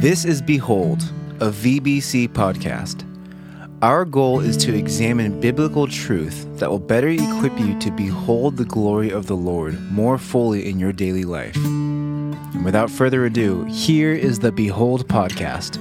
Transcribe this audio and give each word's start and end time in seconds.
This 0.00 0.26
is 0.26 0.42
Behold, 0.42 1.00
a 1.40 1.48
VBC 1.48 2.28
podcast. 2.28 3.02
Our 3.80 4.04
goal 4.04 4.40
is 4.40 4.58
to 4.58 4.76
examine 4.76 5.40
biblical 5.40 5.86
truth 5.86 6.46
that 6.58 6.68
will 6.68 6.78
better 6.78 7.08
equip 7.08 7.58
you 7.58 7.78
to 7.78 7.90
behold 7.92 8.58
the 8.58 8.66
glory 8.66 9.10
of 9.10 9.26
the 9.26 9.34
Lord 9.34 9.80
more 9.90 10.18
fully 10.18 10.68
in 10.68 10.78
your 10.78 10.92
daily 10.92 11.24
life. 11.24 11.56
And 11.56 12.62
without 12.62 12.90
further 12.90 13.24
ado, 13.24 13.64
here 13.64 14.12
is 14.12 14.40
the 14.40 14.52
Behold 14.52 15.08
podcast. 15.08 15.76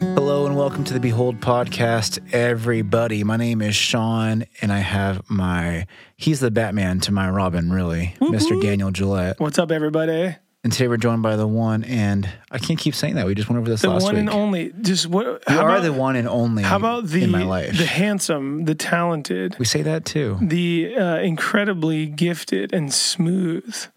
Hello 0.00 0.46
and 0.46 0.56
welcome 0.56 0.82
to 0.84 0.94
the 0.94 1.00
Behold 1.00 1.40
podcast, 1.40 2.20
everybody. 2.32 3.22
My 3.22 3.36
name 3.36 3.60
is 3.60 3.76
Sean, 3.76 4.46
and 4.62 4.72
I 4.72 4.78
have 4.78 5.28
my 5.28 5.86
he's 6.16 6.40
the 6.40 6.50
Batman 6.50 7.00
to 7.00 7.12
my 7.12 7.28
Robin, 7.28 7.70
really, 7.70 8.14
Mr. 8.18 8.60
Daniel 8.62 8.90
Gillette. 8.90 9.38
What's 9.38 9.58
up, 9.58 9.70
everybody? 9.70 10.34
And 10.68 10.72
today 10.74 10.86
we're 10.88 10.98
joined 10.98 11.22
by 11.22 11.36
the 11.36 11.46
one, 11.46 11.82
and 11.84 12.28
I 12.50 12.58
can't 12.58 12.78
keep 12.78 12.94
saying 12.94 13.14
that. 13.14 13.24
We 13.24 13.34
just 13.34 13.48
went 13.48 13.58
over 13.58 13.70
this 13.70 13.80
The 13.80 13.88
last 13.88 14.02
one 14.02 14.16
week. 14.16 14.20
and 14.20 14.28
only. 14.28 14.70
Just 14.82 15.06
what? 15.06 15.24
you 15.24 15.38
how 15.46 15.60
are 15.64 15.70
about, 15.76 15.82
the 15.82 15.94
one 15.94 16.14
and 16.14 16.28
only 16.28 16.62
How 16.62 16.76
about 16.76 17.06
the 17.06 17.22
in 17.22 17.30
my 17.30 17.42
life. 17.42 17.78
the 17.78 17.86
handsome, 17.86 18.66
the 18.66 18.74
talented, 18.74 19.56
we 19.58 19.64
say 19.64 19.80
that 19.80 20.04
too. 20.04 20.36
the 20.42 20.94
uh, 20.94 21.16
incredibly 21.20 22.04
gifted 22.04 22.74
and 22.74 22.92
smooth? 22.92 23.64
Jason 23.64 23.92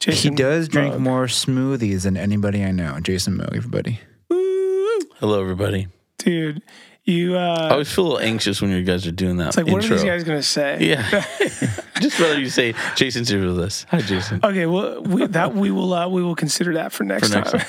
He 0.00 0.10
Jason 0.10 0.34
does 0.34 0.68
drink 0.68 0.92
Mugg. 0.92 1.00
more 1.00 1.24
smoothies 1.24 2.02
than 2.02 2.18
anybody 2.18 2.62
I 2.62 2.70
know. 2.70 3.00
Jason 3.00 3.38
Moog, 3.38 3.56
everybody. 3.56 3.98
Woo! 4.28 4.98
Hello, 5.20 5.40
everybody. 5.40 5.88
dude. 6.18 6.60
You. 7.08 7.36
I 7.36 7.42
Uh, 7.68 7.68
always 7.72 7.92
feel 7.92 8.04
a 8.04 8.08
little 8.08 8.20
anxious 8.20 8.60
when 8.60 8.70
you 8.70 8.82
guys 8.82 9.06
are 9.06 9.10
doing 9.12 9.38
that 9.38 9.48
it's 9.48 9.56
like, 9.56 9.66
what 9.66 9.76
are 9.76 9.78
intro. 9.80 9.96
these 9.96 10.04
guys 10.04 10.24
gonna 10.24 10.42
say? 10.42 10.78
yeah, 10.80 11.24
just 12.00 12.18
rather 12.20 12.38
you 12.38 12.50
say 12.50 12.74
Jason's 12.96 13.28
here 13.28 13.44
with 13.46 13.58
us. 13.58 13.86
Hi, 13.90 14.00
Jason. 14.00 14.40
Okay. 14.44 14.66
Well, 14.66 15.02
we, 15.02 15.26
that 15.26 15.54
we 15.54 15.70
will 15.70 15.92
uh, 15.94 16.08
we 16.08 16.22
will 16.22 16.34
consider 16.36 16.74
that 16.74 16.92
for 16.92 17.04
next, 17.04 17.28
For 17.30 17.36
next 17.36 17.52
time. 17.52 17.62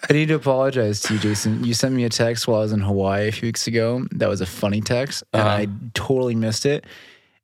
I 0.10 0.12
need 0.12 0.28
to 0.28 0.34
apologize 0.34 1.00
to 1.02 1.14
you, 1.14 1.20
Jason. 1.20 1.64
You 1.64 1.74
sent 1.74 1.92
me 1.94 2.04
a 2.04 2.08
text 2.08 2.46
while 2.46 2.58
I 2.58 2.62
was 2.62 2.72
in 2.72 2.80
Hawaii 2.80 3.28
a 3.28 3.32
few 3.32 3.48
weeks 3.48 3.66
ago. 3.66 4.06
That 4.12 4.28
was 4.28 4.40
a 4.40 4.46
funny 4.46 4.80
text, 4.80 5.24
and 5.32 5.42
Uh-huh. 5.42 5.56
I 5.56 5.68
totally 5.94 6.34
missed 6.36 6.64
it. 6.66 6.84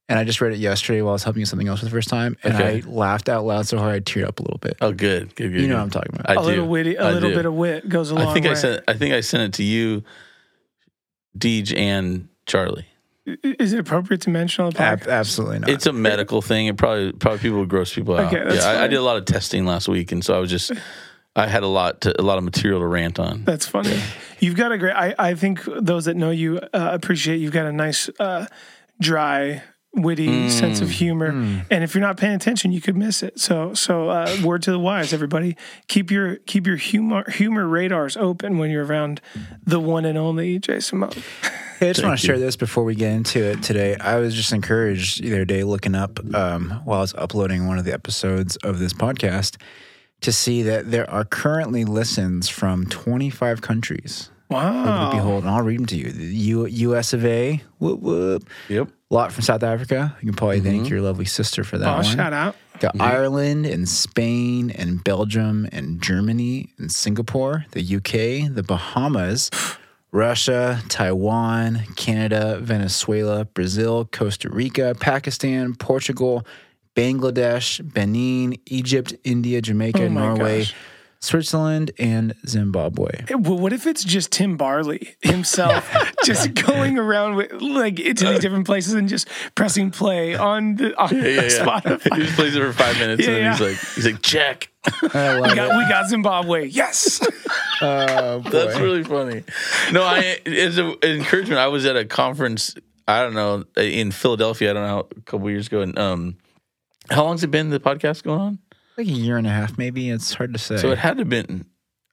And 0.08 0.18
I 0.18 0.24
just 0.24 0.40
read 0.40 0.52
it 0.52 0.58
yesterday 0.58 1.00
while 1.02 1.12
I 1.12 1.14
was 1.14 1.24
helping 1.24 1.40
you 1.40 1.46
something 1.46 1.66
else 1.66 1.80
for 1.80 1.86
the 1.86 1.90
first 1.90 2.10
time, 2.10 2.36
and 2.44 2.54
Okay. 2.54 2.82
I 2.86 2.88
laughed 2.88 3.28
out 3.28 3.44
loud 3.44 3.66
so 3.66 3.78
hard 3.78 3.94
I 3.94 4.00
teared 4.00 4.26
up 4.28 4.38
a 4.38 4.42
little 4.42 4.58
bit. 4.58 4.76
Oh, 4.82 4.92
good, 4.92 5.34
good, 5.34 5.50
good. 5.52 5.60
you 5.62 5.66
know 5.66 5.74
good. 5.74 5.74
what 5.74 5.82
I'm 5.82 5.90
talking 5.90 6.14
about. 6.14 6.30
I 6.30 6.34
a 6.34 6.36
do. 6.36 6.42
little 6.50 6.68
witty, 6.68 6.94
a 6.96 7.02
I 7.06 7.10
little 7.10 7.30
do. 7.30 7.34
bit 7.36 7.46
of 7.46 7.54
wit 7.54 7.88
goes 7.88 8.10
a 8.10 8.14
long 8.14 8.28
I 8.28 8.32
think 8.34 8.44
way. 8.44 8.52
I 8.52 8.54
sent. 8.54 8.84
I 8.86 8.92
think 8.94 9.14
I 9.14 9.20
sent 9.20 9.42
it 9.42 9.52
to 9.54 9.62
you, 9.64 10.04
Deej, 11.38 11.76
and 11.76 12.28
Charlie. 12.46 12.86
Is 13.42 13.72
it 13.72 13.78
appropriate 13.78 14.20
to 14.22 14.30
mention 14.30 14.66
on 14.66 14.72
the 14.72 14.82
Ab- 14.82 15.08
absolutely 15.08 15.60
not. 15.60 15.70
It's 15.70 15.86
a 15.86 15.92
medical 15.92 16.42
thing. 16.42 16.66
It 16.66 16.76
probably 16.76 17.12
probably 17.12 17.38
people 17.38 17.60
would 17.60 17.70
gross 17.70 17.94
people 17.94 18.18
out. 18.18 18.32
Okay, 18.32 18.44
that's 18.44 18.64
yeah, 18.64 18.72
I, 18.72 18.84
I 18.84 18.86
did 18.86 18.96
a 18.96 19.02
lot 19.02 19.16
of 19.16 19.24
testing 19.24 19.64
last 19.64 19.88
week, 19.88 20.12
and 20.12 20.24
so 20.24 20.34
I 20.34 20.38
was 20.38 20.50
just. 20.50 20.72
I 21.36 21.48
had 21.48 21.64
a 21.64 21.68
lot 21.68 22.02
to, 22.02 22.20
a 22.20 22.22
lot 22.22 22.38
of 22.38 22.44
material 22.44 22.78
to 22.78 22.86
rant 22.86 23.18
on. 23.18 23.42
That's 23.44 23.66
funny. 23.66 24.00
You've 24.38 24.54
got 24.54 24.70
a 24.70 24.78
great. 24.78 24.92
I, 24.94 25.14
I 25.18 25.34
think 25.34 25.64
those 25.64 26.04
that 26.04 26.16
know 26.16 26.30
you 26.30 26.58
uh, 26.58 26.90
appreciate 26.92 27.38
you've 27.38 27.52
got 27.52 27.66
a 27.66 27.72
nice, 27.72 28.08
uh, 28.20 28.46
dry, 29.00 29.60
witty 29.94 30.48
sense 30.50 30.80
of 30.80 30.90
humor. 30.90 31.28
And 31.70 31.84
if 31.84 31.94
you're 31.94 32.02
not 32.02 32.16
paying 32.16 32.34
attention, 32.34 32.72
you 32.72 32.80
could 32.80 32.96
miss 32.96 33.22
it. 33.22 33.38
So 33.40 33.74
so 33.74 34.08
uh, 34.08 34.36
word 34.44 34.62
to 34.64 34.70
the 34.72 34.78
wise, 34.78 35.12
everybody. 35.12 35.56
Keep 35.88 36.10
your 36.10 36.36
keep 36.36 36.66
your 36.66 36.76
humor 36.76 37.28
humor 37.30 37.66
radars 37.66 38.16
open 38.16 38.58
when 38.58 38.70
you're 38.70 38.84
around 38.84 39.20
the 39.64 39.80
one 39.80 40.04
and 40.04 40.18
only 40.18 40.58
Jason 40.58 40.98
Moe. 40.98 41.10
Hey, 41.80 41.90
I 41.90 41.92
just 41.92 42.04
want 42.06 42.20
to 42.20 42.22
you. 42.24 42.28
share 42.32 42.38
this 42.38 42.54
before 42.54 42.84
we 42.84 42.94
get 42.94 43.10
into 43.10 43.42
it 43.42 43.60
today. 43.64 43.96
I 43.96 44.18
was 44.18 44.32
just 44.32 44.52
encouraged 44.52 45.20
the 45.24 45.32
other 45.32 45.44
day 45.44 45.64
looking 45.64 45.96
up 45.96 46.20
um, 46.32 46.70
while 46.84 46.98
I 46.98 47.00
was 47.00 47.14
uploading 47.14 47.66
one 47.66 47.78
of 47.78 47.84
the 47.84 47.92
episodes 47.92 48.54
of 48.58 48.78
this 48.78 48.92
podcast 48.92 49.60
to 50.20 50.30
see 50.30 50.62
that 50.62 50.92
there 50.92 51.10
are 51.10 51.24
currently 51.24 51.84
listens 51.84 52.48
from 52.48 52.86
25 52.86 53.60
countries. 53.60 54.30
Wow. 54.50 55.10
Behold, 55.10 55.42
and 55.42 55.50
I'll 55.52 55.62
read 55.64 55.80
them 55.80 55.86
to 55.86 55.96
you. 55.96 56.12
The 56.12 56.24
U- 56.24 56.66
U.S. 56.66 57.12
of 57.12 57.24
A. 57.26 57.60
Whoop 57.80 57.98
whoop. 58.00 58.48
Yep. 58.68 58.88
A 59.14 59.16
lot 59.16 59.32
from 59.32 59.42
South 59.42 59.62
Africa. 59.62 60.16
You 60.20 60.26
can 60.26 60.34
probably 60.34 60.58
thank 60.58 60.82
mm-hmm. 60.82 60.92
your 60.92 61.00
lovely 61.00 61.24
sister 61.24 61.62
for 61.62 61.78
that 61.78 61.88
Oh, 61.88 61.94
one. 61.98 62.04
shout 62.04 62.32
out. 62.32 62.56
Got 62.80 63.00
Ireland 63.00 63.64
and 63.64 63.88
Spain 63.88 64.72
and 64.72 65.04
Belgium 65.04 65.68
and 65.70 66.02
Germany 66.02 66.70
and 66.78 66.90
Singapore, 66.90 67.64
the 67.70 67.80
UK, 67.96 68.52
the 68.52 68.64
Bahamas, 68.66 69.52
Russia, 70.10 70.82
Taiwan, 70.88 71.84
Canada, 71.94 72.58
Venezuela, 72.60 73.44
Brazil, 73.44 74.08
Costa 74.10 74.50
Rica, 74.50 74.96
Pakistan, 74.98 75.76
Portugal, 75.76 76.44
Bangladesh, 76.96 77.80
Benin, 77.94 78.56
Egypt, 78.66 79.14
India, 79.22 79.60
Jamaica, 79.62 80.06
Oh 80.06 80.08
Norway, 80.08 80.62
gosh. 80.62 80.74
Switzerland, 81.24 81.90
and 81.98 82.34
Zimbabwe. 82.46 83.24
Well, 83.30 83.58
what 83.58 83.72
if 83.72 83.86
it's 83.86 84.04
just 84.04 84.30
Tim 84.30 84.56
Barley 84.56 85.16
himself 85.22 85.90
just 86.24 86.54
going 86.54 86.98
around 86.98 87.36
with 87.36 87.52
like 87.62 87.98
into 87.98 88.24
these 88.26 88.40
different 88.40 88.66
places 88.66 88.92
and 88.94 89.08
just 89.08 89.28
pressing 89.54 89.90
play 89.90 90.34
on 90.34 90.76
the 90.76 90.94
on 91.00 91.14
Yeah, 91.16 91.22
yeah, 91.24 91.40
yeah. 91.42 91.48
Spotify? 91.48 92.16
he 92.16 92.22
just 92.24 92.36
plays 92.36 92.54
it 92.54 92.60
for 92.60 92.72
five 92.72 92.98
minutes, 92.98 93.26
Yeah, 93.26 93.34
and 93.34 93.36
then 93.46 93.52
he's 93.52 93.60
like, 93.60 93.94
he's 93.94 94.06
like, 94.06 94.22
check. 94.22 94.68
I 95.14 95.38
love 95.38 95.50
We 95.50 95.56
got, 95.56 95.70
it. 95.70 95.76
we 95.78 95.88
got 95.88 96.08
Zimbabwe. 96.08 96.66
Yes. 96.68 97.20
Oh, 97.82 98.38
boy. 98.38 98.50
That's 98.50 98.78
really 98.78 99.02
funny. 99.02 99.42
No, 99.92 100.04
I 100.04 100.38
as 100.46 100.78
an 100.78 100.94
encouragement. 101.02 101.58
I 101.58 101.66
was 101.66 101.84
at 101.84 101.96
a 101.96 102.04
conference. 102.04 102.76
I 103.08 103.20
don't 103.20 103.34
know 103.34 103.64
in 103.76 104.12
Philadelphia. 104.12 104.70
I 104.70 104.72
don't 104.74 104.86
know 104.86 105.08
a 105.14 105.20
couple 105.22 105.50
years 105.50 105.66
ago. 105.66 105.80
And 105.82 105.98
um, 105.98 106.36
how 107.10 107.24
long's 107.24 107.42
it 107.42 107.50
been 107.50 107.70
the 107.70 107.80
podcast 107.80 108.22
going 108.22 108.40
on? 108.40 108.58
Like 108.96 109.06
a 109.06 109.10
year 109.10 109.36
and 109.36 109.46
a 109.46 109.50
half, 109.50 109.78
maybe. 109.78 110.10
It's 110.10 110.34
hard 110.34 110.52
to 110.52 110.58
say. 110.58 110.76
So 110.76 110.90
it 110.90 110.98
had 110.98 111.14
to 111.14 111.20
have 111.22 111.28
been. 111.28 111.66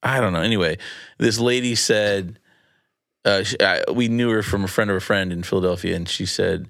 I 0.03 0.19
don't 0.19 0.33
know. 0.33 0.41
Anyway, 0.41 0.77
this 1.19 1.39
lady 1.39 1.75
said 1.75 2.39
uh, 3.23 3.43
she, 3.43 3.59
I, 3.61 3.83
we 3.91 4.07
knew 4.07 4.31
her 4.31 4.41
from 4.41 4.63
a 4.63 4.67
friend 4.67 4.89
of 4.89 4.97
a 4.97 5.01
friend 5.01 5.31
in 5.31 5.43
Philadelphia, 5.43 5.95
and 5.95 6.09
she 6.09 6.25
said 6.25 6.69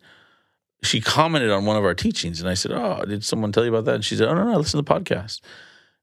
she 0.84 1.00
commented 1.00 1.52
on 1.52 1.66
one 1.66 1.78
of 1.78 1.86
our 1.86 1.94
teachings, 1.94 2.42
and 2.42 2.50
I 2.50 2.56
said, 2.56 2.72
"Oh, 2.72 3.04
did 3.06 3.24
someone 3.24 3.52
tell 3.52 3.64
you 3.64 3.70
about 3.70 3.86
that?" 3.86 3.96
And 3.96 4.06
she 4.06 4.16
said, 4.16 4.28
"Oh 4.28 4.34
no, 4.34 4.44
no, 4.44 4.58
listen 4.58 4.84
to 4.84 4.86
the 4.86 5.00
podcast." 5.00 5.40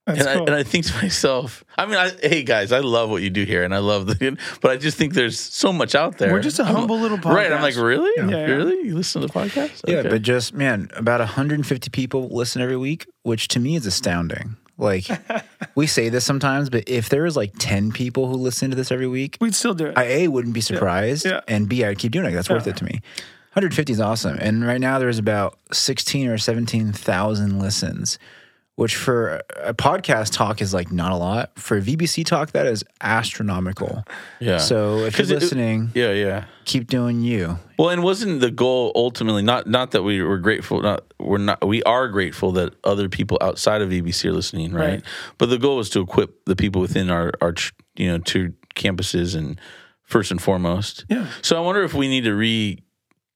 That's 0.09 0.21
and 0.21 0.29
I 0.29 0.35
and 0.43 0.51
I 0.55 0.63
think 0.63 0.87
to 0.87 0.95
myself, 1.03 1.65
I 1.77 1.87
mean, 1.87 1.97
I, 1.97 2.11
hey 2.23 2.43
guys, 2.43 2.73
I 2.73 2.79
love 2.81 3.11
what 3.11 3.23
you 3.23 3.31
do 3.31 3.45
here, 3.45 3.63
and 3.63 3.75
I 3.75 3.79
love 3.79 4.07
the, 4.07 4.39
but 4.61 4.71
I 4.71 4.77
just 4.77 4.97
think 4.97 5.13
there's 5.15 5.39
so 5.39 5.73
much 5.73 5.95
out 5.95 6.19
there. 6.19 6.33
We're 6.33 6.41
just 6.43 6.59
a 6.59 6.65
I'm- 6.65 6.75
humble 6.75 6.99
little 6.99 7.19
podcast. 7.19 7.35
right? 7.35 7.53
I'm 7.53 7.63
like, 7.63 7.77
really, 7.77 8.11
Yeah, 8.17 8.29
yeah. 8.29 8.47
really, 8.47 8.87
you 8.87 8.95
listen 8.97 9.21
to 9.21 9.27
the 9.29 9.33
podcast? 9.33 9.83
Yeah, 9.87 10.03
but 10.03 10.23
just 10.23 10.55
man, 10.55 10.91
about 10.97 11.21
150 11.21 11.91
people 11.91 12.29
listen 12.31 12.63
every 12.63 12.77
week, 12.77 13.07
which 13.23 13.49
to 13.49 13.61
me 13.61 13.77
is 13.77 13.87
astounding. 13.87 14.57
Like 14.81 15.09
we 15.75 15.87
say 15.87 16.09
this 16.09 16.25
sometimes, 16.25 16.71
but 16.71 16.89
if 16.89 17.09
there 17.09 17.25
was 17.25 17.37
like 17.37 17.53
10 17.59 17.93
people 17.93 18.29
who 18.29 18.35
listen 18.37 18.71
to 18.71 18.77
this 18.77 18.91
every 18.93 19.09
week, 19.09 19.37
We'd 19.41 19.55
still 19.55 19.75
do 19.75 19.87
it. 19.87 19.99
I 19.99 20.05
a 20.05 20.29
wouldn't 20.29 20.55
be 20.55 20.61
surprised, 20.61 21.27
Yeah. 21.27 21.41
and 21.49 21.69
b 21.69 21.85
I'd 21.85 21.99
keep 21.99 22.13
doing 22.13 22.27
it. 22.27 22.33
That's 22.33 22.49
worth 22.49 22.67
it 22.67 22.77
to 22.79 22.85
me. 22.85 23.01
150 23.55 23.93
is 23.93 24.01
awesome, 24.01 24.39
and 24.41 24.65
right 24.65 24.81
now 24.81 25.01
there's 25.01 25.19
about 25.19 25.59
16 25.73 26.29
or 26.29 26.39
17,000 26.39 27.59
listens, 27.59 28.19
which 28.79 28.95
for 28.95 29.43
a 29.57 29.75
podcast 29.75 30.33
talk 30.33 30.63
is 30.63 30.73
like 30.73 30.93
not 30.93 31.11
a 31.11 31.17
lot. 31.17 31.51
For 31.59 31.81
VBC 31.81 32.25
talk, 32.25 32.53
that 32.53 32.65
is 32.67 32.85
astronomical. 33.01 34.05
yeah. 34.39 34.59
So 34.59 34.99
if 34.99 35.19
you're 35.19 35.25
'Cause 35.25 35.31
it- 35.33 35.41
listening, 35.41 35.91
yeah, 35.97 36.13
yeah. 36.13 36.45
keep 36.65 36.87
doing 36.87 37.21
you. 37.21 37.59
Well, 37.77 37.89
and 37.91 38.05
wasn't 38.05 38.41
the 38.41 38.53
goal 38.53 38.93
ultimately 38.95 39.43
not 39.43 39.67
not 39.67 39.91
that 39.91 40.03
we 40.05 40.23
were 40.23 40.39
grateful, 40.39 40.81
not 40.81 41.03
we're 41.19 41.39
not 41.39 41.67
we 41.67 41.83
are 41.83 42.07
grateful 42.07 42.53
that 42.53 42.75
other 42.85 43.09
people 43.09 43.37
outside 43.41 43.83
of 43.83 43.91
VBC 43.91 44.27
are 44.29 44.33
listening, 44.33 44.73
right? 44.73 44.89
Right. 44.89 45.03
But 45.39 45.47
the 45.51 45.59
goal 45.59 45.77
was 45.79 45.91
to 45.91 46.01
equip 46.01 46.45
the 46.45 46.55
people 46.55 46.81
within 46.81 47.11
our 47.11 47.33
our 47.41 47.55
you 47.97 48.09
know 48.13 48.19
two 48.19 48.53
campuses 48.77 49.35
and 49.37 49.61
first 50.05 50.31
and 50.31 50.41
foremost. 50.41 51.05
Yeah. 51.09 51.27
So 51.43 51.57
I 51.57 51.61
wonder 51.61 51.83
if 51.83 51.95
we 51.95 52.07
need 52.07 52.25
to 52.25 52.33
re, 52.35 52.79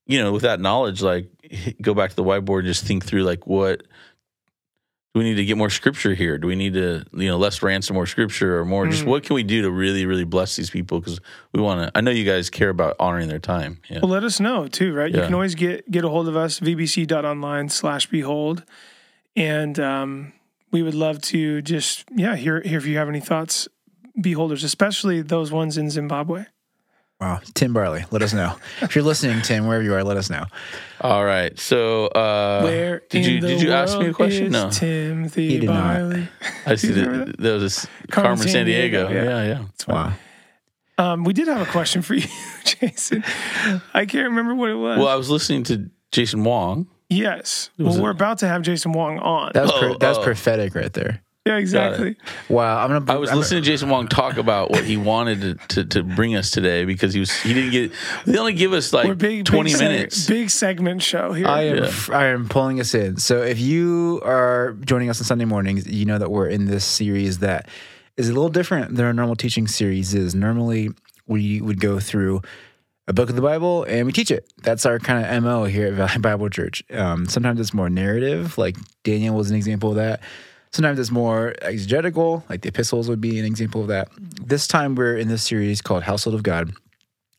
you 0.06 0.19
know, 0.22 0.32
with 0.32 0.42
that 0.42 0.60
knowledge, 0.60 1.03
like 1.03 1.28
go 1.82 1.94
back 1.94 2.10
to 2.10 2.16
the 2.16 2.24
whiteboard, 2.24 2.60
and 2.60 2.69
just 2.69 2.84
think 2.84 3.04
through 3.04 3.24
like 3.24 3.44
what. 3.47 3.82
Do 5.14 5.18
we 5.18 5.24
need 5.24 5.34
to 5.34 5.44
get 5.44 5.59
more 5.59 5.68
scripture 5.68 6.14
here? 6.14 6.38
Do 6.38 6.47
we 6.47 6.56
need 6.56 6.72
to, 6.72 7.04
you 7.12 7.28
know, 7.28 7.36
less 7.36 7.62
ransom, 7.62 7.94
more 7.94 8.06
scripture, 8.06 8.59
or 8.59 8.64
more? 8.64 8.86
Mm. 8.86 8.92
Just 8.92 9.04
what 9.04 9.24
can 9.24 9.34
we 9.34 9.42
do 9.42 9.60
to 9.60 9.70
really, 9.70 10.06
really 10.06 10.24
bless 10.24 10.56
these 10.56 10.70
people? 10.70 11.00
Because 11.00 11.20
we 11.53 11.60
want 11.60 11.82
to. 11.82 11.98
I 11.98 12.00
know 12.00 12.10
you 12.10 12.24
guys 12.24 12.48
care 12.48 12.70
about 12.70 12.97
honoring 12.98 13.28
their 13.28 13.38
time. 13.38 13.78
Yeah. 13.91 14.00
Well, 14.03 14.10
let 14.10 14.24
us 14.24 14.41
know 14.41 14.68
too, 14.68 14.94
right? 14.94 15.12
You 15.12 15.20
can 15.20 15.34
always 15.34 15.54
get 15.54 15.91
get 15.91 16.04
a 16.04 16.09
hold 16.09 16.28
of 16.28 16.36
us, 16.36 16.60
vbc.online 16.60 17.68
slash 17.68 18.06
behold. 18.06 18.64
And 19.36 19.78
um, 19.78 20.32
we 20.70 20.82
would 20.82 20.94
love 20.94 21.20
to 21.22 21.62
just, 21.62 22.04
yeah, 22.15 22.36
hear, 22.36 22.60
hear 22.62 22.78
if 22.78 22.86
you 22.86 22.97
have 22.97 23.08
any 23.08 23.20
thoughts, 23.20 23.68
beholders, 24.20 24.65
especially 24.65 25.22
those 25.22 25.53
ones 25.53 25.76
in 25.78 25.91
Zimbabwe. 25.91 26.44
Wow, 27.22 27.41
Tim 27.54 27.72
Barley, 27.72 28.04
let 28.10 28.21
us 28.22 28.33
know. 28.33 28.57
if 28.80 28.97
you're 28.97 29.04
listening, 29.04 29.41
Tim, 29.42 29.66
wherever 29.69 29.84
you 29.84 29.95
are, 29.95 30.03
let 30.03 30.16
us 30.16 30.28
know. 30.28 30.45
All 31.01 31.24
right. 31.24 31.57
So, 31.57 32.07
uh, 32.09 32.63
Where 32.63 33.03
did 33.10 33.24
you 33.24 33.39
did 33.41 33.63
you 33.63 33.71
ask 33.72 33.97
me 33.97 34.07
a 34.07 34.13
question? 34.13 34.47
is 34.47 34.53
No, 34.53 34.71
Timothy 34.71 35.48
He 35.51 35.59
did 35.60 35.66
not. 35.71 35.95
Barley. 35.95 36.28
I 36.66 36.74
see 36.74 36.89
you 36.89 36.95
that 36.95 37.36
there 37.39 37.54
was 37.54 37.63
this 37.63 37.86
Carmen 38.10 38.39
Carmen, 38.39 38.48
Sandiego. 38.53 38.66
Diego, 38.66 39.09
Yeah, 39.10 39.22
yeah. 39.24 39.45
yeah. 39.45 39.65
It's 39.72 39.84
fine. 39.84 40.15
Wow. 40.98 41.13
Um, 41.13 41.22
we 41.24 41.33
did 41.33 41.47
have 41.47 41.60
a 41.60 41.71
question 41.71 42.03
for 42.03 42.15
you, 42.15 42.27
Jason. 42.65 43.22
I 43.95 44.04
can't 44.04 44.28
remember 44.30 44.54
what 44.57 44.71
it 44.71 44.75
was. 44.75 44.98
Well, 44.98 45.09
I 45.09 45.15
was 45.15 45.30
listening 45.30 45.63
to 45.65 45.91
Jason 46.10 46.42
Wong. 46.42 46.89
yes. 47.09 47.71
Well, 47.78 47.97
a- 47.97 48.03
we're 48.03 48.10
about 48.10 48.39
to 48.39 48.48
have 48.48 48.63
Jason 48.63 48.91
Wong 48.92 49.21
on. 49.21 49.53
That 49.54 49.63
was 49.63 49.72
Oh, 49.72 49.78
pro- 49.78 49.98
that 49.98 50.09
was 50.09 50.18
oh. 50.18 50.25
prophetic 50.25 50.75
right 50.75 50.92
there. 50.92 51.22
Yeah, 51.44 51.56
exactly. 51.56 52.15
Wow, 52.48 52.84
I'm 52.84 52.91
gonna. 52.91 53.12
I 53.12 53.16
was 53.16 53.30
I'm- 53.30 53.39
listening 53.39 53.65
to 53.65 53.68
Jason 53.68 53.89
Wong 53.89 54.06
talk 54.06 54.36
about 54.36 54.71
what 54.71 54.84
he 54.84 54.97
wanted 54.97 55.41
to, 55.41 55.54
to, 55.74 55.84
to 55.86 56.03
bring 56.04 56.36
us 56.36 56.53
today 56.53 56.84
because 56.84 57.12
he 57.15 57.18
was 57.21 57.33
he 57.42 57.53
didn't 57.53 57.72
get 57.72 57.91
they 58.27 58.39
only 58.39 58.53
give 58.53 58.72
us 58.72 58.92
like 58.92 59.18
big, 59.18 59.44
twenty 59.44 59.72
big 59.72 59.80
minutes. 59.80 60.24
Seg- 60.24 60.28
big 60.28 60.50
segment 60.50 61.03
show 61.03 61.33
here. 61.33 61.48
I 61.48 61.62
am, 61.62 61.77
Yeah. 61.78 61.83
f- 61.86 62.10
I 62.10 62.27
am 62.27 62.48
pulling 62.48 62.78
us 62.78 62.94
in. 62.94 63.16
So 63.16 63.42
if 63.42 63.59
you 63.59 64.21
are 64.24 64.77
joining 64.84 65.10
us 65.10 65.21
on 65.21 65.24
Sunday 65.24 65.44
mornings, 65.44 65.84
you 65.89 66.04
know 66.04 66.18
that 66.18 66.30
we're 66.30 66.47
in 66.48 66.66
this 66.66 66.84
series 66.84 67.39
that 67.41 67.68
is 68.16 68.28
a 68.28 68.33
little 68.33 68.48
different 68.50 68.94
than 68.94 69.04
our 69.04 69.12
normal 69.12 69.34
teaching 69.34 69.66
series 69.66 70.15
is. 70.15 70.36
Normally, 70.36 70.91
we 71.27 71.60
would 71.60 71.80
go 71.80 71.98
through 71.98 72.41
a 73.09 73.12
book 73.12 73.28
of 73.30 73.34
the 73.34 73.42
Bible 73.42 73.83
and 73.83 74.06
we 74.06 74.12
teach 74.12 74.30
it. 74.30 74.47
That's 74.62 74.86
our 74.86 75.00
kind 75.00 75.27
of 75.27 75.42
MO 75.42 75.65
here 75.65 75.89
at 75.89 75.94
Valley 75.94 76.18
Bible 76.21 76.48
Church. 76.50 76.84
Um, 76.92 77.27
sometimes 77.27 77.59
it's 77.59 77.74
more 77.74 77.91
narrative, 77.91 78.59
like 78.59 78.77
Daniel 79.03 79.34
was 79.34 79.50
an 79.50 79.56
example 79.56 79.91
of 79.91 79.97
that. 79.97 80.21
Sometimes 80.72 80.98
it's 80.98 81.10
more 81.10 81.54
exegetical, 81.60 82.45
like 82.48 82.63
the 82.63 82.69
epistles 82.69 83.09
would 83.09 83.21
be 83.21 83.39
an 83.39 83.45
example 83.45 83.83
of 83.83 83.89
that. 83.89 84.09
This 84.42 84.66
time 84.66 84.95
we're 84.95 85.19
in 85.19 85.28
this 85.28 85.42
series 85.42 85.83
called 85.83 86.03
Household 86.03 86.34
of 86.34 86.42
God. 86.42 86.72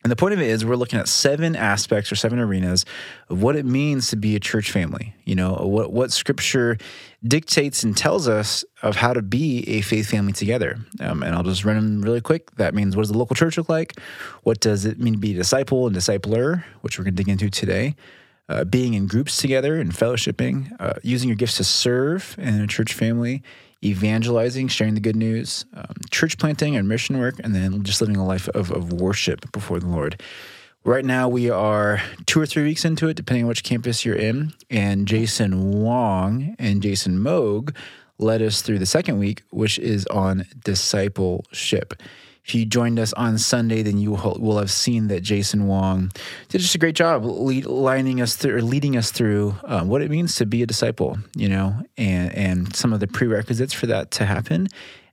And 0.03 0.11
the 0.11 0.15
point 0.15 0.33
of 0.33 0.41
it 0.41 0.49
is 0.49 0.65
we're 0.65 0.75
looking 0.75 0.99
at 0.99 1.07
seven 1.07 1.55
aspects 1.55 2.11
or 2.11 2.15
seven 2.15 2.37
arenas 2.37 2.85
of 3.29 3.41
what 3.41 3.55
it 3.55 3.65
means 3.65 4.09
to 4.09 4.17
be 4.17 4.35
a 4.35 4.39
church 4.39 4.69
family. 4.69 5.15
You 5.23 5.35
know, 5.35 5.53
what 5.53 5.93
what 5.93 6.11
scripture 6.11 6.77
dictates 7.25 7.83
and 7.83 7.95
tells 7.95 8.27
us 8.27 8.65
of 8.83 8.97
how 8.97 9.13
to 9.13 9.21
be 9.21 9.67
a 9.67 9.81
faith 9.81 10.09
family 10.09 10.33
together. 10.33 10.77
Um, 10.99 11.23
and 11.23 11.33
I'll 11.33 11.43
just 11.43 11.63
run 11.63 11.77
them 11.77 12.01
really 12.01 12.21
quick. 12.21 12.51
That 12.57 12.75
means 12.75 12.95
what 12.95 13.03
does 13.03 13.11
the 13.11 13.17
local 13.17 13.35
church 13.35 13.57
look 13.57 13.69
like? 13.69 13.97
What 14.43 14.59
does 14.59 14.83
it 14.85 14.99
mean 14.99 15.13
to 15.13 15.19
be 15.19 15.31
a 15.31 15.35
disciple 15.35 15.87
and 15.87 15.95
discipler, 15.95 16.65
which 16.81 16.99
we're 16.99 17.05
going 17.05 17.15
to 17.15 17.23
dig 17.23 17.29
into 17.29 17.49
today? 17.49 17.95
Uh, 18.49 18.65
being 18.65 18.93
in 18.93 19.07
groups 19.07 19.37
together 19.37 19.79
and 19.79 19.93
fellowshipping, 19.93 20.75
uh, 20.79 20.93
using 21.01 21.29
your 21.29 21.35
gifts 21.35 21.55
to 21.55 21.63
serve 21.63 22.35
in 22.37 22.59
a 22.59 22.67
church 22.67 22.93
family, 22.93 23.41
evangelizing, 23.83 24.67
sharing 24.67 24.95
the 24.95 24.99
good 24.99 25.15
news, 25.15 25.65
um, 25.73 25.95
church 26.11 26.37
planting 26.37 26.75
and 26.75 26.87
mission 26.87 27.19
work, 27.19 27.35
and 27.41 27.55
then 27.55 27.83
just 27.83 28.01
living 28.01 28.17
a 28.17 28.25
life 28.25 28.49
of, 28.49 28.69
of 28.69 28.91
worship 28.91 29.49
before 29.53 29.79
the 29.79 29.87
Lord. 29.87 30.21
Right 30.85 31.05
now, 31.05 31.29
we 31.29 31.49
are 31.49 32.01
two 32.25 32.41
or 32.41 32.45
three 32.45 32.63
weeks 32.63 32.83
into 32.83 33.07
it, 33.07 33.15
depending 33.15 33.45
on 33.45 33.47
which 33.47 33.63
campus 33.63 34.03
you're 34.03 34.17
in. 34.17 34.51
And 34.69 35.07
Jason 35.07 35.81
Wong 35.81 36.57
and 36.59 36.81
Jason 36.81 37.19
Moog 37.19 37.73
led 38.17 38.41
us 38.41 38.61
through 38.61 38.79
the 38.79 38.85
second 38.85 39.19
week, 39.19 39.43
which 39.51 39.79
is 39.79 40.05
on 40.07 40.45
discipleship. 40.65 41.93
If 42.45 42.53
you 42.53 42.65
joined 42.65 42.99
us 42.99 43.13
on 43.13 43.37
Sunday, 43.37 43.83
then 43.83 43.97
you 43.97 44.11
will 44.11 44.57
have 44.57 44.69
seen 44.69 45.07
that 45.07 45.21
Jason 45.21 45.65
Wong 45.67 46.11
did 46.49 46.59
just 46.59 46.75
a 46.75 46.77
great 46.77 46.95
job 46.95 47.23
lead, 47.23 47.65
lining 47.65 48.19
us 48.19 48.35
through, 48.35 48.57
or 48.57 48.61
leading 48.61 48.97
us 48.97 49.11
through 49.11 49.55
um, 49.63 49.87
what 49.87 50.01
it 50.01 50.11
means 50.11 50.35
to 50.35 50.45
be 50.45 50.61
a 50.61 50.65
disciple, 50.65 51.17
you 51.35 51.47
know, 51.47 51.81
and 51.97 52.33
and 52.33 52.75
some 52.75 52.91
of 52.91 52.99
the 52.99 53.07
prerequisites 53.07 53.73
for 53.73 53.87
that 53.87 54.11
to 54.11 54.25
happen, 54.25 54.67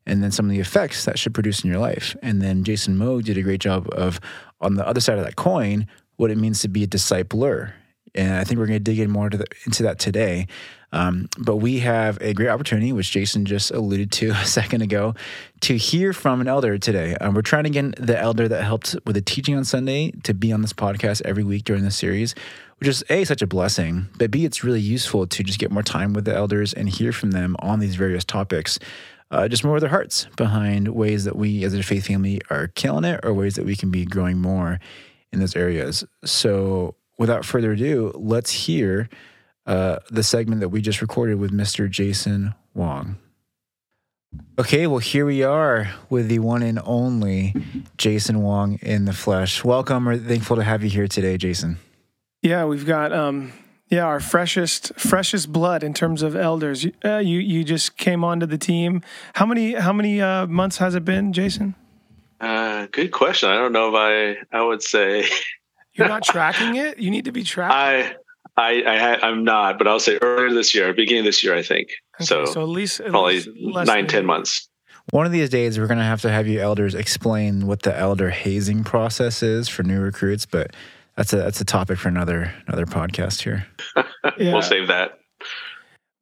and 0.07 0.25
then 0.25 0.33
some 0.33 0.47
of 0.47 0.51
the 0.51 0.61
effects 0.61 1.05
that 1.05 1.19
should 1.19 1.33
produce 1.33 1.63
in 1.63 1.71
your 1.71 1.79
life. 1.79 2.17
And 2.21 2.43
then 2.43 2.65
Jason 2.65 2.99
Moe 2.99 3.21
did 3.21 3.39
a 3.39 3.43
great 3.43 3.61
job 3.61 3.89
of 3.93 4.19
on 4.61 4.75
the 4.75 4.87
other 4.87 5.01
side 5.01 5.19
of 5.19 5.25
that 5.25 5.37
coin 5.37 5.87
what 6.17 6.31
it 6.31 6.37
means 6.37 6.61
to 6.63 6.69
be 6.69 6.83
a 6.83 6.89
discipler. 6.89 7.73
And 8.15 8.35
I 8.35 8.43
think 8.43 8.59
we're 8.59 8.67
going 8.67 8.79
to 8.79 8.85
dig 8.85 8.99
in 8.99 9.09
more 9.09 9.31
the, 9.31 9.47
into 9.65 9.85
that 9.85 10.01
today. 10.01 10.49
Um, 10.93 11.29
but 11.39 11.57
we 11.57 11.81
have 11.81 12.19
a 12.21 12.35
great 12.35 12.49
opportunity, 12.49 12.93
which 12.93 13.11
Jason 13.11 13.45
just 13.45 13.71
alluded 13.71 14.11
to 14.13 14.31
a 14.35 14.45
second 14.45 14.83
ago, 14.83 15.15
to 15.61 15.77
hear 15.77 16.13
from 16.13 16.41
an 16.41 16.49
elder 16.49 16.79
today. 16.79 17.15
Um, 17.21 17.35
we're 17.35 17.43
trying 17.43 17.65
to 17.65 17.71
get 17.71 17.97
the 17.97 18.19
elder 18.19 18.49
that 18.49 18.65
helped 18.65 18.97
with 19.07 19.15
the 19.15 19.23
teaching 19.23 19.57
on 19.57 19.65
Sunday 19.65 20.11
to 20.25 20.35
be 20.35 20.53
on 20.53 20.63
this 20.63 20.73
podcast 20.73 21.23
every 21.25 21.45
week 21.45 21.65
during 21.65 21.85
the 21.85 21.91
series, 21.91 22.35
which 22.79 22.89
is 22.89 23.05
A, 23.11 23.25
such 23.25 23.43
a 23.43 23.47
blessing, 23.47 24.09
but 24.19 24.31
B, 24.31 24.45
it's 24.45 24.65
really 24.65 24.81
useful 24.81 25.27
to 25.27 25.43
just 25.43 25.59
get 25.59 25.71
more 25.71 25.83
time 25.83 26.13
with 26.13 26.25
the 26.25 26.35
elders 26.35 26.73
and 26.73 26.89
hear 26.89 27.13
from 27.13 27.33
them 27.33 27.57
on 27.61 27.79
these 27.79 27.95
various 27.95 28.25
topics. 28.25 28.79
Uh, 29.31 29.47
just 29.47 29.63
more 29.63 29.77
of 29.77 29.81
their 29.81 29.91
hearts 29.91 30.27
behind 30.37 30.89
ways 30.89 31.25
that 31.25 31.37
we 31.37 31.63
as 31.63 31.73
a 31.73 31.83
faith 31.85 32.09
family 32.09 32.41
are 32.51 32.67
killing 32.69 33.05
it 33.05 33.21
or 33.23 33.33
ways 33.33 33.55
that 33.55 33.65
we 33.65 33.77
can 33.77 33.89
be 33.89 34.05
growing 34.05 34.39
more 34.39 34.81
in 35.33 35.39
those 35.39 35.55
areas. 35.55 36.05
So, 36.25 36.97
without 37.17 37.45
further 37.45 37.73
ado, 37.73 38.13
let's 38.17 38.51
hear 38.51 39.09
uh, 39.67 39.99
the 40.11 40.23
segment 40.23 40.61
that 40.61 40.69
we 40.71 40.81
just 40.81 41.01
recorded 41.03 41.39
with 41.39 41.53
Mr. 41.53 41.89
Jason 41.91 42.55
Wong. 42.75 43.17
Okay, 44.59 44.87
well, 44.87 44.99
here 44.99 45.27
we 45.27 45.43
are 45.43 45.91
with 46.09 46.29
the 46.29 46.39
one 46.39 46.63
and 46.63 46.81
only 46.85 47.55
Jason 47.97 48.43
Wong 48.43 48.79
in 48.83 49.05
the 49.05 49.13
flesh. 49.13 49.65
Welcome. 49.65 50.05
We're 50.05 50.19
thankful 50.19 50.57
to 50.57 50.63
have 50.63 50.85
you 50.85 50.91
here 50.91 51.09
today, 51.09 51.37
Jason. 51.37 51.79
Yeah, 52.43 52.65
we've 52.65 52.87
got 52.87 53.13
um, 53.13 53.53
yeah 53.89 54.05
our 54.05 54.21
freshest 54.21 54.93
freshest 54.99 55.51
blood 55.53 55.83
in 55.83 55.93
terms 55.95 56.23
of 56.23 56.37
elders. 56.37 56.85
You- 56.85 56.93
Uh, 57.05 57.19
you 57.19 57.39
you 57.41 57.65
just 57.65 57.97
came 57.97 58.23
onto 58.23 58.47
the 58.47 58.59
team. 58.59 59.03
How 59.35 59.47
many 59.47 59.75
how 59.75 59.93
many 59.93 60.21
uh, 60.21 60.47
months 60.47 60.79
has 60.79 60.95
it 60.95 61.05
been, 61.05 61.33
Jason? 61.33 61.75
Uh, 62.41 62.87
good 62.93 63.11
question. 63.11 63.49
I 63.51 63.57
don't 63.57 63.73
know 63.73 63.89
if 63.89 63.95
I 64.53 64.57
I 64.57 64.63
would 64.63 64.83
say 64.83 65.29
You're 65.93 66.09
not 66.09 66.23
tracking 66.23 66.77
it. 66.77 66.99
You 67.01 67.11
need 67.11 67.25
to 67.25 67.33
be 67.33 67.43
tracking. 67.55 67.77
I 67.77 68.15
I, 68.61 68.83
I 68.87 68.99
ha- 68.99 69.19
I'm 69.23 69.45
not, 69.45 69.79
but 69.79 69.89
I'll 69.89 70.01
say 70.01 70.19
earlier 70.21 70.53
this 70.53 70.75
year, 70.75 70.93
beginning 70.93 71.21
of 71.21 71.25
this 71.27 71.43
year, 71.43 71.55
I 71.55 71.63
think. 71.63 71.89
Okay, 72.17 72.27
so, 72.27 72.45
so 72.45 72.63
at 72.63 72.69
least 72.69 73.01
at 73.01 73.11
probably 73.11 73.41
least 73.41 73.49
less 73.61 73.87
nine 73.87 74.27
months. 74.27 74.69
One 75.11 75.27
of 75.27 75.33
these 75.33 75.49
days, 75.49 75.79
we're 75.79 75.87
going 75.87 75.99
to 75.99 76.05
have 76.05 76.21
to 76.23 76.31
have 76.31 76.47
you 76.47 76.61
elders 76.61 76.95
explain 76.95 77.67
what 77.67 77.83
the 77.83 77.97
elder 77.97 78.31
hazing 78.31 78.85
process 78.85 79.43
is 79.43 79.69
for 79.69 79.83
new 79.83 80.01
recruits, 80.01 80.47
but 80.47 80.75
that's 81.17 81.33
a 81.33 81.37
that's 81.37 81.61
a 81.61 81.65
topic 81.65 81.99
for 81.99 82.09
another 82.09 82.55
another 82.67 82.87
podcast 82.87 83.43
here. 83.43 83.67
Yeah. 84.39 84.53
We'll 84.53 84.63
save 84.63 84.89
that. 84.89 85.19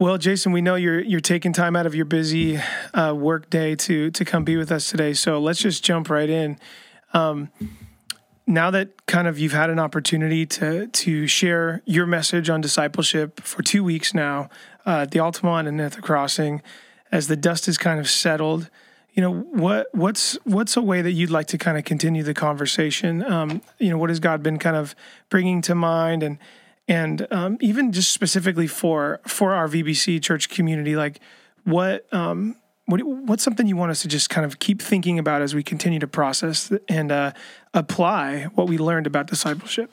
Well, 0.01 0.19
Jason, 0.19 0.53
we 0.53 0.61
know 0.61 0.77
you're 0.77 1.01
you're 1.01 1.21
taking 1.21 1.53
time 1.53 1.75
out 1.75 1.85
of 1.85 1.95
your 1.95 2.05
busy 2.05 2.61
uh, 2.95 3.13
work 3.15 3.51
day 3.51 3.75
to 3.75 4.11
to 4.13 4.25
come 4.25 4.45
be 4.45 4.57
with 4.57 4.71
us 4.71 4.89
today. 4.89 5.13
So 5.15 5.41
let's 5.41 5.59
just 5.59 5.85
jump 5.85 6.09
right 6.09 6.31
in. 6.31 6.59
Um, 7.13 7.51
now 8.49 8.71
that 8.71 9.07
kind 9.07 9.29
of 9.29 9.39
you've 9.39 9.53
had 9.53 9.69
an 9.69 9.79
opportunity 9.79 10.47
to 10.47 10.87
to 10.89 11.27
share 11.27 11.83
your 11.85 12.07
message 12.07 12.49
on 12.49 12.61
discipleship 12.61 13.41
for 13.41 13.63
two 13.63 13.85
weeks 13.85 14.15
now 14.15 14.49
uh, 14.87 15.03
at 15.03 15.11
the 15.11 15.21
Altamont 15.21 15.69
and 15.69 15.81
at 15.81 15.93
the 15.93 16.01
Crossing, 16.01 16.63
as 17.13 17.29
the 17.29 17.37
dust 17.37 17.69
is 17.69 17.77
kind 17.77 18.01
of 18.01 18.09
settled, 18.09 18.71
you 19.13 19.21
know 19.21 19.33
what 19.33 19.89
what's 19.93 20.39
what's 20.45 20.77
a 20.77 20.83
way 20.83 21.03
that 21.03 21.13
you'd 21.13 21.31
like 21.31 21.47
to 21.49 21.59
kind 21.59 21.77
of 21.77 21.85
continue 21.85 22.23
the 22.23 22.35
conversation? 22.35 23.23
Um, 23.23 23.61
you 23.79 23.91
know, 23.91 23.99
what 23.99 24.09
has 24.09 24.19
God 24.19 24.43
been 24.43 24.59
kind 24.59 24.77
of 24.77 24.95
bringing 25.29 25.61
to 25.63 25.75
mind 25.75 26.23
and 26.23 26.39
and 26.89 27.27
um, 27.31 27.59
even 27.61 27.93
just 27.93 28.13
specifically 28.13 28.67
for 28.67 29.21
for 29.27 29.53
our 29.53 29.69
VBC 29.69 30.23
church 30.23 30.49
community, 30.49 30.97
like 30.97 31.21
what 31.65 32.13
um, 32.15 32.57
what 32.89 33.03
what's 33.03 33.43
something 33.43 33.67
you 33.67 33.77
want 33.77 33.91
us 33.91 34.01
to 34.03 34.09
just 34.09 34.31
kind 34.31 34.47
of 34.47 34.59
keep 34.59 34.81
thinking 34.81 35.19
about 35.19 35.43
as 35.43 35.55
we 35.55 35.63
continue 35.63 35.99
to 35.99 36.07
process 36.09 36.73
and 36.89 37.13
uh, 37.13 37.33
apply 37.75 38.45
what 38.55 38.67
we 38.67 38.79
learned 38.79 39.07
about 39.07 39.27
discipleship? 39.27 39.91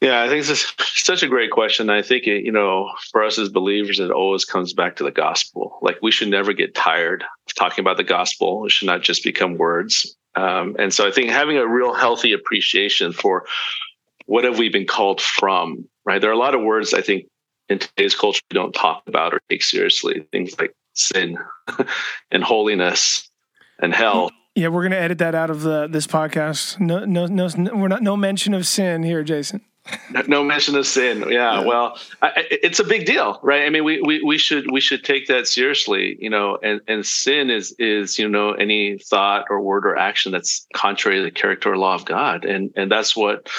Yeah, 0.00 0.22
I 0.22 0.28
think 0.28 0.46
this 0.46 0.64
is 0.64 0.72
such 1.04 1.24
a 1.24 1.28
great 1.28 1.50
question. 1.50 1.90
I 1.90 2.00
think 2.02 2.26
it, 2.28 2.44
you 2.44 2.52
know, 2.52 2.92
for 3.10 3.24
us 3.24 3.38
as 3.38 3.48
believers, 3.48 3.98
it 3.98 4.12
always 4.12 4.44
comes 4.44 4.72
back 4.72 4.96
to 4.96 5.04
the 5.04 5.10
gospel. 5.10 5.78
Like 5.82 5.96
we 6.00 6.12
should 6.12 6.28
never 6.28 6.52
get 6.52 6.76
tired 6.76 7.22
of 7.22 7.54
talking 7.54 7.82
about 7.82 7.96
the 7.96 8.04
gospel. 8.04 8.66
It 8.66 8.70
should 8.70 8.86
not 8.86 9.02
just 9.02 9.24
become 9.24 9.56
words. 9.56 10.16
Um, 10.36 10.76
and 10.78 10.94
so 10.94 11.06
I 11.06 11.10
think 11.10 11.30
having 11.30 11.56
a 11.56 11.66
real 11.66 11.92
healthy 11.92 12.32
appreciation 12.32 13.12
for 13.12 13.46
what 14.26 14.44
have 14.44 14.58
we 14.58 14.68
been 14.68 14.86
called 14.86 15.20
from, 15.20 15.88
right? 16.04 16.20
There 16.20 16.30
are 16.30 16.34
a 16.34 16.38
lot 16.38 16.54
of 16.54 16.62
words 16.62 16.94
I 16.94 17.00
think 17.00 17.26
in 17.68 17.80
today's 17.80 18.14
culture 18.14 18.40
we 18.50 18.54
don't 18.54 18.72
talk 18.72 19.02
about 19.08 19.34
or 19.34 19.40
take 19.50 19.64
seriously. 19.64 20.26
Things 20.30 20.58
like 20.58 20.72
sin 20.94 21.38
and 22.30 22.44
holiness 22.44 23.28
and 23.80 23.94
hell. 23.94 24.30
Yeah, 24.54 24.68
we're 24.68 24.82
gonna 24.82 24.96
edit 24.96 25.18
that 25.18 25.34
out 25.34 25.50
of 25.50 25.62
the 25.62 25.86
this 25.88 26.06
podcast. 26.06 26.78
No, 26.78 27.04
no, 27.04 27.26
no, 27.26 27.48
we're 27.74 27.88
not 27.88 28.02
no 28.02 28.16
mention 28.16 28.52
of 28.54 28.66
sin 28.66 29.02
here, 29.02 29.22
Jason. 29.24 29.62
no 30.28 30.44
mention 30.44 30.76
of 30.76 30.86
sin 30.86 31.22
yeah, 31.28 31.58
Yeah. 31.58 31.64
well 31.66 31.98
I, 32.22 32.46
it's 32.50 32.78
a 32.78 32.84
big 32.84 33.04
deal 33.04 33.40
right 33.42 33.66
i 33.66 33.68
mean 33.68 33.82
we, 33.82 34.00
we 34.00 34.22
we 34.22 34.38
should 34.38 34.70
we 34.70 34.80
should 34.80 35.02
take 35.02 35.26
that 35.26 35.48
seriously 35.48 36.16
you 36.20 36.30
know 36.30 36.56
and 36.62 36.80
and 36.86 37.04
sin 37.04 37.50
is 37.50 37.74
is 37.80 38.16
you 38.16 38.28
know 38.28 38.52
any 38.52 38.98
thought 38.98 39.46
or 39.50 39.60
word 39.60 39.84
or 39.84 39.96
action 39.98 40.30
that's 40.30 40.68
contrary 40.72 41.18
to 41.18 41.24
the 41.24 41.32
character 41.32 41.72
or 41.72 41.76
law 41.76 41.96
of 41.96 42.04
god 42.04 42.44
and 42.44 42.72
and 42.76 42.92
that's 42.92 43.16
what 43.16 43.50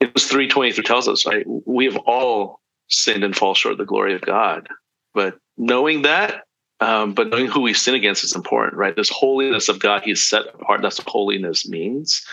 it 0.00 0.12
was 0.12 0.26
323 0.26 0.84
tells 0.84 1.08
us 1.08 1.24
right 1.24 1.46
we 1.66 1.86
have 1.86 1.96
all 1.96 2.60
sinned 2.88 3.24
and 3.24 3.34
fall 3.34 3.54
short 3.54 3.72
of 3.72 3.78
the 3.78 3.86
glory 3.86 4.14
of 4.14 4.20
god 4.20 4.68
but 5.14 5.38
knowing 5.56 6.02
that 6.02 6.44
um, 6.78 7.14
but 7.14 7.28
knowing 7.30 7.46
who 7.46 7.62
we 7.62 7.72
sin 7.72 7.94
against 7.94 8.22
is 8.22 8.36
important 8.36 8.76
right 8.76 8.96
this 8.96 9.10
holiness 9.10 9.68
of 9.68 9.78
god 9.78 10.02
he's 10.04 10.24
set 10.24 10.46
apart 10.54 10.82
that's 10.82 10.98
what 10.98 11.08
holiness 11.08 11.68
means 11.68 12.24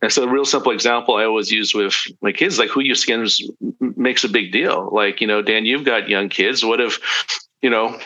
and 0.00 0.12
so, 0.12 0.22
a 0.22 0.28
real 0.28 0.44
simple 0.44 0.72
example 0.72 1.16
I 1.16 1.24
always 1.24 1.50
use 1.50 1.74
with 1.74 1.94
my 2.22 2.30
kids, 2.30 2.58
like 2.58 2.70
who 2.70 2.80
you 2.80 2.94
skin 2.94 3.22
is- 3.22 3.50
makes 3.80 4.22
a 4.22 4.28
big 4.28 4.52
deal. 4.52 4.88
Like, 4.92 5.20
you 5.20 5.26
know, 5.26 5.42
Dan, 5.42 5.64
you've 5.64 5.84
got 5.84 6.08
young 6.08 6.28
kids. 6.28 6.64
What 6.64 6.80
if, 6.80 7.00
you 7.62 7.70
know, 7.70 7.98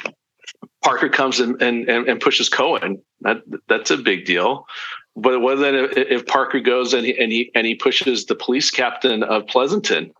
Parker 0.82 1.09
comes 1.09 1.38
and 1.38 1.61
and, 1.61 1.88
and 1.88 2.21
pushes 2.21 2.49
Cohen? 2.49 3.02
That 3.21 3.42
that's 3.68 3.90
a 3.90 3.99
big 3.99 4.25
deal. 4.25 4.66
But 5.14 5.40
what 5.40 5.59
then 5.59 5.75
if, 5.75 5.92
if 5.97 6.26
Parker 6.26 6.61
goes 6.61 6.94
and 6.94 7.04
he, 7.04 7.18
and 7.18 7.30
he 7.30 7.50
and 7.54 7.66
he 7.66 7.75
pushes 7.75 8.25
the 8.25 8.35
police 8.35 8.71
captain 8.71 9.23
of 9.23 9.47
Pleasanton? 9.47 10.12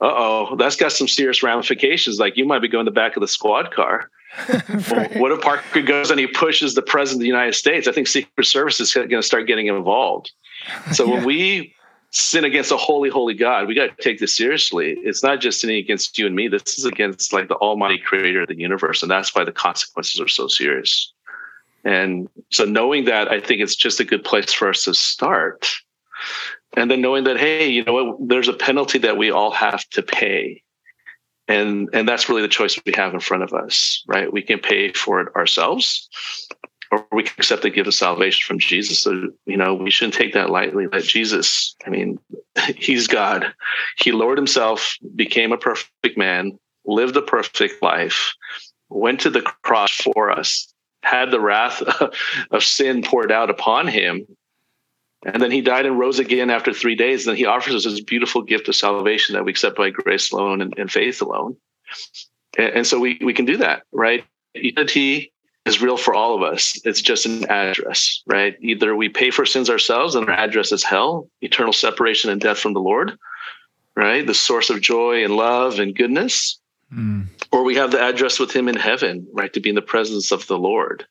Uh 0.00 0.12
oh, 0.14 0.56
that's 0.56 0.76
got 0.76 0.92
some 0.92 1.08
serious 1.08 1.42
ramifications. 1.42 2.18
Like 2.18 2.36
you 2.36 2.44
might 2.44 2.60
be 2.60 2.68
going 2.68 2.84
the 2.84 2.90
back 2.90 3.16
of 3.16 3.20
the 3.20 3.28
squad 3.28 3.72
car. 3.72 4.10
right. 4.90 5.16
What 5.16 5.32
if 5.32 5.40
Parker 5.40 5.80
goes 5.80 6.10
and 6.10 6.20
he 6.20 6.26
pushes 6.26 6.74
the 6.74 6.82
president 6.82 7.20
of 7.20 7.22
the 7.22 7.28
United 7.28 7.54
States? 7.54 7.88
I 7.88 7.92
think 7.92 8.06
Secret 8.06 8.46
Service 8.46 8.80
is 8.80 8.92
going 8.92 9.08
to 9.08 9.22
start 9.22 9.46
getting 9.46 9.68
involved. 9.68 10.30
So 10.92 11.04
yeah. 11.06 11.14
when 11.14 11.24
we 11.24 11.74
sin 12.10 12.44
against 12.44 12.70
a 12.72 12.76
holy, 12.76 13.08
holy 13.08 13.34
God, 13.34 13.68
we 13.68 13.74
got 13.74 13.96
to 13.96 14.02
take 14.02 14.18
this 14.18 14.36
seriously. 14.36 14.96
It's 15.02 15.22
not 15.22 15.40
just 15.40 15.60
sinning 15.60 15.78
against 15.78 16.18
you 16.18 16.26
and 16.26 16.34
me. 16.34 16.48
This 16.48 16.78
is 16.78 16.84
against 16.84 17.32
like 17.32 17.48
the 17.48 17.56
Almighty 17.56 17.98
Creator 17.98 18.42
of 18.42 18.48
the 18.48 18.58
universe, 18.58 19.02
and 19.02 19.10
that's 19.10 19.34
why 19.34 19.44
the 19.44 19.52
consequences 19.52 20.20
are 20.20 20.28
so 20.28 20.48
serious. 20.48 21.12
And 21.84 22.28
so, 22.50 22.64
knowing 22.64 23.04
that, 23.04 23.30
I 23.30 23.40
think 23.40 23.60
it's 23.60 23.76
just 23.76 24.00
a 24.00 24.04
good 24.04 24.24
place 24.24 24.52
for 24.52 24.68
us 24.68 24.82
to 24.84 24.94
start. 24.94 25.68
And 26.76 26.90
then 26.90 27.00
knowing 27.00 27.24
that, 27.24 27.38
hey, 27.38 27.68
you 27.68 27.84
know 27.84 27.92
what, 27.92 28.28
there's 28.28 28.48
a 28.48 28.52
penalty 28.52 28.98
that 28.98 29.16
we 29.16 29.30
all 29.30 29.50
have 29.50 29.88
to 29.90 30.02
pay. 30.02 30.62
And 31.48 31.88
and 31.92 32.08
that's 32.08 32.28
really 32.28 32.42
the 32.42 32.48
choice 32.48 32.78
we 32.84 32.92
have 32.96 33.14
in 33.14 33.20
front 33.20 33.44
of 33.44 33.52
us, 33.52 34.02
right? 34.06 34.32
We 34.32 34.42
can 34.42 34.58
pay 34.58 34.92
for 34.92 35.20
it 35.20 35.34
ourselves, 35.36 36.08
or 36.90 37.06
we 37.12 37.22
can 37.22 37.34
accept 37.38 37.62
the 37.62 37.70
gift 37.70 37.86
of 37.86 37.94
salvation 37.94 38.44
from 38.46 38.58
Jesus. 38.58 39.00
So, 39.00 39.28
you 39.46 39.56
know, 39.56 39.74
we 39.74 39.90
shouldn't 39.90 40.14
take 40.14 40.34
that 40.34 40.50
lightly. 40.50 40.86
That 40.88 41.04
Jesus, 41.04 41.76
I 41.86 41.90
mean, 41.90 42.18
he's 42.76 43.06
God. 43.06 43.52
He 43.98 44.12
lowered 44.12 44.38
himself, 44.38 44.96
became 45.14 45.52
a 45.52 45.56
perfect 45.56 46.16
man, 46.16 46.58
lived 46.84 47.16
a 47.16 47.22
perfect 47.22 47.80
life, 47.80 48.34
went 48.88 49.20
to 49.20 49.30
the 49.30 49.42
cross 49.42 49.92
for 49.92 50.30
us, 50.30 50.72
had 51.02 51.30
the 51.30 51.40
wrath 51.40 51.82
of 52.50 52.64
sin 52.64 53.02
poured 53.02 53.32
out 53.32 53.50
upon 53.50 53.86
him. 53.86 54.26
And 55.26 55.42
then 55.42 55.50
he 55.50 55.60
died 55.60 55.86
and 55.86 55.98
rose 55.98 56.20
again 56.20 56.50
after 56.50 56.72
three 56.72 56.94
days. 56.94 57.26
And 57.26 57.36
he 57.36 57.46
offers 57.46 57.74
us 57.74 57.84
this 57.84 58.00
beautiful 58.00 58.42
gift 58.42 58.68
of 58.68 58.76
salvation 58.76 59.34
that 59.34 59.44
we 59.44 59.50
accept 59.50 59.76
by 59.76 59.90
grace 59.90 60.30
alone 60.30 60.62
and, 60.62 60.72
and 60.78 60.90
faith 60.90 61.20
alone. 61.20 61.56
And, 62.56 62.74
and, 62.74 62.86
so 62.86 63.00
we, 63.00 63.18
we 63.20 63.34
can 63.34 63.44
do 63.44 63.56
that, 63.56 63.82
right? 63.90 64.24
Eternity 64.54 65.32
is 65.64 65.82
real 65.82 65.96
for 65.96 66.14
all 66.14 66.36
of 66.36 66.42
us. 66.42 66.80
It's 66.84 67.02
just 67.02 67.26
an 67.26 67.44
address, 67.50 68.22
right? 68.26 68.56
Either 68.60 68.94
we 68.94 69.08
pay 69.08 69.32
for 69.32 69.44
sins 69.44 69.68
ourselves 69.68 70.14
and 70.14 70.28
our 70.28 70.32
address 70.32 70.70
is 70.70 70.84
hell, 70.84 71.28
eternal 71.40 71.72
separation 71.72 72.30
and 72.30 72.40
death 72.40 72.58
from 72.58 72.72
the 72.72 72.80
Lord, 72.80 73.18
right? 73.96 74.24
The 74.24 74.32
source 74.32 74.70
of 74.70 74.80
joy 74.80 75.24
and 75.24 75.34
love 75.34 75.80
and 75.80 75.94
goodness. 75.94 76.60
Mm. 76.94 77.26
Or 77.50 77.64
we 77.64 77.74
have 77.74 77.90
the 77.90 78.00
address 78.00 78.38
with 78.38 78.54
him 78.54 78.68
in 78.68 78.76
heaven, 78.76 79.26
right? 79.32 79.52
To 79.54 79.60
be 79.60 79.70
in 79.70 79.74
the 79.74 79.82
presence 79.82 80.30
of 80.30 80.46
the 80.46 80.56
Lord. 80.56 81.04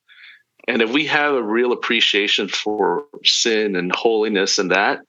And 0.68 0.82
if 0.82 0.92
we 0.92 1.06
have 1.08 1.34
a 1.34 1.44
real 1.44 1.72
appreciation 1.72 2.48
for 2.48 3.06
sin 3.24 3.76
and 3.76 3.94
holiness 3.94 4.58
and 4.58 4.72
that, 4.72 5.00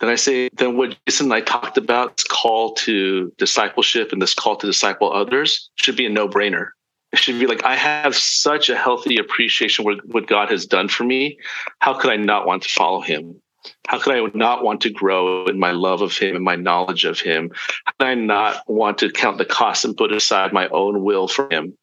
then 0.00 0.10
I 0.10 0.14
say, 0.14 0.48
then 0.52 0.76
what 0.76 0.96
Jason 1.06 1.26
and 1.26 1.34
I 1.34 1.40
talked 1.40 1.76
about, 1.76 2.16
this 2.16 2.24
call 2.24 2.74
to 2.74 3.32
discipleship 3.36 4.12
and 4.12 4.22
this 4.22 4.34
call 4.34 4.56
to 4.56 4.66
disciple 4.66 5.12
others 5.12 5.70
should 5.76 5.96
be 5.96 6.06
a 6.06 6.10
no 6.10 6.28
brainer 6.28 6.68
it 7.12 7.18
should 7.18 7.38
be 7.38 7.46
like 7.46 7.64
I 7.64 7.74
have 7.74 8.14
such 8.14 8.68
a 8.68 8.76
healthy 8.76 9.16
appreciation 9.18 9.84
for 9.84 9.94
what 10.04 10.26
God 10.26 10.50
has 10.50 10.66
done 10.66 10.88
for 10.88 11.04
me. 11.04 11.38
How 11.78 11.94
could 11.94 12.10
I 12.10 12.16
not 12.16 12.46
want 12.46 12.62
to 12.64 12.68
follow 12.68 13.00
Him? 13.00 13.40
How 13.86 13.98
could 13.98 14.14
I 14.14 14.30
not 14.34 14.62
want 14.62 14.82
to 14.82 14.90
grow 14.90 15.46
in 15.46 15.58
my 15.58 15.72
love 15.72 16.02
of 16.02 16.16
Him 16.16 16.36
and 16.36 16.44
my 16.44 16.56
knowledge 16.56 17.04
of 17.04 17.18
Him? 17.18 17.50
How 17.84 17.92
could 17.98 18.08
I 18.08 18.14
not 18.14 18.62
want 18.68 18.98
to 18.98 19.10
count 19.10 19.38
the 19.38 19.44
cost 19.44 19.84
and 19.84 19.96
put 19.96 20.12
aside 20.12 20.52
my 20.52 20.68
own 20.68 21.02
will 21.02 21.28
for 21.28 21.48
Him? 21.50 21.76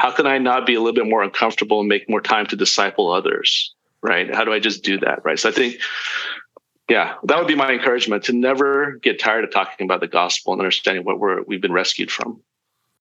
How 0.00 0.10
can 0.10 0.26
I 0.26 0.38
not 0.38 0.66
be 0.66 0.74
a 0.74 0.80
little 0.80 0.94
bit 0.94 1.06
more 1.06 1.22
uncomfortable 1.22 1.80
and 1.80 1.88
make 1.88 2.08
more 2.08 2.22
time 2.22 2.46
to 2.46 2.56
disciple 2.56 3.12
others? 3.12 3.74
Right? 4.02 4.34
How 4.34 4.44
do 4.44 4.52
I 4.52 4.58
just 4.58 4.82
do 4.82 4.98
that? 5.00 5.24
Right. 5.24 5.38
So 5.38 5.50
I 5.50 5.52
think 5.52 5.80
yeah, 6.88 7.14
that 7.22 7.38
would 7.38 7.46
be 7.46 7.54
my 7.54 7.70
encouragement 7.70 8.24
to 8.24 8.32
never 8.32 8.98
get 9.02 9.20
tired 9.20 9.44
of 9.44 9.52
talking 9.52 9.86
about 9.86 10.00
the 10.00 10.08
gospel 10.08 10.52
and 10.52 10.60
understanding 10.60 11.04
what 11.04 11.20
we're 11.20 11.42
we've 11.42 11.60
been 11.60 11.72
rescued 11.72 12.10
from. 12.10 12.42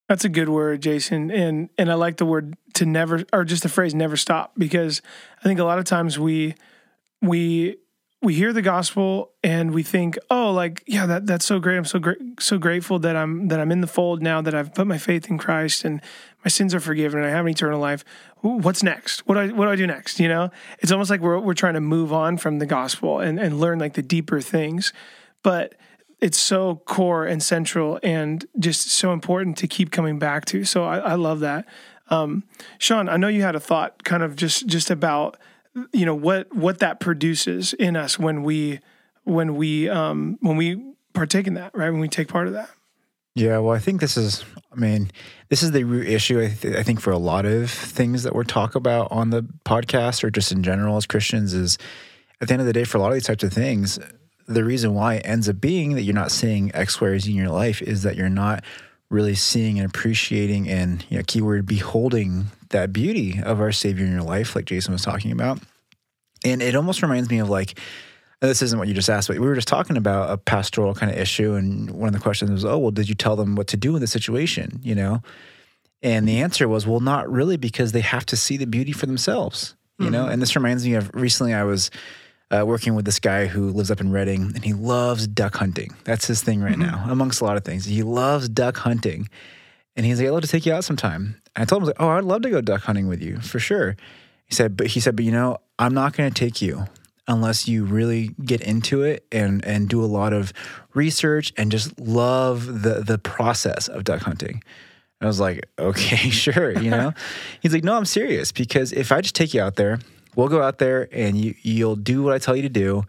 That's 0.08 0.26
a 0.26 0.30
good 0.30 0.50
word, 0.50 0.82
Jason. 0.82 1.32
And 1.32 1.70
and 1.78 1.92
I 1.92 1.96
like 1.96 2.18
the 2.18 2.26
word 2.26 2.56
to 2.76 2.86
never 2.86 3.24
or 3.34 3.44
just 3.44 3.64
the 3.64 3.70
phrase 3.70 3.96
never 3.96 4.16
stop 4.16 4.54
because 4.58 5.02
I 5.40 5.44
think 5.44 5.60
a 5.60 5.64
lot 5.64 5.80
of 5.80 5.86
times 5.86 6.20
we 6.20 6.54
we 7.22 7.78
we 8.22 8.34
hear 8.34 8.54
the 8.54 8.62
gospel 8.62 9.32
and 9.44 9.74
we 9.74 9.82
think, 9.82 10.20
"Oh, 10.30 10.52
like 10.52 10.84
yeah, 10.86 11.06
that 11.08 11.26
that's 11.26 11.46
so 11.46 11.60
great. 11.60 11.78
I'm 11.78 11.86
so 11.86 11.98
great 11.98 12.18
so 12.40 12.58
grateful 12.58 13.00
that 13.00 13.16
I'm 13.16 13.48
that 13.48 13.60
I'm 13.60 13.72
in 13.72 13.82
the 13.82 13.88
fold 13.88 14.22
now 14.22 14.42
that 14.42 14.54
I've 14.54 14.74
put 14.74 14.86
my 14.86 14.98
faith 14.98 15.30
in 15.30 15.38
Christ 15.40 15.86
and 15.86 16.02
my 16.44 16.50
sins 16.50 16.74
are 16.74 16.80
forgiven 16.80 17.20
and 17.20 17.28
I 17.28 17.32
have 17.32 17.46
an 17.46 17.52
eternal 17.52 17.80
life. 17.80 18.06
What's 18.42 18.84
next? 18.84 19.28
What 19.28 19.36
do 19.36 19.42
I 19.42 19.48
what 19.50 19.66
do 19.66 19.72
I 19.72 19.76
do 19.76 19.88
next, 19.88 20.20
you 20.20 20.28
know? 20.28 20.52
It's 20.80 20.92
almost 20.92 21.10
like 21.10 21.22
we're 21.22 21.40
we're 21.40 21.54
trying 21.54 21.74
to 21.74 21.82
move 21.82 22.14
on 22.14 22.38
from 22.38 22.60
the 22.60 22.66
gospel 22.66 23.20
and 23.20 23.40
and 23.40 23.60
learn 23.60 23.80
like 23.80 23.94
the 23.94 24.02
deeper 24.02 24.40
things. 24.42 24.94
But 25.44 25.76
it's 26.22 26.38
so 26.38 26.78
core 26.86 27.26
and 27.26 27.42
central 27.42 28.00
and 28.04 28.46
just 28.58 28.90
so 28.90 29.14
important 29.14 29.58
to 29.58 29.68
keep 29.68 29.92
coming 29.92 30.20
back 30.20 30.46
to. 30.46 30.66
So 30.66 30.84
I, 30.84 30.98
I 31.00 31.16
love 31.16 31.40
that. 31.42 31.66
Um, 32.10 32.44
Sean, 32.78 33.08
I 33.08 33.18
know 33.18 33.28
you 33.28 33.42
had 33.42 33.56
a 33.56 33.60
thought 33.60 34.04
kind 34.04 34.24
of 34.24 34.36
just 34.36 34.68
just 34.68 34.90
about 34.90 35.38
you 35.94 36.06
know 36.06 36.16
what 36.16 36.54
what 36.54 36.80
that 36.80 37.00
produces 37.00 37.74
in 37.74 37.96
us 37.96 38.18
when 38.18 38.44
we 38.44 38.80
when 39.24 39.56
we 39.56 39.90
um, 39.90 40.38
when 40.42 40.58
we 40.58 40.82
partake 41.14 41.48
in 41.48 41.56
that, 41.56 41.76
right? 41.76 41.90
When 41.90 42.00
we 42.00 42.08
take 42.08 42.28
part 42.28 42.48
of 42.48 42.54
that. 42.54 42.70
Yeah, 43.36 43.60
well, 43.60 43.76
I 43.76 43.80
think 43.80 44.02
this 44.02 44.18
is, 44.18 44.44
I 44.72 44.76
mean, 44.76 45.12
this 45.50 45.64
is 45.64 45.72
the 45.72 45.84
root 45.84 46.08
issue, 46.08 46.42
I, 46.42 46.48
th- 46.48 46.76
I, 46.76 46.84
think, 46.84 47.00
for 47.00 47.12
a 47.12 47.18
lot 47.18 47.46
of 47.46 47.70
things 47.70 48.24
that 48.24 48.34
we're 48.34 48.44
talk 48.44 48.76
about 48.76 49.12
on 49.12 49.30
the 49.30 49.44
podcast 49.66 50.24
or 50.24 50.30
just 50.30 50.52
in 50.52 50.64
general 50.64 50.98
as 50.98 51.06
Christians 51.06 51.54
is 51.54 51.78
at 52.42 52.48
the 52.48 52.54
end 52.54 52.62
of 52.62 52.68
the 52.68 52.74
day, 52.74 52.84
for 52.84 52.98
a 52.98 53.02
lot 53.02 53.10
of 53.10 53.14
these 53.14 53.26
types 53.26 53.44
of 53.44 53.54
things, 53.54 54.00
the 54.48 54.64
reason 54.64 54.94
why 54.94 55.16
it 55.16 55.22
ends 55.26 55.48
up 55.48 55.62
being 55.62 55.94
that 55.94 56.04
you're 56.04 56.16
not 56.16 56.32
seeing 56.32 56.74
X, 56.74 57.00
Y, 57.00 57.08
or 57.08 57.20
Z 57.20 57.30
in 57.30 57.38
your 57.38 57.50
life 57.50 57.82
is 57.82 58.04
that 58.04 58.16
you're 58.16 58.30
not 58.30 58.64
really 59.10 59.36
seeing 59.36 59.80
and 59.80 59.88
appreciating 59.88 60.70
and 60.70 61.04
you 61.10 61.18
know 61.18 61.24
keyword 61.26 61.66
beholding 61.66 62.46
that 62.70 62.94
beauty 62.94 63.42
of 63.44 63.60
our 63.60 63.72
Savior 63.72 64.06
in 64.06 64.12
your 64.12 64.24
life, 64.24 64.56
like 64.56 64.66
Jason 64.66 64.94
was 64.94 65.04
talking 65.04 65.32
about. 65.32 65.60
And 66.46 66.62
it 66.62 66.76
almost 66.76 67.02
reminds 67.02 67.30
me 67.30 67.40
of 67.40 67.50
like 67.50 67.78
this 68.48 68.62
isn't 68.62 68.80
what 68.80 68.88
you 68.88 68.94
just 68.94 69.10
asked, 69.10 69.28
but 69.28 69.38
we 69.38 69.48
were 69.48 69.56
just 69.56 69.68
talking 69.68 69.98
about 69.98 70.32
a 70.32 70.38
pastoral 70.38 70.94
kind 70.94 71.12
of 71.12 71.18
issue, 71.18 71.54
and 71.54 71.92
one 71.92 72.08
of 72.08 72.14
the 72.14 72.20
questions 72.20 72.50
was, 72.52 72.64
"Oh, 72.64 72.78
well, 72.78 72.92
did 72.92 73.10
you 73.10 73.16
tell 73.16 73.36
them 73.36 73.56
what 73.56 73.68
to 73.68 73.78
do 73.78 73.96
in 73.96 74.02
the 74.02 74.08
situation?" 74.08 74.80
You 74.82 74.96
know, 74.96 75.22
and 76.02 76.28
the 76.28 76.40
answer 76.40 76.68
was, 76.68 76.88
"Well, 76.88 77.02
not 77.02 77.30
really, 77.30 77.58
because 77.58 77.92
they 77.92 78.02
have 78.02 78.26
to 78.28 78.38
see 78.38 78.56
the 78.56 78.66
beauty 78.66 78.94
for 78.94 79.06
themselves." 79.06 79.76
You 79.98 80.06
mm-hmm. 80.06 80.14
know, 80.14 80.28
and 80.28 80.42
this 80.42 80.56
reminds 80.56 80.86
me 80.86 80.94
of 80.94 81.12
recently 81.14 81.54
I 81.54 81.64
was 81.64 81.92
uh, 82.50 82.64
working 82.66 82.96
with 82.96 83.04
this 83.04 83.20
guy 83.20 83.48
who 83.48 83.72
lives 83.72 83.92
up 83.92 84.00
in 84.00 84.12
Redding 84.12 84.54
and 84.56 84.64
he 84.64 84.72
loves 84.72 85.28
duck 85.28 85.58
hunting. 85.58 85.94
That's 86.06 86.26
his 86.26 86.42
thing 86.42 86.62
right 86.62 86.78
mm-hmm. 86.78 86.82
now, 86.82 87.06
amongst 87.10 87.42
a 87.42 87.44
lot 87.44 87.58
of 87.58 87.66
things. 87.66 87.84
He 87.84 88.04
loves 88.04 88.48
duck 88.48 88.78
hunting, 88.78 89.28
and 89.98 90.06
he's 90.06 90.20
like, 90.20 90.28
"I'd 90.28 90.32
love 90.32 90.44
to 90.44 90.48
take 90.48 90.66
you 90.66 90.74
out 90.74 90.86
sometime." 90.86 91.42
And 91.58 91.64
I 91.64 91.66
told 91.66 91.82
him, 91.82 91.88
like, 91.88 91.98
"Oh, 92.00 92.08
I'd 92.08 92.24
love 92.24 92.44
to 92.44 92.50
go 92.50 92.62
duck 92.62 92.84
hunting 92.84 93.08
with 93.08 93.22
you 93.22 93.42
for 93.42 93.60
sure." 93.60 93.98
He 94.46 94.56
said, 94.56 94.78
"But 94.78 94.88
he 94.88 95.02
said, 95.02 95.16
but 95.18 95.26
you 95.26 95.32
know, 95.32 95.58
I'm 95.78 95.94
not 95.94 96.16
going 96.16 96.32
to 96.32 96.40
take 96.40 96.62
you 96.62 96.86
unless 97.30 97.68
you 97.68 97.86
really 97.86 98.36
get 98.44 98.60
into 98.60 99.04
it 99.04 99.26
and 99.32 99.64
and 99.64 99.88
do 99.88 100.04
a 100.04 100.08
lot 100.08 100.34
of 100.34 100.52
research 100.94 101.54
and 101.56 101.72
just 101.72 101.98
love 102.00 102.82
the 102.84 103.02
the 103.06 103.18
process 103.18 103.88
of 103.88 104.04
duck 104.04 104.22
hunting." 104.22 104.62
I 105.22 105.26
was 105.26 105.40
like, 105.40 105.68
okay, 105.80 106.30
sure, 106.30 106.78
you 106.78 106.90
know. 106.90 107.14
He's 107.62 107.74
like, 107.74 107.84
no, 107.84 107.96
I'm 107.96 108.06
serious 108.06 108.52
because 108.52 108.92
if 108.92 109.12
I 109.12 109.22
just 109.22 109.36
take 109.36 109.54
you 109.54 109.62
out 109.62 109.76
there, 109.76 110.00
we'll 110.36 110.48
go 110.48 110.62
out 110.62 110.80
there 110.80 111.08
and 111.12 111.38
you 111.38 111.56
you'll 111.62 111.96
do 111.96 112.24
what 112.24 112.34
I 112.34 112.40
tell 112.40 112.56
you 112.56 112.64
to 112.64 112.70
do 112.70 113.04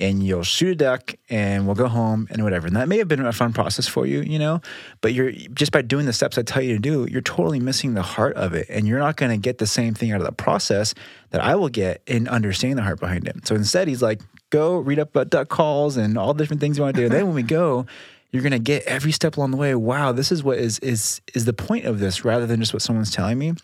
and 0.00 0.22
you'll 0.22 0.42
shoot 0.42 0.70
a 0.70 0.74
duck 0.74 1.14
and 1.28 1.66
we'll 1.66 1.76
go 1.76 1.86
home 1.86 2.26
and 2.30 2.42
whatever. 2.42 2.66
And 2.66 2.74
that 2.76 2.88
may 2.88 2.98
have 2.98 3.08
been 3.08 3.24
a 3.24 3.32
fun 3.32 3.52
process 3.52 3.86
for 3.86 4.06
you, 4.06 4.22
you 4.22 4.38
know, 4.38 4.60
but 5.02 5.12
you're 5.12 5.30
just 5.30 5.72
by 5.72 5.82
doing 5.82 6.06
the 6.06 6.12
steps 6.12 6.38
I 6.38 6.42
tell 6.42 6.62
you 6.62 6.74
to 6.74 6.80
do, 6.80 7.06
you're 7.10 7.20
totally 7.20 7.60
missing 7.60 7.94
the 7.94 8.02
heart 8.02 8.34
of 8.36 8.54
it. 8.54 8.66
And 8.70 8.88
you're 8.88 8.98
not 8.98 9.16
going 9.16 9.30
to 9.30 9.36
get 9.36 9.58
the 9.58 9.66
same 9.66 9.94
thing 9.94 10.12
out 10.12 10.20
of 10.20 10.26
the 10.26 10.32
process 10.32 10.94
that 11.30 11.42
I 11.42 11.54
will 11.54 11.68
get 11.68 12.02
in 12.06 12.26
understanding 12.28 12.76
the 12.76 12.82
heart 12.82 12.98
behind 12.98 13.28
it. 13.28 13.46
So 13.46 13.54
instead, 13.54 13.86
he's 13.86 14.02
like, 14.02 14.20
go 14.48 14.78
read 14.78 14.98
up 14.98 15.10
about 15.10 15.30
duck 15.30 15.48
calls 15.48 15.96
and 15.96 16.16
all 16.16 16.34
the 16.34 16.42
different 16.42 16.60
things 16.60 16.78
you 16.78 16.84
want 16.84 16.96
to 16.96 17.02
do. 17.02 17.06
And 17.06 17.14
then 17.14 17.26
when 17.26 17.34
we 17.34 17.42
go, 17.42 17.86
you're 18.32 18.42
going 18.42 18.52
to 18.52 18.58
get 18.58 18.84
every 18.84 19.12
step 19.12 19.36
along 19.36 19.50
the 19.50 19.56
way. 19.56 19.74
Wow, 19.74 20.12
this 20.12 20.32
is 20.32 20.42
what 20.42 20.58
is 20.58 20.78
is 20.80 21.20
is 21.34 21.44
the 21.44 21.52
point 21.52 21.84
of 21.84 21.98
this 21.98 22.24
rather 22.24 22.46
than 22.46 22.60
just 22.60 22.72
what 22.72 22.82
someone's 22.82 23.10
telling 23.10 23.38
me. 23.38 23.54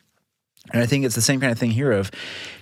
And 0.73 0.83
I 0.83 0.87
think 0.87 1.05
it's 1.05 1.15
the 1.15 1.23
same 1.23 1.41
kind 1.41 1.53
of 1.53 1.59
thing 1.59 1.71
here 1.71 1.93
of, 1.93 2.11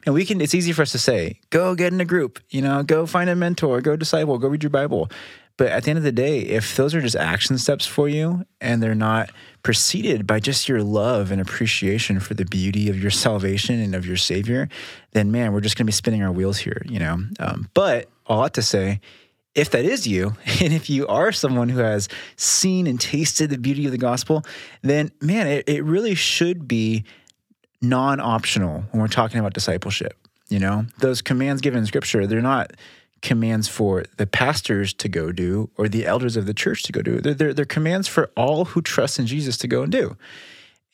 and 0.04 0.14
we 0.14 0.24
can, 0.24 0.40
it's 0.40 0.54
easy 0.54 0.72
for 0.72 0.82
us 0.82 0.92
to 0.92 0.98
say, 0.98 1.40
go 1.50 1.74
get 1.74 1.92
in 1.92 2.00
a 2.00 2.04
group, 2.04 2.38
you 2.50 2.62
know, 2.62 2.82
go 2.82 3.06
find 3.06 3.30
a 3.30 3.36
mentor, 3.36 3.80
go 3.80 3.96
disciple, 3.96 4.38
go 4.38 4.48
read 4.48 4.62
your 4.62 4.70
Bible. 4.70 5.10
But 5.56 5.68
at 5.68 5.84
the 5.84 5.90
end 5.90 5.98
of 5.98 6.02
the 6.02 6.12
day, 6.12 6.40
if 6.40 6.76
those 6.76 6.94
are 6.94 7.00
just 7.00 7.14
action 7.14 7.58
steps 7.58 7.86
for 7.86 8.08
you 8.08 8.44
and 8.60 8.82
they're 8.82 8.94
not 8.94 9.30
preceded 9.62 10.26
by 10.26 10.40
just 10.40 10.68
your 10.68 10.82
love 10.82 11.30
and 11.30 11.40
appreciation 11.40 12.18
for 12.18 12.34
the 12.34 12.44
beauty 12.44 12.88
of 12.88 13.00
your 13.00 13.12
salvation 13.12 13.80
and 13.80 13.94
of 13.94 14.04
your 14.04 14.16
Savior, 14.16 14.68
then 15.12 15.30
man, 15.30 15.52
we're 15.52 15.60
just 15.60 15.76
going 15.76 15.84
to 15.84 15.88
be 15.88 15.92
spinning 15.92 16.24
our 16.24 16.32
wheels 16.32 16.58
here, 16.58 16.82
you 16.86 16.98
know. 16.98 17.18
Um, 17.38 17.68
but 17.72 18.08
I 18.26 18.34
ought 18.34 18.54
to 18.54 18.62
say, 18.62 19.00
if 19.54 19.70
that 19.70 19.84
is 19.84 20.08
you, 20.08 20.34
and 20.60 20.72
if 20.72 20.90
you 20.90 21.06
are 21.06 21.30
someone 21.30 21.68
who 21.68 21.78
has 21.78 22.08
seen 22.36 22.88
and 22.88 23.00
tasted 23.00 23.50
the 23.50 23.58
beauty 23.58 23.86
of 23.86 23.92
the 23.92 23.98
gospel, 23.98 24.42
then 24.82 25.12
man, 25.20 25.46
it, 25.46 25.68
it 25.68 25.84
really 25.84 26.16
should 26.16 26.66
be 26.66 27.04
non 27.88 28.20
optional 28.20 28.84
when 28.90 29.00
we're 29.00 29.08
talking 29.08 29.38
about 29.38 29.54
discipleship. 29.54 30.16
You 30.48 30.58
know, 30.58 30.86
those 30.98 31.22
commands 31.22 31.62
given 31.62 31.80
in 31.80 31.86
scripture, 31.86 32.26
they're 32.26 32.42
not 32.42 32.72
commands 33.22 33.66
for 33.66 34.04
the 34.18 34.26
pastors 34.26 34.92
to 34.92 35.08
go 35.08 35.32
do 35.32 35.70
or 35.78 35.88
the 35.88 36.06
elders 36.06 36.36
of 36.36 36.44
the 36.44 36.52
church 36.52 36.82
to 36.82 36.92
go 36.92 37.00
do. 37.00 37.20
They're, 37.20 37.34
they're, 37.34 37.54
they're 37.54 37.64
commands 37.64 38.06
for 38.06 38.30
all 38.36 38.66
who 38.66 38.82
trust 38.82 39.18
in 39.18 39.26
Jesus 39.26 39.56
to 39.58 39.66
go 39.66 39.82
and 39.82 39.90
do. 39.90 40.16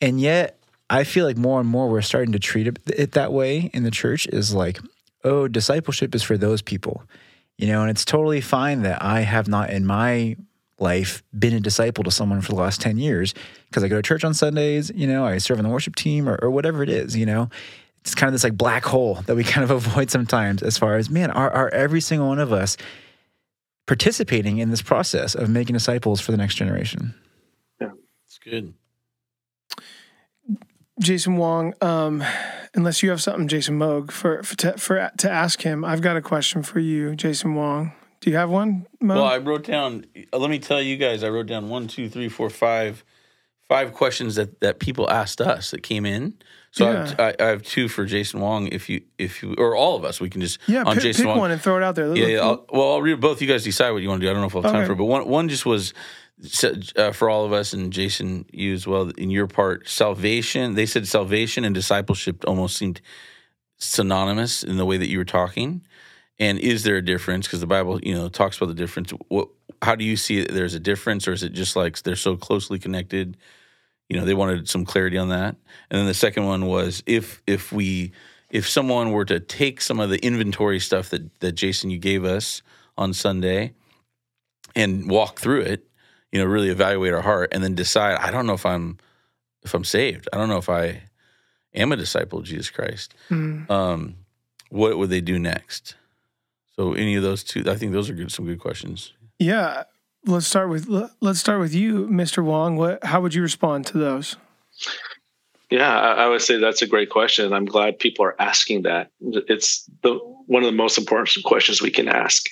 And 0.00 0.20
yet, 0.20 0.56
I 0.88 1.04
feel 1.04 1.26
like 1.26 1.36
more 1.36 1.60
and 1.60 1.68
more 1.68 1.88
we're 1.88 2.02
starting 2.02 2.32
to 2.32 2.38
treat 2.38 2.66
it, 2.66 2.78
it 2.86 3.12
that 3.12 3.32
way 3.32 3.70
in 3.74 3.82
the 3.82 3.90
church 3.90 4.26
is 4.28 4.54
like, 4.54 4.78
oh, 5.24 5.48
discipleship 5.48 6.14
is 6.14 6.22
for 6.22 6.38
those 6.38 6.62
people, 6.62 7.02
you 7.58 7.66
know, 7.66 7.82
and 7.82 7.90
it's 7.90 8.04
totally 8.04 8.40
fine 8.40 8.82
that 8.82 9.02
I 9.02 9.20
have 9.20 9.46
not 9.46 9.70
in 9.70 9.84
my 9.84 10.36
life 10.78 11.22
been 11.38 11.54
a 11.54 11.60
disciple 11.60 12.04
to 12.04 12.10
someone 12.10 12.40
for 12.40 12.52
the 12.52 12.60
last 12.60 12.80
10 12.80 12.96
years 12.98 13.34
because 13.70 13.84
I 13.84 13.88
go 13.88 13.96
to 13.96 14.02
church 14.02 14.24
on 14.24 14.34
Sundays, 14.34 14.90
you 14.94 15.06
know, 15.06 15.24
I 15.24 15.38
serve 15.38 15.58
on 15.58 15.64
the 15.64 15.70
worship 15.70 15.94
team 15.94 16.28
or, 16.28 16.36
or 16.42 16.50
whatever 16.50 16.82
it 16.82 16.88
is, 16.88 17.16
you 17.16 17.24
know. 17.24 17.48
It's 18.00 18.14
kind 18.14 18.28
of 18.28 18.32
this 18.32 18.44
like 18.44 18.56
black 18.56 18.84
hole 18.84 19.16
that 19.26 19.36
we 19.36 19.44
kind 19.54 19.62
of 19.64 19.70
avoid 19.70 20.10
sometimes 20.10 20.62
as 20.62 20.76
far 20.76 20.96
as, 20.96 21.08
man, 21.08 21.30
are, 21.30 21.50
are 21.50 21.68
every 21.70 22.00
single 22.00 22.28
one 22.28 22.38
of 22.38 22.52
us 22.52 22.76
participating 23.86 24.58
in 24.58 24.70
this 24.70 24.82
process 24.82 25.34
of 25.34 25.48
making 25.48 25.74
disciples 25.74 26.20
for 26.20 26.32
the 26.32 26.38
next 26.38 26.56
generation? 26.56 27.14
Yeah, 27.80 27.90
it's 28.26 28.38
good. 28.38 28.74
Jason 31.00 31.36
Wong, 31.36 31.74
um, 31.80 32.22
unless 32.74 33.02
you 33.02 33.10
have 33.10 33.22
something, 33.22 33.48
Jason 33.48 33.78
Moog, 33.78 34.10
for 34.10 34.42
for 34.42 34.56
to, 34.58 34.76
for 34.76 35.10
to 35.16 35.30
ask 35.30 35.62
him, 35.62 35.84
I've 35.84 36.02
got 36.02 36.16
a 36.16 36.20
question 36.20 36.62
for 36.62 36.78
you, 36.78 37.14
Jason 37.16 37.54
Wong. 37.54 37.92
Do 38.20 38.30
you 38.30 38.36
have 38.36 38.50
one? 38.50 38.86
Mo? 39.00 39.14
Well, 39.14 39.24
I 39.24 39.38
wrote 39.38 39.64
down. 39.64 40.04
uh, 40.32 40.38
Let 40.38 40.50
me 40.50 40.58
tell 40.58 40.82
you 40.82 40.98
guys. 40.98 41.24
I 41.24 41.30
wrote 41.30 41.46
down 41.46 41.70
one, 41.70 41.88
two, 41.88 42.10
three, 42.10 42.28
four, 42.28 42.50
five, 42.50 43.02
five 43.70 43.94
questions 43.94 44.34
that 44.34 44.60
that 44.60 44.80
people 44.80 45.08
asked 45.08 45.40
us 45.40 45.70
that 45.70 45.82
came 45.82 46.04
in. 46.04 46.34
So 46.72 46.88
I, 46.88 46.92
have, 46.92 47.20
I, 47.20 47.34
I 47.40 47.46
have 47.46 47.62
two 47.62 47.88
for 47.88 48.04
Jason 48.04 48.40
Wong. 48.40 48.66
If 48.68 48.88
you, 48.88 49.02
if 49.18 49.42
you, 49.42 49.54
or 49.58 49.74
all 49.74 49.96
of 49.96 50.04
us, 50.04 50.20
we 50.20 50.30
can 50.30 50.40
just 50.40 50.58
yeah, 50.68 50.84
on 50.84 50.94
pick, 50.94 51.02
Jason 51.02 51.22
pick 51.24 51.28
Wong. 51.28 51.38
one 51.38 51.50
and 51.50 51.60
throw 51.60 51.76
it 51.76 51.82
out 51.82 51.94
there. 51.96 52.14
Yeah, 52.14 52.26
yeah. 52.26 52.40
I'll, 52.40 52.64
well, 52.72 52.92
I'll 52.92 53.02
read 53.02 53.20
both. 53.20 53.40
You 53.42 53.48
guys 53.48 53.64
decide 53.64 53.90
what 53.92 54.02
you 54.02 54.08
want 54.08 54.20
to 54.20 54.26
do. 54.26 54.30
I 54.30 54.32
don't 54.32 54.42
know 54.42 54.48
if 54.48 54.56
I'll 54.56 54.62
have 54.62 54.72
time 54.72 54.80
Okay. 54.82 54.86
for 54.88 54.92
it, 54.92 54.96
but 54.96 55.04
one 55.06 55.28
one 55.28 55.48
just 55.48 55.66
was 55.66 55.94
uh, 56.96 57.12
for 57.12 57.28
all 57.30 57.44
of 57.44 57.52
us, 57.52 57.72
and 57.72 57.92
Jason, 57.92 58.46
you 58.52 58.72
as 58.72 58.86
well. 58.86 59.10
In 59.10 59.30
your 59.30 59.46
part, 59.46 59.88
salvation. 59.88 60.74
They 60.74 60.86
said 60.86 61.06
salvation 61.06 61.64
and 61.64 61.74
discipleship 61.74 62.44
almost 62.46 62.76
seemed 62.76 63.00
synonymous 63.78 64.62
in 64.62 64.76
the 64.76 64.84
way 64.84 64.96
that 64.96 65.08
you 65.08 65.18
were 65.18 65.24
talking. 65.24 65.82
And 66.38 66.58
is 66.58 66.84
there 66.84 66.96
a 66.96 67.04
difference? 67.04 67.46
Because 67.46 67.60
the 67.60 67.66
Bible, 67.66 68.00
you 68.02 68.14
know, 68.14 68.28
talks 68.28 68.56
about 68.56 68.68
the 68.68 68.74
difference. 68.74 69.12
What? 69.28 69.48
How 69.82 69.94
do 69.94 70.04
you 70.04 70.16
see 70.16 70.38
it? 70.38 70.52
There's 70.52 70.74
a 70.74 70.80
difference, 70.80 71.26
or 71.26 71.32
is 71.32 71.42
it 71.42 71.52
just 71.52 71.76
like 71.76 72.00
they're 72.02 72.16
so 72.16 72.36
closely 72.36 72.78
connected? 72.78 73.36
You 74.10 74.18
know, 74.18 74.26
they 74.26 74.34
wanted 74.34 74.68
some 74.68 74.84
clarity 74.84 75.16
on 75.16 75.28
that. 75.28 75.56
And 75.88 75.98
then 75.98 76.06
the 76.06 76.14
second 76.14 76.44
one 76.44 76.66
was 76.66 77.02
if 77.06 77.42
if 77.46 77.72
we 77.72 78.12
if 78.50 78.68
someone 78.68 79.12
were 79.12 79.24
to 79.24 79.38
take 79.38 79.80
some 79.80 80.00
of 80.00 80.10
the 80.10 80.18
inventory 80.18 80.80
stuff 80.80 81.10
that 81.10 81.40
that 81.40 81.52
Jason 81.52 81.90
you 81.90 81.98
gave 81.98 82.24
us 82.24 82.60
on 82.98 83.14
Sunday 83.14 83.72
and 84.74 85.08
walk 85.08 85.38
through 85.38 85.60
it, 85.60 85.86
you 86.32 86.40
know, 86.40 86.44
really 86.44 86.70
evaluate 86.70 87.14
our 87.14 87.22
heart 87.22 87.50
and 87.52 87.62
then 87.62 87.74
decide, 87.74 88.16
I 88.16 88.30
don't 88.32 88.46
know 88.46 88.54
if 88.54 88.66
I'm 88.66 88.98
if 89.62 89.74
I'm 89.74 89.84
saved. 89.84 90.28
I 90.32 90.38
don't 90.38 90.48
know 90.48 90.58
if 90.58 90.68
I 90.68 91.02
am 91.72 91.92
a 91.92 91.96
disciple 91.96 92.40
of 92.40 92.44
Jesus 92.44 92.68
Christ. 92.68 93.14
Mm. 93.30 93.70
Um, 93.70 94.16
what 94.70 94.98
would 94.98 95.10
they 95.10 95.20
do 95.20 95.38
next? 95.38 95.94
So 96.74 96.94
any 96.94 97.14
of 97.14 97.22
those 97.22 97.44
two, 97.44 97.64
I 97.70 97.76
think 97.76 97.92
those 97.92 98.10
are 98.10 98.14
good, 98.14 98.32
some 98.32 98.46
good 98.46 98.60
questions. 98.60 99.12
Yeah, 99.38 99.84
let's 100.26 100.46
start 100.46 100.68
with 100.68 100.88
let's 101.20 101.40
start 101.40 101.60
with 101.60 101.74
you, 101.74 102.06
Mr. 102.06 102.44
Wong. 102.44 102.76
What? 102.76 103.04
How 103.04 103.20
would 103.20 103.34
you 103.34 103.42
respond 103.42 103.86
to 103.86 103.98
those? 103.98 104.36
Yeah, 105.70 105.98
I, 105.98 106.24
I 106.24 106.26
would 106.28 106.42
say 106.42 106.58
that's 106.58 106.82
a 106.82 106.86
great 106.86 107.10
question. 107.10 107.52
I'm 107.52 107.64
glad 107.64 107.98
people 107.98 108.24
are 108.24 108.40
asking 108.40 108.82
that. 108.82 109.10
It's 109.20 109.88
the 110.02 110.14
one 110.46 110.62
of 110.62 110.66
the 110.66 110.76
most 110.76 110.98
important 110.98 111.30
questions 111.44 111.80
we 111.80 111.90
can 111.90 112.08
ask. 112.08 112.46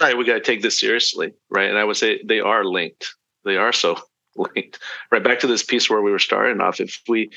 Right, 0.00 0.16
we 0.16 0.24
got 0.24 0.34
to 0.34 0.40
take 0.40 0.62
this 0.62 0.78
seriously, 0.78 1.34
right? 1.50 1.68
And 1.68 1.78
I 1.78 1.84
would 1.84 1.96
say 1.96 2.22
they 2.24 2.40
are 2.40 2.64
linked. 2.64 3.14
They 3.44 3.56
are 3.56 3.72
so 3.72 3.98
linked. 4.36 4.78
Right 5.10 5.22
back 5.22 5.40
to 5.40 5.46
this 5.46 5.62
piece 5.62 5.90
where 5.90 6.02
we 6.02 6.10
were 6.10 6.18
starting 6.18 6.60
off. 6.60 6.80
If 6.80 7.00
we 7.08 7.30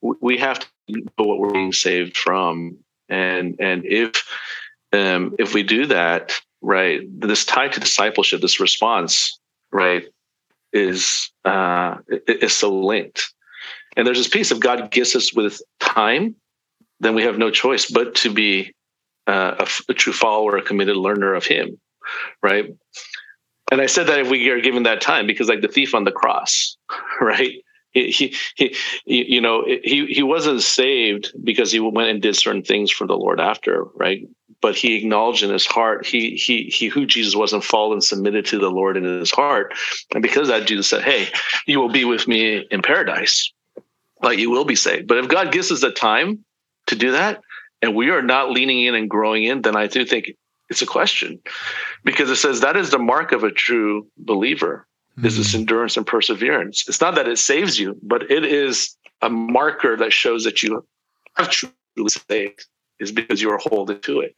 we 0.00 0.38
have 0.38 0.60
to 0.60 0.66
know 0.88 1.24
what 1.24 1.38
we're 1.38 1.52
being 1.52 1.72
saved 1.72 2.16
from, 2.16 2.78
and 3.08 3.56
and 3.58 3.84
if 3.84 4.22
um, 4.92 5.34
if 5.38 5.52
we 5.52 5.62
do 5.62 5.86
that, 5.86 6.38
right, 6.66 7.00
this 7.20 7.44
tie 7.44 7.68
to 7.68 7.78
discipleship, 7.78 8.40
this 8.40 8.58
response, 8.58 9.38
right, 9.72 10.04
is 10.72 11.30
uh, 11.44 11.98
is 12.26 12.52
so 12.52 12.74
linked. 12.74 13.32
And 13.96 14.06
there's 14.06 14.18
this 14.18 14.28
piece 14.28 14.50
of 14.50 14.58
God 14.60 14.90
gifts 14.90 15.14
us 15.14 15.32
with 15.32 15.62
time, 15.78 16.34
then 16.98 17.14
we 17.14 17.22
have 17.22 17.38
no 17.38 17.50
choice 17.50 17.88
but 17.88 18.16
to 18.16 18.32
be 18.32 18.74
uh, 19.28 19.54
a, 19.60 19.92
a 19.92 19.94
true 19.94 20.12
follower, 20.12 20.56
a 20.56 20.62
committed 20.62 20.96
learner 20.96 21.34
of 21.34 21.46
Him, 21.46 21.80
right? 22.42 22.66
And 23.70 23.80
I 23.80 23.86
said 23.86 24.08
that 24.08 24.18
if 24.18 24.28
we 24.28 24.48
are 24.50 24.60
given 24.60 24.82
that 24.82 25.00
time, 25.00 25.26
because 25.26 25.48
like 25.48 25.60
the 25.60 25.68
thief 25.68 25.94
on 25.94 26.02
the 26.02 26.12
cross, 26.12 26.76
right? 27.20 27.62
He, 27.92 28.10
he, 28.10 28.34
he 28.56 28.74
you 29.06 29.40
know, 29.40 29.64
he 29.64 30.06
he 30.06 30.22
wasn't 30.22 30.62
saved 30.62 31.32
because 31.42 31.70
he 31.70 31.80
went 31.80 32.10
and 32.10 32.20
did 32.20 32.36
certain 32.36 32.62
things 32.62 32.90
for 32.90 33.06
the 33.06 33.16
Lord 33.16 33.40
after, 33.40 33.84
right? 33.94 34.26
But 34.60 34.76
he 34.76 34.96
acknowledged 34.96 35.42
in 35.42 35.50
his 35.50 35.66
heart 35.66 36.06
he 36.06 36.30
he 36.36 36.64
he 36.64 36.86
who 36.86 37.06
Jesus 37.06 37.34
was 37.34 37.52
and 37.52 37.62
and 37.72 38.02
submitted 38.02 38.46
to 38.46 38.58
the 38.58 38.70
Lord 38.70 38.96
in 38.96 39.04
his 39.04 39.30
heart, 39.30 39.74
and 40.14 40.22
because 40.22 40.48
of 40.48 40.58
that, 40.58 40.66
Jesus 40.66 40.88
said, 40.88 41.02
"Hey, 41.02 41.28
you 41.66 41.78
will 41.80 41.90
be 41.90 42.04
with 42.04 42.26
me 42.26 42.66
in 42.70 42.82
paradise." 42.82 43.52
like 44.22 44.38
you 44.38 44.50
will 44.50 44.64
be 44.64 44.76
saved. 44.76 45.06
But 45.06 45.18
if 45.18 45.28
God 45.28 45.52
gives 45.52 45.70
us 45.70 45.80
the 45.80 45.90
time 45.90 46.44
to 46.86 46.96
do 46.96 47.12
that, 47.12 47.40
and 47.82 47.94
we 47.94 48.10
are 48.10 48.22
not 48.22 48.50
leaning 48.50 48.84
in 48.84 48.94
and 48.94 49.08
growing 49.08 49.44
in, 49.44 49.62
then 49.62 49.76
I 49.76 49.86
do 49.86 50.04
think 50.04 50.32
it's 50.68 50.82
a 50.82 50.86
question, 50.86 51.40
because 52.04 52.30
it 52.30 52.36
says 52.36 52.60
that 52.60 52.76
is 52.76 52.90
the 52.90 52.98
mark 52.98 53.32
of 53.32 53.44
a 53.44 53.52
true 53.52 54.06
believer 54.18 54.86
is 55.22 55.36
this 55.38 55.52
hmm. 55.52 55.60
endurance 55.60 55.96
and 55.96 56.06
perseverance. 56.06 56.84
It's 56.88 57.00
not 57.00 57.14
that 57.14 57.28
it 57.28 57.38
saves 57.38 57.78
you, 57.78 57.98
but 58.02 58.30
it 58.30 58.44
is 58.44 58.96
a 59.22 59.30
marker 59.30 59.96
that 59.96 60.12
shows 60.12 60.44
that 60.44 60.62
you 60.62 60.84
have 61.36 61.50
truly 61.50 62.08
saved. 62.28 62.66
Is 62.98 63.12
because 63.12 63.42
you 63.42 63.50
are 63.50 63.58
holding 63.58 64.00
to 64.00 64.20
it. 64.20 64.34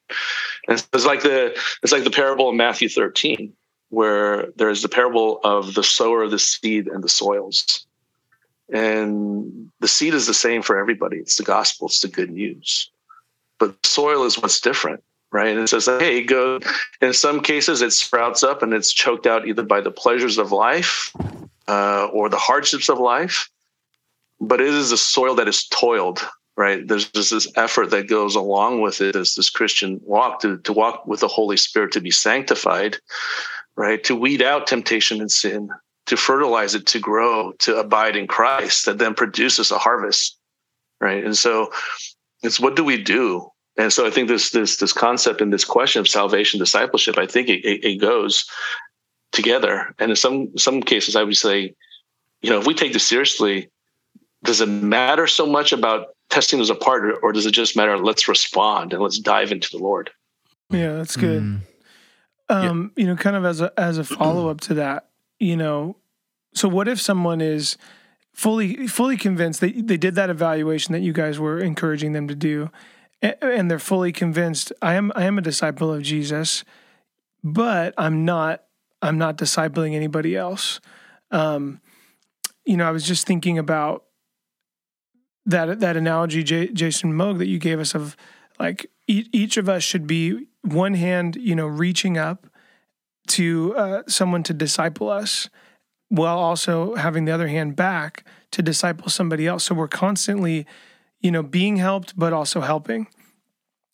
And 0.67 0.85
it's 0.93 1.07
like 1.07 1.23
the 1.23 1.57
it's 1.83 1.93
like 1.93 2.05
the 2.05 2.11
parable 2.11 2.49
of 2.49 2.57
Matthew 2.57 2.89
13, 2.89 3.53
where 3.91 4.49
there's 4.57 4.83
the 4.83 4.89
parable 4.89 5.41
of 5.45 5.75
the 5.75 5.85
sower, 5.85 6.23
of 6.23 6.31
the 6.31 6.39
seed, 6.39 6.89
and 6.89 7.03
the 7.03 7.09
soils. 7.09 7.87
And 8.71 9.71
the 9.81 9.89
seed 9.89 10.15
is 10.15 10.27
the 10.27 10.35
same 10.35 10.63
for 10.63 10.77
everybody. 10.79 11.19
It's 11.19 11.37
the 11.37 11.45
gospel. 11.45 11.89
It's 11.89 12.01
the 12.01 12.09
good 12.09 12.31
news. 12.31 12.91
But 13.59 13.75
soil 13.85 14.25
is 14.25 14.39
what's 14.39 14.61
different, 14.61 15.03
right? 15.33 15.49
And 15.49 15.61
it 15.61 15.69
says, 15.69 15.87
hey, 15.87 16.23
go. 16.23 16.61
In 17.01 17.13
some 17.13 17.41
cases, 17.41 17.83
it 17.83 17.93
sprouts 17.93 18.43
up 18.43 18.63
and 18.63 18.73
it's 18.73 18.93
choked 18.93 19.27
out 19.27 19.49
either 19.49 19.63
by 19.63 19.81
the 19.81 19.91
pleasures 19.91 20.39
of 20.39 20.53
life 20.53 21.13
uh, 21.67 22.09
or 22.13 22.29
the 22.29 22.37
hardships 22.37 22.89
of 22.89 22.99
life. 22.99 23.49
But 24.41 24.61
it 24.61 24.69
is 24.69 24.93
a 24.93 24.99
soil 24.99 25.35
that 25.37 25.49
is 25.49 25.67
toiled, 25.67 26.27
right? 26.59 26.89
There's 26.89 27.09
just 27.11 27.31
this 27.31 27.47
effort 27.55 27.91
that 27.91 28.09
goes 28.09 28.35
along 28.35 28.81
with 28.81 29.01
it 29.01 29.15
as 29.15 29.35
this 29.35 29.49
Christian 29.49 30.01
walk 30.03 30.41
to, 30.41 30.59
to 30.59 30.73
walk 30.73 31.07
with 31.07 31.21
the 31.21 31.29
Holy 31.29 31.57
Spirit 31.57 31.93
to 31.93 32.01
be 32.01 32.11
sanctified, 32.11 32.97
right? 33.77 34.03
To 34.03 34.17
weed 34.17 34.43
out 34.43 34.67
temptation 34.67 35.21
and 35.21 35.31
sin, 35.31 35.71
to 36.07 36.17
fertilize 36.17 36.75
it, 36.75 36.85
to 36.89 36.99
grow, 36.99 37.53
to 37.61 37.77
abide 37.77 38.17
in 38.17 38.27
Christ, 38.27 38.87
that 38.87 38.99
then 38.99 39.15
produces 39.15 39.71
a 39.71 39.79
harvest, 39.79 40.37
right? 41.01 41.25
And 41.25 41.39
so 41.39 41.71
it's 42.43 42.59
what 42.59 42.75
do 42.75 42.83
we 42.83 43.01
do? 43.01 43.49
And 43.77 43.93
so 43.93 44.05
I 44.05 44.11
think 44.11 44.27
this 44.27 44.51
this 44.51 44.79
this 44.79 44.93
concept 44.93 45.41
and 45.41 45.53
this 45.53 45.65
question 45.65 46.01
of 46.01 46.09
salvation 46.09 46.59
discipleship, 46.59 47.19
I 47.19 47.27
think 47.27 47.49
it, 47.49 47.65
it, 47.65 47.85
it 47.85 48.01
goes 48.01 48.51
together. 49.31 49.95
And 50.01 50.11
in 50.11 50.17
some 50.17 50.59
some 50.59 50.83
cases, 50.83 51.15
I 51.15 51.23
would 51.23 51.37
say, 51.37 51.73
you 52.43 52.51
know, 52.51 52.59
if 52.59 52.67
we 52.67 52.75
take 52.75 52.93
this 52.93 53.07
seriously, 53.07 53.71
does 54.43 54.61
it 54.61 54.67
matter 54.67 55.29
so 55.29 55.47
much 55.47 55.71
about 55.71 56.09
testing 56.31 56.59
those 56.59 56.71
apart, 56.71 57.05
or, 57.05 57.17
or 57.17 57.33
does 57.33 57.47
it 57.47 57.53
just 57.53 57.77
matter? 57.77 57.99
Let's 57.99 58.29
respond 58.29 58.93
and 58.93 59.03
let's 59.03 59.19
dive 59.19 59.53
into 59.53 59.71
the 59.71 59.83
Lord. 59.83 60.11
Yeah, 60.71 60.95
that's 60.95 61.17
good. 61.17 61.43
Mm. 61.43 61.61
Um, 62.51 62.93
you 62.97 63.07
know, 63.07 63.17
kind 63.17 63.37
of 63.37 63.45
as 63.45 63.61
a 63.61 63.73
as 63.79 63.99
a 63.99 64.05
follow 64.05 64.49
up 64.49 64.61
to 64.63 64.75
that, 64.75 65.09
you 65.39 65.57
know, 65.57 65.97
so 66.55 66.69
what 66.69 66.89
if 66.89 67.01
someone 67.01 67.41
is 67.41 67.77
fully 68.33 68.87
fully 68.87 69.17
convinced 69.17 69.61
they 69.61 69.73
they 69.73 69.97
did 69.97 70.15
that 70.15 70.31
evaluation 70.31 70.93
that 70.93 71.01
you 71.01 71.13
guys 71.13 71.39
were 71.39 71.59
encouraging 71.59 72.13
them 72.13 72.29
to 72.29 72.35
do, 72.35 72.71
and 73.21 73.71
they're 73.71 73.79
fully 73.79 74.13
convinced 74.13 74.73
I 74.81 74.95
am 74.95 75.13
I 75.15 75.25
am 75.25 75.39
a 75.39 75.43
disciple 75.43 75.93
of 75.93 76.03
Jesus, 76.03 76.65
but 77.45 77.93
I'm 77.99 78.25
not 78.25 78.65
I'm 79.03 79.19
not 79.19 79.37
discipling 79.37 79.95
anybody 79.95 80.37
else. 80.37 80.81
Um, 81.31 81.81
you 82.65 82.77
know, 82.77 82.89
I 82.89 82.91
was 82.91 83.05
just 83.05 83.27
thinking 83.27 83.59
about 83.59 84.05
that 85.49 85.81
that 85.81 85.97
analogy, 85.97 86.45
J- 86.45 86.73
Jason 86.73 87.13
Moog, 87.13 87.39
that 87.39 87.49
you 87.49 87.59
gave 87.59 87.81
us 87.81 87.95
of 87.95 88.17
like 88.61 88.91
each, 89.07 89.29
each 89.33 89.57
of 89.57 89.69
us 89.69 89.83
should 89.83 90.07
be 90.07 90.47
one 90.63 90.95
hand, 90.95 91.37
you 91.37 91.57
know, 91.57 91.67
reaching 91.67 92.19
up 92.19 92.47
to 93.29 93.75
uh, 93.77 94.03
someone 94.07 94.43
to 94.45 94.55
disciple 94.55 95.09
us, 95.09 95.49
while 96.09 96.39
also 96.39 96.95
having 96.95 97.25
the 97.25 97.33
other 97.33 97.49
hand 97.49 97.77
back 97.77 98.25
to 98.51 98.63
disciple 98.63 99.09
somebody 99.09 99.47
else. 99.47 99.65
So 99.65 99.75
we're 99.75 99.89
constantly, 99.89 100.67
you 101.21 101.31
know, 101.31 101.43
being 101.43 101.77
helped, 101.77 102.19
but 102.19 102.33
also 102.33 102.61
helping. 102.61 103.07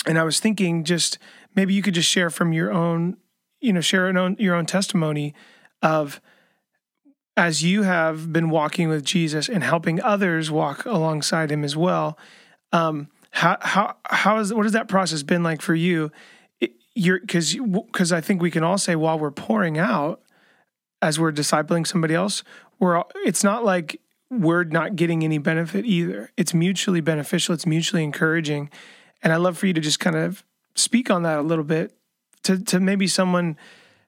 And 0.06 0.18
I 0.18 0.24
was 0.24 0.40
thinking, 0.40 0.84
just 0.84 1.18
maybe 1.54 1.74
you 1.74 1.82
could 1.82 1.94
just 1.94 2.10
share 2.10 2.30
from 2.30 2.52
your 2.52 2.72
own, 2.72 3.16
you 3.60 3.72
know, 3.72 3.80
share 3.80 4.08
an 4.08 4.16
own, 4.16 4.36
your 4.38 4.54
own 4.54 4.66
testimony 4.66 5.34
of 5.82 6.20
as 7.36 7.62
you 7.62 7.82
have 7.82 8.32
been 8.32 8.48
walking 8.48 8.88
with 8.88 9.04
Jesus 9.04 9.48
and 9.48 9.64
helping 9.64 10.00
others 10.02 10.50
walk 10.50 10.84
alongside 10.84 11.50
him 11.50 11.64
as 11.64 11.76
well. 11.76 12.16
Um, 12.72 13.08
how 13.32 13.56
how 13.60 13.96
how 14.04 14.38
is 14.38 14.54
what 14.54 14.64
has 14.64 14.72
that 14.72 14.88
process 14.88 15.22
been 15.22 15.42
like 15.42 15.60
for 15.60 15.74
you? 15.74 16.12
It, 16.60 16.72
you're 16.94 17.20
because 17.20 17.54
because 17.54 18.12
I 18.12 18.20
think 18.20 18.40
we 18.40 18.50
can 18.50 18.62
all 18.62 18.78
say 18.78 18.94
while 18.94 19.18
we're 19.18 19.32
pouring 19.32 19.78
out 19.78 20.22
as 21.02 21.18
we're 21.18 21.32
discipling 21.32 21.86
somebody 21.86 22.14
else, 22.14 22.44
we're 22.78 22.96
all, 22.96 23.10
it's 23.24 23.42
not 23.42 23.64
like 23.64 24.00
we're 24.30 24.64
not 24.64 24.96
getting 24.96 25.24
any 25.24 25.38
benefit 25.38 25.84
either. 25.84 26.30
It's 26.36 26.54
mutually 26.54 27.00
beneficial. 27.00 27.54
It's 27.54 27.66
mutually 27.66 28.04
encouraging, 28.04 28.70
and 29.22 29.32
I 29.32 29.36
love 29.36 29.58
for 29.58 29.66
you 29.66 29.72
to 29.72 29.80
just 29.80 29.98
kind 29.98 30.16
of 30.16 30.44
speak 30.76 31.10
on 31.10 31.24
that 31.24 31.38
a 31.38 31.42
little 31.42 31.64
bit 31.64 31.92
to 32.44 32.58
to 32.58 32.78
maybe 32.78 33.08
someone 33.08 33.56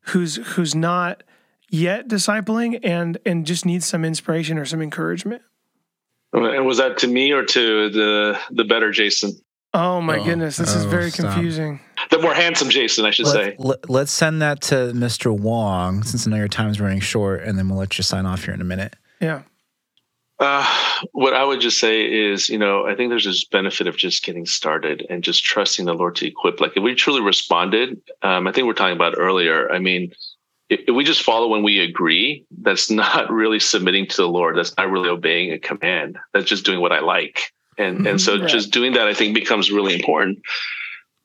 who's 0.03 0.37
who's 0.37 0.75
not 0.77 1.25
yet 1.71 2.09
discipling 2.09 2.81
and 2.83 3.19
and 3.27 3.47
just 3.47 3.67
needs 3.67 3.87
some 3.87 4.05
inspiration 4.05 4.59
or 4.59 4.65
some 4.65 4.83
encouragement. 4.83 5.43
And 6.33 6.67
was 6.67 6.79
that 6.79 6.99
to 6.99 7.07
me 7.09 7.33
or 7.33 7.45
to 7.45 7.91
the 7.91 8.39
the 8.51 8.65
better 8.65 8.91
Jason? 8.91 9.33
Oh 9.73 10.01
my 10.01 10.19
Oh, 10.19 10.25
goodness, 10.25 10.57
this 10.57 10.75
is 10.75 10.87
oh, 10.87 10.89
very 10.89 11.11
stop. 11.11 11.33
confusing. 11.33 11.81
The 12.11 12.19
more 12.19 12.33
handsome 12.33 12.71
Jason, 12.71 13.05
I 13.05 13.11
should 13.11 13.27
say. 13.27 13.57
Let, 13.59 13.91
let, 13.91 14.03
us 14.05 14.11
send 14.11 14.41
that 14.41 14.63
to 14.63 14.75
Mr. 14.95 15.37
Wong 15.37 16.03
since 16.03 16.27
I 16.27 16.31
know 16.31 16.37
your 16.37 16.49
time's 16.49 16.81
running 16.81 17.01
short, 17.01 17.43
and 17.43 17.59
then 17.59 17.69
we'll 17.69 17.79
let 17.79 17.99
you 17.99 18.05
sign 18.05 18.25
off 18.27 18.45
here 18.45 18.55
in 18.55 18.61
a 18.61 18.65
minute. 18.65 18.97
Yeah. 19.21 19.43
Uh, 20.39 20.65
what 21.13 21.35
I 21.35 21.45
would 21.45 21.61
just 21.61 21.79
say 21.79 22.03
is, 22.05 22.49
you 22.49 22.59
know, 22.59 22.87
I 22.87 22.95
think 22.95 23.11
there's 23.11 23.25
this 23.25 23.45
benefit 23.45 23.87
of 23.87 23.97
just 23.97 24.23
getting 24.23 24.47
started 24.47 25.05
and 25.11 25.25
just 25.25 25.45
trusting 25.45 25.87
the 25.87 25.95
Lord 25.95 26.17
to 26.17 26.27
equip. 26.27 26.61
Like 26.61 26.73
if 26.77 26.83
we 26.83 26.95
truly 26.95 27.23
responded, 27.23 28.01
um, 28.23 28.47
I 28.47 28.53
think 28.53 28.65
we 28.65 28.69
we're 28.69 28.75
talking 28.75 28.97
about 28.97 29.15
earlier. 29.19 29.71
I 29.71 29.79
mean, 29.79 30.13
if, 30.69 30.95
we 30.95 31.05
just 31.05 31.23
follow 31.23 31.49
when 31.49 31.63
we 31.63 31.81
agree, 31.81 32.45
that's 32.63 32.91
not 33.05 33.31
really 33.31 33.61
submitting 33.61 34.07
to 34.09 34.17
the 34.17 34.29
Lord. 34.29 34.57
That's 34.57 34.77
not 34.77 34.91
really 34.91 35.09
obeying 35.09 35.53
a 35.53 35.59
command. 35.59 36.19
That's 36.33 36.47
just 36.47 36.65
doing 36.65 36.81
what 36.81 36.93
I 36.93 37.01
like. 37.01 37.53
And 37.79 38.07
and 38.07 38.21
so 38.21 38.39
Right. 38.39 38.49
just 38.49 38.71
doing 38.71 38.95
that, 38.95 39.07
I 39.07 39.15
think, 39.15 39.35
becomes 39.35 39.71
really 39.71 39.95
important. 39.95 40.39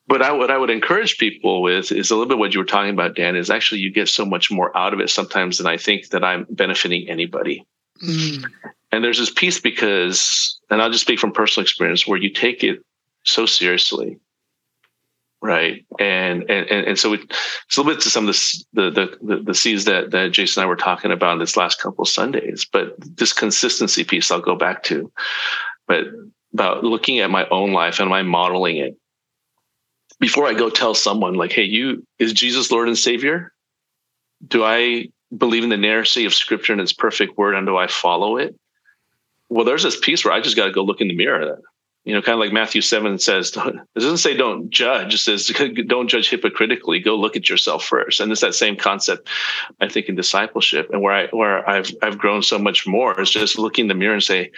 But 0.07 0.21
I, 0.21 0.33
what 0.33 0.51
I 0.51 0.57
would 0.57 0.69
encourage 0.69 1.17
people 1.17 1.61
with 1.61 1.91
is 1.93 2.11
a 2.11 2.15
little 2.15 2.27
bit 2.27 2.37
what 2.37 2.53
you 2.53 2.59
were 2.59 2.65
talking 2.65 2.89
about, 2.93 3.15
Dan. 3.15 3.37
Is 3.37 3.49
actually 3.49 3.79
you 3.79 3.91
get 3.91 4.09
so 4.09 4.25
much 4.25 4.51
more 4.51 4.75
out 4.75 4.93
of 4.93 4.99
it 4.99 5.09
sometimes 5.09 5.57
than 5.57 5.67
I 5.67 5.77
think 5.77 6.09
that 6.09 6.23
I'm 6.23 6.45
benefiting 6.49 7.07
anybody. 7.07 7.65
Mm. 8.03 8.45
And 8.91 9.03
there's 9.03 9.19
this 9.19 9.29
piece 9.29 9.59
because, 9.61 10.59
and 10.69 10.81
I'll 10.81 10.89
just 10.91 11.03
speak 11.03 11.19
from 11.19 11.31
personal 11.31 11.63
experience, 11.63 12.05
where 12.05 12.17
you 12.19 12.29
take 12.29 12.63
it 12.63 12.83
so 13.23 13.45
seriously, 13.45 14.19
right? 15.41 15.85
And 15.99 16.49
and 16.49 16.69
and, 16.69 16.99
so 16.99 17.13
it, 17.13 17.21
it's 17.23 17.77
a 17.77 17.81
little 17.81 17.93
bit 17.93 18.01
to 18.03 18.09
some 18.09 18.27
of 18.27 18.35
the 18.73 18.91
the 18.91 19.17
the 19.21 19.43
the 19.43 19.53
seeds 19.53 19.85
that 19.85 20.11
that 20.11 20.31
Jason 20.31 20.61
and 20.61 20.67
I 20.67 20.69
were 20.69 20.75
talking 20.75 21.11
about 21.11 21.39
this 21.39 21.57
last 21.57 21.81
couple 21.81 22.03
of 22.03 22.09
Sundays. 22.09 22.67
But 22.71 22.95
this 22.99 23.33
consistency 23.33 24.03
piece, 24.03 24.31
I'll 24.31 24.39
go 24.39 24.55
back 24.55 24.83
to, 24.83 25.11
but 25.87 26.05
about 26.53 26.83
looking 26.83 27.19
at 27.19 27.31
my 27.31 27.47
own 27.49 27.73
life 27.73 27.99
and 27.99 28.09
my 28.09 28.21
modeling 28.21 28.77
it 28.77 28.97
before 30.19 30.47
I 30.47 30.53
go 30.53 30.69
tell 30.69 30.93
someone 30.93 31.33
like, 31.33 31.51
"Hey, 31.51 31.63
you 31.63 32.05
is 32.19 32.33
Jesus 32.33 32.71
Lord 32.71 32.87
and 32.87 32.97
Savior?" 32.97 33.51
Do 34.45 34.63
I 34.63 35.07
believe 35.35 35.63
in 35.63 35.69
the 35.69 35.75
inerrancy 35.75 36.25
of 36.25 36.33
Scripture 36.33 36.73
and 36.73 36.81
its 36.81 36.93
perfect 36.93 37.37
word, 37.37 37.55
and 37.55 37.65
do 37.65 37.77
I 37.77 37.87
follow 37.87 38.37
it? 38.37 38.55
Well, 39.49 39.65
there's 39.65 39.83
this 39.83 39.99
piece 39.99 40.23
where 40.23 40.33
I 40.33 40.41
just 40.41 40.55
got 40.55 40.65
to 40.65 40.71
go 40.71 40.83
look 40.83 41.01
in 41.01 41.07
the 41.07 41.15
mirror. 41.15 41.59
You 42.03 42.15
know, 42.15 42.21
kind 42.21 42.33
of 42.33 42.39
like 42.39 42.51
Matthew 42.51 42.81
seven 42.81 43.19
says. 43.19 43.55
It 43.95 43.99
doesn't 43.99 44.17
say 44.17 44.35
don't 44.35 44.69
judge. 44.69 45.13
It 45.13 45.19
says 45.19 45.47
don't 45.87 46.07
judge 46.07 46.29
hypocritically. 46.29 46.99
Go 46.99 47.15
look 47.15 47.35
at 47.35 47.49
yourself 47.49 47.83
first. 47.83 48.19
And 48.19 48.31
it's 48.31 48.41
that 48.41 48.55
same 48.55 48.75
concept, 48.75 49.29
I 49.79 49.87
think, 49.87 50.07
in 50.07 50.15
discipleship. 50.15 50.89
And 50.91 51.01
where 51.01 51.13
I 51.13 51.27
where 51.27 51.67
I've 51.69 51.91
I've 52.01 52.17
grown 52.17 52.41
so 52.41 52.57
much 52.57 52.87
more 52.87 53.19
is 53.19 53.29
just 53.29 53.59
looking 53.59 53.85
in 53.85 53.89
the 53.89 53.95
mirror 53.95 54.13
and 54.13 54.23
say, 54.23 54.51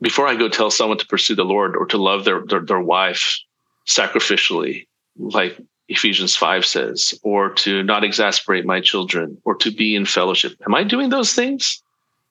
before 0.00 0.26
I 0.26 0.36
go 0.36 0.48
tell 0.48 0.70
someone 0.70 0.98
to 0.98 1.06
pursue 1.06 1.34
the 1.34 1.44
Lord 1.44 1.76
or 1.76 1.86
to 1.86 1.98
love 1.98 2.24
their 2.24 2.44
their, 2.44 2.60
their 2.60 2.80
wife 2.80 3.38
sacrificially, 3.86 4.86
like 5.16 5.58
Ephesians 5.88 6.36
5 6.36 6.66
says, 6.66 7.18
or 7.22 7.50
to 7.50 7.82
not 7.82 8.04
exasperate 8.04 8.66
my 8.66 8.80
children, 8.80 9.40
or 9.44 9.54
to 9.56 9.70
be 9.70 9.96
in 9.96 10.04
fellowship. 10.04 10.54
Am 10.66 10.74
I 10.74 10.84
doing 10.84 11.08
those 11.08 11.32
things? 11.32 11.82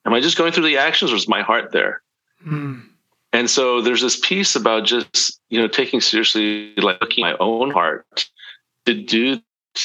Am 0.05 0.13
I 0.13 0.21
just 0.21 0.37
going 0.37 0.53
through 0.53 0.65
the 0.65 0.77
actions, 0.77 1.11
or 1.11 1.15
is 1.15 1.27
my 1.27 1.41
heart 1.41 1.71
there? 1.71 2.01
Mm. 2.45 2.83
And 3.37 3.47
so 3.47 3.81
there's 3.81 4.01
this 4.01 4.19
piece 4.19 4.55
about 4.55 4.85
just, 4.85 5.39
you 5.49 5.61
know, 5.61 5.67
taking 5.67 6.01
seriously, 6.01 6.73
like 6.77 6.99
looking 6.99 7.21
my 7.21 7.37
own 7.39 7.69
heart 7.69 8.27
to 8.87 8.95
do 8.95 9.39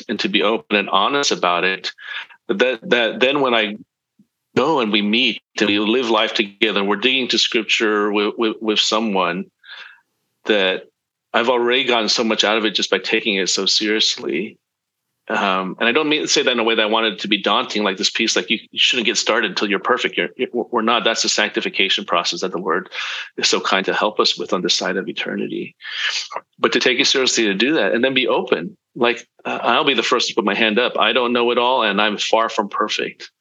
and 0.08 0.18
to 0.20 0.30
be 0.30 0.42
open 0.42 0.74
and 0.74 0.88
honest 0.88 1.32
about 1.32 1.62
it. 1.62 1.92
That, 2.48 2.80
that 2.88 3.20
then 3.20 3.42
when 3.42 3.52
I 3.52 3.76
go 4.56 4.80
and 4.80 4.90
we 4.90 5.02
meet 5.02 5.42
and 5.60 5.68
we 5.68 5.78
live 5.80 6.08
life 6.08 6.32
together 6.32 6.80
and 6.80 6.88
we're 6.88 6.96
digging 6.96 7.28
to 7.28 7.38
scripture 7.38 8.10
with, 8.10 8.32
with, 8.38 8.56
with 8.62 8.78
someone 8.78 9.50
that 10.46 10.88
I've 11.34 11.50
already 11.50 11.84
gotten 11.84 12.08
so 12.08 12.24
much 12.24 12.44
out 12.44 12.56
of 12.56 12.64
it 12.64 12.70
just 12.70 12.88
by 12.88 13.00
taking 13.00 13.34
it 13.34 13.50
so 13.50 13.66
seriously. 13.66 14.56
Um, 15.28 15.76
and 15.78 15.88
I 15.88 15.92
don't 15.92 16.08
mean 16.08 16.22
to 16.22 16.28
say 16.28 16.42
that 16.42 16.50
in 16.50 16.58
a 16.58 16.64
way 16.64 16.74
that 16.74 16.82
I 16.82 16.86
wanted 16.86 17.18
to 17.20 17.28
be 17.28 17.40
daunting, 17.40 17.84
like 17.84 17.96
this 17.96 18.10
piece, 18.10 18.34
like 18.34 18.50
you, 18.50 18.58
you 18.70 18.78
shouldn't 18.78 19.06
get 19.06 19.16
started 19.16 19.50
until 19.50 19.70
you're 19.70 19.78
perfect. 19.78 20.16
You're, 20.16 20.28
you're, 20.36 20.48
we're 20.52 20.82
not. 20.82 21.04
That's 21.04 21.22
the 21.22 21.28
sanctification 21.28 22.04
process 22.04 22.40
that 22.40 22.52
the 22.52 22.58
Lord 22.58 22.90
is 23.36 23.48
so 23.48 23.60
kind 23.60 23.84
to 23.86 23.94
help 23.94 24.20
us 24.20 24.38
with 24.38 24.52
on 24.52 24.62
this 24.62 24.74
side 24.74 24.96
of 24.96 25.08
eternity. 25.08 25.76
But 26.58 26.72
to 26.72 26.80
take 26.80 27.00
it 27.00 27.06
seriously 27.06 27.44
to 27.44 27.54
do 27.54 27.74
that 27.74 27.92
and 27.92 28.04
then 28.04 28.14
be 28.14 28.28
open, 28.28 28.76
like 28.94 29.26
uh, 29.44 29.58
I'll 29.62 29.84
be 29.84 29.94
the 29.94 30.02
first 30.02 30.28
to 30.28 30.34
put 30.34 30.44
my 30.44 30.54
hand 30.54 30.78
up. 30.78 30.98
I 30.98 31.12
don't 31.12 31.32
know 31.32 31.50
it 31.50 31.58
all, 31.58 31.82
and 31.82 32.00
I'm 32.00 32.18
far 32.18 32.48
from 32.48 32.68
perfect. 32.68 33.31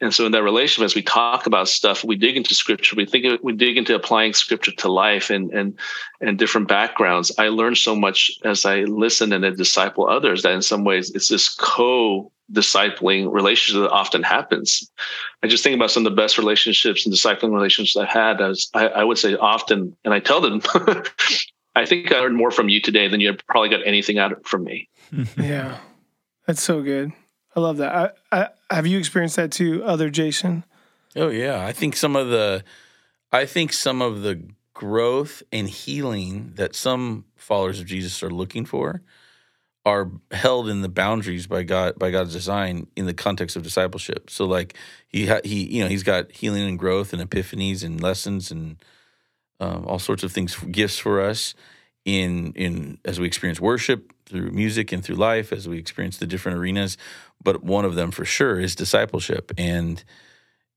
And 0.00 0.12
so 0.14 0.26
in 0.26 0.32
that 0.32 0.42
relationship, 0.42 0.84
as 0.84 0.94
we 0.94 1.02
talk 1.02 1.46
about 1.46 1.68
stuff, 1.68 2.04
we 2.04 2.16
dig 2.16 2.36
into 2.36 2.54
scripture. 2.54 2.96
We 2.96 3.06
think 3.06 3.42
we 3.42 3.54
dig 3.54 3.78
into 3.78 3.94
applying 3.94 4.34
scripture 4.34 4.72
to 4.72 4.92
life 4.92 5.30
and 5.30 5.50
and 5.52 5.78
and 6.20 6.38
different 6.38 6.68
backgrounds. 6.68 7.32
I 7.38 7.48
learn 7.48 7.74
so 7.76 7.96
much 7.96 8.30
as 8.44 8.66
I 8.66 8.80
listen 8.82 9.32
and 9.32 9.44
I 9.46 9.50
disciple 9.50 10.06
others 10.08 10.42
that 10.42 10.52
in 10.52 10.62
some 10.62 10.84
ways 10.84 11.10
it's 11.14 11.28
this 11.28 11.48
co 11.48 12.30
discipling 12.52 13.32
relationship 13.32 13.82
that 13.82 13.90
often 13.90 14.22
happens. 14.22 14.90
I 15.42 15.46
just 15.46 15.64
think 15.64 15.74
about 15.74 15.90
some 15.90 16.06
of 16.06 16.12
the 16.12 16.16
best 16.16 16.38
relationships 16.38 17.04
and 17.04 17.14
discipling 17.14 17.52
relationships 17.52 17.96
I've 17.96 18.08
had. 18.08 18.40
As 18.40 18.68
I, 18.74 18.88
I 18.88 19.04
would 19.04 19.18
say 19.18 19.34
often, 19.34 19.96
and 20.04 20.12
I 20.14 20.20
tell 20.20 20.40
them, 20.40 20.60
I 21.74 21.84
think 21.86 22.12
I 22.12 22.20
learned 22.20 22.36
more 22.36 22.50
from 22.50 22.68
you 22.68 22.80
today 22.80 23.08
than 23.08 23.20
you 23.20 23.34
probably 23.48 23.70
got 23.70 23.86
anything 23.86 24.18
out 24.18 24.32
of 24.32 24.44
from 24.44 24.64
me. 24.64 24.88
Yeah. 25.38 25.78
That's 26.46 26.62
so 26.62 26.80
good. 26.80 27.12
I 27.56 27.60
love 27.60 27.78
that. 27.78 28.22
I, 28.30 28.38
I, 28.38 28.48
have 28.70 28.86
you 28.86 28.98
experienced 28.98 29.36
that 29.36 29.52
too, 29.52 29.82
other 29.84 30.10
Jason? 30.10 30.64
Oh 31.14 31.28
yeah, 31.28 31.64
I 31.64 31.72
think 31.72 31.96
some 31.96 32.16
of 32.16 32.28
the, 32.28 32.64
I 33.32 33.46
think 33.46 33.72
some 33.72 34.02
of 34.02 34.22
the 34.22 34.42
growth 34.74 35.42
and 35.50 35.68
healing 35.68 36.52
that 36.56 36.74
some 36.74 37.24
followers 37.34 37.80
of 37.80 37.86
Jesus 37.86 38.22
are 38.22 38.30
looking 38.30 38.66
for 38.66 39.02
are 39.86 40.10
held 40.32 40.68
in 40.68 40.82
the 40.82 40.88
boundaries 40.88 41.46
by 41.46 41.62
God 41.62 41.98
by 41.98 42.10
God's 42.10 42.32
design 42.32 42.88
in 42.96 43.06
the 43.06 43.14
context 43.14 43.56
of 43.56 43.62
discipleship. 43.62 44.28
So 44.28 44.44
like 44.44 44.76
he 45.08 45.26
ha- 45.26 45.40
he 45.44 45.64
you 45.64 45.82
know 45.82 45.88
he's 45.88 46.02
got 46.02 46.32
healing 46.32 46.68
and 46.68 46.78
growth 46.78 47.12
and 47.12 47.22
epiphanies 47.22 47.84
and 47.84 48.02
lessons 48.02 48.50
and 48.50 48.76
um, 49.60 49.86
all 49.86 50.00
sorts 50.00 50.24
of 50.24 50.32
things 50.32 50.56
gifts 50.56 50.98
for 50.98 51.20
us 51.20 51.54
in 52.04 52.52
in 52.54 52.98
as 53.04 53.20
we 53.20 53.26
experience 53.26 53.60
worship 53.60 54.12
through 54.26 54.50
music 54.50 54.92
and 54.92 55.04
through 55.04 55.16
life 55.16 55.52
as 55.52 55.68
we 55.68 55.78
experience 55.78 56.18
the 56.18 56.26
different 56.26 56.58
arenas. 56.58 56.98
But 57.46 57.62
one 57.62 57.84
of 57.84 57.94
them 57.94 58.10
for 58.10 58.24
sure 58.24 58.58
is 58.58 58.74
discipleship 58.74 59.52
and 59.56 60.02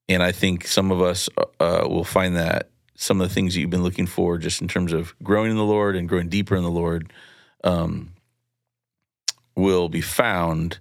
and 0.08 0.22
I 0.22 0.32
think 0.32 0.68
some 0.68 0.92
of 0.92 1.02
us 1.02 1.28
uh, 1.60 1.88
will 1.90 2.04
find 2.04 2.36
that 2.36 2.70
some 2.96 3.20
of 3.22 3.28
the 3.28 3.34
things 3.34 3.54
that 3.54 3.60
you've 3.62 3.70
been 3.70 3.84
looking 3.84 4.06
for, 4.08 4.38
just 4.38 4.62
in 4.62 4.68
terms 4.68 4.94
of 4.94 5.16
growing 5.24 5.50
in 5.52 5.58
the 5.58 5.64
Lord 5.64 5.96
and 5.96 6.08
growing 6.08 6.30
deeper 6.30 6.56
in 6.56 6.64
the 6.64 6.70
Lord, 6.70 7.12
um, 7.64 8.12
will 9.56 9.90
be 9.90 10.02
found 10.02 10.80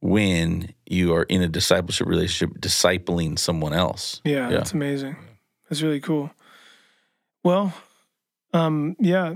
when 0.00 0.72
you 0.86 1.14
are 1.14 1.22
in 1.24 1.40
a 1.42 1.48
discipleship 1.48 2.06
relationship, 2.06 2.60
discipling 2.60 3.38
someone 3.38 3.72
else. 3.72 4.20
Yeah, 4.24 4.50
Yeah. 4.50 4.56
that's 4.58 4.72
amazing. 4.72 5.16
That's 5.68 5.82
really 5.82 6.00
cool. 6.00 6.30
Well, 7.42 7.72
um, 8.52 8.96
yeah, 9.00 9.34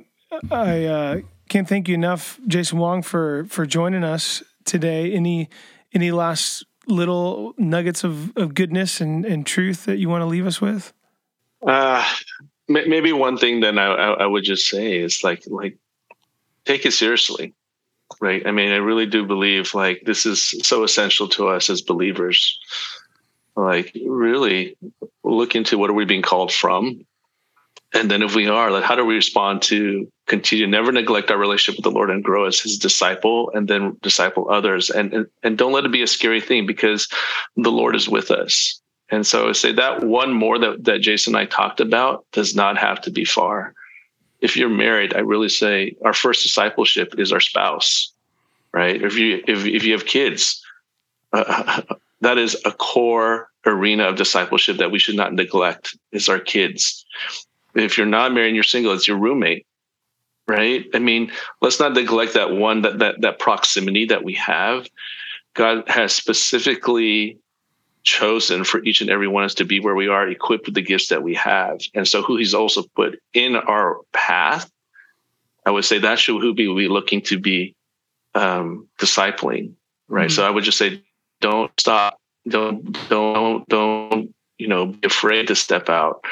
I 0.51 0.85
uh, 0.85 1.21
can't 1.49 1.69
thank 1.69 1.89
you 1.89 1.95
enough, 1.95 2.39
Jason 2.47 2.79
Wong, 2.79 3.03
for 3.03 3.47
for 3.49 3.67
joining 3.67 4.05
us 4.05 4.43
today. 4.65 5.13
Any 5.13 5.49
any 5.93 6.11
last 6.11 6.65
little 6.87 7.55
nuggets 7.59 8.05
of, 8.05 8.37
of 8.37 8.55
goodness 8.55 9.01
and, 9.01 9.25
and 9.25 9.47
truth 9.47 9.85
that 9.85 9.99
you 9.99 10.09
want 10.09 10.23
to 10.23 10.27
leave 10.27 10.47
us 10.47 10.61
with? 10.61 10.93
Uh, 11.67 12.05
maybe 12.69 13.13
one 13.13 13.37
thing 13.37 13.61
I, 13.79 13.87
I, 13.87 14.11
I 14.23 14.27
would 14.27 14.45
just 14.45 14.69
say 14.69 14.99
is 14.99 15.25
like 15.25 15.43
like 15.47 15.77
take 16.65 16.87
it 16.87 16.93
seriously, 16.93 17.55
right? 18.21 18.47
I 18.47 18.53
mean, 18.53 18.73
I 18.73 18.77
really 18.77 19.07
do 19.07 19.27
believe 19.27 19.75
like 19.75 20.03
this 20.05 20.27
is 20.27 20.55
so 20.63 20.85
essential 20.85 21.29
to 21.31 21.49
us 21.49 21.71
as 21.71 21.83
believers. 21.83 22.59
Like 23.57 23.93
really 24.07 24.77
look 25.25 25.57
into 25.57 25.79
what 25.79 25.91
are 25.91 25.95
we 25.95 26.05
being 26.05 26.23
called 26.23 26.53
from, 26.53 27.05
And 27.95 28.11
then 28.11 28.23
if 28.23 28.35
we 28.35 28.49
are, 28.49 28.71
like, 28.71 28.85
how 28.85 28.97
do 28.97 29.05
we 29.05 29.15
respond 29.15 29.63
to 29.63 30.11
continue 30.27 30.67
never 30.67 30.93
neglect 30.93 31.31
our 31.31 31.39
relationship 31.39 31.79
with 31.79 31.85
the 31.85 31.97
Lord 31.97 32.11
and 32.11 32.23
grow 32.23 32.45
as 32.45 32.61
his 32.61 32.77
disciple 32.77 33.51
and 33.55 33.67
then 33.67 33.97
disciple 34.03 34.51
others? 34.51 34.91
And, 34.91 35.13
and, 35.15 35.27
and 35.43 35.57
don't 35.57 35.73
let 35.73 35.87
it 35.87 35.93
be 35.93 36.03
a 36.03 36.07
scary 36.07 36.41
thing 36.41 36.67
because 36.67 37.09
the 37.57 37.73
Lord 37.73 37.97
is 37.97 38.09
with 38.09 38.31
us. 38.31 38.81
And 39.11 39.27
so 39.27 39.49
I 39.49 39.53
say 39.53 39.73
that 39.73 40.05
one 40.05 40.33
more 40.33 40.59
that, 40.59 40.85
that 40.85 41.01
Jason 41.01 41.35
and 41.35 41.41
I 41.41 41.47
talked 41.47 41.81
about 41.81 42.27
does 42.33 42.55
not 42.55 42.77
have 42.77 43.01
to 43.03 43.11
be 43.11 43.25
far. 43.25 43.73
If 44.43 44.55
you're 44.55 44.69
married, 44.69 45.15
I 45.15 45.21
really 45.21 45.49
say 45.49 45.97
our 46.05 46.13
first 46.13 46.43
discipleship 46.43 47.15
is 47.17 47.33
our 47.33 47.41
spouse, 47.41 48.13
right? 48.73 49.03
If 49.03 49.17
you, 49.17 49.43
if, 49.49 49.65
if 49.65 49.85
you 49.85 49.93
have 49.93 50.05
kids, 50.05 50.63
uh, 51.33 51.81
that 52.21 52.37
is 52.37 52.55
a 52.67 52.71
core 52.71 53.49
arena 53.65 54.05
of 54.05 54.17
discipleship 54.17 54.77
that 54.77 54.91
we 54.91 54.99
should 54.99 55.17
not 55.17 55.33
neglect 55.33 55.97
is 56.13 56.29
our 56.29 56.39
kids 56.39 57.07
if 57.85 57.97
you're 57.97 58.07
not 58.07 58.33
married 58.33 58.49
and 58.49 58.57
you're 58.57 58.65
single, 58.65 58.93
it's 58.93 59.09
your 59.09 59.19
roommate, 59.19 59.67
right? 60.47 60.87
I 60.95 60.99
mean, 60.99 61.33
let's 61.61 61.81
not 61.81 61.95
neglect 61.95 62.35
that 62.35 62.53
one 62.53 62.83
that 62.83 62.99
that 62.99 63.21
that 63.21 63.39
proximity 63.39 64.07
that 64.07 64.25
we 64.25 64.35
have. 64.35 64.89
God 65.55 65.89
has 65.89 66.13
specifically 66.13 67.39
chosen 68.05 68.65
for 68.65 68.83
each 68.85 69.01
and 69.01 69.11
every 69.11 69.29
one 69.29 69.43
of 69.43 69.49
us 69.49 69.55
to 69.55 69.65
be 69.65 69.81
where 69.81 69.95
we 69.95 70.09
are, 70.09 70.29
equipped 70.29 70.67
with 70.67 70.75
the 70.75 70.83
gifts 70.83 71.09
that 71.09 71.23
we 71.23 71.35
have, 71.35 71.81
and 71.95 72.07
so 72.07 72.23
who 72.23 72.37
He's 72.37 72.55
also 72.55 72.83
put 72.95 73.21
in 73.35 73.57
our 73.57 74.01
path. 74.13 74.71
I 75.67 75.71
would 75.71 75.85
say 75.85 75.99
that 75.99 76.19
should 76.19 76.41
who 76.41 76.55
be 76.55 76.69
we 76.69 76.89
looking 76.89 77.21
to 77.23 77.39
be 77.39 77.75
um, 78.35 78.89
discipling, 78.99 79.73
right? 80.09 80.29
Mm-hmm. 80.29 80.35
So 80.35 80.47
I 80.47 80.51
would 80.51 80.65
just 80.65 80.79
say, 80.79 81.03
don't 81.41 81.71
stop, 81.79 82.19
don't 82.49 82.97
don't 83.09 83.69
don't 83.69 84.35
you 84.57 84.69
know 84.69 84.87
be 84.87 85.07
afraid 85.07 85.49
to 85.49 85.55
step 85.55 85.89
out 85.89 86.25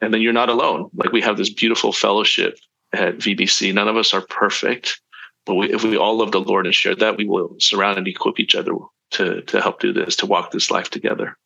and 0.00 0.12
then 0.12 0.20
you're 0.20 0.32
not 0.32 0.48
alone. 0.48 0.90
Like 0.94 1.12
we 1.12 1.22
have 1.22 1.36
this 1.36 1.52
beautiful 1.52 1.92
fellowship 1.92 2.58
at 2.92 3.18
VBC. 3.18 3.72
None 3.74 3.88
of 3.88 3.96
us 3.96 4.14
are 4.14 4.22
perfect, 4.22 5.00
but 5.44 5.54
we, 5.54 5.72
if 5.72 5.84
we 5.84 5.96
all 5.96 6.18
love 6.18 6.32
the 6.32 6.40
Lord 6.40 6.66
and 6.66 6.74
share 6.74 6.94
that, 6.96 7.16
we 7.16 7.26
will 7.26 7.56
surround 7.58 7.98
and 7.98 8.08
equip 8.08 8.40
each 8.40 8.54
other 8.54 8.72
to 9.12 9.42
to 9.42 9.60
help 9.60 9.80
do 9.80 9.92
this, 9.92 10.16
to 10.16 10.26
walk 10.26 10.50
this 10.50 10.70
life 10.70 10.90
together. 10.90 11.36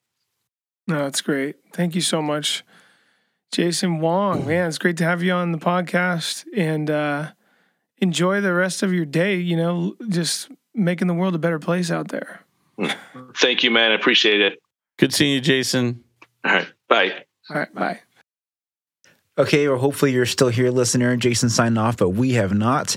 No, 0.87 0.99
that's 0.99 1.21
great. 1.21 1.57
Thank 1.73 1.95
you 1.95 2.01
so 2.01 2.21
much, 2.23 2.65
Jason 3.53 4.01
Wong. 4.01 4.47
Man, 4.47 4.69
it's 4.69 4.79
great 4.79 4.97
to 4.99 5.05
have 5.05 5.23
you 5.23 5.33
on 5.33 5.53
the 5.53 5.59
podcast 5.59 6.45
and 6.57 6.91
uh, 6.91 7.33
enjoy 7.99 8.41
the 8.41 8.55
rest 8.55 8.83
of 8.83 8.93
your 8.93 9.05
day. 9.05 9.37
You 9.37 9.57
know, 9.57 9.97
just 10.09 10.51
making 10.75 11.09
the 11.09 11.15
world 11.15 11.35
a 11.35 11.39
better 11.39 11.59
place 11.59 11.91
out 11.91 12.09
there. 12.09 12.41
Thank 13.37 13.63
you, 13.63 13.71
man. 13.71 13.93
I 13.93 13.95
appreciate 13.95 14.41
it. 14.41 14.59
Good 14.99 15.13
seeing 15.13 15.33
you, 15.35 15.41
Jason. 15.41 16.03
All 16.45 16.53
right. 16.53 16.73
Bye. 16.89 17.25
All 17.51 17.57
right. 17.57 17.75
Bye. 17.75 18.01
Okay, 19.41 19.67
or 19.67 19.79
hopefully 19.79 20.13
you're 20.13 20.27
still 20.27 20.49
here, 20.49 20.71
listener. 20.71 21.17
Jason 21.17 21.49
signed 21.49 21.79
off, 21.79 21.97
but 21.97 22.11
we 22.11 22.33
have 22.33 22.53
not. 22.53 22.97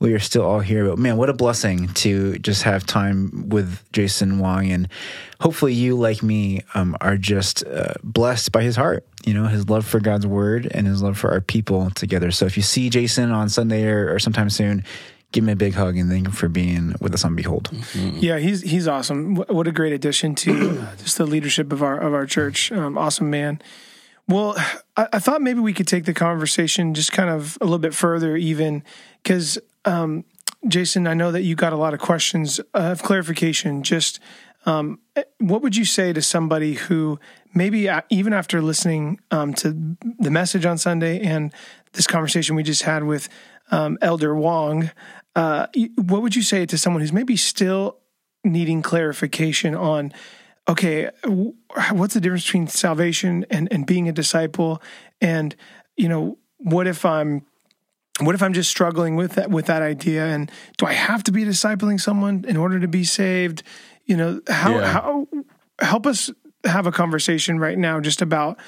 We 0.00 0.12
are 0.14 0.18
still 0.18 0.42
all 0.42 0.58
here. 0.60 0.84
But 0.88 0.98
man, 0.98 1.16
what 1.16 1.30
a 1.30 1.32
blessing 1.32 1.88
to 1.94 2.38
just 2.38 2.64
have 2.64 2.84
time 2.84 3.48
with 3.48 3.80
Jason 3.92 4.40
Wong. 4.40 4.70
And 4.70 4.88
hopefully 5.40 5.74
you, 5.74 5.96
like 5.96 6.24
me, 6.24 6.62
um, 6.74 6.96
are 7.00 7.16
just 7.16 7.64
uh, 7.64 7.94
blessed 8.02 8.50
by 8.50 8.62
his 8.62 8.74
heart, 8.74 9.06
you 9.24 9.32
know, 9.32 9.46
his 9.46 9.70
love 9.70 9.86
for 9.86 10.00
God's 10.00 10.26
word 10.26 10.68
and 10.72 10.86
his 10.86 11.02
love 11.02 11.16
for 11.16 11.30
our 11.30 11.40
people 11.40 11.90
together. 11.90 12.30
So 12.30 12.46
if 12.46 12.56
you 12.56 12.62
see 12.62 12.90
Jason 12.90 13.30
on 13.30 13.48
Sunday 13.48 13.86
or, 13.86 14.12
or 14.12 14.18
sometime 14.18 14.50
soon, 14.50 14.84
give 15.32 15.44
him 15.44 15.50
a 15.50 15.56
big 15.56 15.74
hug 15.74 15.96
and 15.96 16.10
thank 16.10 16.26
him 16.26 16.32
for 16.32 16.48
being 16.48 16.94
with 17.00 17.14
us 17.14 17.24
on 17.24 17.36
Behold. 17.36 17.70
Mm-hmm. 17.72 18.18
Yeah, 18.18 18.38
he's 18.38 18.62
he's 18.62 18.88
awesome. 18.88 19.36
What 19.36 19.66
a 19.66 19.72
great 19.72 19.92
addition 19.92 20.34
to 20.36 20.80
uh, 20.80 20.96
just 20.96 21.16
the 21.16 21.26
leadership 21.26 21.72
of 21.72 21.82
our 21.82 21.98
of 21.98 22.12
our 22.12 22.26
church. 22.26 22.72
Um, 22.72 22.98
awesome 22.98 23.30
man. 23.30 23.62
Well, 24.28 24.56
I, 24.96 25.08
I, 25.12 25.18
thought 25.20 25.40
maybe 25.40 25.60
we 25.60 25.72
could 25.72 25.86
take 25.86 26.04
the 26.04 26.14
conversation 26.14 26.94
just 26.94 27.12
kind 27.12 27.30
of 27.30 27.56
a 27.60 27.64
little 27.64 27.78
bit 27.78 27.94
further, 27.94 28.36
even 28.36 28.82
because, 29.22 29.56
um, 29.84 30.24
Jason, 30.66 31.06
I 31.06 31.14
know 31.14 31.30
that 31.30 31.42
you 31.42 31.54
got 31.54 31.72
a 31.72 31.76
lot 31.76 31.94
of 31.94 32.00
questions 32.00 32.58
of 32.74 33.02
clarification. 33.02 33.84
Just 33.84 34.18
um, 34.64 34.98
what 35.38 35.62
would 35.62 35.76
you 35.76 35.84
say 35.84 36.12
to 36.12 36.20
somebody 36.20 36.74
who 36.74 37.20
maybe 37.54 37.88
even 38.10 38.32
after 38.32 38.60
listening 38.60 39.20
um, 39.30 39.54
to 39.54 39.96
the 40.18 40.30
message 40.30 40.66
on 40.66 40.76
Sunday 40.76 41.20
and 41.20 41.52
this 41.92 42.08
conversation 42.08 42.56
we 42.56 42.64
just 42.64 42.82
had 42.82 43.04
with 43.04 43.28
um, 43.70 43.96
Elder 44.02 44.34
Wong, 44.34 44.90
uh, 45.36 45.68
what 45.94 46.22
would 46.22 46.34
you 46.34 46.42
say 46.42 46.66
to 46.66 46.76
someone 46.76 47.00
who's 47.00 47.12
maybe 47.12 47.36
still 47.36 47.98
needing 48.42 48.82
clarification 48.82 49.74
on? 49.76 50.12
Okay, 50.68 51.10
what's 51.92 52.14
the 52.14 52.20
difference 52.20 52.44
between 52.44 52.66
salvation 52.66 53.46
and, 53.50 53.68
and 53.70 53.86
being 53.86 54.08
a 54.08 54.12
disciple? 54.12 54.82
And, 55.20 55.54
you 55.96 56.08
know, 56.08 56.38
what 56.58 56.86
if 56.86 57.04
I'm 57.04 57.44
what 58.20 58.34
if 58.34 58.42
I'm 58.42 58.54
just 58.54 58.70
struggling 58.70 59.14
with 59.14 59.34
that 59.34 59.50
with 59.50 59.66
that 59.66 59.82
idea? 59.82 60.24
And 60.24 60.50
do 60.78 60.86
I 60.86 60.94
have 60.94 61.22
to 61.24 61.32
be 61.32 61.44
discipling 61.44 62.00
someone 62.00 62.44
in 62.48 62.56
order 62.56 62.80
to 62.80 62.88
be 62.88 63.04
saved? 63.04 63.62
You 64.06 64.16
know, 64.16 64.40
how 64.48 64.78
yeah. 64.78 64.92
how 64.92 65.28
help 65.80 66.06
us 66.06 66.30
have 66.64 66.86
a 66.86 66.92
conversation 66.92 67.58
right 67.58 67.76
now 67.76 68.00
just 68.00 68.22
about 68.22 68.58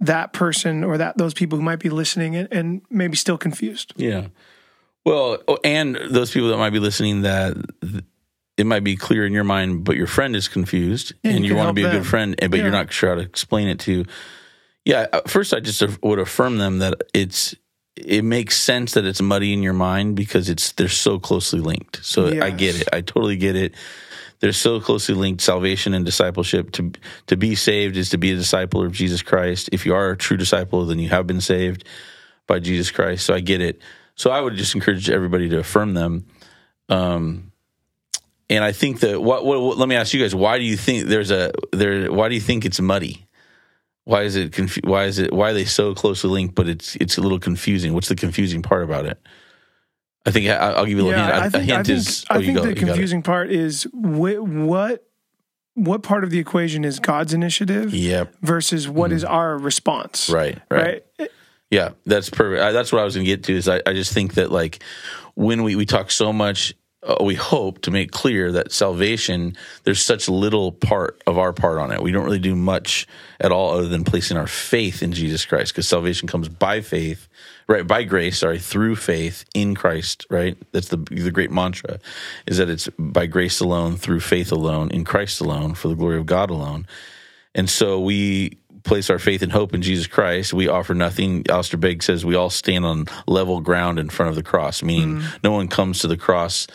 that 0.00 0.32
person 0.32 0.84
or 0.84 0.98
that 0.98 1.16
those 1.18 1.34
people 1.34 1.58
who 1.58 1.64
might 1.64 1.80
be 1.80 1.88
listening 1.88 2.36
and, 2.36 2.48
and 2.52 2.82
maybe 2.90 3.16
still 3.16 3.38
confused. 3.38 3.92
Yeah. 3.96 4.28
Well, 5.04 5.38
oh, 5.48 5.58
and 5.64 5.96
those 6.10 6.30
people 6.30 6.50
that 6.50 6.58
might 6.58 6.70
be 6.70 6.78
listening 6.78 7.22
that 7.22 7.56
it 8.58 8.66
might 8.66 8.82
be 8.84 8.96
clear 8.96 9.24
in 9.24 9.32
your 9.32 9.44
mind, 9.44 9.84
but 9.84 9.96
your 9.96 10.08
friend 10.08 10.34
is 10.34 10.48
confused, 10.48 11.14
yeah, 11.22 11.30
and 11.30 11.44
you, 11.44 11.52
you 11.52 11.56
want 11.56 11.68
to 11.68 11.72
be 11.72 11.84
them. 11.84 11.94
a 11.94 11.98
good 11.98 12.06
friend, 12.06 12.36
but 12.38 12.54
yeah. 12.54 12.62
you're 12.62 12.72
not 12.72 12.92
sure 12.92 13.10
how 13.10 13.14
to 13.14 13.22
explain 13.22 13.68
it 13.68 13.78
to. 13.80 14.04
Yeah, 14.84 15.06
first 15.26 15.54
I 15.54 15.60
just 15.60 15.82
would 16.02 16.18
affirm 16.18 16.58
them 16.58 16.78
that 16.78 17.02
it's 17.14 17.54
it 17.96 18.24
makes 18.24 18.58
sense 18.60 18.94
that 18.94 19.04
it's 19.04 19.20
muddy 19.22 19.52
in 19.52 19.62
your 19.62 19.72
mind 19.72 20.16
because 20.16 20.48
it's 20.48 20.72
they're 20.72 20.88
so 20.88 21.18
closely 21.18 21.60
linked. 21.60 22.04
So 22.04 22.28
yes. 22.28 22.42
I 22.42 22.50
get 22.50 22.80
it. 22.80 22.88
I 22.92 23.00
totally 23.00 23.36
get 23.36 23.54
it. 23.54 23.74
They're 24.40 24.52
so 24.52 24.80
closely 24.80 25.14
linked. 25.14 25.40
Salvation 25.40 25.94
and 25.94 26.04
discipleship 26.04 26.72
to 26.72 26.92
to 27.26 27.36
be 27.36 27.54
saved 27.54 27.96
is 27.96 28.10
to 28.10 28.18
be 28.18 28.32
a 28.32 28.36
disciple 28.36 28.84
of 28.84 28.92
Jesus 28.92 29.22
Christ. 29.22 29.68
If 29.72 29.86
you 29.86 29.94
are 29.94 30.10
a 30.10 30.16
true 30.16 30.36
disciple, 30.36 30.84
then 30.86 30.98
you 30.98 31.08
have 31.10 31.26
been 31.26 31.40
saved 31.40 31.84
by 32.46 32.58
Jesus 32.58 32.90
Christ. 32.90 33.24
So 33.24 33.34
I 33.34 33.40
get 33.40 33.60
it. 33.60 33.80
So 34.16 34.30
I 34.30 34.40
would 34.40 34.56
just 34.56 34.74
encourage 34.74 35.08
everybody 35.10 35.48
to 35.50 35.58
affirm 35.58 35.94
them. 35.94 36.26
Um, 36.88 37.47
and 38.50 38.64
I 38.64 38.72
think 38.72 39.00
that 39.00 39.22
what, 39.22 39.44
what, 39.44 39.60
what, 39.60 39.78
let 39.78 39.88
me 39.88 39.94
ask 39.94 40.14
you 40.14 40.20
guys, 40.20 40.34
why 40.34 40.58
do 40.58 40.64
you 40.64 40.76
think 40.76 41.06
there's 41.06 41.30
a 41.30 41.52
there? 41.72 42.10
Why 42.10 42.28
do 42.28 42.34
you 42.34 42.40
think 42.40 42.64
it's 42.64 42.80
muddy? 42.80 43.26
Why 44.04 44.22
is 44.22 44.36
it 44.36 44.52
confu- 44.52 44.80
Why 44.84 45.04
is 45.04 45.18
it? 45.18 45.32
Why 45.32 45.50
are 45.50 45.54
they 45.54 45.66
so 45.66 45.94
closely 45.94 46.30
linked? 46.30 46.54
But 46.54 46.68
it's 46.68 46.96
it's 46.96 47.18
a 47.18 47.20
little 47.20 47.38
confusing. 47.38 47.92
What's 47.92 48.08
the 48.08 48.16
confusing 48.16 48.62
part 48.62 48.82
about 48.82 49.04
it? 49.04 49.20
I 50.24 50.30
think 50.30 50.48
I, 50.48 50.78
will 50.78 50.86
give 50.86 50.98
you 50.98 51.08
a 51.08 51.10
yeah, 51.10 51.26
hint. 51.26 51.34
I 51.34 51.48
think, 51.48 51.54
a 51.54 51.58
hint 51.66 51.78
I 51.78 51.82
think, 51.82 51.98
is. 51.98 52.24
Oh, 52.30 52.34
I 52.34 52.38
think 52.38 52.56
go, 52.56 52.64
the 52.64 52.74
confusing 52.74 53.22
part 53.22 53.50
is 53.50 53.84
wh- 53.92 54.42
what 54.42 55.04
what 55.74 56.02
part 56.02 56.24
of 56.24 56.30
the 56.30 56.38
equation 56.38 56.84
is 56.84 56.98
God's 56.98 57.32
initiative? 57.32 57.94
Yep. 57.94 58.34
Versus 58.42 58.88
what 58.88 59.10
mm. 59.10 59.14
is 59.14 59.24
our 59.24 59.56
response? 59.56 60.28
Right. 60.28 60.58
Right. 60.70 61.04
right? 61.18 61.30
Yeah, 61.70 61.90
that's 62.06 62.30
perfect. 62.30 62.72
that's 62.72 62.92
what 62.92 63.02
I 63.02 63.04
was 63.04 63.14
going 63.14 63.26
to 63.26 63.30
get 63.30 63.44
to. 63.44 63.54
Is 63.54 63.68
I, 63.68 63.82
I 63.86 63.92
just 63.92 64.12
think 64.12 64.34
that 64.34 64.50
like 64.50 64.82
when 65.34 65.62
we 65.62 65.76
we 65.76 65.84
talk 65.84 66.10
so 66.10 66.32
much 66.32 66.74
uh, 67.02 67.16
we 67.22 67.34
hope 67.34 67.80
to 67.82 67.90
make 67.90 68.10
clear 68.10 68.50
that 68.52 68.72
salvation 68.72 69.56
there's 69.84 70.02
such 70.02 70.28
little 70.28 70.72
part 70.72 71.22
of 71.26 71.38
our 71.38 71.52
part 71.52 71.78
on 71.78 71.92
it. 71.92 72.02
We 72.02 72.10
don't 72.10 72.24
really 72.24 72.38
do 72.38 72.56
much 72.56 73.06
at 73.40 73.52
all 73.52 73.70
other 73.70 73.88
than 73.88 74.04
placing 74.04 74.36
our 74.36 74.48
faith 74.48 75.02
in 75.02 75.12
jesus 75.12 75.44
christ 75.44 75.72
because 75.72 75.86
salvation 75.86 76.26
comes 76.26 76.48
by 76.48 76.80
faith 76.80 77.28
right 77.68 77.86
by 77.86 78.02
grace 78.02 78.38
sorry 78.38 78.58
through 78.58 78.96
faith 78.96 79.44
in 79.54 79.74
christ 79.74 80.26
right? 80.28 80.58
That's 80.72 80.88
the 80.88 80.96
the 80.96 81.30
great 81.30 81.52
mantra 81.52 82.00
is 82.46 82.56
that 82.56 82.68
it's 82.68 82.88
by 82.98 83.26
grace 83.26 83.60
alone 83.60 83.96
through 83.96 84.20
faith 84.20 84.50
alone 84.50 84.90
in 84.90 85.04
christ 85.04 85.40
alone 85.40 85.74
for 85.74 85.88
the 85.88 85.94
glory 85.94 86.18
of 86.18 86.26
god 86.26 86.50
alone. 86.50 86.86
And 87.54 87.70
so 87.70 88.00
we 88.00 88.57
place 88.88 89.10
our 89.10 89.18
faith 89.18 89.42
and 89.42 89.52
hope 89.52 89.74
in 89.74 89.82
Jesus 89.82 90.06
Christ, 90.06 90.52
we 90.52 90.68
offer 90.68 90.94
nothing. 90.94 91.44
Alistair 91.48 91.78
Begg 91.78 92.02
says 92.02 92.24
we 92.24 92.34
all 92.34 92.50
stand 92.50 92.84
on 92.84 93.06
level 93.26 93.60
ground 93.60 93.98
in 93.98 94.08
front 94.08 94.30
of 94.30 94.36
the 94.36 94.42
cross, 94.42 94.82
meaning 94.82 95.18
mm. 95.18 95.38
no 95.44 95.52
one 95.52 95.68
comes 95.68 96.00
to 96.00 96.08
the 96.08 96.16
cross 96.16 96.66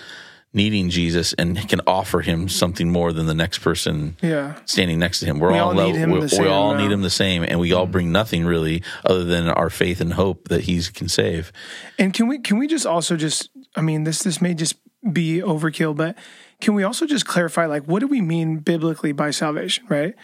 needing 0.54 0.90
Jesus 0.90 1.34
and 1.34 1.68
can 1.68 1.82
offer 1.88 2.22
him 2.22 2.48
something 2.48 2.92
more 2.92 3.12
than 3.12 3.26
the 3.26 3.34
next 3.34 3.60
person 3.60 4.16
yeah. 4.22 4.56
standing 4.66 5.00
next 5.00 5.20
to 5.20 5.26
him. 5.26 5.40
We're 5.40 5.52
we 5.52 5.58
all, 5.58 5.70
all 5.70 5.76
level, 5.76 6.20
we, 6.20 6.28
we 6.40 6.48
all 6.48 6.76
need 6.76 6.92
him 6.92 7.02
the 7.02 7.10
same, 7.10 7.44
and 7.44 7.60
we 7.60 7.72
mm. 7.72 7.78
all 7.78 7.88
bring 7.88 8.12
nothing 8.12 8.46
really 8.46 8.84
other 9.04 9.24
than 9.24 9.50
our 9.50 9.70
faith 9.70 10.00
and 10.00 10.14
hope 10.14 10.50
that 10.50 10.62
he 10.62 10.82
can 10.84 11.10
save. 11.10 11.52
And 11.98 12.14
can 12.14 12.28
we 12.28 12.40
can 12.40 12.58
we 12.58 12.68
just 12.68 12.86
also 12.86 13.18
just 13.18 13.50
I 13.76 13.82
mean 13.82 14.04
this 14.04 14.22
this 14.24 14.40
may 14.42 14.54
just 14.54 14.76
be 15.12 15.40
overkill, 15.40 15.96
but 15.96 16.18
can 16.62 16.76
we 16.76 16.84
also 16.84 17.06
just 17.06 17.26
clarify 17.26 17.66
like 17.66 17.84
what 17.86 18.00
do 18.00 18.08
we 18.08 18.22
mean 18.22 18.60
biblically 18.60 19.12
by 19.12 19.32
salvation? 19.32 19.86
Right? 19.90 20.16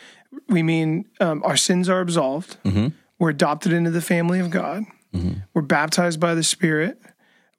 We 0.48 0.63
mean 0.63 1.06
um, 1.20 1.42
our 1.44 1.58
sins 1.58 1.89
are 1.89 2.00
absolved. 2.02 2.58
Mm-hmm. 2.63 2.88
We're 3.18 3.30
adopted 3.32 3.74
into 3.74 3.92
the 3.92 4.02
family 4.02 4.39
of 4.39 4.50
God. 4.50 4.84
Mm-hmm. 5.13 5.39
We're 5.54 5.62
baptized 5.63 6.20
by 6.20 6.36
the 6.36 6.44
Spirit. 6.44 7.00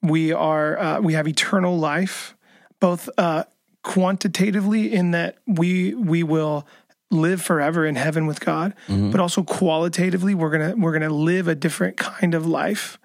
We 0.03 0.33
are 0.33 0.79
uh, 0.79 1.01
we 1.01 1.13
have 1.15 1.29
eternal 1.29 1.79
life, 1.79 2.35
both 2.81 3.09
uh, 3.19 3.45
quantitatively 3.83 4.93
in 4.93 5.11
that 5.11 5.37
we 5.47 5.95
we 5.95 6.23
will 6.23 6.67
live 7.11 7.43
forever 7.43 7.85
in 7.85 7.97
heaven 7.97 8.27
with 8.27 8.41
God, 8.41 8.75
Mm-hmm. 8.89 9.11
but 9.11 9.21
also 9.21 9.43
qualitatively 9.43 10.35
we're 10.35 10.51
gonna 10.51 10.75
we're 10.77 10.93
gonna 10.93 11.13
live 11.13 11.49
a 11.49 11.55
different 11.55 11.97
kind 11.97 12.35
of 12.35 12.47
life, 12.47 12.99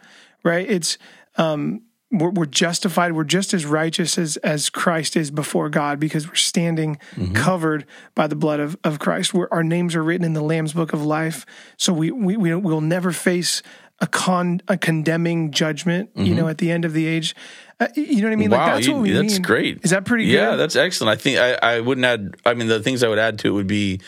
right? 0.44 0.70
It's 0.70 0.98
um, 1.38 1.82
we're, 2.18 2.30
we're 2.32 2.46
justified. 2.46 3.14
We're 3.14 3.24
just 3.24 3.54
as 3.54 3.66
righteous 3.66 4.18
as 4.18 4.38
as 4.38 4.70
Christ 4.70 5.16
is 5.16 5.32
before 5.32 5.70
God 5.70 6.00
because 6.00 6.28
we're 6.28 6.36
standing 6.36 6.98
Mm-hmm. 7.16 7.34
covered 7.34 7.86
by 8.16 8.28
the 8.28 8.36
blood 8.36 8.60
of 8.60 8.78
of 8.84 9.00
Christ. 9.00 9.34
We're, 9.34 9.48
our 9.52 9.64
names 9.64 9.96
are 9.96 10.04
written 10.04 10.26
in 10.26 10.34
the 10.34 10.42
Lamb's 10.42 10.74
book 10.74 10.94
of 10.94 11.04
life, 11.06 11.46
so 11.78 11.94
we 11.94 12.12
we 12.12 12.38
we 12.38 12.56
will 12.56 12.82
never 12.82 13.12
face 13.12 13.62
a 14.02 14.08
con 14.08 14.62
a 14.68 14.78
condemning 14.78 15.52
judgment. 15.52 16.10
You 16.16 16.36
know, 16.36 16.48
at 16.48 16.58
the 16.58 16.72
end 16.72 16.86
of 16.86 16.94
the 16.94 17.06
age. 17.08 17.36
Uh, 17.80 17.88
you 17.96 18.22
know 18.22 18.28
what 18.28 18.34
I 18.34 18.36
mean? 18.38 18.50
Mm-hmm. 18.50 18.54
wow, 18.54 18.66
like 18.68 18.74
that's 18.76 18.88
you- 18.88 18.94
what 18.94 19.02
we 19.02 19.12
that's 19.12 19.34
mean. 19.34 19.42
great. 19.42 19.80
Is 19.84 19.92
that 19.92 20.06
pretty 20.06 20.26
good? 20.26 20.32
Yeah, 20.34 20.52
good? 20.52 20.58
that's 20.60 20.76
excellent. 20.78 21.18
I 21.18 21.22
think 21.22 21.38
I, 21.40 21.76
I 21.76 21.80
wouldn't 21.82 22.06
add. 22.06 22.36
I 22.46 22.54
mean, 22.54 22.68
the 22.68 22.82
things 22.82 23.04
I 23.04 23.10
would 23.10 23.20
add 23.20 23.40
to 23.40 23.48
it 23.50 23.52
would 23.52 23.68
be, 23.68 24.00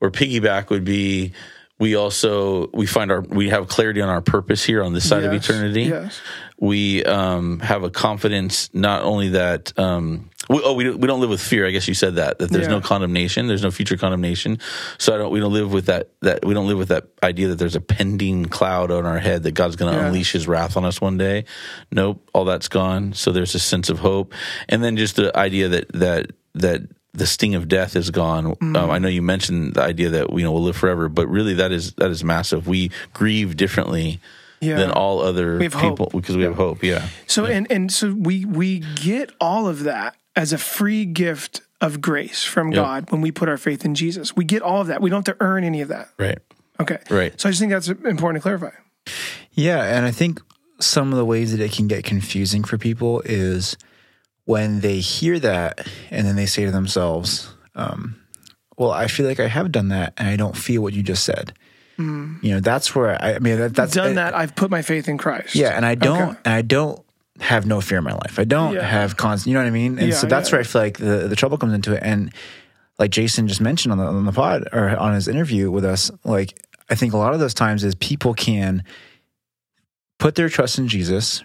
or 0.00 0.10
piggyback 0.10 0.70
would 0.70 0.84
be, 0.84 1.32
we 1.80 1.96
also 1.96 2.68
we 2.72 2.86
find 2.86 3.10
our 3.10 3.20
we 3.22 3.48
have 3.50 3.66
clarity 3.68 4.00
on 4.00 4.08
our 4.08 4.20
purpose 4.20 4.62
here 4.64 4.82
on 4.84 4.92
this 4.94 5.08
side 5.08 5.24
of 5.24 5.32
eternity. 5.32 5.82
yes. 5.84 6.20
We 6.62 7.02
um, 7.02 7.58
have 7.58 7.82
a 7.82 7.90
confidence 7.90 8.70
not 8.72 9.02
only 9.02 9.30
that. 9.30 9.76
Um, 9.76 10.30
we, 10.48 10.60
oh, 10.62 10.74
we 10.74 10.84
don't, 10.84 11.00
we 11.00 11.08
don't 11.08 11.20
live 11.20 11.28
with 11.30 11.40
fear. 11.40 11.66
I 11.66 11.72
guess 11.72 11.88
you 11.88 11.94
said 11.94 12.14
that 12.14 12.38
that 12.38 12.50
there's 12.50 12.66
Yeah. 12.68 12.74
no 12.74 12.80
condemnation. 12.80 13.48
There's 13.48 13.64
no 13.64 13.72
future 13.72 13.96
condemnation. 13.96 14.60
So 14.96 15.12
I 15.12 15.18
don't. 15.18 15.32
We 15.32 15.40
don't 15.40 15.52
live 15.52 15.72
with 15.72 15.86
that. 15.86 16.10
That 16.20 16.44
we 16.44 16.54
don't 16.54 16.68
live 16.68 16.78
with 16.78 16.90
that 16.90 17.08
idea 17.20 17.48
that 17.48 17.56
there's 17.58 17.74
a 17.74 17.80
pending 17.80 18.44
cloud 18.44 18.92
on 18.92 19.04
our 19.06 19.18
head 19.18 19.42
that 19.42 19.54
God's 19.54 19.74
going 19.74 19.92
to 19.92 19.98
Yeah. 19.98 20.06
unleash 20.06 20.30
His 20.30 20.46
wrath 20.46 20.76
on 20.76 20.84
us 20.84 21.00
one 21.00 21.18
day. 21.18 21.46
Nope, 21.90 22.30
all 22.32 22.44
that's 22.44 22.68
gone. 22.68 23.12
So 23.12 23.32
there's 23.32 23.56
a 23.56 23.58
sense 23.60 23.90
of 23.90 23.98
hope, 23.98 24.32
and 24.68 24.84
then 24.84 24.96
just 24.96 25.16
the 25.16 25.36
idea 25.36 25.68
that 25.68 25.92
that 25.94 26.30
that 26.54 26.82
the 27.12 27.26
sting 27.26 27.56
of 27.56 27.66
death 27.66 27.96
is 27.96 28.10
gone. 28.10 28.54
Mm. 28.54 28.76
Um, 28.76 28.88
I 28.88 28.98
know 28.98 29.08
you 29.08 29.20
mentioned 29.20 29.74
the 29.74 29.82
idea 29.82 30.10
that 30.10 30.30
you 30.32 30.44
know 30.44 30.52
we'll 30.52 30.62
live 30.62 30.76
forever, 30.76 31.08
but 31.08 31.26
really 31.26 31.54
that 31.54 31.72
is 31.72 31.94
that 31.94 32.12
is 32.12 32.22
massive. 32.22 32.68
We 32.68 32.92
grieve 33.12 33.56
differently 33.56 34.20
Yeah. 34.62 34.76
than 34.76 34.90
all 34.92 35.20
other 35.20 35.58
We 35.58 35.64
have 35.64 35.74
hope. 35.74 35.98
people 35.98 36.20
because 36.20 36.36
we 36.36 36.44
have 36.44 36.54
hope. 36.54 36.82
Yeah. 36.84 37.06
So 37.26 37.44
and 37.46 37.66
and 37.70 37.92
so 37.92 38.14
we 38.14 38.44
we 38.44 38.78
get 38.94 39.32
all 39.40 39.66
of 39.68 39.82
that 39.84 40.14
as 40.36 40.52
a 40.52 40.58
free 40.58 41.04
gift 41.04 41.60
of 41.80 42.00
grace 42.00 42.44
from 42.44 42.70
God 42.70 43.10
when 43.10 43.20
we 43.20 43.32
put 43.32 43.48
our 43.48 43.58
faith 43.58 43.84
in 43.84 43.94
Jesus. 43.96 44.36
We 44.36 44.44
get 44.44 44.62
all 44.62 44.80
of 44.80 44.86
that. 44.86 45.02
We 45.02 45.10
don't 45.10 45.26
have 45.26 45.36
to 45.36 45.44
earn 45.44 45.64
any 45.64 45.80
of 45.80 45.88
that. 45.88 46.10
Right. 46.16 46.38
Okay. 46.78 46.98
Right. 47.10 47.38
So 47.40 47.48
I 47.48 47.52
just 47.52 47.60
think 47.60 47.72
that's 47.72 47.88
important 47.88 48.36
to 48.36 48.42
clarify. 48.42 48.70
Yeah, 49.50 49.82
and 49.84 50.06
I 50.06 50.12
think 50.12 50.40
some 50.80 51.10
of 51.12 51.18
the 51.18 51.24
ways 51.24 51.50
that 51.50 51.60
it 51.60 51.72
can 51.72 51.88
get 51.88 52.04
confusing 52.04 52.62
for 52.64 52.78
people 52.78 53.20
is 53.24 53.76
when 54.44 54.80
they 54.80 55.00
hear 55.00 55.38
that 55.40 55.86
and 56.10 56.26
then 56.26 56.36
they 56.36 56.46
say 56.46 56.64
to 56.64 56.70
themselves, 56.70 57.52
um, 57.74 58.16
"Well, 58.78 58.90
I 58.92 59.08
feel 59.08 59.26
like 59.26 59.40
I 59.40 59.48
have 59.48 59.72
done 59.72 59.88
that, 59.88 60.14
and 60.16 60.28
I 60.28 60.36
don't 60.36 60.56
feel 60.56 60.82
what 60.82 60.92
you 60.94 61.02
just 61.02 61.24
said." 61.24 61.52
You 62.42 62.54
know, 62.54 62.60
that's 62.60 62.94
where 62.94 63.22
I, 63.22 63.34
I 63.34 63.38
mean, 63.38 63.58
that, 63.58 63.74
that's 63.74 63.94
Done 63.94 64.14
that. 64.16 64.34
I've 64.34 64.54
put 64.56 64.70
my 64.70 64.82
faith 64.82 65.08
in 65.08 65.18
Christ. 65.18 65.54
Yeah, 65.54 65.70
and 65.76 65.84
I 65.86 65.94
don't, 65.94 66.30
Okay. 66.30 66.38
and 66.44 66.54
I 66.54 66.62
don't 66.62 67.00
have 67.40 67.66
no 67.66 67.80
fear 67.80 67.98
in 67.98 68.04
my 68.04 68.12
life. 68.12 68.38
I 68.38 68.44
don't 68.44 68.74
Yeah. 68.74 68.82
have 68.86 69.16
constant. 69.16 69.48
You 69.50 69.54
know 69.54 69.60
what 69.60 69.66
I 69.68 69.70
mean? 69.70 69.98
And 69.98 70.08
Yeah, 70.08 70.14
so 70.14 70.26
that's 70.26 70.48
yeah. 70.50 70.54
where 70.56 70.60
I 70.60 70.64
feel 70.64 70.82
like 70.82 70.98
the 70.98 71.28
the 71.28 71.36
trouble 71.36 71.58
comes 71.58 71.72
into 71.74 71.92
it. 71.94 72.00
And 72.02 72.32
like 72.98 73.10
Jason 73.10 73.48
just 73.48 73.60
mentioned 73.60 73.92
on 73.92 73.98
the 73.98 74.04
on 74.04 74.24
the 74.26 74.32
pod 74.32 74.68
or 74.72 74.90
on 74.96 75.14
his 75.14 75.26
interview 75.28 75.70
with 75.70 75.84
us, 75.84 76.10
like 76.24 76.58
I 76.90 76.94
think 76.94 77.12
a 77.14 77.16
lot 77.16 77.34
of 77.34 77.40
those 77.40 77.54
times 77.54 77.84
is 77.84 77.94
people 77.96 78.34
can 78.34 78.84
put 80.18 80.34
their 80.34 80.48
trust 80.48 80.78
in 80.78 80.88
Jesus, 80.88 81.42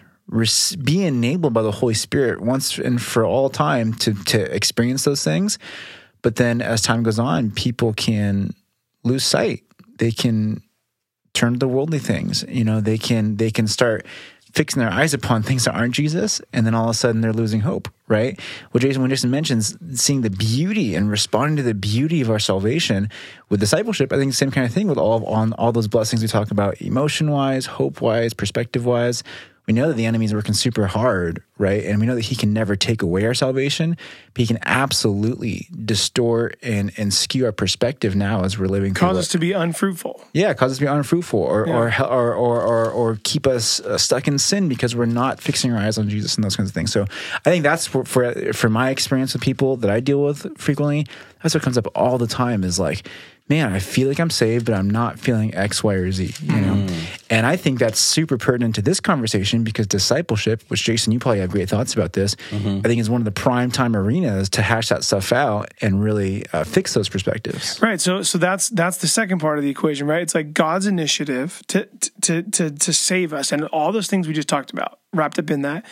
be 0.84 1.04
enabled 1.04 1.52
by 1.54 1.62
the 1.62 1.72
Holy 1.72 1.94
Spirit 1.94 2.40
once 2.40 2.78
and 2.78 3.00
for 3.00 3.24
all 3.24 3.48
time 3.50 3.94
to 3.94 4.14
to 4.26 4.54
experience 4.54 5.04
those 5.04 5.24
things. 5.24 5.58
But 6.22 6.36
then 6.36 6.60
as 6.60 6.82
time 6.82 7.02
goes 7.02 7.18
on, 7.18 7.50
people 7.50 7.92
can 7.92 8.54
lose 9.04 9.24
sight. 9.24 9.62
They 9.98 10.10
can 10.10 10.62
turn 11.34 11.54
to 11.54 11.58
the 11.58 11.68
worldly 11.68 11.98
things. 11.98 12.44
You 12.48 12.64
know, 12.64 12.80
they 12.80 12.98
can 12.98 13.36
they 13.36 13.50
can 13.50 13.66
start 13.66 14.06
fixing 14.54 14.80
their 14.80 14.90
eyes 14.90 15.12
upon 15.12 15.42
things 15.42 15.64
that 15.64 15.74
aren't 15.74 15.94
Jesus, 15.94 16.40
and 16.52 16.66
then 16.66 16.74
all 16.74 16.84
of 16.84 16.90
a 16.90 16.94
sudden 16.94 17.20
they're 17.20 17.32
losing 17.32 17.60
hope, 17.60 17.88
right? 18.08 18.40
What 18.70 18.80
Jason 18.80 19.02
when 19.02 19.10
Jason 19.10 19.30
mentions 19.30 19.76
seeing 20.00 20.22
the 20.22 20.30
beauty 20.30 20.94
and 20.94 21.10
responding 21.10 21.56
to 21.56 21.62
the 21.62 21.74
beauty 21.74 22.20
of 22.20 22.30
our 22.30 22.38
salvation 22.38 23.10
with 23.48 23.60
discipleship, 23.60 24.12
I 24.12 24.16
think 24.16 24.32
the 24.32 24.36
same 24.36 24.50
kind 24.50 24.66
of 24.66 24.72
thing 24.72 24.88
with 24.88 24.98
all 24.98 25.24
on 25.26 25.52
all 25.54 25.72
those 25.72 25.88
blessings 25.88 26.22
we 26.22 26.28
talk 26.28 26.50
about, 26.50 26.80
emotion 26.80 27.30
wise, 27.30 27.66
hope 27.66 28.00
wise, 28.00 28.32
perspective 28.32 28.84
wise. 28.84 29.22
We 29.68 29.74
know 29.74 29.86
that 29.88 29.94
the 29.94 30.06
enemy 30.06 30.24
is 30.24 30.32
working 30.34 30.54
super 30.54 30.86
hard, 30.86 31.42
right? 31.58 31.84
And 31.84 32.00
we 32.00 32.06
know 32.06 32.14
that 32.16 32.22
he 32.24 32.34
can 32.34 32.52
never 32.54 32.74
take 32.74 33.02
away 33.02 33.24
our 33.26 33.34
salvation, 33.34 33.96
but 34.32 34.40
he 34.40 34.46
can 34.46 34.58
absolutely 34.62 35.68
distort 35.84 36.56
and 36.62 36.90
and 36.96 37.12
skew 37.12 37.44
our 37.44 37.52
perspective 37.52 38.16
now 38.16 38.42
as 38.44 38.58
we're 38.58 38.66
living 38.66 38.94
Cause 38.94 39.16
us 39.18 39.28
to 39.28 39.38
be 39.38 39.52
unfruitful. 39.52 40.24
yeah, 40.32 40.54
cause 40.54 40.72
us 40.72 40.78
to 40.78 40.84
be 40.84 40.88
unfruitful, 40.88 41.38
or 41.38 41.68
or, 41.68 41.88
Yeah. 41.88 42.02
or 42.02 42.34
or 42.34 42.60
or 42.62 42.90
or 42.90 43.18
keep 43.24 43.46
us 43.46 43.78
uh, 43.80 43.98
stuck 43.98 44.26
in 44.26 44.38
sin 44.38 44.68
because 44.68 44.96
we're 44.96 45.04
not 45.06 45.38
fixing 45.40 45.70
our 45.72 45.78
eyes 45.78 45.98
on 45.98 46.08
Jesus 46.08 46.34
and 46.36 46.42
those 46.44 46.56
kinds 46.56 46.70
of 46.70 46.74
things. 46.74 46.90
So 46.90 47.02
I 47.44 47.50
think 47.50 47.62
that's 47.62 47.86
for 47.86 48.04
for, 48.04 48.52
for 48.54 48.68
my 48.70 48.88
experience 48.90 49.34
with 49.34 49.42
people 49.42 49.76
that 49.76 49.90
I 49.90 50.00
deal 50.00 50.22
with 50.24 50.58
frequently. 50.58 51.06
That's 51.42 51.54
what 51.54 51.62
comes 51.62 51.78
up 51.78 51.86
all 51.94 52.18
the 52.18 52.26
time 52.26 52.64
is 52.64 52.80
like, 52.80 53.06
man, 53.48 53.72
I 53.72 53.78
feel 53.78 54.08
like 54.08 54.20
I'm 54.20 54.30
saved, 54.30 54.66
but 54.66 54.74
I'm 54.74 54.90
not 54.90 55.18
feeling 55.18 55.54
X, 55.54 55.82
Y, 55.82 55.94
or 55.94 56.10
Z. 56.12 56.34
You 56.42 56.60
know, 56.60 56.86
and 57.30 57.46
I 57.46 57.56
think 57.56 57.78
that's 57.78 57.98
super 57.98 58.38
pertinent 58.38 58.74
to 58.76 58.82
this 58.82 59.00
conversation 59.00 59.64
because 59.64 59.86
discipleship, 59.86 60.62
which 60.68 60.84
Jason, 60.84 61.12
you 61.12 61.18
probably 61.18 61.40
have 61.40 61.50
great 61.50 61.68
thoughts 61.68 61.94
about 61.94 62.12
this. 62.12 62.36
I 62.52 62.80
think 62.82 63.00
is 63.00 63.10
one 63.10 63.20
of 63.20 63.24
the 63.24 63.30
prime 63.30 63.70
time 63.70 63.96
arenas 63.96 64.48
to 64.50 64.62
hash 64.62 64.88
that 64.88 65.04
stuff 65.04 65.32
out 65.32 65.72
and 65.80 66.02
really 66.02 66.44
uh, 66.52 66.64
fix 66.64 66.94
those 66.94 67.08
perspectives. 67.08 67.80
Right. 67.82 68.00
So 68.00 68.22
so 68.22 68.38
that's 68.38 68.68
that's 68.68 68.98
the 68.98 69.08
second 69.08 69.38
part 69.38 69.58
of 69.58 69.64
the 69.64 69.70
equation, 69.70 70.06
right? 70.06 70.22
It's 70.22 70.34
like 70.34 70.52
God's 70.52 70.86
initiative 70.86 71.62
to 71.68 71.88
to 72.22 72.42
to 72.42 72.70
to 72.70 72.92
save 72.92 73.32
us 73.32 73.52
and 73.52 73.64
all 73.66 73.92
those 73.92 74.08
things 74.08 74.28
we 74.28 74.34
just 74.34 74.48
talked 74.48 74.70
about 74.70 74.98
wrapped 75.12 75.38
up 75.38 75.50
in 75.50 75.62
that. 75.62 75.84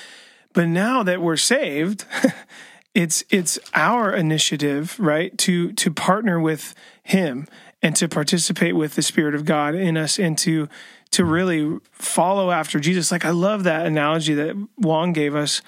But 0.53 0.69
now 0.69 1.03
that 1.03 1.21
we're 1.21 1.37
saved, 1.37 2.07
it's 2.97 3.23
it's 3.29 3.59
our 3.75 4.11
initiative, 4.11 4.99
right, 4.99 5.37
to 5.39 5.73
to 5.75 5.91
partner 5.91 6.41
with 6.41 6.75
him 7.03 7.47
and 7.83 7.95
to 7.97 8.09
participate 8.09 8.75
with 8.75 8.95
the 8.95 9.03
spirit 9.03 9.35
of 9.35 9.45
God 9.45 9.75
in 9.75 9.99
us 9.99 10.19
and 10.19 10.39
to 10.39 10.67
to 11.11 11.25
really 11.27 11.79
follow 11.93 12.51
after 12.51 12.81
Jesus. 12.81 13.13
Like 13.13 13.27
I 13.27 13.31
love 13.31 13.65
that 13.65 13.85
analogy 13.85 14.33
that 14.35 14.57
Wong 14.79 15.13
gave 15.13 15.35
us 15.35 15.61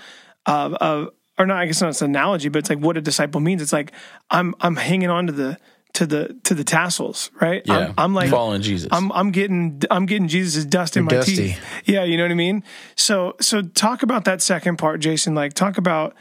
of 0.47 0.73
of 0.75 1.11
or 1.39 1.45
not 1.45 1.59
I 1.59 1.67
guess 1.67 1.83
not 1.83 2.01
an 2.01 2.07
analogy, 2.09 2.49
but 2.49 2.61
it's 2.61 2.71
like 2.71 2.79
what 2.79 2.97
a 2.97 3.03
disciple 3.03 3.43
means. 3.43 3.61
It's 3.61 3.75
like 3.75 3.93
I'm 4.31 4.55
I'm 4.63 4.77
hanging 4.77 5.11
on 5.11 5.27
to 5.27 5.33
the 5.33 5.59
to 5.93 6.07
the 6.07 6.35
to 6.45 6.55
the 6.55 6.65
tassels, 6.65 7.31
right? 7.43 7.61
Yeah. 7.67 7.89
I'm, 7.89 7.95
I'm 7.99 8.15
like 8.15 8.31
following 8.31 8.63
Jesus. 8.63 8.89
I'm 8.91 9.13
I'm 9.13 9.33
getting 9.33 9.83
I'm 9.91 10.07
getting 10.07 10.29
Jesus' 10.29 10.65
dust 10.65 10.97
in 10.97 11.05
my 11.05 11.11
dusty. 11.11 11.37
teeth. 11.37 11.61
Yeah, 11.85 12.05
you 12.05 12.17
know 12.17 12.25
what 12.25 12.33
I 12.33 12.37
mean. 12.37 12.65
So 12.97 13.37
so 13.39 13.61
talk 13.61 14.03
about 14.03 14.25
that 14.25 14.41
second 14.41 14.79
part, 14.79 15.01
Jason. 15.01 15.35
Like 15.35 15.53
talk 15.53 15.77
about 15.77 16.15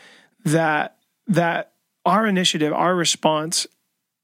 that 0.43 0.96
that 1.27 1.73
our 2.05 2.25
initiative, 2.25 2.73
our 2.73 2.95
response 2.95 3.67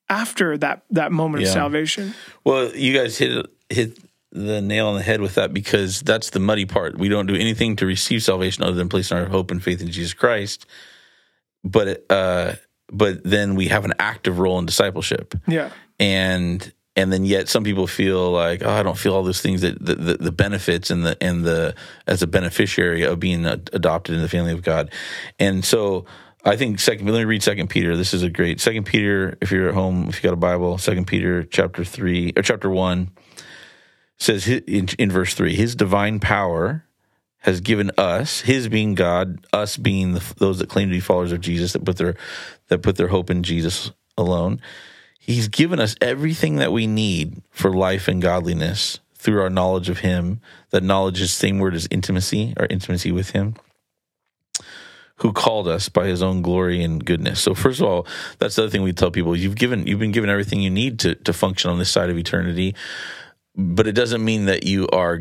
after 0.09 0.57
that 0.57 0.83
that 0.89 1.11
moment 1.11 1.41
Yeah. 1.43 1.49
of 1.49 1.53
salvation. 1.53 2.13
Well, 2.43 2.75
you 2.75 2.93
guys 2.97 3.17
hit 3.17 3.45
hit 3.69 3.97
the 4.31 4.61
nail 4.61 4.87
on 4.87 4.95
the 4.95 5.03
head 5.03 5.21
with 5.21 5.35
that 5.35 5.53
because 5.53 6.01
that's 6.01 6.31
the 6.31 6.39
muddy 6.39 6.65
part. 6.65 6.97
We 6.97 7.07
don't 7.07 7.27
do 7.27 7.35
anything 7.35 7.75
to 7.77 7.85
receive 7.85 8.23
salvation 8.23 8.63
other 8.63 8.75
than 8.75 8.89
placing 8.89 9.17
our 9.17 9.25
hope 9.25 9.51
and 9.51 9.61
faith 9.63 9.81
in 9.81 9.89
Jesus 9.91 10.13
Christ. 10.13 10.65
But 11.63 12.05
uh, 12.09 12.53
but 12.91 13.23
then 13.23 13.55
we 13.55 13.67
have 13.69 13.85
an 13.85 13.93
active 13.99 14.39
role 14.39 14.59
in 14.59 14.65
discipleship, 14.65 15.35
Yeah. 15.47 15.69
and 15.99 16.71
and 16.95 17.11
then 17.11 17.25
yet 17.25 17.47
some 17.49 17.63
people 17.63 17.87
feel 17.87 18.31
like 18.31 18.63
oh 18.63 18.69
I 18.69 18.83
don't 18.83 18.97
feel 18.97 19.13
all 19.15 19.23
those 19.23 19.41
things 19.41 19.61
that 19.61 19.83
the, 19.83 19.95
the, 19.95 20.17
the 20.17 20.31
benefits 20.31 20.91
and 20.91 21.05
the 21.05 21.17
and 21.21 21.43
the 21.45 21.73
as 22.07 22.21
a 22.21 22.27
beneficiary 22.27 23.03
of 23.03 23.19
being 23.19 23.45
a, 23.45 23.53
adopted 23.71 24.15
in 24.15 24.21
the 24.21 24.29
family 24.29 24.51
of 24.51 24.61
God, 24.61 24.91
and 25.39 25.63
so. 25.65 26.05
I 26.45 26.57
think 26.57 26.79
second. 26.79 27.07
Let 27.07 27.19
me 27.19 27.25
read 27.25 27.41
Second 27.41 27.69
Peter. 27.69 27.95
This 27.95 28.13
is 28.13 28.21
a 28.21 28.29
great 28.29 28.59
Second 28.59 28.85
Peter. 28.85 29.37
If 29.39 29.51
you're 29.51 29.69
at 29.69 29.73
home, 29.73 30.09
if 30.09 30.17
you 30.17 30.23
got 30.23 30.33
a 30.33 30.37
Bible, 30.37 30.77
Second 30.77 31.07
Peter 31.07 31.43
chapter 31.43 31.85
three 31.85 32.33
or 32.35 32.41
chapter 32.41 32.69
one 32.69 33.11
says 34.17 34.47
in, 34.47 34.89
in 34.99 35.09
verse 35.09 35.33
three, 35.33 35.55
His 35.55 35.75
divine 35.75 36.19
power 36.19 36.85
has 37.39 37.61
given 37.61 37.91
us, 37.97 38.41
His 38.41 38.67
being 38.67 38.93
God, 38.93 39.45
us 39.53 39.77
being 39.77 40.13
the, 40.13 40.33
those 40.37 40.59
that 40.59 40.67
claim 40.67 40.89
to 40.89 40.95
be 40.95 40.99
followers 40.99 41.31
of 41.31 41.39
Jesus, 41.39 41.73
that 41.73 41.85
put 41.85 41.95
their 41.95 42.15
that 42.67 42.81
put 42.81 42.97
their 42.97 43.07
hope 43.07 43.29
in 43.29 43.43
Jesus 43.43 43.91
alone. 44.17 44.59
He's 45.17 45.47
given 45.47 45.79
us 45.79 45.95
everything 46.01 46.57
that 46.57 46.73
we 46.73 46.87
need 46.87 47.41
for 47.51 47.71
life 47.71 48.09
and 48.09 48.21
godliness 48.21 48.99
through 49.15 49.41
our 49.41 49.49
knowledge 49.49 49.87
of 49.87 49.99
Him. 49.99 50.41
That 50.71 50.83
knowledge 50.83 51.21
is 51.21 51.31
same 51.31 51.59
word 51.59 51.73
as 51.73 51.87
intimacy, 51.89 52.53
our 52.57 52.67
intimacy 52.69 53.13
with 53.13 53.29
Him 53.29 53.55
who 55.17 55.31
called 55.31 55.67
us 55.67 55.89
by 55.89 56.07
his 56.07 56.21
own 56.21 56.41
glory 56.41 56.83
and 56.83 57.03
goodness. 57.03 57.41
So 57.41 57.53
first 57.53 57.79
of 57.79 57.87
all, 57.87 58.07
that's 58.39 58.55
the 58.55 58.63
other 58.63 58.71
thing 58.71 58.81
we 58.81 58.93
tell 58.93 59.11
people. 59.11 59.35
You've 59.35 59.55
given 59.55 59.85
you've 59.87 59.99
been 59.99 60.11
given 60.11 60.29
everything 60.29 60.61
you 60.61 60.69
need 60.69 60.99
to 60.99 61.15
to 61.15 61.33
function 61.33 61.69
on 61.69 61.79
this 61.79 61.89
side 61.89 62.09
of 62.09 62.17
eternity. 62.17 62.75
But 63.55 63.87
it 63.87 63.93
doesn't 63.93 64.25
mean 64.25 64.45
that 64.45 64.63
you 64.63 64.87
are 64.87 65.19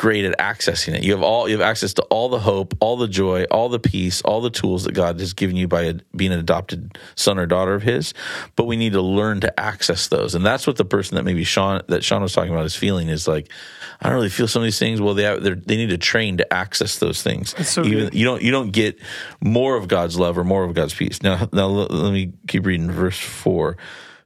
great 0.00 0.24
at 0.24 0.38
accessing 0.38 0.94
it. 0.94 1.02
You 1.02 1.12
have 1.12 1.22
all 1.22 1.46
you 1.46 1.58
have 1.58 1.60
access 1.60 1.92
to 1.92 2.02
all 2.04 2.30
the 2.30 2.38
hope, 2.38 2.74
all 2.80 2.96
the 2.96 3.06
joy, 3.06 3.44
all 3.50 3.68
the 3.68 3.78
peace, 3.78 4.22
all 4.22 4.40
the 4.40 4.48
tools 4.48 4.84
that 4.84 4.92
God 4.92 5.20
has 5.20 5.34
given 5.34 5.56
you 5.56 5.68
by 5.68 5.82
a, 5.82 5.94
being 6.16 6.32
an 6.32 6.38
adopted 6.38 6.96
son 7.16 7.38
or 7.38 7.44
daughter 7.44 7.74
of 7.74 7.82
His. 7.82 8.14
But 8.56 8.64
we 8.64 8.78
need 8.78 8.94
to 8.94 9.02
learn 9.02 9.40
to 9.42 9.60
access 9.60 10.08
those, 10.08 10.34
and 10.34 10.44
that's 10.44 10.66
what 10.66 10.76
the 10.76 10.86
person 10.86 11.16
that 11.16 11.24
maybe 11.24 11.44
Sean 11.44 11.82
that 11.88 12.02
Sean 12.02 12.22
was 12.22 12.32
talking 12.32 12.50
about 12.50 12.64
is 12.64 12.74
feeling 12.74 13.10
is 13.10 13.28
like. 13.28 13.50
I 14.00 14.08
don't 14.08 14.16
really 14.16 14.30
feel 14.30 14.48
some 14.48 14.62
of 14.62 14.64
these 14.64 14.78
things. 14.78 14.98
Well, 14.98 15.12
they 15.12 15.24
have, 15.24 15.42
they 15.42 15.76
need 15.76 15.90
to 15.90 15.98
train 15.98 16.38
to 16.38 16.50
access 16.50 16.98
those 16.98 17.22
things. 17.22 17.54
so 17.68 17.84
Even 17.84 18.08
you 18.14 18.24
don't 18.24 18.40
you 18.40 18.50
don't 18.50 18.70
get 18.70 18.98
more 19.42 19.76
of 19.76 19.88
God's 19.88 20.18
love 20.18 20.38
or 20.38 20.44
more 20.44 20.64
of 20.64 20.72
God's 20.72 20.94
peace. 20.94 21.22
Now, 21.22 21.46
now 21.52 21.66
let 21.66 21.90
let 21.90 22.10
me 22.10 22.32
keep 22.48 22.64
reading 22.64 22.90
verse 22.90 23.18
four. 23.18 23.76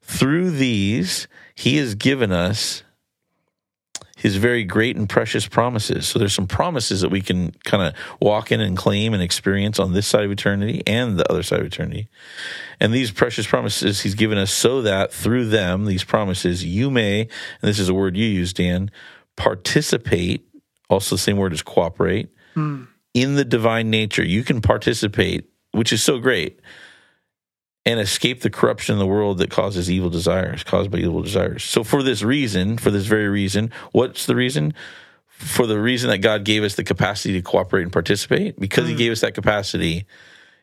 Through 0.02 0.52
these, 0.52 1.26
He 1.56 1.78
has 1.78 1.96
given 1.96 2.30
us 2.30 2.84
his 4.24 4.36
very 4.36 4.64
great 4.64 4.96
and 4.96 5.06
precious 5.06 5.46
promises. 5.46 6.08
So 6.08 6.18
there's 6.18 6.32
some 6.32 6.46
promises 6.46 7.02
that 7.02 7.10
we 7.10 7.20
can 7.20 7.50
kind 7.64 7.82
of 7.82 7.94
walk 8.22 8.50
in 8.50 8.58
and 8.58 8.74
claim 8.74 9.12
and 9.12 9.22
experience 9.22 9.78
on 9.78 9.92
this 9.92 10.06
side 10.06 10.24
of 10.24 10.30
eternity 10.30 10.82
and 10.86 11.18
the 11.18 11.30
other 11.30 11.42
side 11.42 11.60
of 11.60 11.66
eternity. 11.66 12.08
And 12.80 12.94
these 12.94 13.10
precious 13.10 13.46
promises 13.46 14.00
he's 14.00 14.14
given 14.14 14.38
us 14.38 14.50
so 14.50 14.80
that 14.80 15.12
through 15.12 15.50
them, 15.50 15.84
these 15.84 16.04
promises, 16.04 16.64
you 16.64 16.90
may, 16.90 17.20
and 17.20 17.28
this 17.60 17.78
is 17.78 17.90
a 17.90 17.94
word 17.94 18.16
you 18.16 18.24
use, 18.24 18.54
Dan, 18.54 18.90
participate, 19.36 20.48
also 20.88 21.16
the 21.16 21.20
same 21.20 21.36
word 21.36 21.52
as 21.52 21.60
cooperate, 21.60 22.30
hmm. 22.54 22.84
in 23.12 23.34
the 23.34 23.44
divine 23.44 23.90
nature. 23.90 24.24
You 24.24 24.42
can 24.42 24.62
participate, 24.62 25.50
which 25.72 25.92
is 25.92 26.02
so 26.02 26.18
great 26.18 26.60
and 27.86 28.00
escape 28.00 28.40
the 28.40 28.50
corruption 28.50 28.94
in 28.94 28.98
the 28.98 29.06
world 29.06 29.38
that 29.38 29.50
causes 29.50 29.90
evil 29.90 30.10
desires, 30.10 30.64
caused 30.64 30.90
by 30.90 30.98
evil 30.98 31.22
desires. 31.22 31.64
So, 31.64 31.84
for 31.84 32.02
this 32.02 32.22
reason, 32.22 32.78
for 32.78 32.90
this 32.90 33.06
very 33.06 33.28
reason, 33.28 33.70
what's 33.92 34.26
the 34.26 34.34
reason? 34.34 34.74
For 35.28 35.66
the 35.66 35.78
reason 35.78 36.10
that 36.10 36.18
God 36.18 36.44
gave 36.44 36.62
us 36.62 36.76
the 36.76 36.84
capacity 36.84 37.34
to 37.34 37.42
cooperate 37.42 37.82
and 37.82 37.92
participate, 37.92 38.58
because 38.58 38.88
He 38.88 38.94
mm. 38.94 38.98
gave 38.98 39.12
us 39.12 39.20
that 39.20 39.34
capacity, 39.34 40.06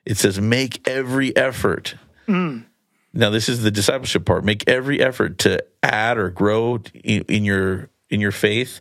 it 0.05 0.17
says, 0.17 0.39
make 0.39 0.88
every 0.88 1.36
effort. 1.36 1.95
Mm. 2.28 2.65
Now, 3.13 3.30
this 3.30 3.49
is 3.49 3.61
the 3.61 3.72
discipleship 3.72 4.26
part. 4.26 4.43
Make 4.43 4.67
every 4.67 5.01
effort 5.01 5.38
to 5.39 5.63
add 5.84 6.17
or 6.17 6.30
grow 6.30 6.80
in, 7.03 7.24
in 7.24 7.43
your 7.43 7.89
in 8.09 8.22
your 8.22 8.32
faith. 8.32 8.80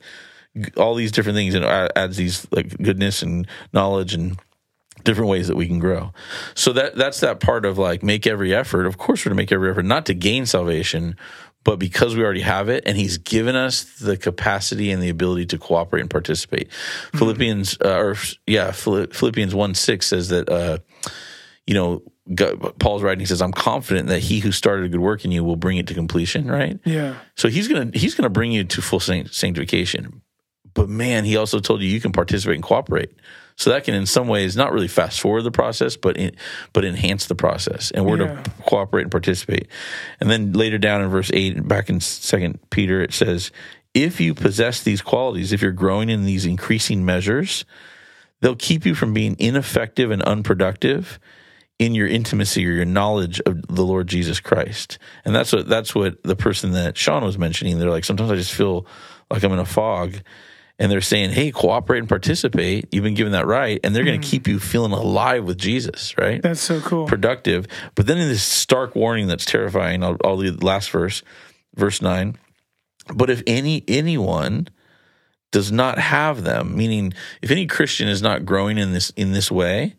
All 0.76 0.95
these 0.95 1.12
different 1.12 1.36
things, 1.36 1.55
and 1.55 1.64
adds 1.64 2.16
these 2.16 2.47
like 2.51 2.76
goodness 2.78 3.22
and 3.22 3.47
knowledge 3.72 4.14
and 4.14 4.38
different 5.05 5.31
ways 5.31 5.49
that 5.49 5.57
we 5.57 5.67
can 5.67 5.79
grow. 5.79 6.13
So 6.55 6.73
that 6.73 6.97
that's 6.97 7.21
that 7.21 7.41
part 7.41 7.65
of 7.65 7.79
like 7.79 8.03
make 8.03 8.27
every 8.27 8.55
effort. 8.55 8.87
Of 8.87 8.99
course, 8.99 9.25
we're 9.25 9.31
to 9.31 9.37
make 9.37 9.53
every 9.53 9.71
effort 9.71 9.85
not 9.85 10.07
to 10.07 10.15
gain 10.15 10.47
salvation, 10.47 11.17
but 11.65 11.79
because 11.79 12.17
we 12.17 12.23
already 12.23 12.41
have 12.41 12.69
it, 12.69 12.85
and 12.87 12.97
He's 12.97 13.19
given 13.19 13.57
us 13.57 13.85
the 13.99 14.17
capacity 14.17 14.91
and 14.91 15.03
the 15.03 15.11
ability 15.11 15.47
to 15.47 15.59
cooperate 15.59 16.01
and 16.01 16.11
participate. 16.11 16.73
Philippians, 17.15 17.79
uh, 17.85 17.99
or 17.99 18.17
yeah, 18.47 18.71
Philippians 18.73 19.55
one 19.55 19.75
six 19.75 20.07
says 20.07 20.29
that 20.29 20.49
uh, 20.49 20.79
you 21.67 21.75
know. 21.75 22.03
God, 22.33 22.79
Paul's 22.79 23.03
writing 23.03 23.19
he 23.19 23.27
says, 23.27 23.43
"I'm 23.43 23.51
confident 23.51 24.07
that 24.07 24.21
he 24.21 24.39
who 24.39 24.53
started 24.53 24.85
a 24.85 24.89
good 24.89 25.01
work 25.01 25.25
in 25.25 25.33
you 25.33 25.43
will 25.43 25.57
bring 25.57 25.79
it 25.79 25.89
to 25.89 25.95
completion." 25.95 26.49
Right? 26.49 26.79
Yeah. 26.85 27.17
So 27.35 27.49
he's 27.49 27.67
gonna 27.67 27.91
he's 27.93 28.15
gonna 28.15 28.31
bring 28.31 28.53
you 28.53 28.63
to 28.63 28.81
full 28.81 29.01
sanct- 29.01 29.35
sanctification. 29.35 30.23
But 30.73 30.89
man, 30.89 31.25
he 31.25 31.37
also 31.37 31.59
told 31.59 31.83
you 31.83 31.89
you 31.89 32.01
can 32.01 32.13
participate 32.13 32.55
and 32.55 32.63
cooperate. 32.63 33.11
So 33.61 33.69
that 33.69 33.85
can, 33.85 33.93
in 33.95 34.07
some 34.07 34.27
ways, 34.27 34.57
not 34.57 34.73
really 34.73 34.89
fast 34.89 35.21
forward 35.21 35.43
the 35.43 35.51
process, 35.51 35.95
but 35.95 36.17
in, 36.17 36.35
but 36.73 36.83
enhance 36.83 37.27
the 37.27 37.35
process. 37.35 37.91
And 37.91 38.07
we're 38.07 38.17
Yeah. 38.17 38.41
to 38.43 38.51
cooperate 38.63 39.03
and 39.03 39.11
participate. 39.11 39.69
And 40.19 40.31
then 40.31 40.55
later 40.55 40.79
down 40.79 41.03
in 41.03 41.09
verse 41.11 41.31
eight, 41.35 41.69
back 41.69 41.91
in 41.91 42.01
Second 42.01 42.59
Peter, 42.71 43.03
it 43.03 43.13
says, 43.13 43.51
"If 43.93 44.19
you 44.19 44.33
possess 44.33 44.83
these 44.83 45.03
qualities, 45.03 45.53
if 45.53 45.61
you're 45.61 45.73
growing 45.73 46.09
in 46.09 46.25
these 46.25 46.47
increasing 46.47 47.05
measures, 47.05 47.67
they'll 48.41 48.57
keep 48.57 48.87
you 48.87 48.95
from 48.95 49.13
being 49.13 49.37
ineffective 49.39 50.11
and 50.11 50.23
unproductive." 50.23 51.19
in 51.79 51.95
your 51.95 52.07
intimacy 52.07 52.67
or 52.67 52.73
your 52.73 52.85
knowledge 52.85 53.41
of 53.47 53.67
the 53.75 53.83
Lord 53.83 54.07
Jesus 54.07 54.39
Christ. 54.39 54.99
And 55.25 55.35
that's 55.35 55.51
what 55.51 55.67
that's 55.67 55.95
what 55.95 56.23
the 56.23 56.37
person 56.37 56.73
that 56.73 56.99
Sean 56.99 57.25
was 57.25 57.39
mentioning. 57.39 57.79
They're 57.79 57.89
like, 57.89 58.05
sometimes 58.05 58.31
I 58.31 58.37
just 58.37 58.53
feel 58.53 58.87
like 59.31 59.43
I'm 59.43 59.53
in 59.53 59.59
a 59.59 59.65
fog. 59.65 60.17
And 60.81 60.91
they're 60.91 61.03
saying, 61.03 61.31
Hey, 61.31 61.53
cooperate 61.53 61.99
and 61.99 62.09
participate. 62.09 62.89
You've 62.91 63.05
been 63.05 63.14
given 63.14 63.35
that 63.35 63.47
right. 63.47 63.78
And 63.85 63.95
they're 63.95 64.03
going 64.03 64.20
to 64.20 64.26
mm-hmm. 64.26 64.31
keep 64.31 64.49
you 64.49 64.59
feeling 64.59 64.93
alive 64.93 65.45
with 65.45 65.59
Jesus, 65.59 66.16
right? 66.16 66.43
That's 66.43 66.61
so 66.61 66.81
cool. 66.81 67.07
productive. 67.07 67.66
But 67.95 68.07
then 68.07 68.18
in 68.18 68.28
this 68.28 68.43
stark 68.43 68.97
warning 68.97 69.28
that's 69.28 69.45
terrifying, 69.45 70.03
I'll, 70.03 70.16
I'll 70.24 70.39
read 70.39 70.59
the 70.59 70.66
last 70.66 70.91
verse, 70.91 71.22
verse 71.76 72.01
nine. 72.01 72.39
But 73.14 73.31
if 73.31 73.43
any 73.47 73.85
anyone 73.87 74.68
does 75.51 75.70
not 75.70 75.99
have 75.99 76.45
them, 76.45 76.76
meaning 76.76 77.12
if 77.43 77.51
any 77.51 77.66
Christian 77.66 78.09
is 78.09 78.22
not 78.22 78.47
growing 78.47 78.78
in 78.78 78.93
this 78.93 79.11
in 79.11 79.33
this 79.33 79.51
way, 79.51 79.97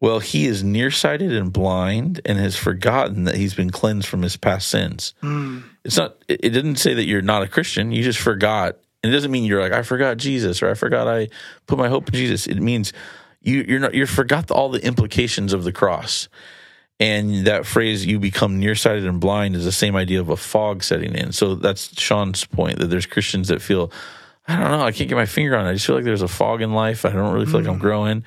well, 0.00 0.18
he 0.18 0.46
is 0.46 0.62
nearsighted 0.62 1.32
and 1.32 1.52
blind 1.52 2.20
and 2.24 2.38
has 2.38 2.56
forgotten 2.56 3.24
that 3.24 3.36
he's 3.36 3.54
been 3.54 3.70
cleansed 3.70 4.06
from 4.06 4.22
his 4.22 4.36
past 4.36 4.68
sins. 4.68 5.14
Mm. 5.22 5.64
It's 5.84 5.96
not. 5.96 6.16
It 6.28 6.50
didn't 6.52 6.76
say 6.76 6.94
that 6.94 7.06
you're 7.06 7.22
not 7.22 7.42
a 7.42 7.48
Christian. 7.48 7.92
You 7.92 8.02
just 8.02 8.18
forgot. 8.20 8.78
And 9.06 9.14
it 9.14 9.16
doesn't 9.16 9.30
mean 9.30 9.44
you're 9.44 9.62
like 9.62 9.72
I 9.72 9.82
forgot 9.82 10.16
Jesus 10.16 10.62
or 10.62 10.68
I 10.68 10.74
forgot 10.74 11.06
I 11.06 11.28
put 11.68 11.78
my 11.78 11.88
hope 11.88 12.08
in 12.08 12.14
Jesus. 12.14 12.48
It 12.48 12.60
means 12.60 12.92
you 13.40 13.64
you're 13.68 13.78
not 13.78 13.94
you 13.94 14.04
forgot 14.04 14.50
all 14.50 14.68
the 14.68 14.84
implications 14.84 15.52
of 15.52 15.62
the 15.62 15.70
cross. 15.70 16.28
And 16.98 17.46
that 17.46 17.66
phrase 17.66 18.04
"you 18.04 18.18
become 18.18 18.58
nearsighted 18.58 19.06
and 19.06 19.20
blind" 19.20 19.54
is 19.54 19.64
the 19.64 19.70
same 19.70 19.94
idea 19.94 20.20
of 20.20 20.28
a 20.28 20.36
fog 20.36 20.82
setting 20.82 21.14
in. 21.14 21.30
So 21.30 21.54
that's 21.54 22.00
Sean's 22.00 22.44
point 22.44 22.80
that 22.80 22.86
there's 22.86 23.06
Christians 23.06 23.46
that 23.48 23.62
feel, 23.62 23.92
I 24.48 24.58
don't 24.58 24.70
know, 24.72 24.82
I 24.82 24.90
can't 24.90 25.08
get 25.08 25.14
my 25.14 25.26
finger 25.26 25.56
on 25.56 25.66
it. 25.66 25.70
I 25.70 25.72
just 25.74 25.86
feel 25.86 25.94
like 25.94 26.04
there's 26.04 26.22
a 26.22 26.28
fog 26.28 26.62
in 26.62 26.72
life. 26.72 27.04
I 27.04 27.10
don't 27.10 27.32
really 27.32 27.46
feel 27.46 27.60
like 27.60 27.68
I'm 27.68 27.76
mm. 27.76 27.82
growing. 27.82 28.24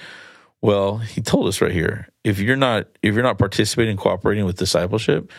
Well, 0.62 1.00
he 1.00 1.22
told 1.22 1.48
us 1.48 1.62
right 1.62 1.72
here: 1.74 2.08
if 2.24 2.40
you're 2.40 2.56
not 2.56 2.88
if 3.02 3.16
you're 3.16 3.24
not 3.24 3.38
participating, 3.38 3.98
cooperating 3.98 4.46
with 4.46 4.58
discipleship, 4.58 5.30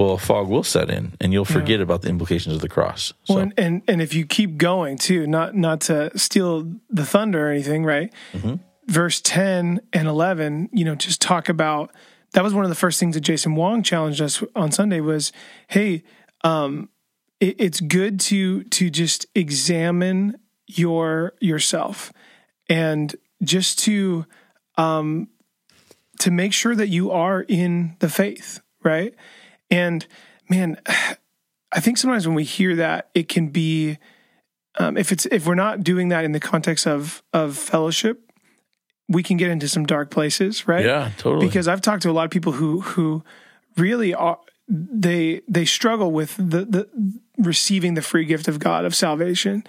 well, 0.00 0.12
a 0.12 0.18
fog 0.18 0.48
will 0.48 0.62
set 0.62 0.88
in, 0.88 1.12
and 1.20 1.30
you'll 1.30 1.44
forget 1.44 1.78
about 1.78 2.00
the 2.00 2.08
implications 2.08 2.54
of 2.54 2.62
the 2.62 2.70
cross. 2.70 3.12
So, 3.24 3.34
Well, 3.34 3.42
and, 3.42 3.54
and 3.58 3.82
and 3.86 4.00
if 4.00 4.14
you 4.14 4.24
keep 4.24 4.56
going 4.56 4.96
too, 4.96 5.26
not 5.26 5.54
not 5.54 5.82
to 5.82 6.16
steal 6.18 6.72
the 6.88 7.04
thunder 7.04 7.48
or 7.48 7.50
anything, 7.50 7.84
right? 7.84 8.10
Mm-hmm. 8.32 8.54
Verse 8.86 9.20
ten 9.20 9.82
and 9.92 10.08
eleven, 10.08 10.70
you 10.72 10.86
know, 10.86 10.94
just 10.94 11.20
talk 11.20 11.50
about. 11.50 11.92
That 12.32 12.42
was 12.42 12.54
one 12.54 12.64
of 12.64 12.70
the 12.70 12.76
first 12.76 12.98
things 12.98 13.14
that 13.14 13.20
Jason 13.20 13.56
Wong 13.56 13.82
challenged 13.82 14.22
us 14.22 14.42
on 14.56 14.72
Sunday 14.72 15.00
was, 15.00 15.32
hey, 15.68 16.02
um, 16.44 16.88
it, 17.38 17.56
it's 17.58 17.80
good 17.80 18.20
to 18.20 18.64
to 18.64 18.88
just 18.88 19.26
examine 19.34 20.38
your 20.66 21.34
yourself 21.40 22.10
and 22.70 23.14
just 23.42 23.80
to 23.80 24.24
um, 24.78 25.28
to 26.20 26.30
make 26.30 26.54
sure 26.54 26.74
that 26.74 26.88
you 26.88 27.10
are 27.10 27.42
in 27.42 27.96
the 27.98 28.08
faith, 28.08 28.60
right? 28.82 29.14
And 29.70 30.06
man, 30.48 30.80
I 31.72 31.78
think 31.78 31.98
sometimes 31.98 32.26
when 32.26 32.34
we 32.34 32.44
hear 32.44 32.74
that, 32.76 33.10
it 33.14 33.28
can 33.28 33.48
be 33.48 33.98
um, 34.78 34.96
if 34.96 35.12
it's 35.12 35.26
if 35.26 35.46
we're 35.46 35.54
not 35.54 35.82
doing 35.84 36.08
that 36.08 36.24
in 36.24 36.32
the 36.32 36.40
context 36.40 36.86
of 36.86 37.22
of 37.32 37.56
fellowship, 37.56 38.30
we 39.08 39.22
can 39.22 39.36
get 39.36 39.50
into 39.50 39.68
some 39.68 39.86
dark 39.86 40.10
places, 40.10 40.66
right? 40.66 40.84
yeah, 40.84 41.10
totally. 41.18 41.46
Because 41.46 41.68
I've 41.68 41.80
talked 41.80 42.02
to 42.02 42.10
a 42.10 42.12
lot 42.12 42.24
of 42.24 42.30
people 42.30 42.52
who 42.52 42.80
who 42.80 43.22
really 43.76 44.14
are 44.14 44.38
they 44.68 45.42
they 45.48 45.64
struggle 45.64 46.12
with 46.12 46.36
the 46.36 46.64
the 46.64 46.88
receiving 47.38 47.94
the 47.94 48.02
free 48.02 48.24
gift 48.24 48.48
of 48.48 48.58
God 48.58 48.84
of 48.84 48.94
salvation, 48.94 49.64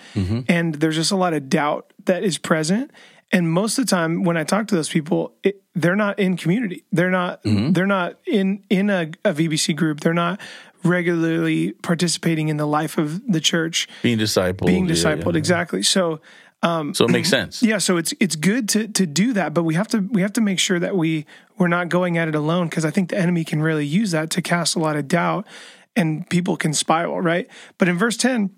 and 0.48 0.76
there's 0.76 0.96
just 0.96 1.12
a 1.12 1.16
lot 1.16 1.34
of 1.34 1.50
doubt 1.50 1.94
that 2.06 2.24
is 2.24 2.38
present. 2.38 2.92
And 3.34 3.50
most 3.50 3.78
of 3.78 3.86
the 3.86 3.90
time, 3.90 4.24
when 4.24 4.36
I 4.36 4.44
talk 4.44 4.68
to 4.68 4.76
those 4.76 4.90
people, 4.90 5.34
it, 5.44 5.62
they're 5.74 5.96
not 5.96 6.20
in 6.20 6.36
community. 6.38 6.84
They're 6.92 7.12
not. 7.12 7.44
Mm-hmm. 7.44 7.72
They're 7.72 7.88
not 7.88 8.20
in 8.28 8.64
in 8.70 8.90
a, 8.90 9.12
a 9.24 9.34
VBC 9.34 9.76
group. 9.76 10.02
They're 10.02 10.14
not 10.14 10.40
regularly 10.84 11.74
participating 11.74 12.50
in 12.50 12.58
the 12.58 12.66
life 12.66 12.98
of 12.98 13.26
the 13.32 13.40
church, 13.40 13.88
being 14.02 14.18
discipled, 14.18 14.66
being 14.66 14.86
yeah, 14.86 14.94
discipled. 14.94 15.34
yeah. 15.34 15.38
Exactly. 15.38 15.84
So 15.84 16.20
um, 16.64 16.94
So 16.94 17.06
it 17.06 17.12
makes 17.12 17.30
sense. 17.30 17.64
yeah, 17.64 17.78
so 17.78 17.98
it's 17.98 18.14
it's 18.20 18.36
good 18.36 18.68
to 18.70 18.88
to 18.88 19.06
do 19.06 19.34
that, 19.34 19.54
but 19.54 19.64
we 19.64 19.76
have 19.76 19.88
to 19.90 20.00
we 20.00 20.22
have 20.22 20.34
to 20.34 20.42
make 20.42 20.60
sure 20.60 20.80
that 20.80 20.96
we 20.96 21.26
we're 21.58 21.68
not 21.68 21.90
going 21.90 22.18
at 22.18 22.28
it 22.28 22.36
alone 22.36 22.68
because 22.68 22.86
I 22.86 22.92
think 22.92 23.10
the 23.10 23.18
enemy 23.18 23.44
can 23.44 23.62
really 23.62 23.86
use 23.86 24.12
that 24.12 24.30
to 24.32 24.42
cast 24.42 24.76
a 24.76 24.80
lot 24.80 24.96
of 24.96 25.08
doubt 25.08 25.48
and 25.96 26.30
people 26.30 26.58
can 26.58 26.74
spiral, 26.74 27.22
right? 27.22 27.48
But 27.78 27.88
in 27.88 27.98
verse 27.98 28.18
10, 28.18 28.50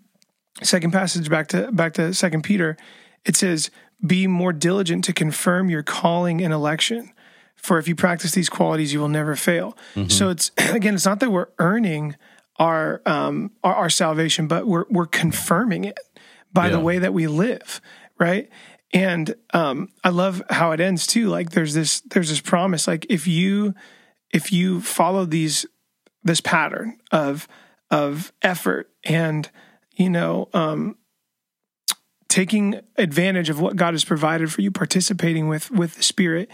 second 0.62 0.92
passage 0.92 1.30
back 1.30 1.48
to 1.48 1.72
back 1.72 1.94
to 1.94 2.14
second 2.14 2.44
Peter, 2.44 2.78
it 3.26 3.36
says, 3.36 3.72
"Be 4.06 4.28
more 4.28 4.54
diligent 4.54 5.04
to 5.06 5.14
confirm 5.14 5.70
your 5.70 5.84
calling 5.84 6.42
and 6.42 6.54
election." 6.54 7.12
For 7.56 7.78
if 7.78 7.88
you 7.88 7.96
practice 7.96 8.34
these 8.34 8.50
qualities, 8.50 8.92
you 8.92 9.00
will 9.00 9.08
never 9.08 9.38
fail. 9.38 9.78
So 10.10 10.30
it's 10.30 10.52
again, 10.58 10.96
it's 10.96 11.06
not 11.06 11.22
that 11.22 11.32
we're 11.32 11.48
earning 11.60 12.16
our 12.58 13.02
um 13.06 13.52
our, 13.64 13.76
our 13.76 13.90
salvation, 13.90 14.48
but 14.48 14.68
we're 14.68 14.86
we're 14.90 15.06
confirming 15.06 15.86
it 15.86 15.98
by 16.52 16.70
the 16.70 16.80
way 16.80 17.00
that 17.00 17.14
we 17.14 17.28
live, 17.28 17.82
right? 18.20 18.50
And 18.94 19.34
um, 19.54 19.90
I 20.04 20.10
love 20.10 20.44
how 20.52 20.72
it 20.72 20.80
ends 20.80 21.08
too. 21.08 21.28
Like 21.28 21.52
there's 21.52 21.74
this 21.74 22.02
there's 22.02 22.30
this 22.30 22.42
promise. 22.42 22.88
Like 22.88 23.08
if 23.10 23.28
you 23.28 23.74
if 24.32 24.52
you 24.54 24.82
follow 24.82 25.26
these 25.26 25.66
this 26.24 26.42
pattern 26.42 27.00
of 27.12 27.48
of 27.90 28.32
effort 28.42 28.92
and 29.04 29.50
you 29.96 30.10
know 30.10 30.48
um, 30.54 30.96
taking 32.34 32.82
advantage 32.98 33.48
of 33.52 33.62
what 33.62 33.76
God 33.76 33.94
has 33.94 34.04
provided 34.04 34.52
for 34.52 34.62
you, 34.62 34.72
participating 34.72 35.48
with 35.48 35.70
with 35.70 35.94
the 35.94 36.02
Spirit, 36.02 36.50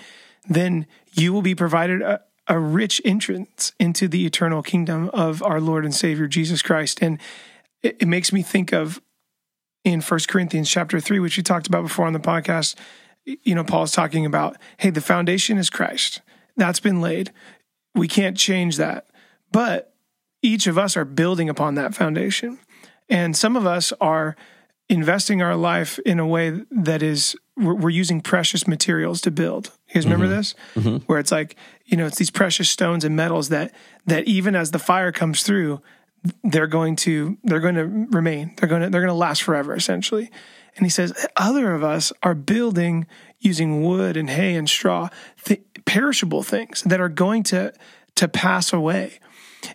then 0.49 0.85
you 1.13 1.31
will 1.31 1.41
be 1.41 1.55
provided 1.55 2.01
a, 2.01 2.19
a 2.47 2.59
rich 2.59 3.01
entrance 3.05 3.71
into 3.79 4.09
the 4.09 4.25
eternal 4.25 4.61
kingdom 4.61 5.09
of 5.13 5.41
our 5.41 5.61
Lord 5.61 5.85
and 5.85 5.95
Savior 5.95 6.27
Jesus 6.27 6.61
Christ. 6.61 6.99
And 7.01 7.17
it, 7.81 7.95
it 8.01 8.07
makes 8.09 8.33
me 8.33 8.41
think 8.41 8.73
of 8.73 9.01
in 9.85 10.01
First 10.01 10.27
Corinthians 10.27 10.69
chapter 10.69 10.99
three, 10.99 11.19
which 11.19 11.37
we 11.37 11.43
talked 11.43 11.67
about 11.67 11.83
before 11.83 12.05
on 12.05 12.11
the 12.11 12.19
podcast. 12.19 12.75
You 13.23 13.55
know, 13.55 13.63
Paul's 13.63 13.93
talking 13.93 14.25
about, 14.25 14.57
hey, 14.79 14.89
the 14.89 14.99
foundation 14.99 15.57
is 15.57 15.69
Christ. 15.69 16.19
That's 16.57 16.81
been 16.81 16.99
laid. 16.99 17.31
We 17.95 18.09
can't 18.09 18.35
change 18.35 18.75
that. 18.75 19.07
But 19.53 19.93
each 20.41 20.67
of 20.67 20.77
us 20.77 20.97
are 20.97 21.05
building 21.05 21.47
upon 21.47 21.75
that 21.75 21.95
foundation. 21.95 22.59
And 23.07 23.37
some 23.37 23.55
of 23.55 23.65
us 23.65 23.93
are 24.01 24.35
investing 24.89 25.41
our 25.41 25.55
life 25.55 25.99
in 25.99 26.19
a 26.19 26.27
way 26.27 26.61
that 26.71 27.03
is 27.03 27.35
we're, 27.55 27.75
we're 27.75 27.89
using 27.89 28.21
precious 28.21 28.67
materials 28.67 29.21
to 29.21 29.31
build. 29.31 29.71
You 29.89 29.95
guys 29.95 30.05
remember 30.05 30.27
this? 30.27 30.55
Where 31.05 31.19
it's 31.19 31.31
like, 31.31 31.55
you 31.85 31.95
know, 31.95 32.05
it's 32.05 32.17
these 32.17 32.31
precious 32.31 32.69
stones 32.69 33.05
and 33.05 33.15
metals 33.15 33.49
that 33.49 33.73
that 34.07 34.27
even 34.27 34.55
as 34.55 34.71
the 34.71 34.79
fire 34.79 35.11
comes 35.11 35.43
through, 35.43 35.81
they're 36.43 36.67
going 36.67 36.95
to 36.97 37.37
they're 37.43 37.59
going 37.59 37.75
to 37.75 37.85
remain. 37.85 38.53
They're 38.57 38.69
going 38.69 38.81
to 38.81 38.89
they're 38.89 39.01
going 39.01 39.09
to 39.09 39.13
last 39.13 39.43
forever 39.43 39.75
essentially. 39.75 40.31
And 40.75 40.85
he 40.85 40.89
says 40.89 41.13
other 41.35 41.73
of 41.73 41.83
us 41.83 42.11
are 42.23 42.35
building 42.35 43.05
using 43.39 43.83
wood 43.83 44.17
and 44.17 44.29
hay 44.29 44.55
and 44.55 44.69
straw, 44.69 45.09
th- 45.43 45.61
perishable 45.85 46.43
things 46.43 46.81
that 46.83 46.99
are 46.99 47.09
going 47.09 47.43
to 47.43 47.73
to 48.15 48.27
pass 48.27 48.73
away. 48.73 49.19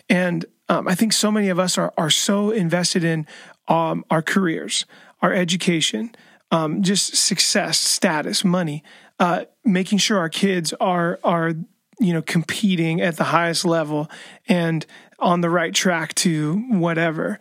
And 0.09 0.45
um, 0.69 0.89
I 0.89 0.95
think 0.95 1.13
so 1.13 1.31
many 1.31 1.49
of 1.51 1.59
us 1.59 1.79
are 1.79 1.93
are 1.97 2.11
so 2.11 2.51
invested 2.51 3.05
in 3.05 3.27
um, 3.69 4.05
our 4.11 4.23
careers, 4.23 4.87
our 5.25 5.33
education, 5.33 6.15
um, 6.51 6.83
just 6.83 7.17
success, 7.17 7.81
status, 7.81 8.45
money, 8.45 8.85
uh, 9.19 9.47
making 9.65 9.97
sure 9.97 10.19
our 10.19 10.29
kids 10.29 10.75
are 10.81 11.19
are 11.25 11.55
you 11.99 12.13
know 12.13 12.21
competing 12.21 13.01
at 13.01 13.17
the 13.17 13.25
highest 13.25 13.65
level 13.65 14.11
and 14.49 14.85
on 15.19 15.41
the 15.41 15.49
right 15.49 15.73
track 15.75 16.15
to 16.15 16.57
whatever. 16.69 17.39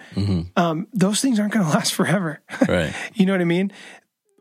Um, 0.55 0.87
those 0.93 1.19
things 1.19 1.41
aren't 1.41 1.51
going 1.51 1.65
to 1.69 1.71
last 1.71 1.93
forever. 1.93 2.39
Right. 2.69 2.95
you 3.13 3.25
know 3.25 3.33
what 3.33 3.41
I 3.41 3.45
mean? 3.45 3.73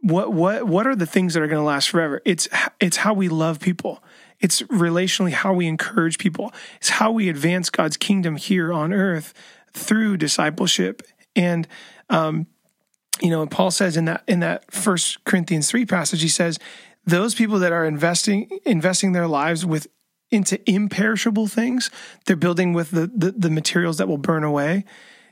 What 0.03 0.33
what 0.33 0.69
what 0.69 0.87
are 0.87 0.95
the 0.95 1.07
things 1.07 1.35
that 1.35 1.43
are 1.43 1.49
going 1.49 1.61
to 1.61 1.67
last 1.67 1.91
forever? 1.91 2.23
It's 2.25 2.47
it's 2.79 2.99
how 2.99 3.13
we 3.13 3.29
love 3.29 3.59
people. 3.59 4.05
It's 4.39 4.63
relationally 4.63 5.33
how 5.33 5.53
we 5.53 5.67
encourage 5.67 6.19
people. 6.19 6.53
It's 6.77 6.91
how 6.91 7.11
we 7.11 7.29
advance 7.29 7.71
God's 7.71 7.97
kingdom 7.97 8.37
here 8.37 8.73
on 8.73 8.93
earth 8.93 9.35
through 9.73 10.19
discipleship. 10.19 11.03
And 11.35 11.67
um, 12.09 12.47
you 13.21 13.31
know, 13.31 13.47
Paul 13.47 13.71
says 13.71 13.97
in 13.97 14.07
that 14.07 14.23
in 14.27 14.41
that 14.41 14.71
First 14.73 15.23
Corinthians 15.25 15.71
three 15.71 15.87
passage, 15.87 16.23
he 16.23 16.29
says 16.29 16.59
those 17.05 17.35
people 17.35 17.59
that 17.61 17.73
are 17.73 17.85
investing 17.85 18.49
investing 18.65 19.13
their 19.13 19.29
lives 19.29 19.67
with 19.67 19.87
into 20.31 20.59
imperishable 20.69 21.47
things, 21.47 21.91
they're 22.25 22.37
building 22.37 22.73
with 22.73 22.91
the, 22.91 23.11
the 23.15 23.33
the 23.33 23.51
materials 23.51 23.99
that 23.99 24.09
will 24.09 24.19
burn 24.19 24.45
away. 24.45 24.85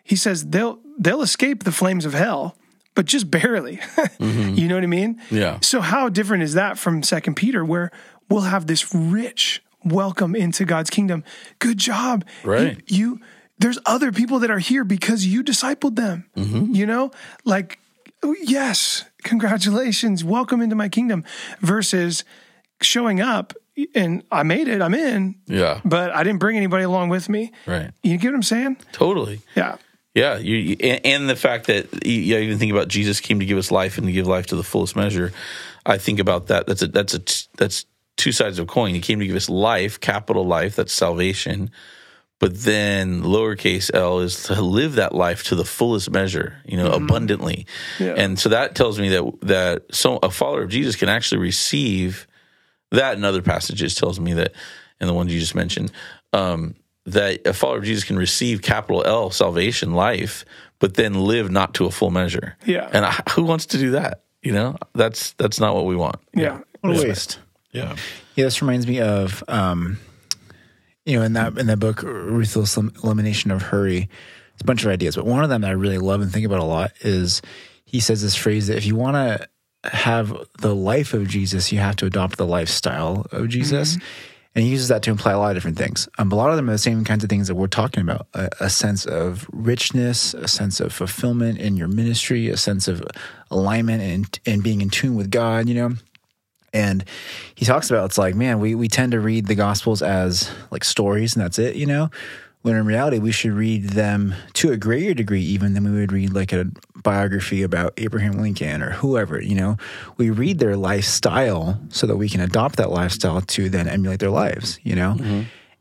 He 0.04 0.16
says 0.16 0.46
they'll 0.48 0.78
they'll 0.98 1.22
escape 1.22 1.64
the 1.64 1.72
flames 1.72 2.04
of 2.04 2.12
hell, 2.12 2.56
but 2.94 3.06
just 3.06 3.30
barely. 3.30 3.80
Mm-hmm. 4.20 4.54
You 4.54 4.68
know 4.68 4.74
what 4.74 4.84
I 4.84 4.86
mean? 4.86 5.18
Yeah. 5.30 5.60
So 5.60 5.80
how 5.80 6.10
different 6.10 6.42
is 6.42 6.52
that 6.52 6.76
from 6.76 7.02
Second 7.02 7.36
Peter, 7.36 7.64
where 7.64 7.90
we'll 8.28 8.42
have 8.42 8.66
this 8.66 8.94
rich 8.94 9.62
welcome 9.82 10.36
into 10.36 10.66
God's 10.66 10.90
kingdom? 10.90 11.24
Good 11.58 11.78
job, 11.78 12.26
Right. 12.44 12.78
You, 12.86 12.98
you 12.98 13.20
there's 13.60 13.78
other 13.86 14.10
people 14.10 14.40
that 14.40 14.50
are 14.50 14.58
here 14.58 14.84
because 14.84 15.24
you 15.26 15.44
discipled 15.44 15.96
them. 15.96 16.28
Mm-hmm. 16.36 16.74
You 16.74 16.86
know, 16.86 17.10
like 17.44 17.78
yes, 18.42 19.04
congratulations, 19.22 20.24
welcome 20.24 20.60
into 20.60 20.76
my 20.76 20.88
kingdom. 20.88 21.24
Versus 21.60 22.24
showing 22.82 23.20
up 23.20 23.52
and 23.94 24.22
I 24.30 24.42
made 24.42 24.68
it, 24.68 24.82
I'm 24.82 24.94
in, 24.94 25.36
Yeah. 25.46 25.80
but 25.84 26.10
I 26.10 26.22
didn't 26.24 26.38
bring 26.40 26.56
anybody 26.56 26.84
along 26.84 27.08
with 27.10 27.28
me. 27.28 27.52
Right. 27.66 27.90
You 28.02 28.18
get 28.18 28.28
what 28.28 28.34
I'm 28.36 28.42
saying? 28.42 28.76
Totally. 28.92 29.40
Yeah. 29.54 29.76
Yeah, 30.12 30.38
you, 30.38 30.76
and, 30.80 31.06
and 31.06 31.30
the 31.30 31.36
fact 31.36 31.68
that 31.68 32.04
you, 32.04 32.12
you 32.12 32.36
even 32.38 32.58
think 32.58 32.72
about 32.72 32.88
Jesus 32.88 33.20
came 33.20 33.38
to 33.38 33.46
give 33.46 33.56
us 33.58 33.70
life 33.70 33.96
and 33.96 34.06
to 34.08 34.12
give 34.12 34.26
life 34.26 34.46
to 34.46 34.56
the 34.56 34.64
fullest 34.64 34.96
measure. 34.96 35.32
I 35.86 35.98
think 35.98 36.18
about 36.18 36.48
that. 36.48 36.66
That's 36.66 36.82
a 36.82 36.88
that's 36.88 37.14
a 37.14 37.20
that's 37.56 37.86
two 38.16 38.32
sides 38.32 38.58
of 38.58 38.64
a 38.64 38.66
coin. 38.66 38.92
He 38.92 39.00
came 39.00 39.20
to 39.20 39.26
give 39.26 39.36
us 39.36 39.48
life, 39.48 40.00
capital 40.00 40.44
life, 40.44 40.74
that's 40.74 40.92
salvation. 40.92 41.70
But 42.40 42.62
then 42.62 43.22
lowercase 43.22 43.90
l 43.94 44.18
is 44.20 44.44
to 44.44 44.60
live 44.60 44.94
that 44.96 45.14
life 45.14 45.44
to 45.44 45.54
the 45.54 45.64
fullest 45.64 46.10
measure, 46.10 46.56
you 46.64 46.76
know, 46.76 46.90
abundantly. 46.90 47.66
Yeah. 48.00 48.14
And 48.16 48.38
so 48.38 48.48
that 48.48 48.74
tells 48.74 48.98
me 48.98 49.10
that 49.10 49.24
that 49.42 49.82
so 49.94 50.16
a 50.22 50.30
follower 50.30 50.62
of 50.62 50.70
Jesus 50.70 50.96
can 50.96 51.08
actually 51.08 51.40
receive 51.42 52.26
that 52.90 53.14
and 53.14 53.24
other 53.24 53.42
passages 53.42 53.94
tells 53.94 54.18
me 54.18 54.32
that 54.34 54.52
and 54.98 55.08
the 55.08 55.14
ones 55.14 55.32
you 55.32 55.38
just 55.38 55.54
mentioned 55.54 55.92
um, 56.32 56.74
that 57.06 57.46
a 57.46 57.52
follower 57.52 57.78
of 57.78 57.84
jesus 57.84 58.04
can 58.04 58.16
receive 58.18 58.62
capital 58.62 59.04
l 59.06 59.30
salvation 59.30 59.94
life 59.94 60.44
but 60.80 60.94
then 60.94 61.14
live 61.14 61.50
not 61.50 61.72
to 61.74 61.86
a 61.86 61.90
full 61.90 62.10
measure 62.10 62.56
Yeah. 62.66 62.88
and 62.92 63.04
I, 63.06 63.12
who 63.34 63.44
wants 63.44 63.66
to 63.66 63.78
do 63.78 63.92
that 63.92 64.22
you 64.42 64.52
know 64.52 64.76
that's 64.94 65.32
that's 65.34 65.60
not 65.60 65.74
what 65.76 65.86
we 65.86 65.94
want 65.96 66.16
Yeah. 66.34 66.58
What 66.80 66.96
a 66.98 67.02
waste. 67.08 67.38
yeah 67.72 67.94
Yeah, 68.34 68.44
this 68.46 68.60
reminds 68.60 68.86
me 68.86 69.00
of 69.00 69.42
um, 69.48 69.98
you 71.10 71.18
know, 71.18 71.24
in 71.24 71.32
that 71.34 71.58
in 71.58 71.66
that 71.66 71.78
book, 71.78 72.02
Ruthless 72.02 72.76
Elimination 72.76 73.50
of 73.50 73.62
Hurry. 73.62 74.08
It's 74.54 74.62
a 74.62 74.64
bunch 74.64 74.84
of 74.84 74.90
ideas, 74.90 75.16
but 75.16 75.26
one 75.26 75.42
of 75.42 75.48
them 75.48 75.62
that 75.62 75.70
I 75.70 75.74
really 75.74 75.98
love 75.98 76.20
and 76.20 76.30
think 76.30 76.46
about 76.46 76.60
a 76.60 76.64
lot 76.64 76.92
is 77.00 77.42
he 77.84 77.98
says 77.98 78.22
this 78.22 78.36
phrase 78.36 78.66
that 78.68 78.76
if 78.76 78.84
you 78.84 78.94
want 78.94 79.16
to 79.16 79.48
have 79.90 80.36
the 80.60 80.74
life 80.74 81.14
of 81.14 81.26
Jesus, 81.26 81.72
you 81.72 81.78
have 81.78 81.96
to 81.96 82.06
adopt 82.06 82.36
the 82.36 82.46
lifestyle 82.46 83.26
of 83.32 83.48
Jesus. 83.48 83.96
And 84.54 84.64
he 84.64 84.70
uses 84.70 84.88
that 84.88 85.02
to 85.04 85.10
imply 85.10 85.32
a 85.32 85.38
lot 85.38 85.50
of 85.50 85.56
different 85.56 85.78
things. 85.78 86.08
Um, 86.18 86.30
a 86.32 86.34
lot 86.34 86.50
of 86.50 86.56
them 86.56 86.68
are 86.68 86.72
the 86.72 86.78
same 86.78 87.04
kinds 87.04 87.22
of 87.22 87.30
things 87.30 87.46
that 87.46 87.54
we're 87.54 87.68
talking 87.68 88.02
about 88.02 88.26
a, 88.34 88.48
a 88.60 88.70
sense 88.70 89.06
of 89.06 89.48
richness, 89.52 90.34
a 90.34 90.48
sense 90.48 90.80
of 90.80 90.92
fulfillment 90.92 91.58
in 91.58 91.76
your 91.76 91.86
ministry, 91.86 92.48
a 92.48 92.56
sense 92.56 92.88
of 92.88 93.02
alignment 93.50 94.02
and, 94.02 94.40
and 94.46 94.62
being 94.62 94.80
in 94.80 94.90
tune 94.90 95.14
with 95.14 95.30
God, 95.30 95.68
you 95.68 95.74
know? 95.74 95.94
And 96.72 97.04
he 97.54 97.64
talks 97.64 97.90
about 97.90 98.06
it's 98.06 98.18
like, 98.18 98.34
man, 98.34 98.60
we, 98.60 98.74
we 98.74 98.88
tend 98.88 99.12
to 99.12 99.20
read 99.20 99.46
the 99.46 99.54
gospels 99.54 100.02
as 100.02 100.50
like 100.70 100.84
stories 100.84 101.34
and 101.34 101.44
that's 101.44 101.58
it, 101.58 101.76
you 101.76 101.86
know? 101.86 102.10
When 102.62 102.76
in 102.76 102.84
reality, 102.84 103.18
we 103.18 103.32
should 103.32 103.52
read 103.52 103.84
them 103.90 104.34
to 104.52 104.70
a 104.70 104.76
greater 104.76 105.14
degree, 105.14 105.40
even 105.40 105.72
than 105.72 105.82
we 105.82 105.98
would 105.98 106.12
read 106.12 106.34
like 106.34 106.52
a 106.52 106.66
biography 107.02 107.62
about 107.62 107.94
Abraham 107.96 108.32
Lincoln 108.32 108.82
or 108.82 108.90
whoever, 108.90 109.40
you 109.40 109.54
know? 109.54 109.78
We 110.18 110.28
read 110.28 110.58
their 110.58 110.76
lifestyle 110.76 111.80
so 111.88 112.06
that 112.06 112.18
we 112.18 112.28
can 112.28 112.42
adopt 112.42 112.76
that 112.76 112.90
lifestyle 112.90 113.40
to 113.40 113.70
then 113.70 113.88
emulate 113.88 114.20
their 114.20 114.30
lives, 114.30 114.78
you 114.82 114.94
know? 114.94 115.16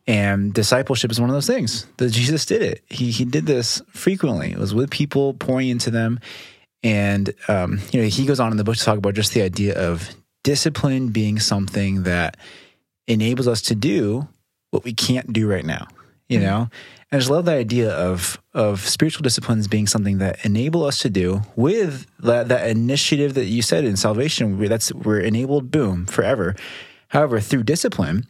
And 0.08 0.54
discipleship 0.54 1.12
is 1.12 1.20
one 1.20 1.30
of 1.30 1.36
those 1.36 1.48
things 1.48 1.86
that 1.98 2.12
Jesus 2.12 2.46
did 2.46 2.62
it. 2.62 2.84
He, 2.90 3.12
he 3.12 3.26
did 3.26 3.46
this 3.46 3.82
frequently. 3.90 4.52
It 4.52 4.58
was 4.58 4.74
with 4.74 4.90
people, 4.90 5.34
pouring 5.34 5.68
into 5.68 5.92
them. 5.92 6.20
And 6.82 7.34
um, 7.50 7.80
you 7.92 8.02
know, 8.02 8.08
he 8.08 8.26
goes 8.26 8.40
on 8.40 8.52
in 8.52 8.58
the 8.58 8.64
book 8.64 8.78
to 8.78 8.84
talk 8.84 8.98
about 8.98 9.14
just 9.14 9.34
the 9.34 9.42
idea 9.42 9.78
of 9.78 10.10
discipline 10.50 11.10
being 11.10 11.38
something 11.38 12.02
that 12.02 12.36
enables 13.06 13.47
us 13.47 13.62
to 13.62 13.76
do 13.76 14.28
what 14.72 14.84
we 14.84 14.91
can't 14.91 15.32
do 15.32 15.47
right 15.47 15.64
now. 15.64 15.88
You 16.28 16.39
mm. 16.39 16.41
know, 16.41 16.58
and 16.58 16.70
I 17.12 17.18
just 17.20 17.30
love 17.30 17.45
the 17.45 17.52
idea 17.52 17.91
of 17.91 18.41
of 18.56 18.80
spiritual 18.82 19.22
disciplines 19.22 19.68
being 19.68 19.86
something 19.86 20.18
that 20.18 20.43
enable 20.43 20.86
us 20.86 20.97
to 21.04 21.10
do 21.12 21.41
with 21.56 22.08
that 22.22 22.47
that 22.47 22.68
initiative 22.68 23.36
that 23.36 23.45
you 23.45 23.62
said 23.62 23.86
in 23.86 23.95
salvation. 23.95 24.58
That's 24.58 24.91
we're 24.91 25.20
enabled, 25.20 25.70
boom, 25.70 26.08
forever. 26.08 26.56
However, 27.10 27.39
through 27.39 27.66
discipline, 27.66 28.26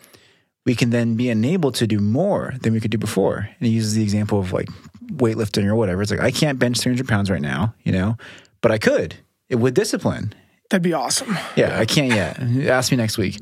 we 0.65 0.75
can 0.75 0.89
then 0.89 1.15
be 1.15 1.29
enabled 1.29 1.75
to 1.75 1.87
do 1.87 1.99
more 1.99 2.55
than 2.63 2.73
we 2.73 2.81
could 2.81 2.91
do 2.91 2.97
before. 2.97 3.49
And 3.59 3.67
he 3.67 3.69
uses 3.69 3.93
the 3.93 4.03
example 4.03 4.39
of 4.39 4.51
like 4.51 4.67
weightlifting 5.05 5.67
or 5.67 5.75
whatever. 5.75 6.01
It's 6.01 6.11
like 6.11 6.19
I 6.19 6.31
can't 6.31 6.59
bench 6.59 6.81
300 6.81 7.07
pounds 7.07 7.31
right 7.31 7.41
now, 7.41 7.75
you 7.83 7.93
know, 7.93 8.17
but 8.59 8.73
I 8.73 8.77
could 8.77 9.15
it, 9.47 9.55
with 9.55 9.73
discipline. 9.73 10.33
That'd 10.69 10.83
be 10.83 10.93
awesome. 10.93 11.35
Yeah, 11.55 11.79
I 11.79 11.85
can't 11.85 12.13
yet. 12.13 12.39
Ask 12.69 12.91
me 12.91 12.97
next 12.97 13.17
week. 13.17 13.41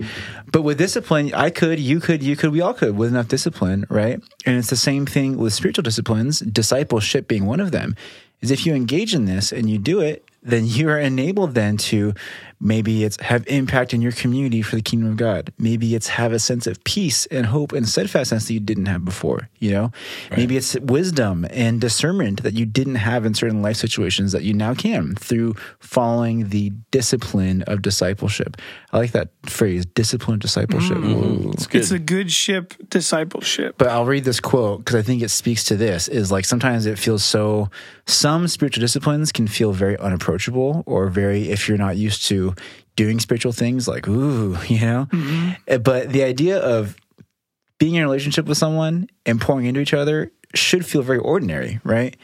But 0.50 0.62
with 0.62 0.78
discipline, 0.78 1.34
I 1.34 1.50
could, 1.50 1.78
you 1.78 2.00
could, 2.00 2.24
you 2.24 2.38
could, 2.38 2.52
we 2.52 2.62
all 2.62 2.74
could 2.74 2.96
with 2.96 3.10
enough 3.10 3.28
discipline, 3.28 3.86
right? 3.90 4.22
And 4.46 4.58
it's 4.58 4.70
the 4.70 4.78
same 4.78 5.06
thing 5.06 5.38
with 5.38 5.54
spiritual 5.54 5.84
disciplines, 5.84 6.40
discipleship 6.40 7.28
being 7.28 7.46
one 7.46 7.60
of 7.60 7.72
them. 7.72 7.96
Is 8.40 8.50
if 8.50 8.66
you 8.66 8.74
engage 8.74 9.14
in 9.14 9.26
this 9.26 9.52
and 9.52 9.70
you 9.70 9.78
do 9.78 10.00
it, 10.00 10.24
then 10.42 10.66
you 10.68 10.90
are 10.90 11.00
enabled 11.00 11.54
then 11.54 11.76
to 11.78 12.14
Maybe 12.60 13.04
it's 13.04 13.22
have 13.22 13.46
impact 13.48 13.94
in 13.94 14.02
your 14.02 14.12
community 14.12 14.62
for 14.62 14.76
the 14.76 14.82
kingdom 14.82 15.12
of 15.12 15.18
God. 15.18 15.54
Maybe 15.60 15.94
it's 15.94 16.08
have 16.08 16.32
a 16.32 16.40
sense 16.40 16.66
of 16.66 16.84
peace 16.84 17.28
and 17.28 17.46
hope 17.46 17.72
and 17.72 17.88
steadfastness 17.88 18.48
that 18.48 18.54
you 18.54 18.60
didn't 18.60 18.88
have 18.88 19.06
before. 19.06 19.50
You 19.60 19.72
know, 19.72 19.92
maybe 20.36 20.58
it's 20.58 20.76
wisdom 20.80 21.46
and 21.52 21.80
discernment 21.80 22.42
that 22.44 22.56
you 22.56 22.66
didn't 22.66 22.96
have 22.96 23.26
in 23.26 23.36
certain 23.36 23.62
life 23.62 23.78
situations 23.78 24.32
that 24.32 24.44
you 24.44 24.54
now 24.54 24.74
can 24.74 25.16
through 25.16 25.54
following 25.80 26.50
the 26.50 26.72
discipline 26.90 27.62
of 27.64 27.82
discipleship. 27.84 28.58
I 28.92 28.98
like 28.98 29.12
that 29.12 29.30
phrase, 29.46 29.86
discipline 29.86 30.36
of 30.36 30.40
discipleship. 30.40 30.98
Mm-hmm. 30.98 31.48
Ooh. 31.48 31.52
It's 31.52 31.68
good. 31.68 31.82
It's 31.82 31.92
a 31.92 32.00
good 32.00 32.32
ship 32.32 32.74
discipleship. 32.90 33.76
But 33.78 33.90
I'll 33.90 34.06
read 34.06 34.24
this 34.24 34.40
quote 34.40 34.80
because 34.80 34.96
I 34.96 35.04
think 35.04 35.22
it 35.22 35.30
speaks 35.30 35.64
to 35.66 35.76
this 35.76 36.08
is 36.08 36.32
like 36.32 36.46
sometimes 36.46 36.86
it 36.86 36.98
feels 36.98 37.24
so 37.24 37.70
some 38.06 38.48
spiritual 38.48 38.82
disciplines 38.82 39.32
can 39.32 39.48
feel 39.48 39.74
very 39.74 39.98
unapproachable 39.98 40.84
or 40.86 41.10
very 41.10 41.50
if 41.50 41.68
you're 41.68 41.78
not 41.78 41.98
used 41.98 42.26
to 42.28 42.47
doing 42.96 43.20
spiritual 43.20 43.52
things 43.52 43.88
like 43.88 44.08
ooh, 44.08 44.58
you 44.68 44.82
know. 44.82 45.08
Uh, 45.68 45.78
But 45.78 46.10
the 46.12 46.24
idea 46.24 46.60
of 46.60 46.96
being 47.80 47.96
in 47.96 48.02
a 48.02 48.06
relationship 48.06 48.46
with 48.46 48.58
someone 48.58 49.08
and 49.26 49.40
pouring 49.40 49.66
into 49.66 49.80
each 49.80 49.94
other 49.94 50.32
should 50.56 50.86
feel 50.86 51.02
very 51.04 51.20
ordinary, 51.20 51.80
right? 51.84 52.16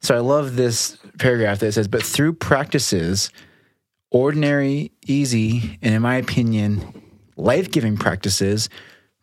So 0.00 0.14
I 0.16 0.20
love 0.20 0.56
this 0.56 0.96
paragraph 1.18 1.58
that 1.60 1.72
says, 1.72 1.86
but 1.86 2.02
through 2.02 2.32
practices, 2.34 3.30
ordinary, 4.10 4.92
easy, 5.06 5.78
and 5.82 5.94
in 5.94 6.02
my 6.02 6.16
opinion, 6.16 7.02
life 7.36 7.70
giving 7.70 7.96
practices 7.96 8.68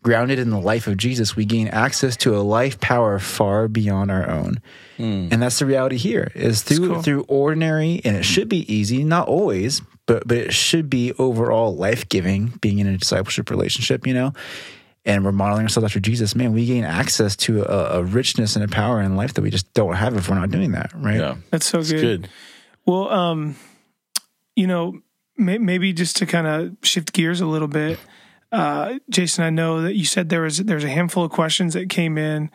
grounded 0.02 0.40
in 0.40 0.50
the 0.50 0.60
life 0.60 0.88
of 0.88 0.96
Jesus, 0.96 1.36
we 1.36 1.44
gain 1.44 1.68
access 1.68 2.16
to 2.18 2.36
a 2.38 2.40
life 2.40 2.80
power 2.80 3.20
far 3.20 3.68
beyond 3.68 4.10
our 4.12 4.30
own. 4.30 4.62
And 4.98 5.42
that's 5.42 5.60
the 5.60 5.66
reality 5.66 5.98
here 5.98 6.32
is 6.36 6.62
through 6.62 6.88
cool. 6.88 7.02
through 7.02 7.22
ordinary 7.28 8.02
and 8.06 8.16
it 8.16 8.24
should 8.24 8.48
be 8.50 8.72
easy, 8.74 9.04
not 9.04 9.28
always, 9.28 9.82
but 10.10 10.28
but 10.28 10.38
it 10.38 10.54
should 10.54 10.90
be 10.90 11.14
overall 11.20 11.76
life 11.76 12.10
giving, 12.10 12.48
being 12.62 12.80
in 12.80 12.88
a 12.88 12.98
discipleship 12.98 13.52
relationship, 13.52 14.08
you 14.08 14.14
know. 14.14 14.34
And 15.06 15.24
we're 15.24 15.32
modeling 15.32 15.64
ourselves 15.64 15.86
after 15.86 16.00
Jesus, 16.00 16.36
man, 16.36 16.52
we 16.52 16.66
gain 16.66 16.84
access 16.84 17.36
to 17.38 17.62
a, 17.64 18.00
a 18.00 18.04
richness 18.04 18.56
and 18.56 18.66
a 18.66 18.68
power 18.68 19.02
in 19.02 19.16
life 19.16 19.36
that 19.36 19.44
we 19.44 19.52
just 19.52 19.72
don't 19.74 19.94
have 19.94 20.18
if 20.18 20.28
we're 20.28 20.36
not 20.36 20.50
doing 20.50 20.72
that, 20.72 20.92
right? 20.96 21.20
yeah, 21.20 21.36
That's 21.52 21.68
so 21.68 21.84
good. 21.84 22.02
good. 22.02 22.30
Well, 22.86 23.08
um, 23.10 23.56
you 24.56 24.66
know, 24.66 25.00
may, 25.38 25.60
maybe 25.60 25.94
just 25.94 26.18
to 26.18 26.26
kind 26.26 26.48
of 26.48 26.76
shift 26.82 27.14
gears 27.14 27.40
a 27.40 27.46
little 27.46 27.68
bit, 27.68 28.00
uh, 28.52 28.96
Jason, 29.12 29.44
I 29.44 29.52
know 29.52 29.84
that 29.84 29.96
you 29.96 30.06
said 30.06 30.30
there 30.30 30.42
was 30.42 30.58
there's 30.58 30.84
a 30.84 30.90
handful 30.90 31.24
of 31.24 31.32
questions 31.32 31.76
that 31.76 31.88
came 31.90 32.18
in, 32.18 32.50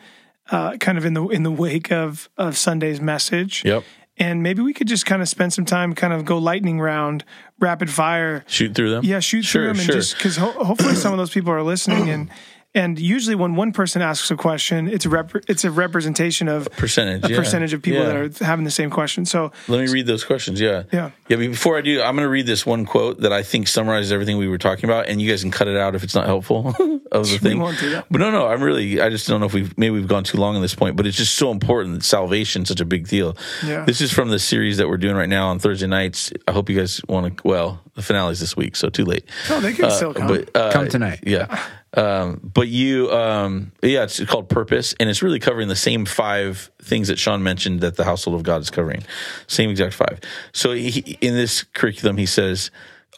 uh, 0.51 0.75
kind 0.77 0.97
of 0.97 1.05
in 1.05 1.13
the 1.13 1.25
in 1.29 1.43
the 1.43 1.51
wake 1.51 1.89
of 1.89 2.29
of 2.35 2.57
Sunday's 2.57 2.99
message. 2.99 3.63
Yep. 3.63 3.85
And 4.17 4.41
maybe 4.41 4.61
we 4.61 4.73
could 4.73 4.87
just 4.87 5.05
kind 5.05 5.21
of 5.21 5.27
spend 5.27 5.51
some 5.51 5.65
time, 5.65 5.93
kind 5.93 6.13
of 6.13 6.23
go 6.23 6.37
lightning 6.37 6.79
round, 6.79 7.25
rapid 7.59 7.89
fire. 7.89 8.43
Shoot 8.47 8.75
through 8.75 8.91
them. 8.91 9.03
Yeah, 9.05 9.19
shoot 9.19 9.43
Sure, 9.43 9.61
through 9.63 9.67
them, 9.69 9.77
and 9.77 9.85
sure. 9.85 9.95
just 9.95 10.17
because 10.17 10.37
ho- 10.37 10.51
hopefully 10.63 10.95
some 10.95 11.11
of 11.13 11.17
those 11.17 11.29
people 11.31 11.51
are 11.51 11.63
listening, 11.63 12.09
and 12.09 12.29
and 12.75 12.99
usually 12.99 13.35
when 13.35 13.55
one 13.55 13.71
person 13.71 14.01
asks 14.03 14.29
a 14.29 14.35
question, 14.35 14.87
it's 14.87 15.05
a 15.05 15.09
rep- 15.09 15.49
it's 15.49 15.63
a 15.63 15.71
representation 15.71 16.47
of 16.47 16.67
a 16.67 16.69
percentage. 16.71 17.25
a 17.25 17.29
yeah. 17.29 17.37
percentage 17.37 17.73
of 17.73 17.81
people 17.81 18.01
Yeah. 18.01 18.05
that 18.27 18.41
are 18.41 18.45
having 18.45 18.65
the 18.65 18.71
same 18.71 18.89
question. 18.91 19.25
So 19.25 19.51
Let 19.67 19.79
me 19.83 19.91
read 19.91 20.05
those 20.05 20.23
questions. 20.23 20.61
Yeah. 20.61 20.83
Yeah. 20.91 21.11
Yeah. 21.29 21.37
but 21.37 21.39
Before 21.39 21.77
I 21.77 21.81
do, 21.81 22.01
I'm 22.01 22.15
going 22.15 22.25
to 22.25 22.29
read 22.29 22.45
this 22.45 22.65
one 22.65 22.85
quote 22.85 23.21
that 23.21 23.33
I 23.33 23.41
think 23.41 23.67
summarizes 23.67 24.11
everything 24.11 24.37
we 24.37 24.47
were 24.47 24.57
talking 24.59 24.85
about, 24.85 25.07
and 25.07 25.21
you 25.21 25.29
guys 25.29 25.41
can 25.41 25.51
cut 25.51 25.67
it 25.67 25.77
out 25.77 25.95
if 25.95 26.03
it's 26.03 26.13
not 26.13 26.25
helpful 26.25 26.67
of 27.11 27.29
the 27.29 27.37
thing. 27.41 27.59
won't 27.59 27.79
do 27.79 27.89
that. 27.91 28.05
But 28.11 28.19
no, 28.19 28.29
no, 28.29 28.47
I'm 28.47 28.61
really, 28.61 29.01
I 29.01 29.09
just 29.09 29.27
don't 29.27 29.39
know 29.39 29.45
if 29.47 29.53
we've, 29.53 29.75
maybe 29.77 29.91
we've 29.95 30.07
gone 30.07 30.23
too 30.23 30.37
long 30.37 30.55
on 30.55 30.61
this 30.61 30.75
point, 30.75 30.95
but 30.97 31.07
it's 31.07 31.17
just 31.17 31.35
so 31.35 31.51
important 31.51 31.95
that 31.95 32.03
salvation's 32.03 32.67
such 32.67 32.81
a 32.81 32.85
big 32.85 33.07
deal. 33.07 33.35
Yeah. 33.65 33.85
This 33.85 34.01
is 34.01 34.11
from 34.11 34.29
the 34.29 34.39
series 34.39 34.77
that 34.77 34.87
we're 34.89 34.97
doing 34.97 35.15
right 35.15 35.29
now 35.29 35.47
on 35.47 35.59
Thursday 35.59 35.87
nights. 35.87 36.31
I 36.47 36.51
hope 36.51 36.69
you 36.69 36.77
guys 36.77 37.01
want 37.07 37.37
to, 37.37 37.47
well, 37.47 37.81
the 37.95 38.01
finale's 38.01 38.39
this 38.41 38.57
week, 38.57 38.75
so 38.75 38.89
too 38.89 39.05
late. 39.05 39.25
no, 39.49 39.61
they 39.61 39.71
can 39.73 39.89
still 39.91 40.13
come. 40.13 40.27
But 40.27 40.53
uh, 40.55 40.71
Come 40.73 40.89
tonight. 40.89 41.19
Yeah. 41.23 41.63
Um, 41.95 42.41
but 42.43 42.67
you, 42.67 43.09
um, 43.11 43.71
yeah, 43.81 44.03
it's 44.03 44.23
called 44.25 44.49
Purpose, 44.49 44.93
and 44.99 45.09
it's 45.09 45.21
really 45.21 45.39
covering 45.39 45.69
the 45.69 45.75
same 45.75 46.05
five 46.05 46.69
things 46.81 47.07
that 47.07 47.17
Sean 47.17 47.41
mentioned 47.41 47.81
that 47.81 47.95
the 47.95 48.03
household 48.03 48.35
of 48.35 48.43
God 48.43 48.61
is 48.61 48.69
covering. 48.69 49.03
Same 49.47 49.69
exact 49.69 49.93
five. 49.93 50.19
So 50.51 50.73
he, 50.73 51.17
in 51.21 51.35
this 51.35 51.63
curriculum, 51.63 52.17
he 52.17 52.25
says 52.25 52.69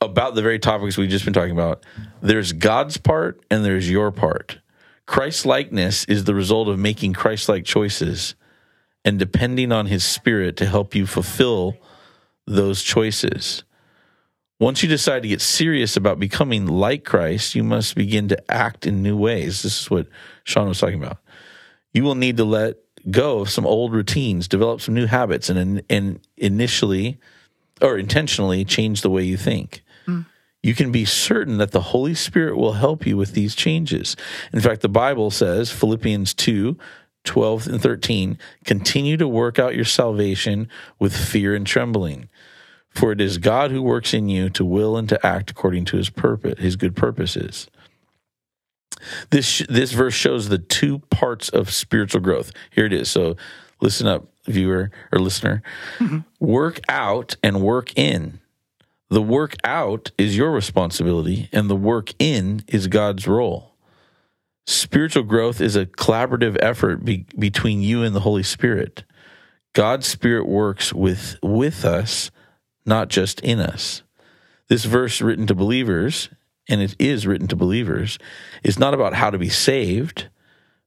about 0.01 0.36
the 0.36 0.41
very 0.41 0.59
topics 0.59 0.97
we've 0.97 1.09
just 1.09 1.25
been 1.25 1.34
talking 1.34 1.51
about 1.51 1.84
there's 2.21 2.53
God's 2.53 2.97
part 2.97 3.41
and 3.49 3.65
there's 3.65 3.89
your 3.89 4.11
part. 4.11 4.59
Christ 5.05 5.45
likeness 5.45 6.05
is 6.05 6.25
the 6.25 6.36
result 6.36 6.67
of 6.67 6.78
making 6.78 7.13
Christ 7.13 7.49
like 7.49 7.63
choices 7.63 8.36
and 9.05 9.17
depending 9.17 9.71
on 9.71 9.86
his 9.86 10.03
spirit 10.03 10.57
to 10.57 10.65
help 10.65 10.93
you 10.93 11.07
fulfill 11.07 11.78
those 12.45 12.84
choices. 12.84 13.63
Once 14.60 14.82
you 14.82 14.89
decide 14.89 15.22
to 15.22 15.28
get 15.28 15.41
serious 15.41 15.95
about 15.95 16.20
becoming 16.20 16.66
like 16.66 17.03
Christ, 17.03 17.53
you 17.53 17.64
must 17.64 17.95
begin 17.95 18.28
to 18.30 18.51
act 18.51 18.88
in 18.88 19.03
new 19.03 19.16
ways. 19.16 19.62
This 19.62 19.82
is 19.82 19.91
what 19.91 20.08
Sean 20.43 20.68
was 20.68 20.80
talking 20.80 21.01
about. 21.01 21.20
You 21.93 22.03
will 22.03 22.16
need 22.16 22.38
to 22.38 22.45
let 22.45 22.78
go 23.12 23.39
of 23.39 23.49
some 23.49 23.68
old 23.68 23.93
routines, 23.93 24.47
develop 24.47 24.82
some 24.82 24.95
new 24.95 25.05
habits, 25.05 25.49
and, 25.49 25.84
and 25.89 26.20
initially 26.38 27.20
or 27.82 27.97
intentionally 27.97 28.66
change 28.66 29.01
the 29.01 29.10
way 29.12 29.24
you 29.24 29.38
think. 29.38 29.84
Hmm. 30.05 30.22
You 30.64 30.74
can 30.74 30.91
be 30.91 31.05
certain 31.05 31.58
that 31.60 31.72
the 31.72 31.82
Holy 31.82 32.16
Spirit 32.16 32.58
will 32.58 32.74
help 32.74 33.05
you 33.05 33.16
with 33.16 33.34
these 33.34 33.55
changes. 33.55 34.16
In 34.51 34.60
fact, 34.60 34.82
the 34.82 34.89
Bible 34.89 35.30
says, 35.30 35.72
Philippians 35.72 36.34
2 36.34 36.78
12 37.24 37.68
and 37.68 37.82
13, 37.82 38.38
continue 38.64 39.18
to 39.18 39.28
work 39.28 39.60
out 39.60 39.76
your 39.76 39.84
salvation 39.84 40.70
with 40.97 41.14
fear 41.14 41.53
and 41.53 41.68
trembling. 41.68 42.30
For 42.90 43.12
it 43.12 43.22
is 43.22 43.38
God 43.38 43.72
who 43.72 43.82
works 43.82 44.14
in 44.14 44.28
you 44.28 44.50
to 44.52 44.66
will 44.66 44.98
and 44.98 45.08
to 45.10 45.26
act 45.26 45.52
according 45.52 45.86
to 45.86 45.98
his 45.98 46.10
purpose, 46.10 46.60
his 46.60 46.76
good 46.76 46.96
purposes. 46.96 47.68
This 49.30 49.60
this 49.70 49.92
verse 49.92 50.16
shows 50.16 50.50
the 50.50 50.58
two 50.58 51.00
parts 51.12 51.50
of 51.50 51.72
spiritual 51.72 52.22
growth. 52.22 52.52
Here 52.72 52.86
it 52.86 52.94
is. 52.94 53.10
So 53.10 53.36
listen 53.80 54.08
up, 54.08 54.26
viewer 54.46 54.92
or 55.12 55.20
listener. 55.20 55.62
Mm-hmm. 56.00 56.20
Work 56.40 56.80
out 56.90 57.36
and 57.44 57.62
work 57.62 57.98
in. 57.98 58.40
The 59.10 59.22
work 59.22 59.56
out 59.64 60.12
is 60.18 60.36
your 60.36 60.52
responsibility, 60.52 61.50
and 61.54 61.70
the 61.70 61.76
work 61.76 62.14
in 62.20 62.64
is 62.68 62.88
God's 62.88 63.28
role. 63.28 63.76
Spiritual 64.66 65.24
growth 65.24 65.62
is 65.62 65.78
a 65.78 65.86
collaborative 65.86 66.58
effort 66.62 67.06
be- 67.06 67.26
between 67.40 67.82
you 67.82 68.04
and 68.04 68.14
the 68.14 68.20
Holy 68.20 68.44
Spirit. 68.44 69.06
God's 69.74 70.08
Spirit 70.08 70.46
works 70.46 70.92
with 70.92 71.38
with 71.42 71.86
us, 71.86 72.32
not 72.88 73.10
just 73.10 73.40
in 73.42 73.60
us. 73.60 74.02
This 74.68 74.86
verse 74.86 75.22
written 75.22 75.48
to 75.48 75.56
believers, 75.56 76.30
and 76.68 76.82
it 76.82 76.96
is 77.00 77.28
written 77.28 77.48
to 77.50 77.56
believers, 77.56 78.18
is 78.64 78.80
not 78.80 78.94
about 78.94 79.14
how 79.14 79.30
to 79.30 79.38
be 79.38 79.50
saved, 79.50 80.28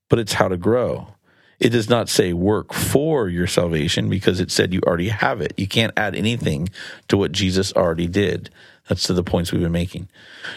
but 0.09 0.19
it's 0.19 0.35
how 0.35 0.49
to 0.49 0.57
grow. 0.57 1.15
It 1.59 1.71
does 1.71 1.91
not 1.91 2.09
say 2.09 2.33
work 2.33 2.73
for 2.73 3.29
your 3.29 3.47
salvation 3.47 4.09
because 4.09 4.41
it 4.41 4.51
said 4.51 4.73
you 4.73 4.81
already 4.87 5.11
have 5.11 5.43
it. 5.43 5.53
You 5.59 5.69
can't 5.69 5.93
add 5.97 6.17
anything 6.17 6.71
to 7.09 7.19
what 7.19 7.33
Jesus 7.33 7.73
already 7.75 8.07
did. 8.07 8.49
That's 8.89 9.05
to 9.05 9.13
the 9.13 9.23
points 9.23 9.53
we've 9.53 9.61
been 9.61 9.71
making. 9.71 10.09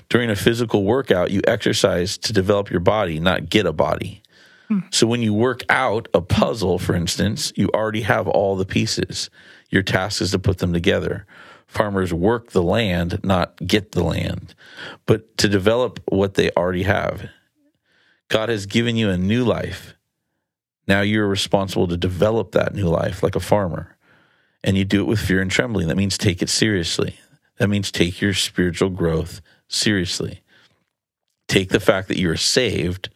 During 0.07 0.29
a 0.29 0.35
physical 0.35 0.85
workout, 0.85 1.29
you 1.29 1.41
exercise 1.45 2.17
to 2.19 2.33
develop 2.33 2.71
your 2.71 2.79
body, 2.79 3.19
not 3.19 3.49
get 3.49 3.65
a 3.65 3.73
body. 3.73 4.23
Hmm. 4.69 4.79
So 4.91 5.05
when 5.05 5.21
you 5.21 5.33
work 5.33 5.63
out 5.69 6.07
a 6.13 6.21
puzzle, 6.21 6.79
for 6.79 6.95
instance, 6.95 7.51
you 7.57 7.69
already 7.73 8.01
have 8.01 8.27
all 8.27 8.55
the 8.55 8.65
pieces. 8.65 9.29
Your 9.73 9.81
task 9.81 10.21
is 10.21 10.29
to 10.29 10.39
put 10.39 10.59
them 10.59 10.71
together. 10.71 11.25
Farmers 11.65 12.13
work 12.13 12.51
the 12.51 12.61
land, 12.61 13.19
not 13.23 13.55
get 13.65 13.93
the 13.93 14.03
land, 14.03 14.53
but 15.07 15.35
to 15.39 15.49
develop 15.49 15.99
what 16.05 16.35
they 16.35 16.51
already 16.51 16.83
have. 16.83 17.27
God 18.27 18.49
has 18.49 18.67
given 18.67 18.95
you 18.95 19.09
a 19.09 19.17
new 19.17 19.43
life. 19.43 19.95
Now 20.87 21.01
you're 21.01 21.27
responsible 21.27 21.87
to 21.87 21.97
develop 21.97 22.51
that 22.51 22.75
new 22.75 22.87
life 22.87 23.23
like 23.23 23.35
a 23.35 23.39
farmer. 23.39 23.97
And 24.63 24.77
you 24.77 24.85
do 24.85 25.01
it 25.01 25.07
with 25.07 25.19
fear 25.19 25.41
and 25.41 25.49
trembling. 25.49 25.87
That 25.87 25.97
means 25.97 26.19
take 26.19 26.43
it 26.43 26.49
seriously. 26.49 27.19
That 27.57 27.67
means 27.67 27.91
take 27.91 28.21
your 28.21 28.35
spiritual 28.35 28.91
growth 28.91 29.41
seriously. 29.67 30.43
Take 31.47 31.69
the 31.69 31.79
fact 31.79 32.09
that 32.09 32.19
you're 32.19 32.37
saved 32.37 33.09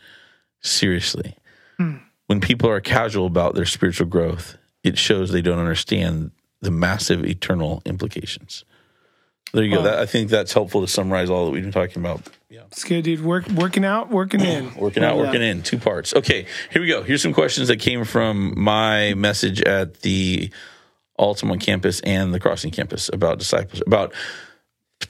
seriously. 0.62 1.38
Hmm. 1.78 1.97
When 2.26 2.41
people 2.41 2.68
are 2.68 2.82
casual 2.82 3.28
about 3.28 3.53
their 3.53 3.66
spiritual 3.66 4.08
growth, 4.08 4.58
it 4.84 4.97
shows 4.97 5.32
they 5.32 5.43
don't 5.43 5.60
understand 5.60 6.32
the 6.62 6.72
massive 6.72 7.26
eternal 7.26 7.82
implications. 7.86 8.66
There 9.53 9.64
you 9.64 9.76
go. 9.76 9.84
That, 9.84 9.99
I 9.99 10.05
think 10.05 10.30
that's 10.30 10.51
helpful 10.51 10.82
to 10.82 10.88
summarize 10.88 11.30
all 11.30 11.45
that 11.45 11.51
we've 11.51 11.64
been 11.64 11.72
talking 11.72 12.01
about. 12.01 12.22
Yeah. 12.49 12.64
It's 12.68 12.84
good, 12.84 13.03
dude. 13.03 13.24
Work, 13.24 13.47
working 13.49 13.86
out, 13.86 14.10
working 14.10 14.41
in. 14.41 14.74
Working 14.78 15.03
out, 15.03 15.18
working 15.18 15.41
in, 15.41 15.64
two 15.64 15.78
parts. 15.78 16.14
Okay, 16.14 16.45
here 16.72 16.82
we 16.82 16.88
go. 16.88 17.01
Here's 17.03 17.22
some 17.22 17.34
questions 17.34 17.70
that 17.70 17.80
came 17.80 18.03
from 18.03 18.60
my 18.60 19.14
message 19.14 19.62
at 19.62 20.01
the 20.01 20.51
Altamont 21.18 21.62
campus 21.62 21.99
and 22.01 22.34
the 22.34 22.39
Crossing 22.39 22.72
campus 22.72 23.10
about 23.12 23.39
disciples, 23.39 23.82
about 23.86 24.14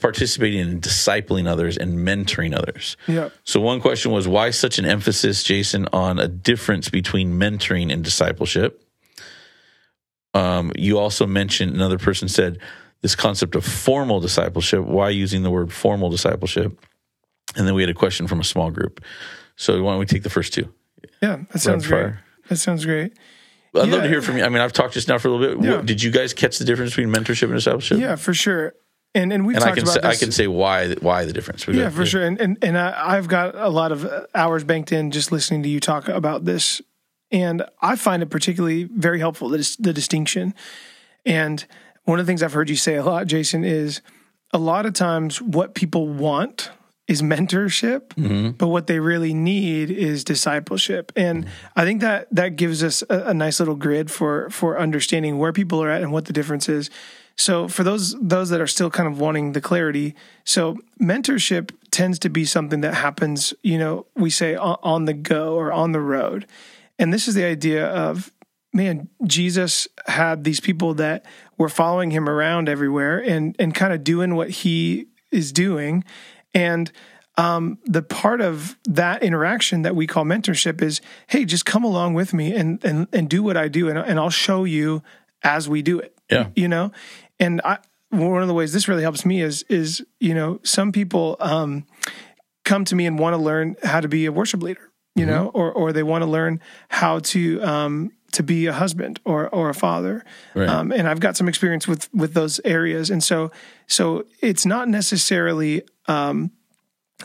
participating 0.00 0.60
in 0.60 0.80
discipling 0.80 1.46
others 1.46 1.76
and 1.76 1.98
mentoring 1.98 2.56
others. 2.56 2.96
Yeah. 3.06 3.30
So 3.44 3.60
one 3.60 3.80
question 3.80 4.12
was 4.12 4.28
why 4.28 4.50
such 4.50 4.78
an 4.78 4.84
emphasis, 4.84 5.42
Jason, 5.42 5.88
on 5.92 6.18
a 6.18 6.28
difference 6.28 6.88
between 6.88 7.38
mentoring 7.38 7.92
and 7.92 8.04
discipleship? 8.04 8.84
Um, 10.34 10.72
you 10.76 10.98
also 10.98 11.26
mentioned 11.26 11.74
another 11.74 11.98
person 11.98 12.28
said 12.28 12.58
this 13.00 13.14
concept 13.14 13.54
of 13.54 13.64
formal 13.64 14.20
discipleship. 14.20 14.84
Why 14.84 15.10
using 15.10 15.42
the 15.42 15.50
word 15.50 15.72
formal 15.72 16.10
discipleship? 16.10 16.78
And 17.56 17.66
then 17.66 17.74
we 17.74 17.82
had 17.82 17.90
a 17.90 17.94
question 17.94 18.26
from 18.26 18.40
a 18.40 18.44
small 18.44 18.70
group. 18.70 19.02
So 19.56 19.82
why 19.82 19.92
don't 19.92 20.00
we 20.00 20.06
take 20.06 20.22
the 20.22 20.30
first 20.30 20.52
two? 20.52 20.72
Yeah, 21.22 21.40
that 21.50 21.58
sounds 21.60 21.86
great. 21.86 22.00
fire. 22.00 22.24
That 22.48 22.56
sounds 22.56 22.84
great. 22.84 23.12
I'd 23.74 23.88
love 23.88 24.02
to 24.02 24.08
hear 24.08 24.22
from 24.22 24.38
you. 24.38 24.44
I 24.44 24.48
mean, 24.48 24.60
I've 24.60 24.72
talked 24.72 24.94
just 24.94 25.08
now 25.08 25.18
for 25.18 25.28
a 25.28 25.30
little 25.32 25.56
bit. 25.56 25.64
Yeah. 25.64 25.76
What, 25.76 25.86
did 25.86 26.02
you 26.02 26.10
guys 26.10 26.32
catch 26.32 26.58
the 26.58 26.64
difference 26.64 26.92
between 26.92 27.14
mentorship 27.14 27.44
and 27.44 27.54
discipleship? 27.54 27.98
Yeah, 27.98 28.16
for 28.16 28.34
sure. 28.34 28.74
And 29.14 29.32
and 29.32 29.46
we've 29.46 29.56
And 29.56 29.64
I 29.64 29.68
talked 29.68 29.78
can 29.78 29.84
about 29.84 30.02
say, 30.02 30.08
I 30.08 30.14
can 30.16 30.32
say 30.32 30.46
why 30.46 30.94
why 30.94 31.24
the 31.24 31.32
difference. 31.32 31.66
We 31.66 31.78
yeah, 31.78 31.90
for 31.90 32.04
sure. 32.04 32.24
And 32.24 32.40
and, 32.40 32.58
and 32.62 32.78
I, 32.78 33.16
I've 33.16 33.28
got 33.28 33.54
a 33.54 33.68
lot 33.68 33.92
of 33.92 34.06
hours 34.34 34.64
banked 34.64 34.92
in 34.92 35.10
just 35.10 35.32
listening 35.32 35.62
to 35.62 35.68
you 35.68 35.80
talk 35.80 36.08
about 36.08 36.44
this, 36.44 36.82
and 37.30 37.64
I 37.80 37.96
find 37.96 38.22
it 38.22 38.30
particularly 38.30 38.84
very 38.84 39.18
helpful. 39.18 39.48
The 39.48 39.76
the 39.78 39.92
distinction, 39.92 40.54
and 41.26 41.64
one 42.04 42.18
of 42.18 42.26
the 42.26 42.30
things 42.30 42.42
I've 42.42 42.52
heard 42.52 42.70
you 42.70 42.76
say 42.76 42.96
a 42.96 43.04
lot, 43.04 43.26
Jason, 43.26 43.64
is 43.64 44.00
a 44.52 44.58
lot 44.58 44.86
of 44.86 44.94
times 44.94 45.42
what 45.42 45.74
people 45.74 46.08
want 46.08 46.70
is 47.06 47.22
mentorship, 47.22 48.08
mm-hmm. 48.08 48.50
but 48.50 48.68
what 48.68 48.86
they 48.86 49.00
really 49.00 49.32
need 49.32 49.90
is 49.90 50.24
discipleship. 50.24 51.10
And 51.16 51.46
I 51.74 51.84
think 51.84 52.02
that 52.02 52.28
that 52.30 52.56
gives 52.56 52.84
us 52.84 53.02
a, 53.08 53.28
a 53.28 53.34
nice 53.34 53.58
little 53.58 53.74
grid 53.74 54.10
for 54.10 54.50
for 54.50 54.78
understanding 54.78 55.38
where 55.38 55.52
people 55.52 55.82
are 55.82 55.90
at 55.90 56.02
and 56.02 56.12
what 56.12 56.26
the 56.26 56.32
difference 56.32 56.68
is. 56.68 56.90
So 57.36 57.66
for 57.66 57.82
those 57.82 58.14
those 58.20 58.50
that 58.50 58.60
are 58.60 58.66
still 58.66 58.90
kind 58.90 59.08
of 59.08 59.18
wanting 59.18 59.52
the 59.52 59.60
clarity, 59.60 60.14
so 60.44 60.76
mentorship 61.00 61.70
tends 61.90 62.18
to 62.20 62.28
be 62.28 62.44
something 62.44 62.82
that 62.82 62.94
happens, 62.94 63.54
you 63.62 63.78
know, 63.78 64.06
we 64.14 64.28
say 64.28 64.54
on, 64.54 64.76
on 64.82 65.04
the 65.06 65.14
go 65.14 65.54
or 65.54 65.72
on 65.72 65.92
the 65.92 66.00
road. 66.00 66.46
And 66.98 67.12
this 67.12 67.28
is 67.28 67.34
the 67.34 67.44
idea 67.44 67.86
of 67.86 68.32
man, 68.72 69.08
Jesus 69.24 69.88
had 70.06 70.44
these 70.44 70.60
people 70.60 70.94
that 70.94 71.24
were 71.56 71.68
following 71.68 72.10
him 72.10 72.28
around 72.28 72.68
everywhere 72.68 73.18
and 73.18 73.56
and 73.58 73.74
kind 73.74 73.92
of 73.92 74.04
doing 74.04 74.34
what 74.34 74.50
he 74.50 75.06
is 75.30 75.52
doing. 75.52 76.04
And 76.54 76.90
um, 77.36 77.78
the 77.84 78.02
part 78.02 78.40
of 78.40 78.76
that 78.84 79.22
interaction 79.22 79.82
that 79.82 79.94
we 79.94 80.06
call 80.06 80.24
mentorship 80.24 80.82
is, 80.82 81.00
hey, 81.28 81.44
just 81.44 81.64
come 81.64 81.84
along 81.84 82.14
with 82.14 82.34
me 82.34 82.52
and 82.54 82.84
and 82.84 83.06
and 83.12 83.28
do 83.28 83.42
what 83.42 83.56
I 83.56 83.68
do, 83.68 83.88
and 83.88 83.98
and 83.98 84.18
I'll 84.18 84.30
show 84.30 84.64
you 84.64 85.02
as 85.42 85.68
we 85.68 85.82
do 85.82 85.98
it. 85.98 86.14
Yeah. 86.30 86.48
you 86.54 86.68
know. 86.68 86.92
And 87.40 87.60
I 87.64 87.78
one 88.10 88.42
of 88.42 88.48
the 88.48 88.54
ways 88.54 88.72
this 88.72 88.88
really 88.88 89.02
helps 89.02 89.24
me 89.24 89.40
is 89.40 89.62
is 89.64 90.04
you 90.20 90.34
know 90.34 90.60
some 90.62 90.92
people 90.92 91.36
um, 91.40 91.86
come 92.64 92.84
to 92.86 92.96
me 92.96 93.06
and 93.06 93.18
want 93.18 93.34
to 93.34 93.38
learn 93.38 93.76
how 93.82 94.00
to 94.00 94.08
be 94.08 94.26
a 94.26 94.32
worship 94.32 94.62
leader, 94.62 94.87
you 95.18 95.26
know, 95.26 95.50
or 95.54 95.72
or 95.72 95.92
they 95.92 96.02
want 96.02 96.22
to 96.22 96.30
learn 96.30 96.60
how 96.88 97.18
to 97.20 97.62
um, 97.62 98.12
to 98.32 98.42
be 98.42 98.66
a 98.66 98.72
husband 98.72 99.20
or 99.24 99.48
or 99.48 99.68
a 99.68 99.74
father. 99.74 100.24
Right. 100.54 100.68
Um, 100.68 100.92
and 100.92 101.08
I've 101.08 101.20
got 101.20 101.36
some 101.36 101.48
experience 101.48 101.88
with 101.88 102.12
with 102.14 102.34
those 102.34 102.60
areas, 102.64 103.10
and 103.10 103.22
so 103.22 103.50
so 103.86 104.24
it's 104.40 104.66
not 104.66 104.88
necessarily 104.88 105.82
um, 106.06 106.50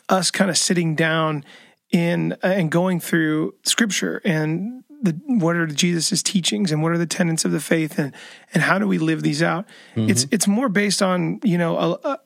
us 0.10 0.32
kind 0.32 0.50
of 0.50 0.58
sitting 0.58 0.96
down 0.96 1.44
in 1.92 2.36
and 2.42 2.72
going 2.72 3.00
through 3.00 3.54
scripture 3.64 4.22
and 4.26 4.84
the 5.02 5.20
what 5.28 5.56
are 5.56 5.68
Jesus's 5.68 6.24
teachings 6.24 6.72
and 6.72 6.82
what 6.82 6.92
are 6.94 6.98
the 6.98 7.06
tenets 7.06 7.46
of 7.46 7.52
the 7.52 7.60
faith 7.60 8.00
and 8.00 8.14
and 8.54 8.64
how 8.64 8.80
do 8.80 8.88
we 8.88 8.98
live 8.98 9.22
these 9.22 9.44
out? 9.44 9.66
It's 10.10 10.26
it's 10.32 10.48
more 10.48 10.70
based 10.70 11.02
on 11.02 11.40
you 11.44 11.58
know 11.58 11.78
a, 11.78 11.92
a, 12.08 12.20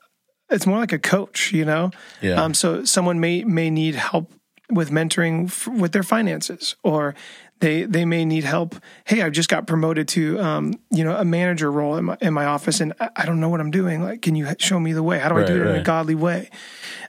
it's 0.49 0.65
more 0.65 0.77
like 0.77 0.93
a 0.93 0.99
coach, 0.99 1.51
you 1.51 1.65
know. 1.65 1.91
Yeah. 2.21 2.41
Um, 2.41 2.53
so 2.53 2.85
someone 2.85 3.19
may 3.19 3.43
may 3.43 3.69
need 3.69 3.95
help 3.95 4.31
with 4.69 4.89
mentoring 4.91 5.45
f- 5.47 5.67
with 5.67 5.91
their 5.93 6.03
finances, 6.03 6.75
or 6.83 7.15
they 7.59 7.83
they 7.83 8.05
may 8.05 8.25
need 8.25 8.43
help. 8.43 8.75
Hey, 9.05 9.21
i've 9.21 9.31
just 9.31 9.49
got 9.49 9.65
promoted 9.65 10.07
to 10.09 10.39
um, 10.39 10.73
you 10.91 11.03
know 11.03 11.15
a 11.15 11.23
manager 11.25 11.71
role 11.71 11.95
in 11.97 12.05
my 12.05 12.17
in 12.21 12.33
my 12.33 12.45
office, 12.45 12.81
and 12.81 12.93
I, 12.99 13.09
I 13.15 13.25
don't 13.25 13.39
know 13.39 13.49
what 13.49 13.59
I'm 13.61 13.71
doing. 13.71 14.03
Like, 14.03 14.21
can 14.21 14.35
you 14.35 14.47
show 14.59 14.79
me 14.79 14.93
the 14.93 15.03
way? 15.03 15.19
How 15.19 15.29
do 15.29 15.35
I 15.35 15.43
do 15.43 15.53
Right, 15.57 15.67
it 15.67 15.69
in 15.69 15.75
a 15.77 15.83
godly 15.83 16.15
way? 16.15 16.49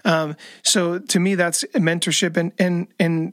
Um, 0.04 0.36
so 0.62 0.98
to 0.98 1.18
me, 1.20 1.34
that's 1.34 1.64
mentorship, 1.74 2.36
and 2.36 2.52
and 2.58 2.86
and 2.98 3.32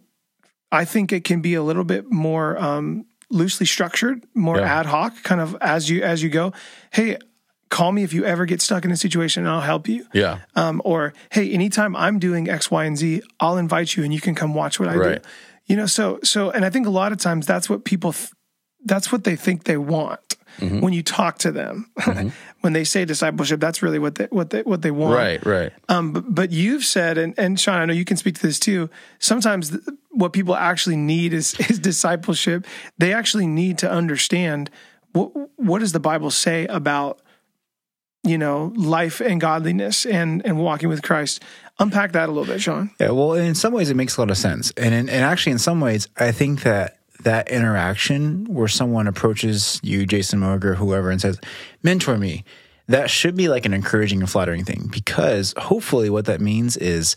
I 0.71 0.85
think 0.85 1.11
it 1.13 1.23
can 1.23 1.41
be 1.41 1.53
a 1.53 1.63
little 1.63 1.83
bit 1.85 2.11
more 2.11 2.57
um, 2.57 3.05
loosely 3.29 3.65
structured, 3.65 4.25
more 4.33 4.57
Yeah. 4.57 4.79
ad 4.79 4.85
hoc, 4.87 5.21
kind 5.23 5.39
of 5.39 5.55
as 5.61 5.89
you 5.89 6.01
as 6.03 6.21
you 6.23 6.29
go. 6.29 6.51
Hey, 6.91 7.17
call 7.69 7.91
me 7.91 8.03
if 8.03 8.13
you 8.13 8.23
ever 8.25 8.45
get 8.45 8.61
stuck 8.61 8.85
in 8.85 8.91
a 8.91 8.97
situation, 8.97 9.43
and 9.43 9.51
I'll 9.51 9.61
help 9.61 9.87
you. 9.87 10.05
yeah. 10.13 10.39
Um, 10.55 10.81
or 10.85 11.13
hey, 11.31 11.51
anytime 11.51 11.95
I'm 11.95 12.19
doing 12.19 12.49
X, 12.49 12.69
Y, 12.71 12.83
and 12.85 12.97
Z, 12.97 13.21
I'll 13.39 13.57
invite 13.57 13.95
you, 13.95 14.03
and 14.03 14.13
you 14.13 14.21
can 14.21 14.35
come 14.35 14.53
watch 14.53 14.79
what 14.79 14.89
I 14.89 14.95
Right. 14.95 15.23
do. 15.23 15.29
You 15.65 15.75
know, 15.77 15.85
so 15.87 16.19
so, 16.23 16.51
and 16.51 16.63
I 16.63 16.69
think 16.69 16.85
a 16.87 16.91
lot 16.91 17.11
of 17.11 17.17
times 17.17 17.47
that's 17.47 17.69
what 17.69 17.85
people, 17.85 18.13
th- 18.13 18.29
that's 18.85 19.11
what 19.11 19.23
they 19.23 19.35
think 19.35 19.63
they 19.63 19.77
want 19.77 20.19
Mm-hmm. 20.59 20.79
when 20.79 20.93
you 20.93 21.03
talk 21.03 21.37
to 21.39 21.51
them. 21.51 21.91
when 22.61 22.71
they 22.71 22.85
say 22.85 23.03
discipleship, 23.03 23.59
that's 23.59 23.83
really 23.83 23.99
what 23.99 24.15
they 24.15 24.27
what 24.29 24.51
they 24.51 24.61
what 24.61 24.81
they 24.83 24.91
want. 24.91 25.13
Right. 25.13 25.45
Right. 25.45 25.73
Um, 25.89 26.13
but, 26.13 26.33
but 26.33 26.51
you've 26.51 26.85
said, 26.85 27.17
and, 27.17 27.33
and 27.37 27.59
Sean, 27.59 27.81
I 27.81 27.85
know 27.85 27.91
you 27.93 28.05
can 28.05 28.15
speak 28.15 28.35
to 28.35 28.41
this 28.41 28.57
too. 28.57 28.89
Sometimes 29.19 29.71
th- 29.71 29.81
what 30.11 30.31
people 30.31 30.55
actually 30.55 30.95
need 30.95 31.33
is, 31.33 31.55
is 31.69 31.77
discipleship. 31.79 32.65
They 32.97 33.11
actually 33.13 33.47
need 33.47 33.79
to 33.79 33.91
understand 33.91 34.69
what, 35.11 35.31
what 35.57 35.79
does 35.79 35.91
the 35.91 35.99
Bible 35.99 36.31
say 36.31 36.65
about, 36.67 37.19
you 38.25 38.37
know, 38.37 38.73
life 38.75 39.21
and 39.21 39.39
godliness 39.39 40.05
and, 40.05 40.45
and 40.45 40.57
walking 40.57 40.89
with 40.89 41.01
Christ. 41.01 41.43
Unpack 41.79 42.13
that 42.13 42.29
a 42.29 42.31
little 42.31 42.45
bit, 42.45 42.61
Sean. 42.61 42.89
Yeah, 42.99 43.11
well, 43.11 43.33
in 43.33 43.53
some 43.55 43.73
ways, 43.73 43.89
it 43.89 43.95
makes 43.95 44.17
a 44.17 44.21
lot 44.21 44.31
of 44.31 44.37
sense, 44.37 44.71
and 44.77 44.93
in, 44.93 45.09
and 45.09 45.23
actually, 45.25 45.51
in 45.51 45.59
some 45.59 45.81
ways, 45.81 46.07
I 46.17 46.31
think 46.31 46.63
that 46.63 46.97
that 47.23 47.49
interaction 47.49 48.45
where 48.45 48.67
someone 48.67 49.07
approaches 49.07 49.79
you, 49.83 50.05
Jason 50.05 50.39
Moger, 50.39 50.75
whoever, 50.75 51.11
and 51.11 51.19
says, 51.19 51.39
"Mentor 51.83 52.17
me," 52.17 52.45
that 52.87 53.09
should 53.09 53.35
be 53.35 53.49
like 53.49 53.65
an 53.65 53.73
encouraging 53.73 54.21
and 54.21 54.29
flattering 54.29 54.63
thing, 54.63 54.89
because 54.89 55.53
hopefully, 55.57 56.09
what 56.09 56.25
that 56.25 56.39
means 56.39 56.77
is 56.77 57.15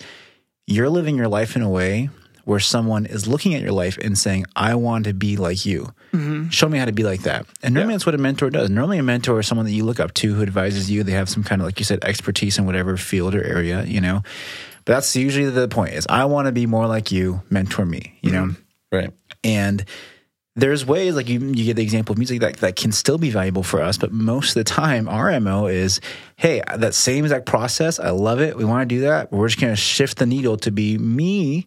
you're 0.67 0.91
living 0.91 1.17
your 1.17 1.29
life 1.29 1.57
in 1.57 1.63
a 1.63 1.71
way 1.71 2.11
where 2.49 2.59
someone 2.59 3.05
is 3.05 3.29
looking 3.29 3.55
at 3.55 3.61
your 3.61 3.73
life 3.73 3.99
and 3.99 4.17
saying, 4.17 4.47
"I 4.57 4.75
want 4.75 5.05
to 5.05 5.13
be 5.13 5.37
like 5.37 5.67
you." 5.67 5.93
Mm-hmm. 6.15 6.49
Show 6.49 6.67
me 6.71 6.79
how 6.79 6.87
to 6.87 6.93
be 6.93 7.05
like 7.05 7.25
that. 7.25 7.45
And 7.63 7.75
normally, 7.75 7.93
that's 7.93 8.07
what 8.07 8.15
a 8.15 8.19
mentor 8.19 8.49
does. 8.49 8.71
Normally, 8.71 8.97
a 8.97 9.03
mentor 9.03 9.39
is 9.39 9.47
someone 9.47 9.67
that 9.67 9.73
you 9.73 9.85
look 9.85 10.01
up 10.01 10.15
to 10.15 10.33
who 10.33 10.41
advises 10.41 10.91
you. 10.91 11.03
They 11.03 11.13
have 11.13 11.29
some 11.29 11.45
kind 11.45 11.61
of, 11.61 11.67
like 11.67 11.79
you 11.79 11.85
said, 11.85 12.03
expertise 12.05 12.57
in 12.57 12.65
whatever 12.65 12.97
field 12.97 13.35
or 13.35 13.45
area, 13.45 13.85
you 13.85 14.01
know. 14.01 14.23
But 14.87 14.95
that's 14.95 15.15
usually 15.15 15.51
the 15.51 15.69
point: 15.69 15.93
is 15.93 16.07
I 16.09 16.25
want 16.25 16.47
to 16.47 16.53
be 16.53 16.65
more 16.65 16.87
like 16.87 17.13
you. 17.13 17.43
Mentor 17.51 17.85
me, 17.85 18.19
you 18.23 18.31
know. 18.31 18.45
Mm-hmm. 18.45 18.97
Right. 18.97 19.11
And 19.45 19.85
there's 20.57 20.87
ways 20.87 21.17
like 21.17 21.29
you 21.29 21.41
you 21.41 21.67
get 21.67 21.77
the 21.77 21.83
example 21.83 22.15
of 22.15 22.19
music 22.19 22.41
that 22.41 22.57
that 22.57 22.77
can 22.77 22.93
still 22.93 23.19
be 23.19 23.29
valuable 23.29 23.63
for 23.63 23.83
us, 23.83 23.99
but 23.99 24.11
most 24.11 24.51
of 24.51 24.55
the 24.55 24.65
time 24.65 25.07
our 25.07 25.39
MO 25.39 25.67
is, 25.67 26.01
hey, 26.37 26.63
that 26.75 26.95
same 26.95 27.27
exact 27.27 27.45
process, 27.45 28.01
I 28.01 28.09
love 28.09 28.41
it. 28.41 28.57
We 28.57 28.65
want 28.65 28.89
to 28.89 28.95
do 28.95 29.03
that. 29.03 29.31
We're 29.31 29.49
just 29.49 29.61
going 29.61 29.73
to 29.73 29.77
shift 29.77 30.17
the 30.17 30.25
needle 30.25 30.57
to 30.57 30.71
be 30.71 30.97
me 30.97 31.67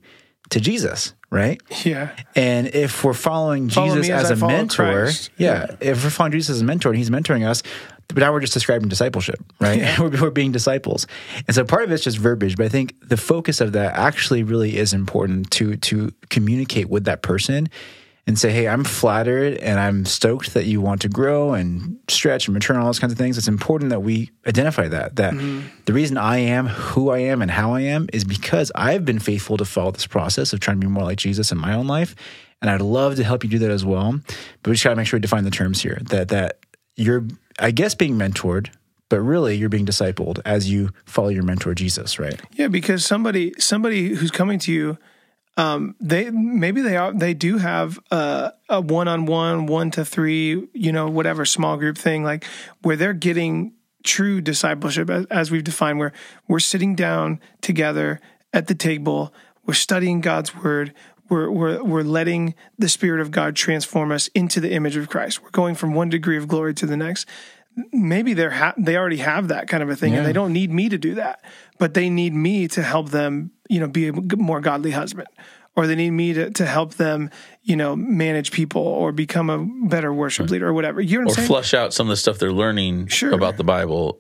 to 0.52 0.60
Jesus, 0.60 1.14
right? 1.30 1.62
Yeah. 1.84 2.16
And 2.36 2.68
if 2.68 3.04
we're 3.04 3.14
following 3.14 3.70
Follow 3.70 3.96
Jesus 3.96 4.10
as 4.10 4.32
as, 4.32 4.42
a 4.42 4.48
mentor, 4.48 5.04
Christ. 5.04 5.32
yeah, 5.38 5.76
if 5.80 6.04
we're 6.04 6.10
following 6.10 6.34
Jesus 6.34 6.56
as 6.56 6.62
a 6.62 6.66
mentor 6.66 6.90
and 6.90 6.98
he's 6.98 7.10
mentoring 7.10 7.48
us, 7.48 7.64
but 8.08 8.18
now 8.18 8.32
we're 8.32 8.42
just 8.42 8.54
describing 8.54 8.90
discipleship, 8.90 9.40
right? 9.60 9.98
we're, 10.00 10.10
we're 10.22 10.30
being 10.30 10.52
disciples. 10.52 11.08
And 11.48 11.56
so 11.56 11.64
part 11.64 11.84
of 11.84 11.92
it's 11.92 12.04
just 12.04 12.18
verbiage, 12.18 12.58
but 12.58 12.66
I 12.66 12.70
think 12.70 12.96
the 13.02 13.18
focus 13.18 13.62
of 13.62 13.72
that 13.72 13.96
actually 13.96 14.44
really 14.44 14.78
is 14.78 14.94
important 14.94 15.50
to 15.52 15.78
to 15.78 16.12
communicate 16.30 16.90
with 16.90 17.06
that 17.06 17.22
person 17.22 17.70
and 18.28 18.38
say, 18.38 18.52
hey, 18.52 18.68
I'm 18.68 18.84
flattered 18.84 19.58
and 19.58 19.80
I'm 19.80 20.06
stoked 20.06 20.54
that 20.54 20.66
you 20.66 20.80
want 20.80 21.02
to 21.02 21.10
grow 21.10 21.54
and 21.54 21.98
stretch 22.08 22.48
and 22.48 22.54
mature 22.54 22.76
and 22.76 22.82
all 22.82 22.88
those 22.88 23.00
kinds 23.00 23.12
of 23.12 23.18
things. 23.18 23.38
It's 23.38 23.48
important 23.48 23.90
that 23.90 24.02
we 24.02 24.30
identify 24.48 24.88
that. 24.90 25.16
That 25.16 25.34
mm-hmm. 25.34 25.68
the 25.86 25.94
reason 25.94 26.18
I 26.18 26.38
am 26.38 26.68
who 26.68 27.10
I 27.10 27.20
am 27.20 27.42
and 27.42 27.50
how 27.50 27.74
I 27.74 27.82
am 27.82 28.08
is 28.14 28.24
because 28.24 28.72
I've 28.76 29.06
been 29.06 29.20
faithful 29.20 29.58
to 29.58 29.66
follow 29.66 29.92
this 29.92 30.08
process 30.08 30.54
of 30.54 30.60
trying 30.60 30.80
to 30.80 30.88
be 30.88 30.92
more 30.92 31.04
like 31.04 31.18
Jesus 31.18 31.52
in 31.52 31.58
my 31.58 31.74
own 31.74 31.88
life. 31.88 32.16
And 32.62 32.70
I'd 32.70 32.82
love 32.82 33.16
to 33.16 33.24
help 33.24 33.44
you 33.44 33.50
do 33.50 33.60
that 33.60 33.72
as 33.72 33.84
well. 33.84 34.20
But 34.62 34.70
we 34.70 34.74
just 34.74 34.84
gotta 34.84 34.96
make 34.96 35.08
sure 35.08 35.18
we 35.18 35.22
define 35.22 35.44
the 35.44 35.52
terms 35.52 35.82
here. 35.82 36.00
That 36.04 36.30
that 36.30 36.60
you're 36.96 37.26
I 37.60 37.72
guess 37.72 37.96
being 37.96 38.18
mentored, 38.18 38.70
but 39.10 39.20
really 39.20 39.56
you're 39.56 39.70
being 39.70 39.86
discipled 39.86 40.40
as 40.46 40.70
you 40.70 40.92
follow 41.06 41.30
your 41.30 41.44
mentor 41.44 41.74
Jesus, 41.74 42.20
right? 42.20 42.40
Yeah, 42.54 42.68
because 42.68 43.04
somebody 43.04 43.54
somebody 43.58 44.14
who's 44.14 44.32
coming 44.32 44.60
to 44.60 44.72
you, 44.72 45.00
um, 45.58 45.96
they 46.00 46.30
maybe 46.30 46.82
they 46.82 46.96
are 46.96 47.14
they 47.14 47.34
do 47.34 47.58
have 47.58 48.00
a, 48.10 48.54
a 48.70 48.82
one 48.82 49.08
on 49.08 49.26
one, 49.26 49.66
one 49.66 49.92
to 49.92 50.06
three, 50.06 50.68
you 50.74 50.92
know, 50.92 51.10
whatever 51.10 51.46
small 51.46 51.78
group 51.78 51.98
thing, 51.98 52.24
like 52.24 52.46
where 52.82 52.96
they're 52.96 53.14
getting 53.14 53.74
true 54.04 54.42
discipleship 54.42 55.10
as, 55.10 55.26
as 55.28 55.52
we've 55.52 55.64
defined, 55.64 56.00
where 56.00 56.14
we're 56.48 56.60
sitting 56.60 56.96
down 56.96 57.40
together 57.62 58.20
at 58.54 58.68
the 58.68 58.76
table, 58.76 59.34
we're 59.66 59.74
studying 59.74 60.22
God's 60.22 60.56
word. 60.56 60.94
We're, 61.30 61.50
we're, 61.50 61.82
we're 61.82 62.04
letting 62.04 62.56
the 62.78 62.90
Spirit 62.90 63.22
of 63.22 63.32
God 63.32 63.56
transform 63.56 64.12
us 64.12 64.28
into 64.30 64.60
the 64.60 64.74
image 64.74 64.98
of 64.98 65.08
Christ. 65.08 65.42
We're 65.42 65.52
going 65.52 65.76
from 65.76 65.94
one 65.94 66.10
degree 66.10 66.36
of 66.36 66.50
glory 66.50 66.74
to 66.74 66.86
the 66.86 66.98
next 66.98 67.26
maybe 67.92 68.34
they're 68.34 68.52
ha- 68.52 68.74
they 68.78 68.98
already 68.98 69.18
have 69.18 69.48
that 69.48 69.68
kind 69.68 69.82
of 69.82 69.90
a 69.90 69.96
thing 69.96 70.14
and 70.14 70.26
they 70.26 70.34
don't 70.34 70.52
need 70.52 70.72
me 70.72 70.90
to 70.90 70.98
do 70.98 71.16
that 71.16 71.44
but 71.78 71.94
they 71.94 72.10
need 72.10 72.34
me 72.34 72.68
to 72.68 72.84
help 72.84 73.10
them 73.10 73.52
you 73.72 73.80
know 73.80 73.88
be 73.88 74.08
a 74.10 74.14
more 74.14 74.60
godly 74.62 74.92
husband 74.92 75.28
or 75.76 75.88
they 75.88 75.96
need 75.96 76.12
me 76.12 76.34
to, 76.34 76.52
to 76.52 76.66
help 76.66 76.96
them, 76.96 77.30
you 77.64 77.78
know, 77.78 77.96
manage 77.96 78.52
people 78.52 78.82
or 78.82 79.14
become 79.14 79.50
a 79.50 79.66
better 79.88 80.14
worship 80.14 80.50
leader 80.50 80.68
or 80.68 80.74
whatever. 80.74 81.00
You 81.00 81.20
know 81.20 81.28
what 81.28 81.30
or 81.30 81.32
I'm 81.32 81.36
saying? 81.36 81.48
flush 81.48 81.74
out 81.74 81.94
some 81.94 82.08
of 82.08 82.10
the 82.10 82.18
stuff 82.18 82.40
they're 82.40 82.52
learning 82.52 83.08
Sure. 83.08 83.32
about 83.34 83.56
the 83.56 83.64
Bible 83.64 84.20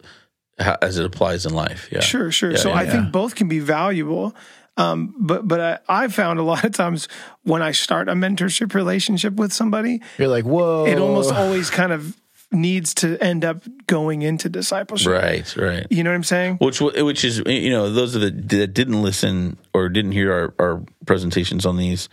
ha- 0.58 0.78
as 0.82 0.97
it 0.97 1.06
applies 1.06 1.45
in 1.45 1.54
life. 1.54 1.89
Yeah. 1.91 1.99
Sure, 1.99 2.32
sure. 2.32 2.52
Yeah, 2.52 2.58
so 2.58 2.70
yeah, 2.70 2.76
I 2.76 2.84
yeah. 2.84 2.91
think 2.91 3.12
both 3.12 3.36
can 3.36 3.49
be 3.49 3.60
valuable. 3.60 4.34
Um, 4.78 5.14
but 5.20 5.45
but 5.45 5.60
I, 5.89 6.04
I 6.04 6.08
found 6.08 6.39
a 6.39 6.43
lot 6.52 6.64
of 6.64 6.72
times 6.72 7.10
when 7.43 7.62
I 7.62 7.74
start 7.74 8.08
a 8.08 8.14
mentorship 8.14 8.74
relationship 8.74 9.34
with 9.34 9.52
somebody, 9.52 10.02
You're 10.18 10.30
like, 10.30 10.45
whoa. 10.45 10.86
it 10.86 10.97
almost 10.99 11.34
always 11.34 11.70
kind 11.70 11.91
of 11.91 12.16
needs 12.52 12.93
to 12.95 13.18
end 13.24 13.45
up 13.45 13.64
going 13.88 14.22
into 14.22 14.49
discipleship. 14.49 15.12
Right, 15.12 15.56
right. 15.56 15.88
You 15.89 16.04
know 16.04 16.10
what 16.12 16.16
I'm 16.16 16.24
saying? 16.24 16.58
Which 16.58 16.82
which 16.82 17.24
is 17.24 17.41
you 17.45 17.70
know 17.70 17.89
those 17.91 18.16
of 18.16 18.22
the 18.22 18.32
that 18.58 18.74
didn't 18.74 19.02
listen 19.02 19.58
or 19.74 19.89
didn't 19.89 20.12
hear 20.12 20.32
our, 20.34 20.54
our 20.60 20.84
presentations 21.06 21.66
on 21.66 21.78
these. 21.78 22.10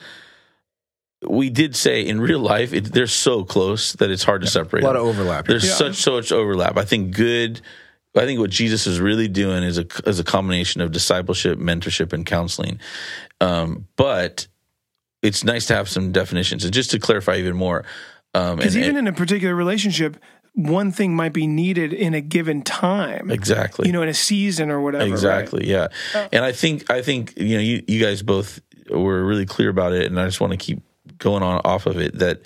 We 1.28 1.50
did 1.50 1.74
say 1.74 2.02
in 2.06 2.20
real 2.20 2.38
life 2.38 2.72
it, 2.72 2.92
they're 2.92 3.08
so 3.08 3.42
close 3.44 3.94
that 3.94 4.10
it's 4.10 4.22
hard 4.22 4.42
to 4.42 4.46
separate. 4.46 4.84
a 4.84 4.86
lot 4.86 4.92
them. 4.92 5.02
of 5.02 5.08
overlap. 5.08 5.46
There's 5.46 5.64
Yeah. 5.64 5.72
such 5.72 5.96
so 5.96 6.12
much 6.12 6.30
overlap. 6.30 6.76
I 6.76 6.84
think 6.84 7.14
good. 7.16 7.60
I 8.16 8.24
think 8.24 8.40
what 8.40 8.50
Jesus 8.50 8.86
is 8.86 9.00
really 9.00 9.28
doing 9.28 9.62
is 9.64 9.78
a 9.78 9.86
is 10.06 10.18
a 10.20 10.24
combination 10.24 10.80
of 10.80 10.92
discipleship, 10.92 11.58
mentorship, 11.58 12.12
and 12.12 12.24
counseling. 12.24 12.78
Um, 13.40 13.86
but 13.96 14.46
it's 15.22 15.42
nice 15.44 15.66
to 15.66 15.74
have 15.74 15.88
some 15.88 16.12
definitions. 16.12 16.64
And 16.64 16.72
just 16.72 16.90
to 16.92 16.98
clarify 17.00 17.36
even 17.36 17.56
more, 17.56 17.84
Because 18.32 18.74
and- 18.74 18.84
even 18.84 18.96
in 18.96 19.06
a 19.06 19.12
particular 19.12 19.54
relationship, 19.54 20.16
one 20.54 20.90
thing 20.92 21.14
might 21.14 21.32
be 21.32 21.46
needed 21.46 21.92
in 21.92 22.14
a 22.14 22.20
given 22.20 22.62
time. 22.62 23.30
exactly, 23.30 23.86
You 23.86 23.92
know, 23.92 24.02
in 24.02 24.08
a 24.08 24.14
season 24.14 24.70
or 24.70 24.80
whatever. 24.80 25.04
right? 25.04 25.12
Exactly. 25.12 25.68
Yeah. 25.68 25.88
And 26.32 26.44
I 26.44 26.52
think 26.52 26.90
I 26.90 27.02
think 27.02 27.34
you 27.36 27.56
know 27.56 27.62
you 27.62 27.82
you 27.86 28.02
guys 28.02 28.22
both 28.22 28.60
were 28.90 29.24
really 29.24 29.46
clear 29.46 29.68
about 29.68 29.92
it, 29.92 30.06
and 30.06 30.18
I 30.20 30.24
just 30.26 30.40
want 30.40 30.52
to 30.52 30.56
keep 30.56 30.80
going 31.18 31.42
on 31.42 31.60
off 31.64 31.86
of 31.86 31.98
it 31.98 32.18
that. 32.18 32.42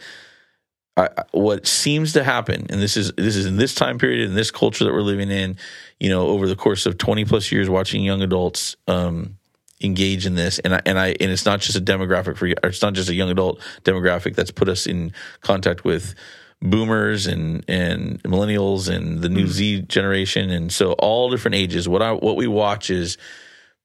I, 0.95 1.05
I- 1.17 1.23
what 1.31 1.67
seems 1.67 2.13
to 2.13 2.23
happen, 2.23 2.67
and 2.69 2.83
this 2.83 2.99
is 2.99 3.13
this 3.17 3.35
is 3.35 3.47
in 3.47 3.57
this 3.57 3.75
time 3.75 3.97
period 3.99 4.29
in 4.29 4.35
this 4.35 4.51
culture 4.51 4.85
that 4.85 4.93
we're 4.93 5.01
living 5.01 5.31
in, 5.31 5.57
you 5.99 6.11
know, 6.11 6.27
over 6.27 6.47
the 6.47 6.55
course 6.55 6.85
of 6.85 6.99
twenty 6.99 7.25
plus 7.25 7.51
years, 7.51 7.71
watching 7.71 8.03
young 8.05 8.21
adults 8.21 8.77
um, 8.89 9.39
engage 9.83 10.27
in 10.27 10.35
this, 10.35 10.59
and 10.59 10.75
I, 10.75 10.83
and 10.87 10.99
I 10.99 11.09
and 11.21 11.31
it's 11.31 11.45
not 11.45 11.61
just 11.61 11.77
a 11.77 11.81
demographic 11.81 12.37
for, 12.37 12.47
or 12.47 12.69
it's 12.69 12.83
not 12.83 12.95
just 12.95 13.09
a 13.09 13.15
young 13.15 13.31
adult 13.31 13.61
demographic 13.85 14.35
that's 14.35 14.51
put 14.51 14.69
us 14.69 14.87
in 14.87 15.13
contact 15.41 15.85
with 15.85 16.15
boomers 16.61 17.27
and 17.27 17.65
and 17.69 18.23
millennials 18.23 18.89
and 18.89 19.21
the 19.21 19.29
new 19.29 19.45
hmm. 19.45 19.51
Z 19.51 19.83
generation, 19.83 20.51
and 20.51 20.73
so 20.73 20.93
all 20.93 21.31
different 21.31 21.57
ages. 21.57 21.89
What 21.89 22.03
I 22.03 22.13
what 22.13 22.37
we 22.37 22.47
watch 22.47 22.91
is 22.91 23.19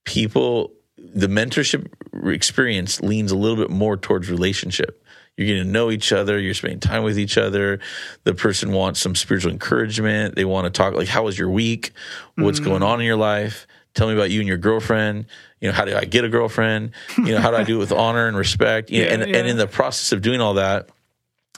people 0.06 0.72
the 0.98 1.28
mentorship 1.28 1.88
experience 2.34 3.02
leans 3.02 3.32
a 3.32 3.38
little 3.38 3.58
bit 3.58 3.70
more 3.70 3.98
towards 3.98 4.30
relationship. 4.30 5.04
You're 5.36 5.48
getting 5.48 5.66
to 5.66 5.70
know 5.70 5.92
each 5.92 6.12
other. 6.12 6.40
You're 6.40 6.56
spending 6.56 6.80
time 6.80 7.04
with 7.04 7.20
each 7.20 7.38
other. 7.38 7.80
The 8.24 8.34
person 8.34 8.72
wants 8.72 9.00
some 9.00 9.14
spiritual 9.14 9.52
encouragement. 9.52 10.36
They 10.36 10.46
want 10.46 10.66
to 10.66 10.72
talk 10.72 10.96
like 10.96 11.08
how 11.08 11.24
was 11.24 11.38
your 11.38 11.50
week? 11.50 11.92
What's 12.36 12.60
hmm. 12.60 12.66
going 12.66 12.84
on 12.84 13.00
in 13.00 13.06
your 13.06 13.18
life 13.18 13.68
tell 13.98 14.08
me 14.08 14.14
about 14.14 14.32
you 14.32 14.40
and 14.40 14.48
your 14.48 14.58
girlfriend 14.58 15.26
you 15.60 15.68
know 15.68 15.74
how 15.74 15.84
do 15.84 15.96
i 15.96 16.06
get 16.06 16.24
a 16.24 16.30
girlfriend 16.30 16.92
you 17.18 17.32
know 17.34 17.40
how 17.40 17.52
do 17.52 17.58
i 17.58 17.64
do 17.64 17.76
it 17.76 17.80
with 17.80 17.92
honor 18.06 18.28
and 18.28 18.38
respect 18.38 18.90
you 18.90 19.02
know, 19.02 19.08
Yeah, 19.08 19.14
and, 19.14 19.30
yeah. 19.30 19.38
and 19.38 19.48
in 19.48 19.58
the 19.58 19.68
process 19.68 20.12
of 20.12 20.22
doing 20.22 20.40
all 20.40 20.54
that 20.56 20.90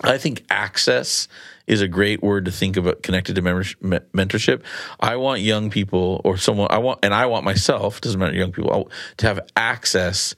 I 0.02 0.18
think 0.18 0.46
access 0.50 1.28
is 1.68 1.82
a 1.82 1.88
great 1.88 2.24
word 2.24 2.46
to 2.46 2.52
think 2.52 2.78
about 2.78 3.04
connected 3.04 3.36
to 3.36 3.42
mentorship. 3.42 4.64
I 5.00 5.18
want 5.18 5.42
young 5.42 5.70
people 5.70 6.22
or 6.24 6.38
someone 6.38 6.68
I 6.72 6.78
want, 6.78 7.00
and 7.04 7.14
I 7.14 7.26
want 7.26 7.44
myself, 7.44 8.00
doesn't 8.00 8.20
matter, 8.20 8.34
young 8.34 8.52
people, 8.52 8.90
to 9.18 9.28
have 9.28 9.42
access 9.58 10.36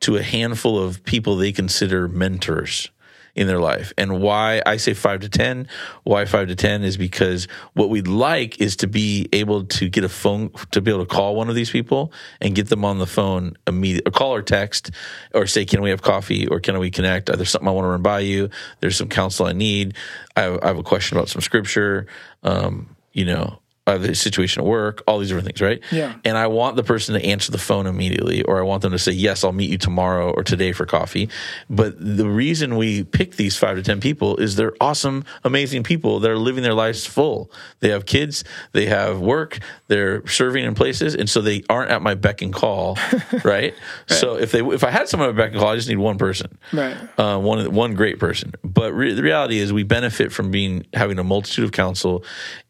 to 0.00 0.16
a 0.16 0.22
handful 0.22 0.82
of 0.82 1.04
people 1.04 1.36
they 1.36 1.52
consider 1.52 2.08
mentors 2.08 2.90
in 3.34 3.46
their 3.46 3.60
life. 3.60 3.92
And 3.96 4.20
why 4.20 4.62
I 4.66 4.76
say 4.76 4.92
five 4.92 5.20
to 5.20 5.28
10, 5.28 5.66
why 6.04 6.26
five 6.26 6.48
to 6.48 6.54
10 6.54 6.84
is 6.84 6.96
because 6.96 7.48
what 7.72 7.88
we'd 7.88 8.06
like 8.06 8.60
is 8.60 8.76
to 8.76 8.86
be 8.86 9.28
able 9.32 9.64
to 9.64 9.88
get 9.88 10.04
a 10.04 10.08
phone, 10.08 10.50
to 10.72 10.80
be 10.80 10.90
able 10.90 11.06
to 11.06 11.14
call 11.14 11.34
one 11.34 11.48
of 11.48 11.54
these 11.54 11.70
people 11.70 12.12
and 12.40 12.54
get 12.54 12.68
them 12.68 12.84
on 12.84 12.98
the 12.98 13.06
phone 13.06 13.56
immediately, 13.66 14.08
or 14.08 14.12
call 14.12 14.34
or 14.34 14.42
text, 14.42 14.90
or 15.34 15.46
say, 15.46 15.64
can 15.64 15.80
we 15.80 15.90
have 15.90 16.02
coffee 16.02 16.46
or 16.46 16.60
can 16.60 16.78
we 16.78 16.90
connect? 16.90 17.26
There's 17.26 17.50
something 17.50 17.68
I 17.68 17.72
want 17.72 17.84
to 17.86 17.90
run 17.90 18.02
by 18.02 18.20
you. 18.20 18.50
There's 18.80 18.96
some 18.96 19.08
counsel 19.08 19.46
I 19.46 19.52
need. 19.52 19.94
I 20.36 20.42
have, 20.42 20.58
I 20.62 20.66
have 20.66 20.78
a 20.78 20.82
question 20.82 21.16
about 21.16 21.30
some 21.30 21.40
scripture. 21.40 22.06
Um, 22.42 22.94
you 23.12 23.24
know, 23.24 23.61
I 23.84 23.92
have 23.92 24.04
a 24.04 24.14
situation 24.14 24.62
at 24.62 24.66
work, 24.66 25.02
all 25.08 25.18
these 25.18 25.28
different 25.28 25.46
things, 25.46 25.60
right? 25.60 25.80
Yeah. 25.90 26.14
And 26.24 26.38
I 26.38 26.46
want 26.46 26.76
the 26.76 26.84
person 26.84 27.14
to 27.18 27.24
answer 27.26 27.50
the 27.50 27.58
phone 27.58 27.86
immediately, 27.86 28.42
or 28.42 28.60
I 28.60 28.62
want 28.62 28.82
them 28.82 28.92
to 28.92 28.98
say, 28.98 29.10
Yes, 29.10 29.42
I'll 29.42 29.52
meet 29.52 29.70
you 29.70 29.78
tomorrow 29.78 30.30
or 30.30 30.44
today 30.44 30.70
for 30.70 30.86
coffee. 30.86 31.28
But 31.68 31.94
the 31.98 32.28
reason 32.28 32.76
we 32.76 33.02
pick 33.02 33.34
these 33.34 33.56
five 33.56 33.76
to 33.76 33.82
10 33.82 34.00
people 34.00 34.36
is 34.36 34.54
they're 34.54 34.74
awesome, 34.80 35.24
amazing 35.42 35.82
people 35.82 36.20
that 36.20 36.30
are 36.30 36.38
living 36.38 36.62
their 36.62 36.74
lives 36.74 37.04
full. 37.06 37.50
They 37.80 37.88
have 37.90 38.06
kids, 38.06 38.44
they 38.70 38.86
have 38.86 39.18
work, 39.18 39.58
they're 39.88 40.24
serving 40.28 40.64
in 40.64 40.74
places, 40.76 41.16
and 41.16 41.28
so 41.28 41.40
they 41.40 41.64
aren't 41.68 41.90
at 41.90 42.02
my 42.02 42.14
beck 42.14 42.40
and 42.40 42.52
call, 42.52 42.96
right? 43.44 43.74
So 44.06 44.36
if 44.36 44.52
they 44.52 44.60
if 44.60 44.84
I 44.84 44.90
had 44.90 45.08
someone 45.08 45.28
at 45.28 45.34
my 45.34 45.42
beck 45.42 45.52
and 45.52 45.60
call, 45.60 45.70
I 45.72 45.76
just 45.76 45.88
need 45.88 45.98
one 45.98 46.18
person 46.18 46.56
Right. 46.72 46.96
uh, 47.18 47.38
one 47.38 47.72
one 47.74 47.94
great 47.94 48.20
person. 48.20 48.52
But 48.62 48.92
re- 48.92 49.12
the 49.14 49.22
reality 49.24 49.58
is, 49.58 49.72
we 49.72 49.82
benefit 49.82 50.32
from 50.32 50.52
being 50.52 50.86
having 50.94 51.18
a 51.18 51.24
multitude 51.24 51.64
of 51.64 51.72
counsel, 51.72 52.24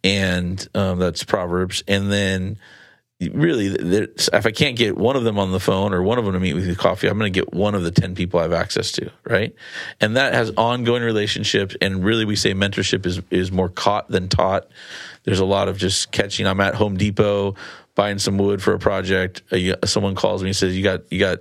and 0.04 0.66
um, 0.74 0.98
that's 0.98 1.24
Proverbs. 1.24 1.82
And 1.86 2.10
then, 2.10 2.58
really, 3.20 3.66
if 3.66 4.46
I 4.46 4.50
can't 4.50 4.76
get 4.76 4.96
one 4.96 5.16
of 5.16 5.24
them 5.24 5.38
on 5.38 5.52
the 5.52 5.60
phone 5.60 5.94
or 5.94 6.02
one 6.02 6.18
of 6.18 6.24
them 6.24 6.34
to 6.34 6.40
meet 6.40 6.54
with 6.54 6.66
you 6.66 6.74
coffee, 6.74 7.08
I'm 7.08 7.18
going 7.18 7.32
to 7.32 7.40
get 7.40 7.52
one 7.52 7.74
of 7.74 7.82
the 7.82 7.90
ten 7.90 8.14
people 8.14 8.40
I 8.40 8.44
have 8.44 8.52
access 8.52 8.92
to, 8.92 9.10
right? 9.24 9.54
And 10.00 10.16
that 10.16 10.34
has 10.34 10.50
ongoing 10.56 11.02
relationships. 11.02 11.76
And 11.80 12.04
really, 12.04 12.24
we 12.24 12.36
say 12.36 12.54
mentorship 12.54 13.06
is 13.06 13.20
is 13.30 13.52
more 13.52 13.68
caught 13.68 14.08
than 14.08 14.28
taught. 14.28 14.68
There's 15.24 15.40
a 15.40 15.44
lot 15.44 15.68
of 15.68 15.78
just 15.78 16.10
catching. 16.10 16.46
I'm 16.46 16.60
at 16.60 16.74
Home 16.74 16.96
Depot 16.96 17.54
buying 17.94 18.18
some 18.18 18.38
wood 18.38 18.62
for 18.62 18.72
a 18.74 18.78
project. 18.78 19.42
Someone 19.84 20.14
calls 20.14 20.42
me 20.42 20.48
and 20.48 20.56
says, 20.56 20.76
"You 20.76 20.82
got 20.82 21.10
you 21.12 21.18
got." 21.18 21.38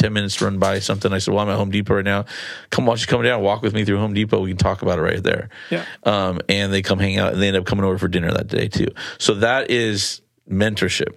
10 0.00 0.12
minutes 0.12 0.36
to 0.36 0.46
run 0.46 0.58
by 0.58 0.80
something. 0.80 1.12
I 1.12 1.18
said, 1.18 1.32
Well, 1.32 1.42
I'm 1.42 1.50
at 1.50 1.56
Home 1.56 1.70
Depot 1.70 1.94
right 1.94 2.04
now. 2.04 2.24
Come 2.70 2.88
on, 2.88 2.98
you 2.98 3.06
come 3.06 3.22
down, 3.22 3.42
walk 3.42 3.62
with 3.62 3.74
me 3.74 3.84
through 3.84 3.98
Home 3.98 4.14
Depot. 4.14 4.40
We 4.40 4.50
can 4.50 4.56
talk 4.56 4.82
about 4.82 4.98
it 4.98 5.02
right 5.02 5.22
there. 5.22 5.50
Yeah. 5.70 5.84
Um, 6.04 6.40
and 6.48 6.72
they 6.72 6.82
come 6.82 6.98
hang 6.98 7.18
out 7.18 7.32
and 7.32 7.42
they 7.42 7.48
end 7.48 7.56
up 7.56 7.66
coming 7.66 7.84
over 7.84 7.98
for 7.98 8.08
dinner 8.08 8.32
that 8.32 8.48
day 8.48 8.68
too. 8.68 8.88
So 9.18 9.34
that 9.34 9.70
is 9.70 10.22
mentorship. 10.50 11.14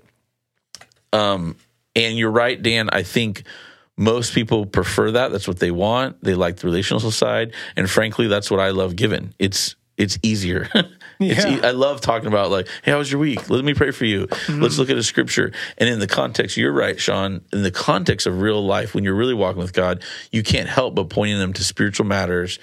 Um, 1.11 1.55
and 1.95 2.17
you're 2.17 2.31
right, 2.31 2.61
Dan. 2.61 2.89
I 2.91 3.03
think 3.03 3.43
most 3.95 4.33
people 4.33 4.65
prefer 4.65 5.11
that. 5.11 5.31
That's 5.31 5.47
what 5.47 5.59
they 5.59 5.71
want. 5.71 6.23
They 6.23 6.35
like 6.35 6.57
the 6.57 6.67
relational 6.67 6.99
side. 7.11 7.53
And 7.75 7.89
frankly, 7.89 8.27
that's 8.27 8.51
what 8.51 8.59
I 8.59 8.71
love 8.71 8.95
giving. 8.95 9.33
It's 9.39 9.75
it's 9.97 10.17
easier. 10.23 10.69
It's 11.19 11.45
Yeah. 11.45 11.57
e- 11.59 11.61
I 11.63 11.71
love 11.71 12.01
talking 12.01 12.27
about 12.27 12.49
like, 12.49 12.67
hey, 12.81 12.91
how 12.91 12.97
was 12.97 13.09
your 13.09 13.21
week? 13.21 13.49
Let 13.49 13.63
me 13.63 13.73
pray 13.75 13.91
for 13.91 14.03
you. 14.03 14.25
Mm-hmm. 14.27 14.61
Let's 14.61 14.77
look 14.79 14.89
at 14.89 14.97
a 14.97 15.03
scripture. 15.03 15.51
And 15.77 15.87
in 15.87 15.99
the 15.99 16.07
context, 16.07 16.57
you're 16.57 16.73
right, 16.73 16.99
Sean. 16.99 17.41
In 17.53 17.61
the 17.63 17.71
context 17.71 18.25
of 18.27 18.41
real 18.41 18.65
life, 18.65 18.93
when 18.95 19.03
you're 19.05 19.13
really 19.15 19.35
walking 19.35 19.61
with 19.61 19.73
God, 19.73 20.03
you 20.31 20.41
can't 20.43 20.67
help 20.67 20.95
but 20.95 21.09
pointing 21.09 21.37
them 21.37 21.53
to 21.53 21.63
spiritual 21.63 22.07
matters, 22.07 22.57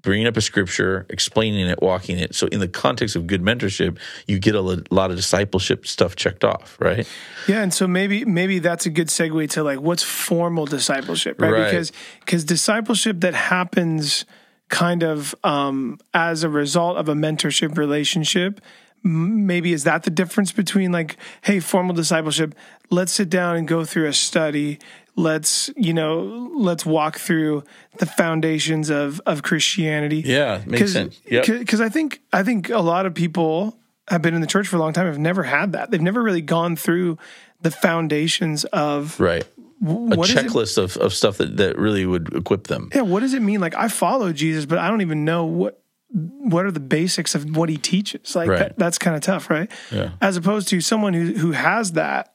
bringing 0.00 0.26
up 0.28 0.36
a 0.36 0.40
scripture, 0.40 1.06
explaining 1.10 1.66
it, 1.66 1.82
walking 1.82 2.18
it. 2.18 2.34
So 2.36 2.46
in 2.46 2.60
the 2.60 2.68
context 2.68 3.16
of 3.16 3.26
good 3.26 3.42
mentorship, 3.42 3.98
you 4.28 4.38
get 4.38 4.54
a 4.54 4.60
lot 4.62 5.10
of 5.10 5.16
discipleship 5.16 5.86
stuff 5.86 6.14
checked 6.16 6.44
off, 6.44 6.78
right? 6.80 7.06
Yeah, 7.48 7.62
and 7.62 7.74
so 7.74 7.86
maybe 7.88 8.24
maybe 8.24 8.60
that's 8.60 8.86
a 8.86 8.90
good 8.90 9.08
segue 9.08 9.50
to 9.50 9.64
like 9.64 9.80
what's 9.80 10.04
formal 10.04 10.64
discipleship, 10.66 11.42
right? 11.42 11.52
Right. 11.52 11.64
Because 11.64 11.92
because 12.20 12.44
discipleship 12.44 13.20
that 13.20 13.34
happens 13.34 14.24
kind 14.68 15.02
of 15.02 15.34
um, 15.44 15.98
as 16.14 16.42
a 16.42 16.48
result 16.48 16.96
of 16.96 17.08
a 17.08 17.14
mentorship 17.14 17.76
relationship, 17.76 18.60
maybe 19.02 19.72
is 19.72 19.84
that 19.84 20.02
the 20.02 20.10
difference 20.10 20.52
between 20.52 20.92
like, 20.92 21.16
hey, 21.42 21.60
formal 21.60 21.94
discipleship, 21.94 22.54
let's 22.90 23.12
sit 23.12 23.30
down 23.30 23.56
and 23.56 23.66
go 23.66 23.84
through 23.84 24.06
a 24.06 24.12
study. 24.12 24.78
Let's 25.16 25.68
you 25.76 25.92
know, 25.92 26.50
let's 26.54 26.86
walk 26.86 27.18
through 27.18 27.64
the 27.98 28.06
foundations 28.06 28.88
of 28.88 29.20
of 29.26 29.42
Christianity. 29.42 30.22
Yeah, 30.24 30.62
makes 30.64 30.92
sense. 30.92 31.20
Yep. 31.28 31.46
Because 31.46 31.80
I 31.80 31.88
think 31.88 32.20
I 32.32 32.44
think 32.44 32.70
a 32.70 32.78
lot 32.78 33.04
of 33.04 33.14
people 33.14 33.76
have 34.08 34.22
been 34.22 34.34
in 34.34 34.40
the 34.40 34.46
church 34.46 34.68
for 34.68 34.76
a 34.76 34.78
long 34.78 34.92
time 34.92 35.06
have 35.06 35.18
never 35.18 35.42
had 35.42 35.72
that. 35.72 35.90
They've 35.90 36.00
never 36.00 36.22
really 36.22 36.40
gone 36.40 36.76
through 36.76 37.18
the 37.60 37.70
foundations 37.70 38.64
of 38.66 39.18
Right. 39.18 39.44
A 39.80 39.84
what 40.16 40.28
is 40.28 40.34
it- 40.34 40.46
checklist 40.46 40.78
of, 40.78 40.96
of 40.96 41.12
stuff 41.14 41.38
that, 41.38 41.56
that 41.58 41.78
really 41.78 42.04
would 42.06 42.34
equip 42.34 42.66
them. 42.66 42.88
yeah, 42.94 43.02
what 43.02 43.20
does 43.20 43.34
it 43.34 43.42
mean? 43.42 43.60
Like 43.60 43.74
I 43.76 43.88
follow 43.88 44.32
Jesus, 44.32 44.66
but 44.66 44.78
I 44.78 44.88
don't 44.88 45.00
even 45.02 45.24
know 45.24 45.44
what 45.44 45.82
what 46.10 46.64
are 46.64 46.70
the 46.70 46.80
basics 46.80 47.34
of 47.34 47.54
what 47.56 47.68
he 47.68 47.76
teaches. 47.76 48.34
Like 48.34 48.48
Right. 48.48 48.58
that, 48.60 48.78
that's 48.78 48.96
kind 48.98 49.14
of 49.14 49.20
tough, 49.22 49.50
right? 49.50 49.70
Yeah. 49.92 50.10
As 50.22 50.36
opposed 50.38 50.68
to 50.68 50.80
someone 50.80 51.12
who 51.14 51.34
who 51.34 51.52
has 51.52 51.92
that 51.92 52.34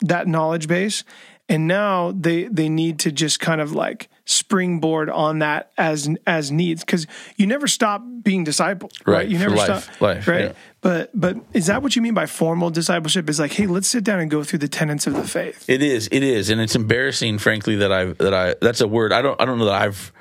that 0.00 0.26
knowledge 0.26 0.66
base 0.68 1.04
and 1.48 1.68
now 1.68 2.12
they 2.12 2.44
they 2.44 2.68
need 2.68 2.98
to 3.00 3.12
just 3.12 3.38
kind 3.40 3.60
of 3.60 3.72
like 3.72 4.08
springboard 4.32 5.10
on 5.10 5.40
that 5.40 5.72
as 5.78 6.08
as 6.26 6.50
needs 6.50 6.84
because 6.84 7.06
you 7.36 7.46
never 7.46 7.66
stop 7.68 8.02
being 8.22 8.44
discipled, 8.44 8.92
right? 9.06 9.18
Right, 9.18 9.28
You 9.28 9.38
never 9.38 9.56
life, 9.56 9.84
stop, 9.84 10.00
life, 10.00 10.28
right? 10.28 10.44
yeah. 10.46 10.52
But 10.80 11.10
but 11.14 11.36
is 11.52 11.66
that 11.66 11.82
what 11.82 11.94
you 11.94 12.02
mean 12.02 12.14
by 12.14 12.26
formal 12.26 12.70
discipleship? 12.70 13.28
Is 13.28 13.38
like, 13.38 13.52
hey, 13.52 13.66
let's 13.66 13.88
sit 13.88 14.04
down 14.04 14.20
and 14.20 14.30
go 14.30 14.42
through 14.42 14.60
the 14.60 14.68
tenets 14.68 15.06
of 15.06 15.14
the 15.14 15.26
faith. 15.26 15.64
It 15.68 15.82
is. 15.82 16.08
It 16.10 16.22
is, 16.22 16.50
and 16.50 16.60
it's 16.60 16.74
embarrassing, 16.74 17.38
frankly, 17.38 17.76
that 17.76 17.92
I 17.92 18.06
that 18.06 18.34
I 18.34 18.54
that's 18.60 18.80
a 18.80 18.88
word 18.88 19.12
I 19.12 19.22
don't 19.22 19.40
I 19.40 19.44
don't 19.44 19.58
know 19.58 19.66
that 19.66 19.80
I've 19.80 20.12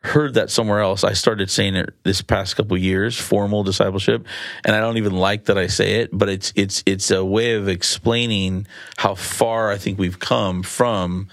heard 0.00 0.34
that 0.34 0.50
somewhere 0.50 0.80
else. 0.80 1.02
I 1.04 1.12
started 1.14 1.50
saying 1.50 1.74
it 1.74 1.92
this 2.04 2.22
past 2.22 2.56
couple 2.56 2.76
years, 2.78 3.18
formal 3.18 3.64
discipleship, 3.64 4.24
and 4.64 4.74
I 4.74 4.80
don't 4.80 4.98
even 4.98 5.14
like 5.16 5.46
that 5.46 5.58
I 5.58 5.66
say 5.66 6.00
it, 6.00 6.10
but 6.12 6.28
it's 6.28 6.52
it's 6.56 6.82
it's 6.86 7.10
a 7.10 7.24
way 7.24 7.54
of 7.54 7.68
explaining 7.68 8.66
how 8.96 9.14
far 9.14 9.70
I 9.70 9.78
think 9.78 9.98
we've 9.98 10.18
come 10.18 10.62
from 10.62 11.28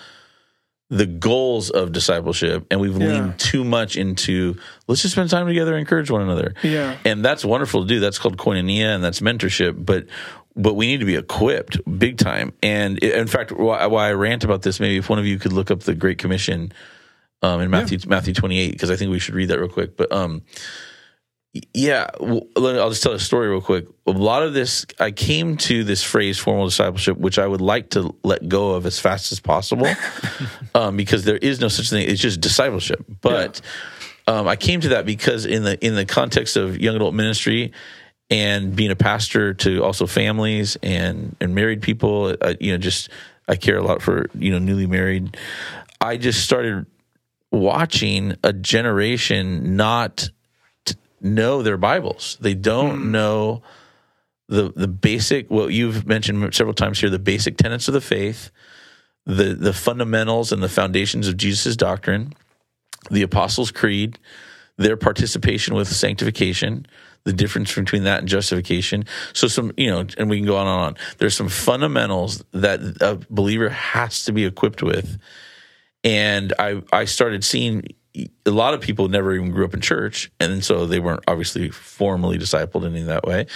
the 0.89 1.05
goals 1.05 1.69
of 1.69 1.91
discipleship, 1.91 2.65
and 2.69 2.79
we've 2.79 2.97
Yeah. 2.97 3.07
leaned 3.07 3.39
too 3.39 3.63
much 3.63 3.95
into 3.95 4.57
let's 4.87 5.01
just 5.01 5.13
spend 5.13 5.29
time 5.29 5.47
together, 5.47 5.71
and 5.71 5.79
encourage 5.79 6.11
one 6.11 6.21
another. 6.21 6.53
Yeah. 6.61 6.97
and 7.05 7.23
that's 7.25 7.43
wonderful 7.43 7.81
to 7.81 7.87
do. 7.87 7.99
That's 7.99 8.19
called 8.19 8.37
koinonia, 8.37 8.93
and 8.95 9.03
that's 9.03 9.19
mentorship. 9.19 9.85
But 9.85 10.05
but 10.55 10.75
we 10.75 10.85
need 10.85 10.99
to 10.99 11.05
be 11.07 11.15
equipped 11.15 11.79
big 11.97 12.17
time. 12.17 12.53
And 12.61 12.99
in 12.99 13.25
fact, 13.27 13.51
why, 13.51 13.87
why 13.87 14.09
I 14.09 14.13
rant 14.13 14.43
about 14.43 14.61
this, 14.61 14.79
maybe 14.79 14.97
if 14.97 15.09
one 15.09 15.17
of 15.17 15.25
you 15.25 15.39
could 15.39 15.51
look 15.51 15.71
up 15.71 15.79
the 15.79 15.95
Great 15.95 16.19
Commission 16.19 16.71
um, 17.41 17.59
in 17.59 17.71
Matthew 17.71 17.97
Matthew 18.07 18.33
twenty 18.35 18.59
eight, 18.59 18.71
because 18.73 18.91
I 18.91 18.95
think 18.95 19.09
we 19.09 19.17
should 19.19 19.33
read 19.35 19.49
that 19.49 19.59
real 19.59 19.69
quick. 19.69 19.97
But 19.97 20.11
um, 20.11 20.43
yeah, 21.73 22.07
well, 22.19 22.47
let 22.55 22.73
me- 22.73 22.79
I'll 22.79 22.89
just 22.89 23.03
tell 23.03 23.11
a 23.11 23.19
story 23.19 23.47
real 23.47 23.61
quick. 23.61 23.85
A 24.07 24.11
lot 24.11 24.41
of 24.41 24.53
this, 24.53 24.85
I 24.99 25.11
came 25.11 25.55
to 25.57 25.83
this 25.83 26.03
phrase 26.03 26.39
formal 26.39 26.65
discipleship, 26.65 27.17
which 27.17 27.37
I 27.37 27.45
would 27.45 27.61
like 27.61 27.91
to 27.91 28.15
let 28.23 28.49
go 28.49 28.71
of 28.71 28.85
as 28.87 28.99
fast 28.99 29.31
as 29.31 29.39
possible, 29.39 29.87
um, 30.75 30.97
because 30.97 31.25
there 31.25 31.37
is 31.37 31.59
no 31.59 31.67
such 31.67 31.89
thing. 31.89 32.07
It's 32.09 32.21
just 32.21 32.41
discipleship. 32.41 33.05
But 33.21 33.61
um, 34.27 34.47
I 34.47 34.55
came 34.55 34.81
to 34.81 34.89
that 34.89 35.05
because 35.05 35.45
in 35.45 35.63
the 35.63 35.83
in 35.85 35.95
the 35.95 36.05
context 36.05 36.57
of 36.57 36.79
young 36.79 36.95
adult 36.95 37.13
ministry 37.13 37.71
and 38.31 38.75
being 38.75 38.89
a 38.89 38.95
pastor 38.95 39.53
to 39.53 39.83
also 39.83 40.07
families 40.07 40.75
and 40.81 41.35
and 41.39 41.53
married 41.53 41.83
people, 41.83 42.35
uh, 42.41 42.55
you 42.59 42.71
know, 42.71 42.77
just 42.79 43.09
I 43.47 43.57
care 43.57 43.77
a 43.77 43.83
lot 43.83 44.01
for 44.01 44.25
you 44.33 44.49
know 44.51 44.59
newly 44.59 44.87
married. 44.87 45.37
I 46.01 46.17
just 46.17 46.43
started 46.43 46.87
watching 47.51 48.35
a 48.43 48.51
generation 48.51 49.75
not 49.75 50.29
know 51.23 51.61
their 51.61 51.77
Bibles. 51.77 52.37
They 52.39 52.53
don't 52.53 52.99
hmm. 52.99 53.11
know 53.11 53.63
the 54.49 54.71
the 54.75 54.87
basic 54.87 55.49
what 55.49 55.71
you've 55.71 56.05
mentioned 56.05 56.53
several 56.53 56.73
times 56.73 56.99
here 56.99 57.09
the 57.09 57.19
basic 57.19 57.57
tenets 57.57 57.87
of 57.87 57.93
the 57.93 58.01
faith, 58.01 58.51
the 59.25 59.55
the 59.55 59.73
fundamentals 59.73 60.51
and 60.51 60.61
the 60.61 60.69
foundations 60.69 61.27
of 61.27 61.37
Jesus' 61.37 61.75
doctrine, 61.75 62.33
the 63.09 63.21
Apostles' 63.21 63.71
Creed, 63.71 64.19
their 64.77 64.97
participation 64.97 65.75
with 65.75 65.87
sanctification, 65.87 66.85
the 67.23 67.33
difference 67.33 67.73
between 67.73 68.03
that 68.03 68.19
and 68.19 68.27
justification. 68.27 69.05
So 69.33 69.47
some, 69.47 69.71
you 69.77 69.89
know, 69.89 70.05
and 70.17 70.29
we 70.29 70.37
can 70.37 70.45
go 70.45 70.57
on 70.57 70.67
and 70.67 70.79
on. 70.79 70.95
There's 71.17 71.35
some 71.35 71.49
fundamentals 71.49 72.43
that 72.51 72.79
a 73.01 73.19
believer 73.29 73.69
has 73.69 74.25
to 74.25 74.33
be 74.33 74.45
equipped 74.45 74.83
with. 74.83 75.17
And 76.03 76.51
I 76.59 76.81
I 76.91 77.05
started 77.05 77.43
seeing 77.43 77.83
a 78.45 78.51
lot 78.51 78.75
of 78.75 78.81
people 78.81 79.07
never 79.07 79.33
even 79.33 79.49
grew 79.49 79.65
up 79.65 79.73
in 79.73 79.81
church, 79.81 80.31
and 80.39 80.63
so 80.63 80.85
they 80.85 80.99
weren't 80.99 81.23
obviously 81.27 81.69
formally 81.69 82.37
discipled 82.37 82.85
in 82.85 82.95
any 82.95 83.03
that 83.05 83.25
way. 83.25 83.47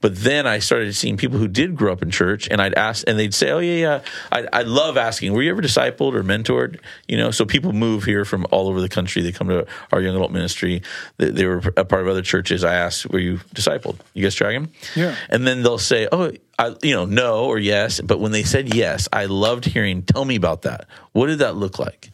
But 0.00 0.16
then 0.16 0.46
I 0.46 0.60
started 0.60 0.94
seeing 0.94 1.18
people 1.18 1.38
who 1.38 1.48
did 1.48 1.76
grow 1.76 1.92
up 1.92 2.00
in 2.00 2.10
church, 2.10 2.48
and 2.50 2.62
I'd 2.62 2.74
ask, 2.74 3.04
and 3.06 3.18
they'd 3.18 3.34
say, 3.34 3.50
"Oh 3.50 3.58
yeah, 3.58 3.74
yeah." 3.74 4.00
I, 4.32 4.60
I 4.60 4.62
love 4.62 4.96
asking, 4.96 5.34
"Were 5.34 5.42
you 5.42 5.50
ever 5.50 5.60
discipled 5.60 6.14
or 6.14 6.22
mentored?" 6.22 6.80
You 7.06 7.18
know, 7.18 7.30
so 7.30 7.44
people 7.44 7.72
move 7.72 8.04
here 8.04 8.24
from 8.24 8.46
all 8.50 8.68
over 8.68 8.80
the 8.80 8.88
country. 8.88 9.20
They 9.20 9.32
come 9.32 9.48
to 9.48 9.66
our 9.92 10.00
young 10.00 10.16
adult 10.16 10.32
ministry. 10.32 10.82
They, 11.18 11.30
they 11.30 11.44
were 11.44 11.62
a 11.76 11.84
part 11.84 12.02
of 12.02 12.08
other 12.08 12.22
churches. 12.22 12.64
I 12.64 12.74
asked, 12.74 13.10
"Were 13.10 13.18
you 13.18 13.38
discipled?" 13.54 13.98
You 14.14 14.22
guys 14.22 14.36
them? 14.36 14.70
Yeah. 14.94 15.14
And 15.28 15.46
then 15.46 15.62
they'll 15.62 15.76
say, 15.76 16.08
"Oh, 16.10 16.32
I, 16.58 16.74
you 16.82 16.94
know, 16.94 17.04
no 17.04 17.44
or 17.44 17.58
yes." 17.58 18.00
But 18.00 18.20
when 18.20 18.32
they 18.32 18.44
said 18.44 18.74
yes, 18.74 19.08
I 19.12 19.26
loved 19.26 19.66
hearing. 19.66 20.02
Tell 20.02 20.24
me 20.24 20.36
about 20.36 20.62
that. 20.62 20.86
What 21.12 21.26
did 21.26 21.40
that 21.40 21.56
look 21.56 21.78
like? 21.78 22.10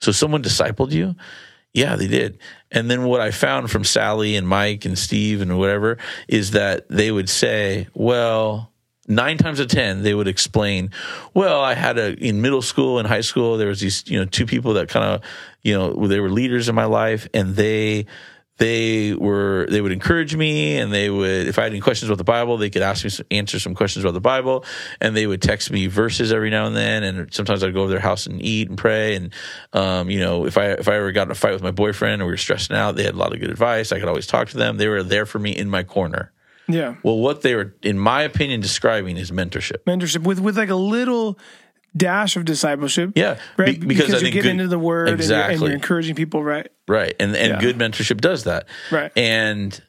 So 0.00 0.12
someone 0.12 0.42
discipled 0.42 0.92
you? 0.92 1.14
Yeah, 1.72 1.96
they 1.96 2.08
did. 2.08 2.38
And 2.70 2.90
then 2.90 3.04
what 3.04 3.20
I 3.20 3.30
found 3.30 3.70
from 3.70 3.84
Sally 3.84 4.34
and 4.36 4.48
Mike 4.48 4.84
and 4.84 4.98
Steve 4.98 5.42
and 5.42 5.58
whatever 5.58 5.98
is 6.26 6.52
that 6.52 6.88
they 6.88 7.10
would 7.10 7.28
say, 7.28 7.88
well, 7.92 8.72
nine 9.08 9.36
times 9.36 9.60
out 9.60 9.64
of 9.64 9.72
10, 9.72 10.02
they 10.02 10.14
would 10.14 10.28
explain, 10.28 10.90
well, 11.34 11.60
I 11.60 11.74
had 11.74 11.98
a, 11.98 12.14
in 12.14 12.40
middle 12.40 12.62
school 12.62 12.98
and 12.98 13.06
high 13.06 13.20
school, 13.20 13.58
there 13.58 13.68
was 13.68 13.80
these, 13.80 14.08
you 14.08 14.18
know, 14.18 14.24
two 14.24 14.46
people 14.46 14.74
that 14.74 14.88
kind 14.88 15.04
of, 15.04 15.20
you 15.62 15.74
know, 15.74 16.06
they 16.06 16.20
were 16.20 16.30
leaders 16.30 16.68
in 16.68 16.74
my 16.74 16.86
life 16.86 17.28
and 17.34 17.56
they, 17.56 18.06
they 18.58 19.12
were 19.14 19.66
they 19.68 19.80
would 19.80 19.92
encourage 19.92 20.34
me 20.34 20.78
and 20.78 20.92
they 20.92 21.10
would 21.10 21.46
if 21.46 21.58
i 21.58 21.62
had 21.62 21.72
any 21.72 21.80
questions 21.80 22.08
about 22.08 22.18
the 22.18 22.24
bible 22.24 22.56
they 22.56 22.70
could 22.70 22.82
ask 22.82 23.04
me 23.04 23.10
some, 23.10 23.26
answer 23.30 23.58
some 23.58 23.74
questions 23.74 24.04
about 24.04 24.14
the 24.14 24.20
bible 24.20 24.64
and 25.00 25.14
they 25.16 25.26
would 25.26 25.42
text 25.42 25.70
me 25.70 25.86
verses 25.86 26.32
every 26.32 26.50
now 26.50 26.66
and 26.66 26.76
then. 26.76 27.02
And 27.02 27.32
sometimes 27.32 27.62
i'd 27.62 27.74
go 27.74 27.82
over 27.82 27.90
their 27.90 28.00
house 28.00 28.26
and 28.26 28.40
eat 28.40 28.68
and 28.68 28.78
pray. 28.78 29.16
And 29.16 29.32
um, 29.72 30.10
you 30.10 30.20
know 30.20 30.46
if 30.46 30.56
i 30.56 30.66
if 30.66 30.88
i 30.88 30.94
ever 30.94 31.12
got 31.12 31.28
in 31.28 31.30
a 31.30 31.34
fight 31.34 31.52
with 31.52 31.62
my 31.62 31.70
boyfriend 31.70 32.22
or 32.22 32.26
we 32.26 32.32
were 32.32 32.36
stressing 32.36 32.76
out 32.76 32.96
they 32.96 33.04
had 33.04 33.14
a 33.14 33.18
lot 33.18 33.32
of 33.32 33.40
good 33.40 33.50
advice. 33.50 33.92
I 33.92 33.98
could 33.98 34.08
always 34.08 34.26
talk 34.26 34.48
to 34.48 34.56
them. 34.56 34.76
They 34.76 34.88
were 34.88 35.02
there 35.02 35.26
for 35.26 35.38
me 35.38 35.50
in 35.56 35.68
my 35.68 35.82
corner. 35.82 36.32
Yeah. 36.68 36.96
well 37.04 37.18
what 37.18 37.42
they 37.42 37.54
were 37.54 37.76
in 37.82 37.98
my 37.98 38.22
opinion 38.22 38.60
describing 38.60 39.16
is 39.16 39.30
mentorship. 39.30 39.84
Mentorship 39.84 40.24
with 40.24 40.40
with 40.40 40.56
like 40.56 40.70
a 40.70 40.74
little 40.74 41.38
dash 41.96 42.36
of 42.36 42.44
discipleship. 42.44 43.12
Yeah, 43.16 43.38
Right. 43.56 43.78
be- 43.80 43.86
because 43.86 44.06
I 44.06 44.08
you're 44.12 44.20
think 44.20 44.34
getting 44.34 44.56
good- 44.56 44.62
into 44.62 44.68
the 44.68 44.78
word 44.78 45.08
and, 45.08 45.22
you're, 45.24 45.40
and 45.40 45.60
you're 45.60 45.70
encouraging 45.72 46.14
people, 46.14 46.42
right? 46.44 46.68
Right. 46.88 47.14
And 47.18 47.34
and 47.36 47.52
Yeah. 47.54 47.60
good 47.60 47.78
mentorship 47.78 48.20
does 48.20 48.44
that. 48.44 48.66
Right. 48.90 49.10
And 49.16 49.80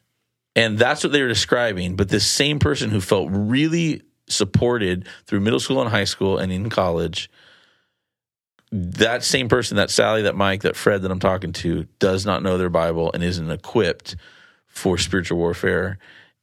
and 0.56 0.78
that's 0.80 1.04
what 1.04 1.14
they 1.14 1.22
were 1.22 1.28
describing. 1.28 1.96
But 1.96 2.10
this 2.10 2.26
same 2.26 2.58
person 2.60 2.90
who 2.90 3.00
felt 3.02 3.30
really 3.32 4.02
supported 4.28 5.08
through 5.26 5.40
middle 5.42 5.60
school 5.60 5.82
and 5.82 5.90
high 5.90 6.04
school 6.06 6.38
and 6.38 6.52
in 6.52 6.70
college, 6.70 7.30
that 8.72 9.24
same 9.24 9.48
person, 9.48 9.78
that 9.78 9.90
Sally, 9.90 10.24
that 10.24 10.36
Mike, 10.36 10.64
that 10.64 10.76
Fred 10.76 11.02
that 11.04 11.12
I'm 11.12 11.20
talking 11.20 11.54
to, 11.54 11.88
does 12.00 12.26
not 12.26 12.44
know 12.44 12.58
their 12.58 12.70
Bible 12.70 13.12
and 13.14 13.24
isn't 13.24 13.50
equipped 13.50 14.16
for 14.68 14.98
spiritual 14.98 15.38
warfare 15.38 15.98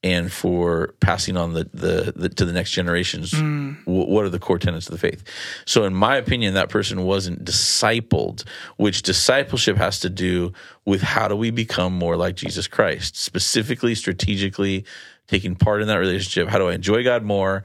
and 0.05 0.31
for 0.31 0.95
passing 1.01 1.37
on 1.37 1.55
the, 1.55 1.65
the, 1.73 2.13
the 2.15 2.29
to 2.29 2.45
the 2.45 2.53
next 2.53 2.71
generations 2.71 3.33
hmm. 3.33 3.73
wh- 3.85 4.09
what 4.09 4.25
are 4.25 4.29
the 4.29 4.39
core 4.39 4.59
tenets 4.59 4.87
of 4.87 4.93
the 4.93 4.99
faith? 4.99 5.25
So 5.65 5.85
in 5.85 5.95
my 5.95 6.17
opinion 6.17 6.55
that 6.55 6.69
person 6.69 7.03
wasn't 7.03 7.45
discipled 7.45 8.45
which 8.77 9.03
discipleship 9.03 9.77
has 9.79 9.99
to 10.01 10.11
do 10.11 10.53
with 10.85 11.01
how 11.01 11.27
do 11.27 11.35
we 11.35 11.51
become 11.51 11.95
more 11.95 12.17
like 12.17 12.37
jesus 12.37 12.69
christ 12.69 13.17
specifically 13.17 13.95
strategically 13.95 14.85
taking 15.27 15.57
part 15.57 15.81
in 15.81 15.89
that 15.89 15.97
relationship. 15.97 16.49
How 16.49 16.59
do 16.59 16.69
i 16.69 16.75
enjoy 16.75 17.03
god 17.03 17.25
more 17.25 17.65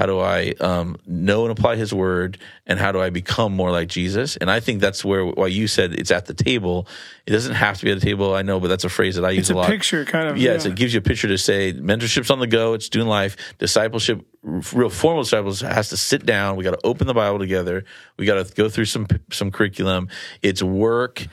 how 0.00 0.06
do 0.06 0.18
I 0.18 0.54
um, 0.60 0.96
know 1.06 1.42
and 1.44 1.52
apply 1.52 1.76
His 1.76 1.92
word, 1.92 2.38
and 2.66 2.78
how 2.78 2.90
do 2.90 3.02
I 3.02 3.10
become 3.10 3.54
more 3.54 3.70
like 3.70 3.88
Jesus? 3.88 4.38
And 4.38 4.50
I 4.50 4.58
think 4.58 4.80
that's 4.80 5.04
where 5.04 5.26
why 5.26 5.48
you 5.48 5.68
said 5.68 5.92
it's 5.92 6.10
at 6.10 6.24
the 6.24 6.32
table. 6.32 6.88
It 7.26 7.32
doesn't 7.32 7.52
have 7.54 7.78
to 7.80 7.84
be 7.84 7.90
at 7.92 8.00
the 8.00 8.06
table. 8.06 8.32
I 8.34 8.40
know, 8.40 8.58
but 8.60 8.68
that's 8.68 8.84
a 8.84 8.88
phrase 8.88 9.16
that 9.16 9.26
I 9.26 9.30
use 9.32 9.40
It's 9.40 9.50
a 9.50 9.54
a 9.54 9.56
lot. 9.56 9.66
picture, 9.68 10.06
kind 10.06 10.28
of. 10.28 10.38
Yeah, 10.38 10.52
it's- 10.52 10.64
it 10.64 10.74
gives 10.74 10.94
you 10.94 11.00
a 11.00 11.02
picture 11.02 11.28
to 11.28 11.36
say 11.36 11.74
mentorship's 11.74 12.30
on 12.30 12.38
the 12.38 12.46
go. 12.46 12.72
It's 12.72 12.88
doing 12.88 13.08
life. 13.08 13.36
Discipleship, 13.58 14.24
real 14.42 14.88
formal 14.88 15.22
discipleship 15.22 15.68
has 15.70 15.90
to 15.90 15.98
sit 15.98 16.24
down. 16.24 16.56
We 16.56 16.64
got 16.64 16.70
to 16.80 16.80
open 16.82 17.06
the 17.06 17.12
Bible 17.12 17.38
together. 17.38 17.84
We 18.16 18.24
got 18.24 18.46
to 18.46 18.54
go 18.54 18.70
through 18.70 18.86
some 18.86 19.06
some 19.30 19.50
curriculum. 19.50 20.08
It's 20.40 20.62
work. 20.62 21.26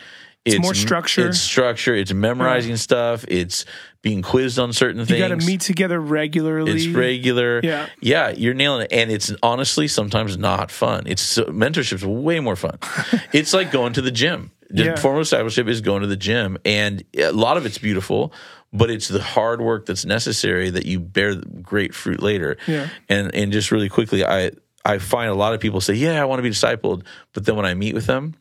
It's, 0.53 0.59
more 0.61 0.73
structure. 0.73 1.27
It's 1.27 1.39
structure. 1.39 1.95
It's 1.95 2.13
memorizing 2.13 2.77
stuff. 2.77 3.25
It's 3.27 3.65
being 4.01 4.21
quizzed 4.21 4.59
on 4.59 4.73
certain 4.73 4.99
you 4.99 5.05
things. 5.05 5.19
You 5.19 5.27
got 5.27 5.39
to 5.39 5.45
meet 5.45 5.61
together 5.61 5.99
regularly. 5.99 6.71
It's 6.71 6.87
regular. 6.87 7.59
Yeah. 7.63 7.87
Yeah, 8.01 8.29
you're 8.29 8.53
nailing 8.53 8.83
it. 8.83 8.93
And 8.93 9.11
it's 9.11 9.33
honestly 9.43 9.87
sometimes 9.87 10.37
not 10.37 10.71
fun. 10.71 11.03
It's 11.07 11.21
so, 11.21 11.45
mentorship's 11.45 12.05
way 12.05 12.39
more 12.39 12.55
fun. 12.55 12.77
it's 13.33 13.53
like 13.53 13.71
going 13.71 13.93
to 13.93 14.01
the 14.01 14.11
gym. 14.11 14.51
The 14.69 14.85
Yeah. 14.85 14.95
Formal 14.95 15.21
discipleship 15.21 15.67
is 15.67 15.81
going 15.81 16.01
to 16.01 16.07
the 16.07 16.17
gym. 16.17 16.57
And 16.65 17.03
a 17.17 17.31
lot 17.31 17.57
of 17.57 17.65
it's 17.65 17.77
beautiful, 17.77 18.33
but 18.73 18.89
it's 18.89 19.07
the 19.07 19.21
hard 19.21 19.61
work 19.61 19.85
that's 19.85 20.05
necessary 20.05 20.69
that 20.69 20.85
you 20.85 20.99
bear 20.99 21.35
great 21.35 21.93
fruit 21.93 22.21
later. 22.21 22.57
Yeah. 22.67 22.89
And 23.09 23.33
and 23.33 23.51
just 23.51 23.71
really 23.71 23.89
quickly, 23.89 24.25
I 24.25 24.51
I 24.85 24.99
find 24.99 25.29
a 25.29 25.35
lot 25.35 25.53
of 25.53 25.59
people 25.59 25.81
say, 25.81 25.93
Yeah, 25.93 26.21
I 26.21 26.25
want 26.25 26.39
to 26.39 26.43
be 26.43 26.49
discipled. 26.49 27.03
But 27.33 27.45
then 27.45 27.55
when 27.55 27.65
I 27.65 27.73
meet 27.73 27.93
with 27.93 28.05
them, 28.05 28.35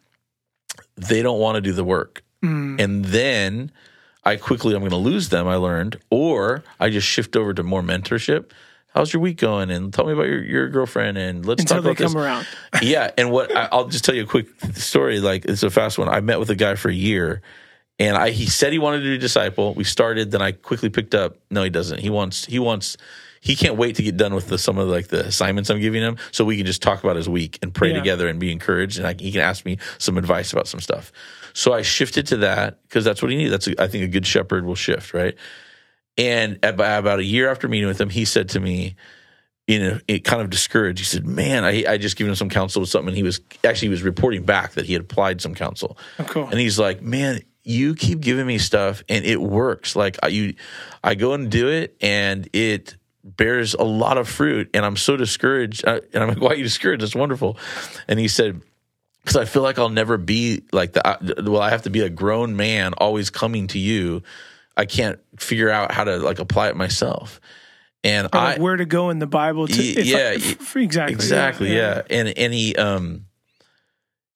they 0.96 1.22
don't 1.22 1.38
want 1.38 1.56
to 1.56 1.60
do 1.60 1.72
the 1.72 1.84
work. 1.84 2.22
Mm. 2.42 2.80
And 2.80 3.04
then 3.04 3.72
I 4.24 4.36
quickly 4.36 4.74
I'm 4.74 4.80
going 4.80 4.90
to 4.90 4.96
lose 4.96 5.28
them. 5.28 5.46
I 5.46 5.56
learned, 5.56 5.98
or 6.10 6.64
I 6.80 6.90
just 6.90 7.06
shift 7.06 7.36
over 7.36 7.54
to 7.54 7.62
more 7.62 7.82
mentorship. 7.82 8.50
How's 8.88 9.12
your 9.12 9.20
week 9.20 9.36
going? 9.36 9.70
And 9.70 9.92
tell 9.92 10.06
me 10.06 10.14
about 10.14 10.26
your, 10.26 10.42
your 10.42 10.68
girlfriend. 10.68 11.18
And 11.18 11.44
let's 11.44 11.62
until 11.62 11.76
talk 11.76 11.84
they 11.84 11.90
about 11.90 11.98
this. 11.98 12.12
come 12.14 12.22
around. 12.22 12.46
yeah, 12.82 13.10
and 13.18 13.30
what 13.30 13.54
I, 13.54 13.68
I'll 13.70 13.88
just 13.88 14.04
tell 14.04 14.14
you 14.14 14.22
a 14.22 14.26
quick 14.26 14.48
story. 14.74 15.20
Like 15.20 15.44
it's 15.44 15.62
a 15.62 15.70
fast 15.70 15.98
one. 15.98 16.08
I 16.08 16.20
met 16.20 16.38
with 16.38 16.50
a 16.50 16.56
guy 16.56 16.76
for 16.76 16.88
a 16.88 16.94
year, 16.94 17.42
and 17.98 18.16
I 18.16 18.30
he 18.30 18.46
said 18.46 18.72
he 18.72 18.78
wanted 18.78 19.00
to 19.00 19.04
do 19.04 19.18
disciple. 19.18 19.74
We 19.74 19.84
started, 19.84 20.30
then 20.30 20.40
I 20.40 20.52
quickly 20.52 20.88
picked 20.88 21.14
up. 21.14 21.36
No, 21.50 21.62
he 21.62 21.70
doesn't. 21.70 22.00
He 22.00 22.10
wants 22.10 22.46
he 22.46 22.58
wants 22.58 22.96
he 23.46 23.56
can't 23.56 23.76
wait 23.76 23.96
to 23.96 24.02
get 24.02 24.16
done 24.16 24.34
with 24.34 24.48
the, 24.48 24.58
some 24.58 24.76
of 24.78 24.88
like 24.88 25.08
the 25.08 25.24
assignments 25.26 25.70
I'm 25.70 25.80
giving 25.80 26.02
him, 26.02 26.16
so 26.32 26.44
we 26.44 26.56
can 26.56 26.66
just 26.66 26.82
talk 26.82 27.02
about 27.04 27.16
his 27.16 27.28
week 27.28 27.58
and 27.62 27.72
pray 27.72 27.88
Yeah. 27.90 27.98
together 27.98 28.28
and 28.28 28.38
be 28.40 28.50
encouraged, 28.52 28.98
and 28.98 29.06
I, 29.06 29.14
he 29.18 29.30
can 29.32 29.40
ask 29.40 29.64
me 29.64 29.78
some 29.98 30.18
advice 30.18 30.52
about 30.52 30.66
some 30.68 30.80
stuff. 30.80 31.12
So 31.54 31.72
I 31.72 31.82
shifted 31.82 32.26
to 32.28 32.36
that 32.38 32.82
because 32.82 33.04
that's 33.04 33.22
what 33.22 33.30
he 33.30 33.36
needs. 33.36 33.50
That's 33.50 33.68
a, 33.68 33.82
I 33.82 33.88
think 33.88 34.04
a 34.04 34.08
good 34.08 34.26
shepherd 34.26 34.64
will 34.66 34.74
shift, 34.74 35.14
right? 35.14 35.36
And 36.18 36.58
about, 36.62 36.98
about 37.00 37.18
a 37.20 37.24
year 37.24 37.50
after 37.50 37.68
meeting 37.68 37.88
with 37.88 38.00
him, 38.00 38.08
he 38.10 38.24
said 38.24 38.48
to 38.50 38.60
me, 38.60 38.96
you 39.66 39.78
know, 39.80 39.98
it 40.08 40.20
kind 40.24 40.40
of 40.42 40.48
discouraged. 40.50 40.98
He 41.00 41.04
said, 41.04 41.26
"Man, 41.26 41.64
I, 41.64 41.84
I 41.88 41.98
just 41.98 42.16
given 42.16 42.30
him 42.30 42.36
some 42.36 42.48
counsel 42.50 42.80
with 42.80 42.88
something." 42.88 43.08
And 43.08 43.16
he 43.16 43.22
was 43.24 43.40
actually 43.64 43.86
he 43.86 43.90
was 43.90 44.02
reporting 44.02 44.44
back 44.44 44.72
that 44.72 44.86
he 44.86 44.92
had 44.92 45.02
applied 45.02 45.40
some 45.40 45.54
counsel, 45.56 45.98
Oh, 46.20 46.24
cool. 46.24 46.46
and 46.46 46.58
he's 46.60 46.78
like, 46.78 47.02
"Man, 47.02 47.40
you 47.64 47.96
keep 47.96 48.20
giving 48.20 48.46
me 48.46 48.58
stuff, 48.58 49.02
and 49.08 49.24
it 49.24 49.40
works. 49.42 49.96
Like 49.96 50.18
I, 50.22 50.28
you, 50.28 50.54
I 51.02 51.16
go 51.16 51.32
and 51.32 51.50
do 51.50 51.68
it, 51.68 51.96
and 52.00 52.48
it 52.52 52.96
bears 53.26 53.74
a 53.74 53.82
lot 53.82 54.18
of 54.18 54.28
fruit. 54.28 54.70
And 54.72 54.84
I'm 54.84 54.96
so 54.96 55.16
discouraged. 55.16 55.86
Uh, 55.86 56.00
And 56.14 56.22
I'm 56.22 56.28
like, 56.28 56.40
"Why 56.40 56.50
are 56.50 56.54
you 56.54 56.62
discouraged? 56.62 57.02
That's 57.02 57.14
wonderful." 57.14 57.58
And 58.08 58.18
he 58.20 58.28
said, 58.28 58.60
"Because 59.22 59.36
I 59.36 59.44
feel 59.44 59.62
like 59.62 59.78
I'll 59.78 59.88
never 59.88 60.16
be 60.16 60.62
like 60.72 60.92
the. 60.92 61.42
Well, 61.44 61.60
I 61.60 61.70
have 61.70 61.82
to 61.82 61.90
be 61.90 62.00
a 62.00 62.08
grown 62.10 62.56
man, 62.56 62.92
always 62.94 63.30
coming 63.30 63.66
to 63.68 63.78
you. 63.78 64.22
I 64.76 64.84
can't 64.84 65.18
figure 65.38 65.70
out 65.70 65.92
how 65.92 66.04
to 66.04 66.18
like 66.18 66.38
apply 66.38 66.68
it 66.68 66.76
myself." 66.76 67.40
And 68.04 68.26
Or, 68.26 68.36
I, 68.38 68.44
like 68.52 68.60
where 68.60 68.76
to 68.76 68.84
go 68.84 69.10
in 69.10 69.18
the 69.18 69.26
Bible 69.26 69.66
to 69.66 69.82
yeah, 69.82 70.34
f- 70.36 70.76
exactly 70.76 71.14
exactly 71.14 71.74
yeah, 71.76 72.02
and 72.08 72.28
and 72.38 72.54
he 72.54 72.76
um 72.76 73.24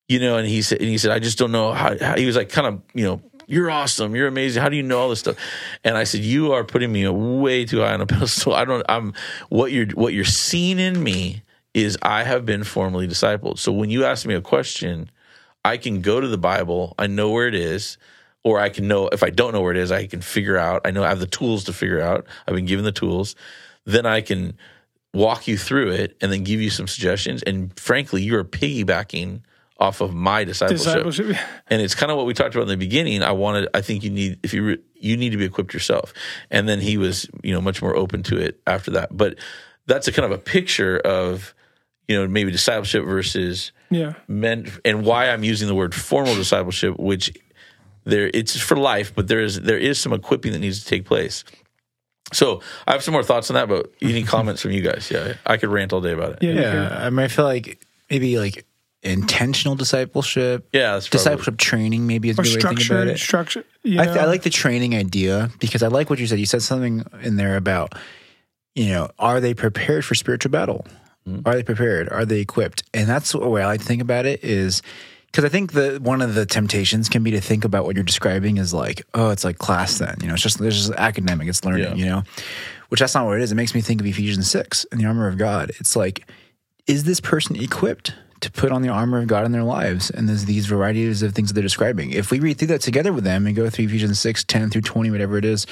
you 0.09 0.19
know 0.19 0.39
and 0.39 0.49
he 0.49 0.61
said 0.63 0.81
and 0.81 0.89
he 0.89 0.99
said 0.99 1.13
i 1.13 1.21
just 1.21 1.39
don't 1.39 1.53
know 1.53 1.73
how, 1.73 1.97
how 1.97 2.17
he 2.17 2.27
was 2.27 2.35
like 2.35 2.49
kind 2.49 2.67
of 2.67 2.83
you 2.95 3.05
know 3.05 3.23
you're 3.51 3.71
awesome. 3.71 4.15
You're 4.15 4.29
amazing. 4.29 4.63
How 4.63 4.69
do 4.69 4.77
you 4.77 4.83
know 4.83 5.01
all 5.01 5.09
this 5.11 5.21
stuff? 5.21 5.37
And 5.85 5.97
i 5.97 6.05
said 6.05 6.21
you 6.21 6.53
are 6.53 6.65
putting 6.65 6.93
me 6.93 7.07
way 7.09 7.65
too 7.65 7.81
high 7.81 7.93
on 7.93 8.01
a 8.01 8.07
pedestal. 8.15 8.55
I 8.55 8.65
don't 8.65 8.85
i'm 8.89 9.13
what 9.49 9.73
you're 9.73 9.87
what 9.89 10.15
you're 10.15 10.25
seeing 10.25 10.79
in 10.79 11.03
me 11.03 11.43
is 11.75 11.99
i 12.03 12.23
have 12.25 12.47
been 12.47 12.65
formally 12.65 13.07
discipled. 13.09 13.59
So 13.59 13.73
when 13.73 13.91
you 13.91 14.05
ask 14.05 14.27
me 14.27 14.35
a 14.35 14.41
question 14.41 15.11
i 15.65 15.77
can 15.77 16.01
go 16.01 16.21
to 16.21 16.29
the 16.29 16.39
bible 16.39 16.95
i 16.99 17.07
know 17.07 17.31
where 17.31 17.47
it 17.47 17.55
is 17.55 17.99
or 18.45 18.59
i 18.59 18.69
can 18.71 18.89
know 18.89 19.09
if 19.09 19.23
i 19.23 19.31
don't 19.31 19.53
know 19.53 19.61
where 19.61 19.73
it 19.73 19.77
is 19.77 19.93
i 19.93 20.07
can 20.07 20.23
figure 20.23 20.57
out 20.57 20.81
i 20.87 20.91
know 20.91 21.05
i 21.05 21.09
have 21.09 21.21
the 21.21 21.27
tools 21.27 21.65
to 21.65 21.73
figure 21.73 22.01
out. 22.01 22.27
I've 22.47 22.55
been 22.55 22.67
given 22.67 22.85
the 22.85 22.93
tools. 22.93 23.35
Then 23.85 24.07
i 24.07 24.21
can 24.21 24.57
walk 25.13 25.49
you 25.49 25.59
through 25.59 25.91
it 25.91 26.17
and 26.21 26.33
then 26.33 26.45
give 26.45 26.61
you 26.61 26.71
some 26.71 26.87
suggestions. 26.87 27.43
And 27.43 27.77
frankly, 27.79 28.23
you're 28.23 28.45
piggybacking 28.45 29.41
off 29.81 30.01
of 30.03 30.15
my 30.15 30.45
discipleship. 30.45 31.05
discipleship 31.05 31.37
And 31.69 31.81
it's 31.81 31.95
kind 31.95 32.13
of 32.13 32.19
what 32.19 32.27
we 32.27 32.35
talked 32.35 32.55
about 32.55 32.65
in 32.65 32.69
the 32.69 32.77
beginning. 32.77 33.23
I 33.23 33.33
wanted, 33.33 33.69
I 33.75 33.81
think 33.81 34.05
you 34.05 34.11
need, 34.11 34.39
if 34.43 34.53
you, 34.53 34.63
re, 34.63 34.79
you 34.95 35.17
need 35.17 35.31
to 35.31 35.39
be 35.39 35.47
equipped 35.47 35.73
yourself. 35.73 36.13
And 36.51 36.69
then 36.69 36.81
he 36.81 36.99
was, 36.99 37.29
you 37.43 37.55
know, 37.55 37.61
much 37.61 37.81
more 37.81 37.97
open 37.97 38.23
to 38.25 38.37
it 38.37 38.61
after 38.67 38.91
that. 38.93 39.17
But 39.17 39.37
that's 39.87 40.07
a 40.07 40.13
kind 40.13 40.31
of 40.31 40.33
a 40.33 40.43
picture 40.43 40.99
of, 40.99 41.55
you 42.07 42.17
know, 42.17 42.29
maybe 42.29 42.51
discipleship 42.51 43.05
versus 43.05 43.73
yeah 43.93 44.15
meant 44.29 44.69
and 44.85 45.05
why 45.05 45.31
I'm 45.31 45.43
using 45.43 45.67
the 45.67 45.75
word 45.75 45.95
formal 45.95 46.35
discipleship, 46.35 46.99
which 46.99 47.33
there 48.05 48.31
it's 48.33 48.59
for 48.59 48.77
life, 48.77 49.15
but 49.15 49.29
there 49.29 49.41
is 49.41 49.61
there 49.63 49.79
is 49.79 49.99
some 49.99 50.13
equipping 50.13 50.53
that 50.53 50.59
needs 50.59 50.81
to 50.83 50.87
take 50.87 51.05
place. 51.07 51.45
So 52.33 52.63
I 52.87 52.93
have 52.93 53.03
some 53.03 53.13
more 53.13 53.25
thoughts 53.25 53.51
on 53.51 53.55
that, 53.55 53.69
but 53.69 53.93
any 54.01 54.23
comments 54.23 54.63
from 54.63 54.71
you 54.71 54.83
guys? 54.83 55.11
Yeah, 55.11 55.35
I 55.45 55.57
could 55.57 55.71
rant 55.71 55.93
all 55.93 56.01
day 56.01 56.13
about 56.13 56.35
it. 56.35 56.43
yeah 56.43 56.53
yeah, 56.53 56.75
Yeah, 56.75 57.07
I 57.07 57.11
mean, 57.11 57.25
I 57.25 57.29
feel 57.29 57.45
like 57.45 57.85
maybe 58.09 58.39
like 58.39 58.67
intentional 59.03 59.75
discipleship, 59.77 60.69
Yeah, 60.73 60.93
that's 60.93 61.09
discipleship 61.09 61.57
training, 61.57 62.07
maybe 62.07 62.29
is 62.31 62.39
a 62.39 62.43
good 62.43 62.49
way 62.55 62.61
to 62.61 62.69
think 62.69 62.71
about 62.73 62.83
structure 62.83 63.09
it. 63.11 63.19
structure 63.19 63.65
you 63.83 64.01
I, 64.01 64.05
th- 64.05 64.17
I 64.19 64.25
like 64.27 64.43
the 64.43 64.51
training 64.51 64.95
idea 64.95 65.51
because 65.59 65.83
I 65.83 65.89
like 65.89 66.11
what 66.11 66.19
you 66.19 66.27
said. 66.27 66.39
You 66.39 66.47
said 66.47 66.63
something 66.63 67.05
in 67.23 67.37
there 67.37 67.57
about, 67.57 67.95
you 68.75 68.89
know, 68.91 69.09
are 69.19 69.41
they 69.41 69.55
prepared 69.55 70.05
for 70.05 70.15
spiritual 70.15 70.51
battle? 70.51 70.87
Mm-hmm. 71.27 71.49
Are 71.49 71.55
they 71.55 71.63
prepared? 71.63 72.09
Are 72.11 72.25
they 72.27 72.41
equipped? 72.41 72.83
And 72.93 73.09
that's 73.09 73.33
the 73.33 73.39
way 73.49 73.63
I 73.63 73.67
like 73.67 73.81
to 73.81 73.87
think 73.87 74.03
about 74.03 74.27
it 74.27 74.45
is 74.45 74.83
because 75.27 75.45
I 75.45 75.49
think 75.49 75.73
that 75.73 76.03
one 76.03 76.21
of 76.23 76.35
the 76.35 76.45
temptations 76.45 77.09
can 77.09 77.23
be 77.23 77.31
to 77.31 77.41
think 77.41 77.65
about 77.65 77.85
what 77.87 77.95
you're 77.95 78.05
describing 78.05 78.59
as 78.59 78.75
like, 78.75 79.03
oh, 79.15 79.31
it's 79.31 79.45
like 79.45 79.59
class 79.59 79.99
then, 79.99 80.17
you 80.21 80.27
know, 80.29 80.35
it's 80.35 80.43
just, 80.43 80.61
it's 80.61 80.77
just 80.77 80.93
academic, 80.93 81.49
it's 81.49 81.65
learning, 81.65 81.85
Yeah. 81.85 81.95
you 81.95 82.05
know, 82.07 82.23
which 82.89 83.01
that's 83.01 83.15
not 83.15 83.25
what 83.27 83.37
it 83.39 83.43
is. 83.43 83.53
It 83.53 83.55
makes 83.55 83.75
me 83.75 83.81
think 83.81 84.01
of 84.01 84.07
Ephesians 84.07 84.51
6 84.51 84.87
and 84.91 85.01
the 85.01 85.07
armor 85.07 85.29
of 85.29 85.39
God. 85.39 85.71
It's 85.79 85.95
like, 85.97 86.27
is 86.87 87.05
this 87.05 87.21
person 87.21 87.55
equipped 87.57 88.13
to 88.41 88.51
put 88.51 88.73
on 88.73 88.83
the 88.83 88.89
armor 88.89 89.19
of 89.19 89.27
God 89.27 89.45
in 89.45 89.53
their 89.53 89.65
lives? 89.65 90.11
And 90.11 90.29
there's 90.29 90.45
these 90.45 90.67
varieties 90.67 91.23
of 91.23 91.35
things 91.35 91.49
that 91.49 91.55
they're 91.55 91.63
describing. 91.63 92.11
If 92.13 92.31
we 92.31 92.41
read 92.41 92.59
through 92.59 92.69
that 92.69 92.81
together 92.81 93.13
with 93.13 93.25
them 93.25 93.47
and 93.47 93.57
go 93.57 93.69
through 93.71 93.87
Ephesians 93.87 94.21
6, 94.21 94.45
10 94.45 94.71
through 94.71 94.83
20, 94.83 95.11
whatever 95.11 95.39
it 95.39 95.45
is, 95.45 95.67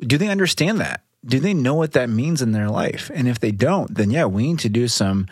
do 0.00 0.18
they 0.18 0.28
understand 0.28 0.80
that? 0.80 1.02
Do 1.24 1.40
they 1.40 1.54
know 1.54 1.74
what 1.74 1.92
that 1.92 2.10
means 2.10 2.42
in 2.42 2.52
their 2.52 2.68
life? 2.68 3.10
And 3.14 3.28
if 3.28 3.40
they 3.40 3.50
don't, 3.50 3.94
then 3.94 4.10
yeah, 4.10 4.26
we 4.26 4.46
need 4.48 4.58
to 4.60 4.68
do 4.68 4.88
some 4.88 5.26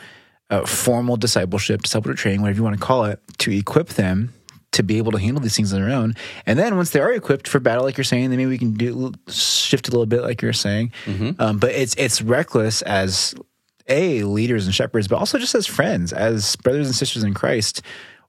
uh, 0.49 0.65
formal 0.67 1.17
discipleship, 1.17 1.83
discipleship 1.83 2.19
training, 2.19 2.43
whatever 2.43 2.59
you 2.59 2.63
want 2.65 2.79
to 2.79 2.85
call 2.85 3.05
it, 3.05 3.21
to 3.39 3.57
equip 3.57 3.89
them 3.89 4.33
to 4.73 4.83
be 4.83 4.97
able 4.99 5.13
to 5.13 5.19
handle 5.19 5.43
these 5.43 5.55
things 5.55 5.73
on 5.73 5.81
their 5.83 5.91
own. 5.95 6.15
And 6.47 6.59
then 6.59 6.77
once 6.77 6.91
they 6.91 7.01
are 7.01 7.13
equipped 7.13 7.47
for 7.47 7.61
battle, 7.61 7.85
like 7.85 7.97
you're 7.99 8.05
saying, 8.05 8.31
then 8.31 8.39
maybe 8.39 8.49
we 8.51 8.59
can 8.59 8.73
do 8.73 9.13
shift 9.29 9.89
a 9.89 9.91
little 9.91 10.07
bit, 10.07 10.23
like 10.23 10.41
you're 10.41 10.55
saying. 10.55 10.93
Um, 11.39 11.59
but 11.59 11.73
it's 11.73 11.95
it's 11.97 12.23
reckless 12.23 12.81
as 12.83 13.35
a 13.89 14.25
leaders 14.25 14.67
and 14.67 14.75
shepherds, 14.75 15.09
but 15.09 15.17
also 15.17 15.39
just 15.39 15.55
as 15.55 15.67
friends, 15.67 16.13
as 16.13 16.57
brothers 16.57 16.87
and 16.87 16.95
sisters 16.95 17.23
in 17.23 17.35
Christ, 17.35 17.83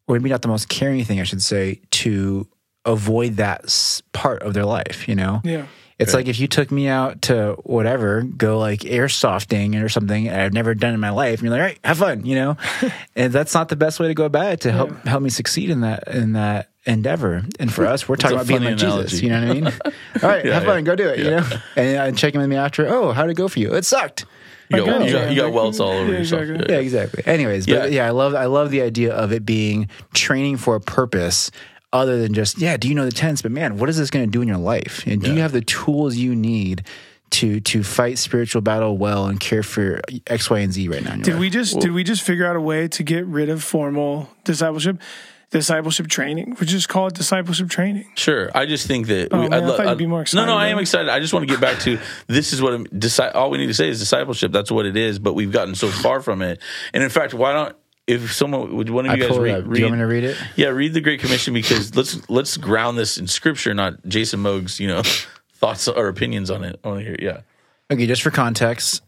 or 0.07 0.15
maybe 0.15 0.29
not 0.29 0.41
the 0.41 0.47
most 0.47 0.69
caring 0.69 1.03
thing, 1.03 1.19
I 1.19 1.23
should 1.23 1.41
say, 1.41 1.81
to 1.91 2.47
avoid 2.85 3.37
that 3.37 4.01
part 4.11 4.43
of 4.43 4.53
their 4.53 4.65
life. 4.65 5.07
You 5.07 5.15
know, 5.15 5.41
yeah 5.43 5.65
it's 5.99 6.13
like 6.13 6.27
if 6.27 6.39
you 6.39 6.47
took 6.47 6.71
me 6.71 6.87
out 6.87 7.23
to 7.23 7.55
whatever, 7.63 8.23
go 8.23 8.57
like 8.59 8.81
airsofting 8.81 9.81
or 9.81 9.89
something 9.89 10.29
I've 10.29 10.53
never 10.53 10.73
done 10.73 10.93
in 10.93 10.99
my 10.99 11.11
life, 11.11 11.39
and 11.39 11.43
you're 11.43 11.51
like, 11.51 11.61
all 11.61 11.67
right, 11.67 11.79
have 11.83 11.97
fun, 11.97 12.25
you 12.25 12.35
know? 12.35 12.57
and 13.15 13.31
that's 13.31 13.53
not 13.53 13.69
the 13.69 13.75
best 13.75 13.99
way 13.99 14.07
to 14.07 14.13
go 14.13 14.25
about 14.25 14.53
it 14.53 14.61
to 14.61 14.71
help 14.71 14.91
help 15.05 15.21
me 15.23 15.29
succeed 15.29 15.69
in 15.69 15.81
that 15.81 16.07
in 16.07 16.33
that 16.33 16.69
endeavor. 16.85 17.43
And 17.59 17.71
for 17.71 17.85
us, 17.85 18.09
we're 18.09 18.15
talking 18.15 18.35
about 18.37 18.47
being 18.47 18.61
funny 18.61 18.75
like 18.75 19.05
Jesus. 19.05 19.21
You 19.21 19.29
know 19.29 19.39
what 19.39 19.49
I 19.49 19.53
mean? 19.53 19.65
all 20.23 20.29
right, 20.29 20.45
Yeah, 20.45 20.53
have 20.53 20.63
yeah. 20.63 20.69
fun, 20.69 20.83
go 20.83 20.95
do 20.95 21.07
it, 21.07 21.19
you 21.19 21.29
know? 21.31 21.47
And 21.75 21.97
uh, 21.97 22.17
check 22.17 22.33
in 22.33 22.41
with 22.41 22.49
me 22.49 22.57
after, 22.57 22.87
oh, 22.87 23.13
how'd 23.13 23.29
it 23.29 23.35
go 23.35 23.47
for 23.47 23.59
you? 23.59 23.73
It 23.73 23.85
sucked. 23.85 24.25
Oh, 24.73 24.77
you 24.77 24.85
got, 24.85 25.05
you 25.05 25.11
got, 25.13 25.29
you 25.31 25.35
got 25.35 25.53
welts 25.53 25.79
all 25.79 25.91
over 25.91 26.11
yeah, 26.11 26.19
yourself. 26.19 26.41
exactly. 26.43 26.73
Yeah, 26.75 26.79
exactly. 26.81 27.23
Anyways, 27.25 27.65
but 27.65 27.91
Yeah. 27.91 28.03
yeah, 28.03 28.07
I 28.07 28.11
love 28.11 28.35
I 28.35 28.45
love 28.45 28.71
the 28.71 28.81
idea 28.81 29.13
of 29.13 29.31
it 29.31 29.45
being 29.45 29.87
training 30.13 30.57
for 30.57 30.75
a 30.75 30.81
purpose 30.81 31.51
other 31.91 32.19
than 32.21 32.33
just 32.33 32.57
yeah, 32.59 32.75
do 32.77 32.87
you 32.89 32.95
know 32.95 33.05
the 33.05 33.11
tense? 33.11 33.41
But 33.41 33.51
man, 33.51 33.77
what 33.77 33.89
is 33.89 33.97
this 33.97 34.09
going 34.09 34.25
to 34.25 34.31
do 34.31 34.41
in 34.41 34.47
your 34.47 34.57
life? 34.57 35.03
And 35.05 35.21
do 35.21 35.33
you 35.33 35.41
have 35.41 35.51
the 35.51 35.61
tools 35.61 36.15
you 36.15 36.35
need 36.35 36.83
to 37.31 37.59
to 37.61 37.83
fight 37.83 38.17
spiritual 38.19 38.61
battle 38.61 38.97
well 38.97 39.25
and 39.27 39.39
care 39.39 39.63
for 39.63 40.01
X, 40.27 40.49
Y, 40.49 40.59
and 40.59 40.71
Z 40.73 40.87
right 40.87 41.03
now? 41.03 41.15
Did 41.15 41.27
life? 41.29 41.39
we 41.39 41.49
just 41.49 41.79
did 41.79 41.91
we 41.91 42.03
just 42.03 42.21
figure 42.23 42.45
out 42.45 42.55
a 42.55 42.61
way 42.61 42.87
to 42.89 43.03
get 43.03 43.25
rid 43.25 43.49
of 43.49 43.63
formal 43.63 44.29
discipleship, 44.43 44.97
discipleship 45.53 46.07
training? 46.07 46.57
We 46.59 46.65
just 46.65 46.89
call 46.89 47.07
it 47.07 47.13
discipleship 47.15 47.69
training. 47.69 48.05
Sure. 48.15 48.51
I 48.53 48.65
just 48.65 48.85
think 48.87 49.07
that 49.07 49.29
Oh, 49.31 49.41
we, 49.41 49.49
man, 49.49 49.63
I 49.63 49.65
lo- 49.65 49.77
thought 49.77 49.87
you'd 49.87 49.97
be 49.97 50.05
more 50.05 50.19
No, 50.19 50.21
excited 50.23 50.45
no, 50.45 50.53
no, 50.53 50.57
I 50.57 50.67
am 50.67 50.77
it. 50.77 50.81
excited. 50.81 51.09
I 51.09 51.19
just 51.19 51.33
want 51.33 51.47
to 51.47 51.53
get 51.53 51.61
back 51.61 51.79
to 51.81 51.97
this 52.27 52.51
is 52.53 52.61
what 52.61 52.73
I'm, 52.73 52.85
disi- 52.87 53.33
all 53.33 53.49
we 53.49 53.57
need 53.57 53.67
to 53.67 53.73
say 53.73 53.87
is 53.89 53.99
discipleship. 53.99 54.51
That's 54.51 54.71
what 54.71 54.85
it 54.85 54.97
is. 54.97 55.19
But 55.19 55.33
we've 55.33 55.51
gotten 55.51 55.75
so 55.75 55.87
far 55.89 56.21
from 56.21 56.41
it. 56.41 56.59
And 56.93 57.01
in 57.03 57.09
fact, 57.09 57.33
why 57.33 57.53
don't 57.53 57.75
if 58.05 58.33
someone 58.33 58.75
would 58.75 58.89
one 58.89 59.05
of 59.05 59.11
I 59.11 59.15
you 59.15 59.21
guys 59.21 59.29
pulled 59.29 59.41
it 59.47 59.63
read. 59.65 59.73
Do 59.73 59.79
you 59.79 59.85
want 59.85 59.95
me 59.95 60.01
to 60.01 60.07
read 60.07 60.23
it? 60.25 60.37
Yeah, 60.57 60.67
read 60.67 60.93
the 60.93 60.99
Great 61.01 61.21
Commission 61.21 61.53
because 61.53 61.95
let's 61.95 62.29
let's 62.29 62.57
ground 62.57 62.97
this 62.97 63.17
in 63.17 63.27
Scripture, 63.27 63.73
not 63.73 64.05
Jason 64.05 64.41
Moog's 64.41 64.77
you 64.79 64.89
know 64.89 65.03
thoughts 65.53 65.87
or 65.87 66.09
opinions 66.09 66.51
on 66.51 66.65
it. 66.65 66.79
I 66.83 66.87
want 66.89 66.99
to 66.99 67.05
hear. 67.05 67.15
Yeah, 67.21 67.41
Okay, 67.89 68.05
just 68.05 68.21
for 68.21 68.29
context, 68.31 69.01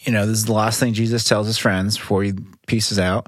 you 0.00 0.12
know, 0.12 0.26
this 0.26 0.36
is 0.38 0.44
the 0.44 0.52
last 0.52 0.78
thing 0.78 0.92
Jesus 0.94 1.24
tells 1.24 1.48
his 1.48 1.58
friends 1.58 1.98
before 1.98 2.22
he 2.22 2.34
pieces 2.68 3.00
out. 3.00 3.26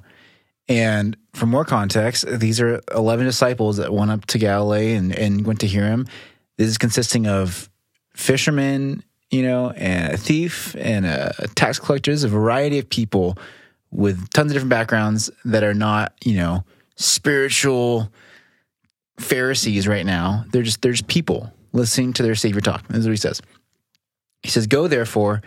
And 0.69 1.17
for 1.33 1.47
more 1.47 1.65
context, 1.65 2.27
these 2.29 2.61
are 2.61 2.83
11 2.95 3.25
disciples 3.25 3.79
that 3.79 3.93
went 3.93 4.11
up 4.11 4.27
to 4.27 4.39
Galilee 4.39 4.95
and, 4.95 5.15
and 5.15 5.47
went 5.47 5.61
to 5.61 5.67
hear 5.67 5.87
him. 5.87 6.07
This 6.57 6.69
is 6.69 6.77
consisting 6.77 7.27
of 7.27 7.71
fishermen, 8.15 9.03
you 9.31 9.43
know, 9.43 9.71
and 9.71 10.13
a 10.13 10.17
thief 10.17 10.75
and 10.79 11.07
a 11.07 11.33
tax 11.55 11.79
collectors, 11.79 12.25
a 12.25 12.29
variety 12.29 12.79
of 12.79 12.91
people 12.91 13.39
with 13.91 14.31
tons 14.31 14.51
of 14.51 14.55
different 14.55 14.71
backgrounds 14.71 15.31
that 15.45 15.65
are 15.65 15.75
not, 15.75 16.13
you 16.25 16.37
know, 16.37 16.65
spiritual 16.97 18.13
Pharisees 19.19 19.89
right 19.89 20.05
now. 20.05 20.45
They're 20.51 20.63
just 20.63 20.83
they're 20.83 20.93
just 20.93 21.07
people 21.07 21.53
listening 21.73 22.13
to 22.15 22.23
their 22.23 22.35
Savior 22.35 22.61
talk. 22.61 22.87
This 22.89 22.99
is 22.99 23.07
what 23.07 23.13
he 23.13 23.17
says. 23.17 23.41
He 24.43 24.51
says, 24.51 24.67
Go 24.67 24.89
therefore 24.89 25.43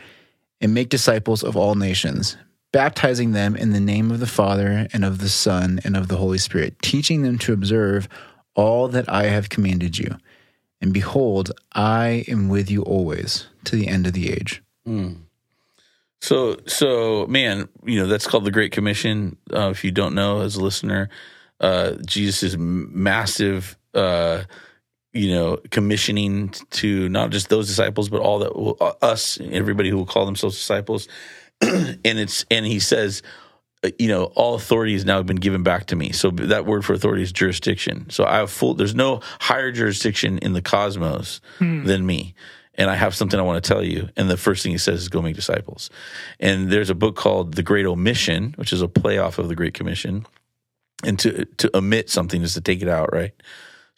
and 0.60 0.74
make 0.74 0.90
disciples 0.90 1.44
of 1.44 1.56
all 1.56 1.76
nations, 1.76 2.38
baptizing 2.72 3.32
them 3.32 3.56
in 3.56 3.72
the 3.72 3.80
name 3.80 4.12
of 4.12 4.20
the 4.20 4.28
Father 4.28 4.88
and 4.94 5.04
of 5.04 5.20
the 5.20 5.30
Son 5.30 5.80
and 5.84 5.98
of 5.98 6.08
the 6.08 6.18
Holy 6.18 6.38
Spirit, 6.38 6.82
teaching 6.82 7.22
them 7.22 7.38
to 7.40 7.54
observe 7.54 8.08
all 8.56 8.88
that 8.88 9.10
I 9.10 9.26
have 9.26 9.50
commanded 9.50 9.98
you. 9.98 10.18
And 10.82 10.94
behold, 10.94 11.52
I 11.74 12.26
am 12.28 12.50
with 12.50 12.72
you 12.72 12.82
always 12.84 13.48
to 13.66 13.76
the 13.76 13.88
end 13.88 14.08
of 14.08 14.14
the 14.14 14.32
age. 14.32 14.64
So, 16.22 16.58
so 16.68 17.26
man, 17.28 17.68
you 17.84 18.00
know 18.00 18.08
that's 18.08 18.28
called 18.28 18.46
the 18.46 18.52
Great 18.52 18.72
Commission. 18.72 19.38
Uh, 19.52 19.70
if 19.70 19.84
you 19.84 19.92
don't 19.92 20.16
know, 20.16 20.42
as 20.42 20.56
a 20.56 20.64
listener, 20.64 21.10
uh, 21.60 21.94
Jesus' 22.06 22.56
massive 22.58 23.78
uh, 23.94 24.44
you 25.14 25.34
know, 25.34 25.58
commissioning 25.72 26.50
to 26.70 27.10
not 27.10 27.32
just 27.32 27.50
those 27.50 27.68
disciples, 27.68 28.10
but 28.10 28.22
all 28.22 28.40
that 28.40 28.56
will, 28.56 28.78
uh, 28.80 28.94
us, 29.02 29.40
everybody 29.52 29.90
who 29.90 29.98
will 29.98 30.06
call 30.06 30.26
themselves 30.26 30.56
disciples. 30.56 31.08
and 32.06 32.20
it's 32.20 32.46
and 32.50 32.66
he 32.66 32.80
says, 32.80 33.22
uh, 33.84 33.90
you 33.98 34.08
know, 34.08 34.26
all 34.36 34.56
authority 34.56 34.94
has 34.94 35.06
now 35.06 35.22
been 35.24 35.38
given 35.38 35.64
back 35.64 35.88
to 35.88 35.96
me. 35.96 36.12
So 36.12 36.30
that 36.32 36.66
word 36.66 36.86
for 36.86 36.94
authority 36.94 37.24
is 37.24 37.32
jurisdiction. 37.32 38.10
So 38.10 38.26
I 38.26 38.38
have 38.38 38.52
full. 38.52 38.74
There's 38.74 38.96
no 38.96 39.22
higher 39.40 39.72
jurisdiction 39.72 40.38
in 40.40 40.54
the 40.54 40.62
cosmos 40.62 41.42
than 41.86 42.06
me. 42.06 42.36
And 42.76 42.90
I 42.90 42.96
have 42.96 43.14
something 43.14 43.40
I 43.40 43.44
want 43.44 43.64
to 43.64 43.68
tell 43.68 43.84
you. 43.84 44.10
And 44.16 44.30
the 44.30 44.38
first 44.38 44.64
thing 44.64 44.72
he 44.72 44.78
says 44.78 45.02
is 45.02 45.10
go 45.10 45.22
make 45.22 45.36
disciples. 45.36 45.90
And 46.40 46.72
there's 46.72 46.90
a 46.90 46.96
book 46.96 47.16
called 47.16 47.56
The 47.56 47.64
Great 47.64 47.86
Omission, 47.86 48.54
which 48.56 48.72
is 48.72 48.82
a 48.82 48.88
play 48.88 49.18
off 49.18 49.40
of 49.40 49.50
the 49.50 49.56
Great 49.56 49.74
Commission. 49.74 50.26
And 51.04 51.20
to 51.20 51.46
to 51.46 51.76
omit 51.76 52.10
something 52.10 52.42
is 52.42 52.54
to 52.54 52.62
take 52.62 52.82
it 52.82 52.88
out, 52.88 53.12
right? 53.12 53.34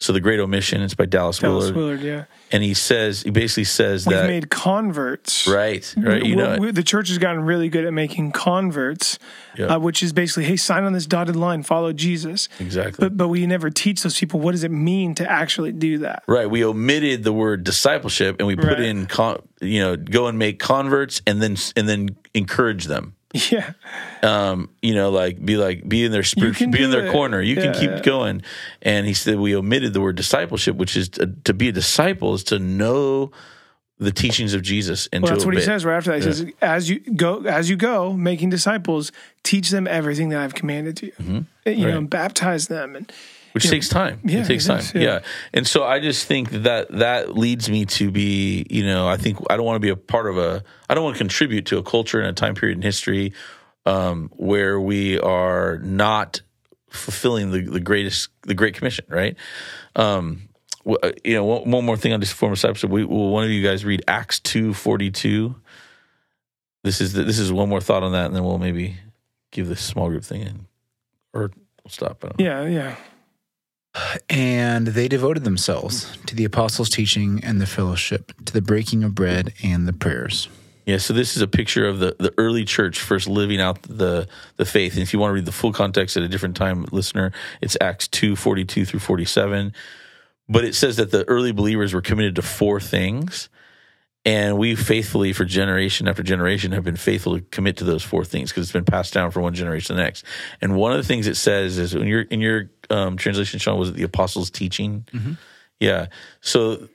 So 0.00 0.12
the 0.12 0.20
Great 0.20 0.40
Omission, 0.40 0.82
it's 0.82 0.92
by 0.94 1.06
Dallas, 1.06 1.38
Dallas 1.38 1.70
Willard, 1.70 1.76
Willard, 1.76 2.00
yeah. 2.00 2.24
and 2.50 2.62
he 2.64 2.74
says 2.74 3.22
he 3.22 3.30
basically 3.30 3.64
says 3.64 4.04
that 4.04 4.10
We've 4.10 4.18
that 4.18 4.26
made 4.26 4.50
converts. 4.50 5.46
right, 5.46 5.94
right. 5.96 6.22
You 6.22 6.36
know, 6.36 6.72
the 6.72 6.82
church 6.82 7.08
has 7.08 7.18
gotten 7.18 7.42
really 7.42 7.68
good 7.68 7.84
at 7.86 7.92
making 7.92 8.32
converts, 8.32 9.18
Yeah. 9.56 9.66
uh, 9.66 9.78
which 9.78 10.02
is 10.02 10.12
basically, 10.12 10.44
hey, 10.44 10.56
sign 10.56 10.82
on 10.84 10.92
this 10.92 11.06
dotted 11.06 11.36
line, 11.36 11.62
follow 11.62 11.92
Jesus. 11.92 12.48
exactly. 12.58 13.02
But 13.08 13.16
but 13.16 13.28
we 13.28 13.46
never 13.46 13.70
teach 13.70 14.02
those 14.02 14.18
people 14.18 14.40
what 14.40 14.52
does 14.52 14.64
it 14.64 14.70
mean 14.72 15.14
to 15.14 15.30
actually 15.30 15.72
do 15.72 15.98
that. 15.98 16.24
Right. 16.26 16.50
We 16.50 16.64
omitted 16.64 17.22
the 17.24 17.32
word 17.32 17.64
discipleship 17.64 18.36
and 18.40 18.48
we 18.48 18.56
put 18.56 18.64
Right. 18.78 18.80
in, 18.80 19.06
con, 19.06 19.40
you 19.60 19.80
know, 19.80 19.96
go 19.96 20.26
and 20.26 20.38
make 20.38 20.58
converts 20.58 21.22
and 21.26 21.40
then 21.40 21.56
and 21.76 21.88
then 21.88 22.08
encourage 22.34 22.86
them. 22.86 23.14
Yeah, 23.50 23.72
Um, 24.22 24.70
you 24.80 24.94
know, 24.94 25.10
like 25.10 25.44
be 25.44 25.56
like 25.56 25.88
be 25.88 26.04
in 26.04 26.12
their 26.12 26.22
spirit, 26.22 26.56
be 26.70 26.82
in 26.84 26.90
their 26.92 27.06
it. 27.06 27.12
corner. 27.12 27.40
You 27.42 27.56
can 27.56 27.74
Yeah. 27.74 27.80
keep 27.96 28.02
going. 28.04 28.42
And 28.80 29.06
he 29.06 29.12
said 29.14 29.38
we 29.40 29.56
omitted 29.56 29.92
the 29.92 30.00
word 30.00 30.14
discipleship, 30.16 30.76
which 30.76 30.96
is 30.96 31.08
to, 31.10 31.26
to 31.44 31.52
be 31.52 31.68
a 31.68 31.72
disciple 31.72 32.34
is 32.34 32.44
to 32.44 32.58
know 32.60 33.32
the 33.98 34.12
teachings 34.12 34.54
of 34.54 34.62
Jesus 34.62 35.08
and 35.12 35.22
well, 35.22 35.32
that's 35.32 35.44
what 35.46 35.54
he 35.54 35.60
says 35.60 35.84
right 35.84 35.96
after 35.96 36.10
that. 36.10 36.16
He 36.16 36.22
says, 36.22 36.46
as 36.60 36.88
you 36.90 36.98
go, 37.00 37.42
as 37.44 37.68
you 37.70 37.76
go, 37.76 38.12
making 38.12 38.50
disciples, 38.50 39.12
teach 39.44 39.70
them 39.70 39.86
everything 39.86 40.28
that 40.30 40.40
I've 40.40 40.54
commanded 40.54 41.02
you. 41.02 41.12
You 41.18 41.24
know, 41.24 41.46
Mm-hmm. 41.66 41.84
Right. 41.84 41.94
and 41.94 42.10
baptize 42.10 42.68
them, 42.68 42.94
and 42.96 43.10
which 43.54 43.70
takes 43.70 43.88
time. 43.88 44.20
Yeah, 44.24 44.40
it 44.40 44.46
takes 44.46 44.64
it 44.64 44.68
time. 44.68 44.78
is, 44.80 44.94
yeah. 44.94 45.00
yeah. 45.00 45.18
And 45.52 45.66
so 45.66 45.84
I 45.84 46.00
just 46.00 46.26
think 46.26 46.50
that 46.50 46.90
that 46.90 47.36
leads 47.36 47.70
me 47.70 47.86
to 47.86 48.10
be, 48.10 48.66
you 48.68 48.84
know, 48.84 49.06
I 49.08 49.16
think 49.16 49.38
I 49.48 49.56
don't 49.56 49.64
want 49.64 49.76
to 49.76 49.80
be 49.80 49.90
a 49.90 49.96
part 49.96 50.26
of 50.26 50.36
a, 50.38 50.64
I 50.88 50.94
don't 50.94 51.04
want 51.04 51.14
to 51.16 51.18
contribute 51.18 51.66
to 51.66 51.78
a 51.78 51.82
culture 51.82 52.18
and 52.18 52.28
a 52.28 52.32
time 52.32 52.56
period 52.56 52.76
in 52.76 52.82
history 52.82 53.32
um, 53.86 54.28
where 54.34 54.80
we 54.80 55.20
are 55.20 55.78
not 55.78 56.42
fulfilling 56.90 57.52
the, 57.52 57.60
the 57.60 57.80
greatest, 57.80 58.30
the 58.42 58.54
Great 58.54 58.74
Commission, 58.74 59.04
right? 59.08 59.36
Um, 59.94 60.48
uh, 60.86 61.12
you 61.24 61.34
know, 61.34 61.44
one, 61.44 61.70
one 61.70 61.84
more 61.86 61.96
thing 61.96 62.12
on 62.12 62.20
this 62.20 62.32
form 62.32 62.52
of 62.52 62.56
discipleship. 62.56 62.90
We, 62.90 63.04
will 63.04 63.30
one 63.30 63.44
of 63.44 63.50
you 63.50 63.62
guys 63.62 63.84
read 63.84 64.02
Acts 64.08 64.40
two 64.40 64.74
forty 64.74 65.10
two? 65.10 65.54
This 66.82 67.00
is 67.00 67.14
the, 67.14 67.24
this 67.24 67.38
is 67.38 67.50
one 67.50 67.68
more 67.68 67.80
thought 67.80 68.02
on 68.02 68.12
that, 68.12 68.26
and 68.26 68.36
then 68.36 68.44
we'll 68.44 68.58
maybe 68.58 68.96
give 69.50 69.68
this 69.68 69.80
small 69.80 70.08
group 70.08 70.24
thing 70.24 70.42
in, 70.42 70.66
or 71.32 71.52
we'll 71.82 71.90
stop. 71.90 72.22
I 72.22 72.28
don't 72.28 72.38
know. 72.38 72.44
yeah, 72.44 72.66
yeah. 72.66 72.96
And 74.28 74.88
they 74.88 75.08
devoted 75.08 75.44
themselves 75.44 76.16
to 76.26 76.34
the 76.34 76.44
apostles' 76.44 76.90
teaching 76.90 77.42
and 77.44 77.60
the 77.60 77.66
fellowship, 77.66 78.32
to 78.44 78.52
the 78.52 78.62
breaking 78.62 79.04
of 79.04 79.14
bread 79.14 79.52
and 79.62 79.86
the 79.86 79.92
prayers. 79.92 80.48
Yeah, 80.86 80.98
so 80.98 81.14
this 81.14 81.34
is 81.36 81.42
a 81.42 81.48
picture 81.48 81.86
of 81.86 81.98
the, 81.98 82.14
the 82.18 82.34
early 82.36 82.64
church 82.64 82.98
first 83.00 83.26
living 83.26 83.60
out 83.60 83.82
the 83.82 84.28
the 84.56 84.66
faith. 84.66 84.94
And 84.94 85.02
if 85.02 85.12
you 85.12 85.18
want 85.18 85.30
to 85.30 85.34
read 85.34 85.46
the 85.46 85.52
full 85.52 85.72
context 85.72 86.16
at 86.16 86.22
a 86.22 86.28
different 86.28 86.56
time, 86.56 86.84
listener, 86.92 87.32
it's 87.62 87.76
Acts 87.80 88.06
two 88.08 88.36
forty 88.36 88.64
two 88.64 88.84
through 88.84 89.00
47. 89.00 89.72
But 90.46 90.64
it 90.64 90.74
says 90.74 90.96
that 90.96 91.10
the 91.10 91.24
early 91.24 91.52
believers 91.52 91.94
were 91.94 92.02
committed 92.02 92.36
to 92.36 92.42
four 92.42 92.80
things. 92.80 93.48
And 94.26 94.56
we 94.56 94.74
faithfully, 94.74 95.34
for 95.34 95.44
generation 95.44 96.08
after 96.08 96.22
generation, 96.22 96.72
have 96.72 96.84
been 96.84 96.96
faithful 96.96 97.38
to 97.38 97.44
commit 97.44 97.76
to 97.78 97.84
those 97.84 98.02
four 98.02 98.24
things 98.24 98.50
because 98.50 98.62
it's 98.62 98.72
been 98.72 98.86
passed 98.86 99.12
down 99.12 99.30
from 99.30 99.42
one 99.42 99.54
generation 99.54 99.88
to 99.88 99.94
the 99.94 100.02
next. 100.02 100.24
And 100.62 100.76
one 100.76 100.92
of 100.92 100.98
the 100.98 101.04
things 101.04 101.26
it 101.26 101.36
says 101.36 101.76
is 101.76 101.94
in 101.94 102.06
your 102.06 102.22
in 102.22 102.40
your 102.40 102.70
um, 102.88 103.18
translation, 103.18 103.58
Sean, 103.58 103.78
was 103.78 103.90
it 103.90 103.96
the 103.96 104.02
apostles' 104.02 104.50
teaching? 104.50 105.06
Yeah. 105.78 106.06
So 106.40 106.88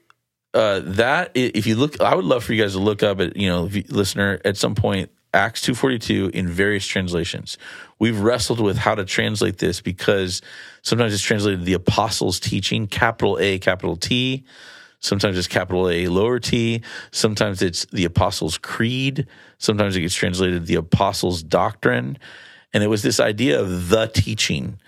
uh, 0.56 0.81
that 0.84 1.31
if 1.35 1.68
you 1.68 1.76
look, 1.76 2.01
I 2.01 2.15
would 2.15 2.26
love 2.26 2.43
for 2.43 2.53
you 2.53 2.61
guys 2.64 2.73
to 2.73 2.80
look 2.80 3.03
up 3.03 3.19
at 3.19 3.35
you 3.35 3.47
know, 3.47 3.69
listener, 3.89 4.41
at 4.43 4.57
some 4.57 4.73
point 4.73 5.11
Acts 5.31 5.61
two 5.61 5.76
forty 5.76 5.99
two 5.99 6.31
in 6.34 6.47
various 6.47 6.88
translations. 6.88 7.60
We've 7.99 8.19
wrestled 8.19 8.60
with 8.60 8.77
how 8.77 8.95
to 8.95 9.06
translate 9.06 9.60
this 9.60 9.80
because 9.80 10.41
sometimes 10.81 11.14
it's 11.14 11.22
translated 11.22 11.65
the 11.65 11.73
apostles' 11.73 12.39
teaching, 12.39 12.88
capital 12.88 13.38
A, 13.39 13.60
capital 13.60 13.95
T. 13.95 14.45
Sometimes 14.99 15.38
it's 15.38 15.47
capital 15.47 15.89
A, 15.89 16.07
lower 16.07 16.39
t. 16.39 16.81
Sometimes 17.11 17.61
it's 17.61 17.85
the 17.85 18.05
Apostles' 18.05 18.57
Creed. 18.57 19.27
Sometimes 19.57 19.95
it 19.95 20.01
gets 20.01 20.15
translated 20.15 20.65
the 20.65 20.76
Apostles' 20.76 21.41
Doctrine. 21.43 22.17
And 22.73 22.84
it 22.84 22.88
was 22.88 23.01
this 23.01 23.19
idea 23.19 23.59
of 23.59 23.89
the 23.89 24.07
teaching 24.07 24.80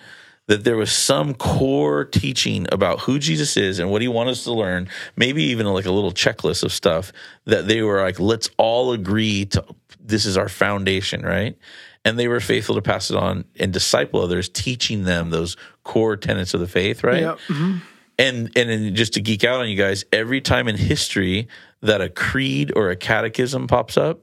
that 0.47 0.63
there 0.65 0.75
was 0.75 0.91
some 0.91 1.33
core 1.33 2.03
teaching 2.03 2.67
about 2.71 2.99
who 3.01 3.19
Jesus 3.19 3.55
is 3.55 3.79
and 3.79 3.89
what 3.89 4.01
he 4.01 4.07
wanted 4.09 4.31
us 4.31 4.43
to 4.43 4.51
learn, 4.51 4.89
maybe 5.15 5.43
even 5.43 5.65
like 5.67 5.85
a 5.85 5.91
little 5.91 6.11
checklist 6.11 6.63
of 6.63 6.73
stuff 6.73 7.13
that 7.45 7.67
they 7.67 7.81
were 7.81 8.01
like, 8.01 8.19
let's 8.19 8.49
all 8.57 8.91
agree 8.91 9.45
to 9.45 9.63
this 10.03 10.25
is 10.25 10.35
our 10.37 10.49
foundation, 10.49 11.21
right? 11.21 11.57
And 12.03 12.19
they 12.19 12.27
were 12.27 12.39
faithful 12.39 12.75
to 12.75 12.81
pass 12.81 13.11
it 13.11 13.15
on 13.15 13.45
and 13.59 13.71
disciple 13.71 14.19
others, 14.21 14.49
teaching 14.49 15.03
them 15.03 15.29
those 15.29 15.55
core 15.83 16.17
tenets 16.17 16.53
of 16.53 16.59
the 16.59 16.67
faith, 16.67 17.03
right? 17.03 17.21
Yep. 17.21 17.39
mhm. 17.47 17.81
And 18.21 18.55
and 18.55 18.95
just 18.95 19.13
to 19.13 19.21
geek 19.21 19.43
out 19.43 19.59
on 19.59 19.69
you 19.69 19.75
guys, 19.75 20.05
every 20.13 20.41
time 20.41 20.67
in 20.67 20.77
history 20.77 21.47
that 21.81 22.01
a 22.01 22.09
creed 22.09 22.71
or 22.75 22.91
a 22.91 22.95
catechism 22.95 23.67
pops 23.67 23.97
up 23.97 24.21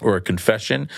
or 0.00 0.16
a 0.16 0.20
confession, 0.22 0.88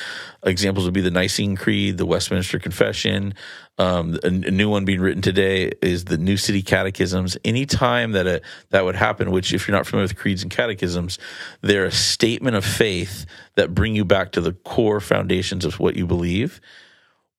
examples 0.45 0.85
would 0.85 0.95
be 0.95 1.01
the 1.01 1.11
Nicene 1.11 1.57
Creed, 1.57 1.99
the 1.99 2.07
Westminster 2.07 2.61
Confession. 2.61 3.35
Um, 3.77 4.17
a, 4.23 4.29
a 4.29 4.31
new 4.31 4.71
one 4.71 4.85
being 4.85 5.01
written 5.01 5.21
today 5.21 5.73
is 5.83 6.05
the 6.05 6.17
New 6.17 6.37
City 6.37 6.63
Catechisms. 6.63 7.37
Anytime 7.45 8.13
that 8.13 8.29
a, 8.29 8.41
that 8.71 8.85
would 8.85 8.95
happen, 8.95 9.33
which 9.33 9.53
if 9.53 9.67
you're 9.67 9.77
not 9.77 9.85
familiar 9.85 10.05
with 10.05 10.17
creeds 10.17 10.43
and 10.43 10.51
catechisms, 10.51 11.19
they're 11.61 11.87
a 11.87 11.93
statement 11.93 12.55
of 12.55 12.65
faith 12.65 13.27
that 13.57 13.75
bring 13.75 13.97
you 13.97 14.05
back 14.05 14.31
to 14.33 14.41
the 14.41 14.53
core 14.53 15.01
foundations 15.01 15.65
of 15.65 15.81
what 15.81 15.97
you 15.97 16.07
believe 16.07 16.61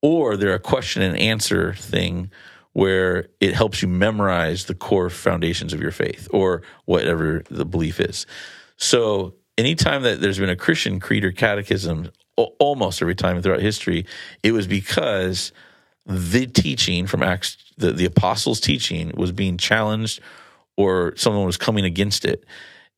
or 0.02 0.38
they're 0.38 0.54
a 0.54 0.60
question 0.60 1.02
and 1.02 1.18
answer 1.18 1.74
thing 1.74 2.30
where 2.76 3.30
it 3.40 3.54
helps 3.54 3.82
you 3.82 3.88
memorize 3.88 4.66
the 4.66 4.76
core 4.76 5.10
foundations 5.10 5.72
of 5.72 5.80
your 5.80 5.94
faith 5.94 6.28
or 6.32 6.62
whatever 6.84 7.42
the 7.50 7.64
belief 7.64 8.02
is. 8.02 8.26
So, 8.76 9.36
anytime 9.58 10.02
that 10.02 10.20
there's 10.20 10.40
been 10.40 10.50
a 10.50 10.58
Christian 10.58 11.00
creed 11.00 11.24
or 11.24 11.32
catechism, 11.32 12.12
almost 12.36 13.02
every 13.02 13.16
time 13.16 13.42
throughout 13.42 13.62
history, 13.62 14.06
it 14.44 14.52
was 14.52 14.68
because 14.68 15.54
the 16.06 16.48
teaching 16.48 17.08
from 17.08 17.24
Acts, 17.24 17.56
the, 17.78 17.94
the 17.94 18.04
apostles' 18.04 18.60
teaching, 18.60 19.14
was 19.16 19.32
being 19.32 19.58
challenged 19.58 20.20
or 20.76 21.16
someone 21.16 21.46
was 21.46 21.56
coming 21.56 21.86
against 21.86 22.26
it. 22.26 22.44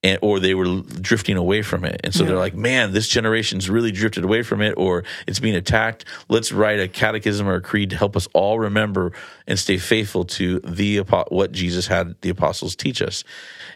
And, 0.03 0.19
or 0.21 0.39
they 0.39 0.53
were 0.53 0.81
drifting 0.81 1.37
away 1.37 1.63
from 1.63 1.83
it. 1.83 1.99
And 2.03 2.13
so 2.13 2.23
they're 2.23 2.37
like, 2.37 2.53
man, 2.53 2.93
this 2.93 3.07
generation's 3.07 3.67
really 3.67 3.91
drifted 3.91 4.23
away 4.23 4.43
from 4.43 4.61
it, 4.61 4.75
or 4.77 5.03
it's 5.25 5.39
being 5.39 5.55
attacked. 5.55 6.05
Let's 6.29 6.51
write 6.51 6.79
a 6.79 6.87
catechism 6.87 7.47
or 7.47 7.55
a 7.55 7.61
creed 7.61 7.89
to 7.89 7.97
help 7.97 8.15
us 8.15 8.27
all 8.33 8.59
remember 8.59 9.11
and 9.47 9.57
stay 9.57 9.77
faithful 9.79 10.23
to 10.25 10.59
the 10.59 10.99
what 11.29 11.51
Jesus 11.51 11.87
had 11.87 12.15
the 12.21 12.29
apostles 12.29 12.75
teach 12.75 13.01
us. 13.01 13.23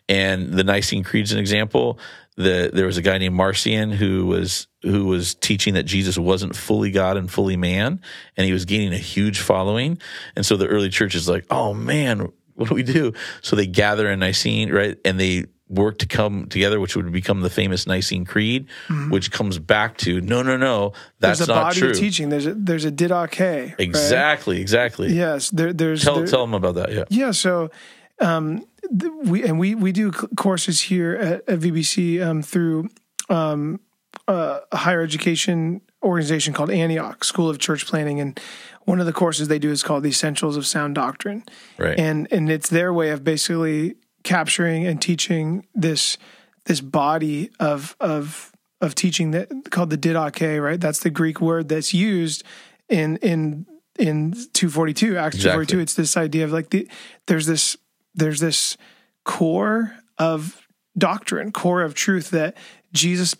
And 0.07 0.53
the 0.53 0.63
Nicene 0.63 1.03
Creed's 1.03 1.31
an 1.31 1.39
example. 1.39 1.97
The, 2.37 2.69
there 2.71 2.85
was 2.85 2.97
a 2.97 3.01
guy 3.01 3.17
named 3.17 3.35
Marcion 3.35 3.91
who 3.91 4.27
was 4.27 4.67
who 4.83 5.05
was 5.05 5.33
teaching 5.35 5.73
that 5.73 5.83
Jesus 5.83 6.17
wasn't 6.19 6.55
fully 6.55 6.91
God 6.91 7.17
and 7.17 7.31
fully 7.31 7.57
man, 7.57 7.99
and 8.37 8.45
he 8.45 8.53
was 8.53 8.65
gaining 8.65 8.93
a 8.93 8.97
huge 8.97 9.39
following. 9.39 9.99
And 10.35 10.45
so 10.45 10.55
the 10.55 10.67
early 10.67 10.89
church 10.89 11.15
is 11.15 11.27
like, 11.27 11.45
oh 11.49 11.73
man, 11.73 12.31
what 12.53 12.69
do 12.69 12.75
we 12.75 12.83
do? 12.83 13.13
So 13.41 13.55
they 13.55 13.67
gather 13.67 14.09
in 14.09 14.19
Nicene, 14.19 14.71
right? 14.71 14.97
And 15.03 15.19
they 15.19 15.45
work 15.71 15.97
to 15.99 16.05
come 16.05 16.45
together, 16.47 16.79
which 16.79 16.95
would 16.95 17.11
become 17.11 17.41
the 17.41 17.49
famous 17.49 17.87
Nicene 17.87 18.25
Creed, 18.25 18.67
which 19.09 19.31
comes 19.31 19.57
back 19.57 19.97
to 19.99 20.19
no, 20.21 20.43
no, 20.43 20.57
no, 20.57 20.91
that's 21.19 21.39
There's 21.39 21.49
a 21.49 21.53
not 21.53 21.63
body 21.63 21.79
true. 21.79 21.89
of 21.91 21.97
teaching. 21.97 22.29
There's 22.29 22.45
a 22.45 22.53
there's 22.53 22.85
a 22.85 22.91
didache. 22.91 23.39
right? 23.69 23.75
Exactly, 23.79 24.59
exactly. 24.59 25.13
Yes. 25.13 25.49
There, 25.49 25.71
there's 25.73 26.03
Tell 26.03 26.15
there- 26.17 26.27
tell 26.27 26.41
them 26.41 26.53
about 26.53 26.75
that. 26.75 26.91
Yeah. 26.91 27.05
Yeah, 27.09 27.31
so 27.31 27.71
um, 28.19 28.65
th- 28.99 29.11
we 29.23 29.43
and 29.43 29.57
we 29.57 29.73
we 29.75 29.91
do 29.91 30.11
c- 30.11 30.27
courses 30.35 30.81
here 30.81 31.13
at, 31.15 31.49
at 31.49 31.59
VBC 31.59 32.21
um, 32.25 32.41
through 32.43 32.89
um, 33.29 33.79
uh, 34.27 34.59
a 34.71 34.77
higher 34.77 35.01
education 35.01 35.81
organization 36.03 36.53
called 36.53 36.69
Antioch 36.69 37.23
School 37.23 37.49
of 37.49 37.59
Church 37.59 37.85
Planting, 37.85 38.19
and 38.19 38.39
one 38.85 38.99
of 38.99 39.05
the 39.05 39.13
courses 39.13 39.47
they 39.47 39.59
do 39.59 39.71
is 39.71 39.83
called 39.83 40.03
the 40.03 40.09
Essentials 40.09 40.57
of 40.57 40.65
Sound 40.65 40.95
Doctrine, 40.95 41.43
Right. 41.77 41.97
and 41.99 42.27
and 42.31 42.49
it's 42.49 42.69
their 42.69 42.91
way 42.93 43.09
of 43.11 43.23
basically 43.23 43.95
capturing 44.23 44.85
and 44.85 45.01
teaching 45.01 45.65
this 45.73 46.17
this 46.65 46.81
body 46.81 47.49
of 47.59 47.95
of 47.99 48.51
of 48.81 48.95
teaching 48.95 49.31
that 49.31 49.49
called 49.69 49.89
the 49.89 49.97
didache, 49.97 50.61
right? 50.61 50.79
That's 50.79 50.99
the 50.99 51.09
Greek 51.09 51.39
word 51.39 51.69
that's 51.69 51.93
used 51.93 52.43
in 52.89 53.17
in 53.17 53.65
in 53.99 54.31
242 54.53 55.17
Acts 55.17 55.35
Exactly. 55.35 55.65
242. 55.65 55.79
It's 55.79 55.93
this 55.93 56.17
idea 56.17 56.43
of 56.43 56.51
like 56.51 56.69
the 56.69 56.87
there's 57.27 57.45
this 57.45 57.77
there's 58.15 58.39
this 58.39 58.77
core 59.23 59.95
of 60.17 60.67
doctrine, 60.97 61.51
core 61.51 61.81
of 61.81 61.93
truth 61.93 62.31
that 62.31 62.57
Jesus 62.93 63.35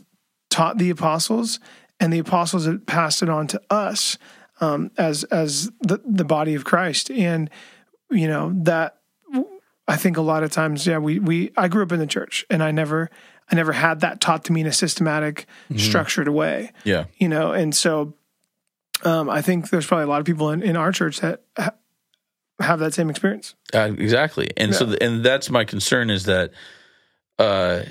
taught 0.50 0.78
the 0.78 0.90
apostles, 0.90 1.60
and 2.00 2.12
the 2.12 2.20
apostles 2.20 2.66
had 2.66 2.86
passed 2.88 3.22
it 3.22 3.30
on 3.30 3.48
to 3.48 3.62
us 3.70 4.18
um, 4.60 4.92
as 4.98 5.24
as 5.26 5.72
the, 5.82 6.02
the 6.06 6.26
body 6.26 6.56
of 6.56 6.64
Christ. 6.64 7.10
And 7.12 7.50
you 8.10 8.28
know 8.28 8.54
that 8.64 8.98
I 9.92 9.98
think 9.98 10.16
a 10.16 10.22
lot 10.22 10.44
of 10.44 10.52
times, 10.52 10.88
yeah, 10.88 11.00
we 11.00 11.20
we 11.20 11.52
I 11.58 11.68
grew 11.68 11.84
up 11.84 11.92
in 11.92 12.00
the 12.00 12.08
church, 12.08 12.46
and 12.50 12.64
I 12.64 12.72
never 12.72 13.10
I 13.52 13.56
never 13.56 13.74
had 13.74 14.00
that 14.00 14.22
taught 14.22 14.46
to 14.46 14.54
me 14.54 14.62
in 14.62 14.68
a 14.68 14.72
systematic, 14.72 15.48
structured 15.76 16.30
way. 16.30 16.72
Yeah. 16.86 17.06
You 17.18 17.28
know, 17.28 17.52
and 17.52 17.76
so 17.76 18.14
um, 19.04 19.30
I 19.30 19.42
think 19.42 19.70
there's 19.70 19.86
probably 19.86 20.06
a 20.06 20.08
lot 20.08 20.22
of 20.22 20.26
people 20.26 20.50
in, 20.52 20.64
in 20.64 20.78
our 20.78 20.94
church 20.94 21.20
that 21.20 21.42
ha- 21.58 21.74
have 22.62 22.80
that 22.80 22.94
same 22.94 23.10
experience. 23.10 23.54
Uh, 23.74 23.92
exactly, 23.98 24.52
and 24.56 24.74
so 24.74 24.86
th- 24.86 25.00
and 25.02 25.26
that's 25.26 25.50
my 25.50 25.66
concern 25.66 26.10
is 26.10 26.24
that 26.24 26.52
uh, 27.38 27.82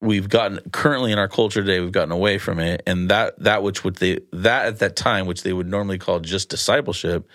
we've 0.00 0.28
gotten 0.28 0.58
currently 0.72 1.12
in 1.12 1.18
our 1.20 1.28
culture 1.28 1.60
today 1.60 1.78
we've 1.78 1.92
gotten 1.92 2.10
away 2.10 2.38
from 2.38 2.58
it, 2.58 2.82
and 2.88 3.08
that 3.08 3.38
that 3.38 3.62
which 3.62 3.84
would 3.84 3.96
they 3.96 4.18
that 4.32 4.66
at 4.66 4.78
that 4.80 4.96
time 4.96 5.26
which 5.26 5.44
they 5.44 5.52
would 5.52 5.68
normally 5.68 5.98
call 5.98 6.18
just 6.18 6.48
discipleship, 6.48 7.28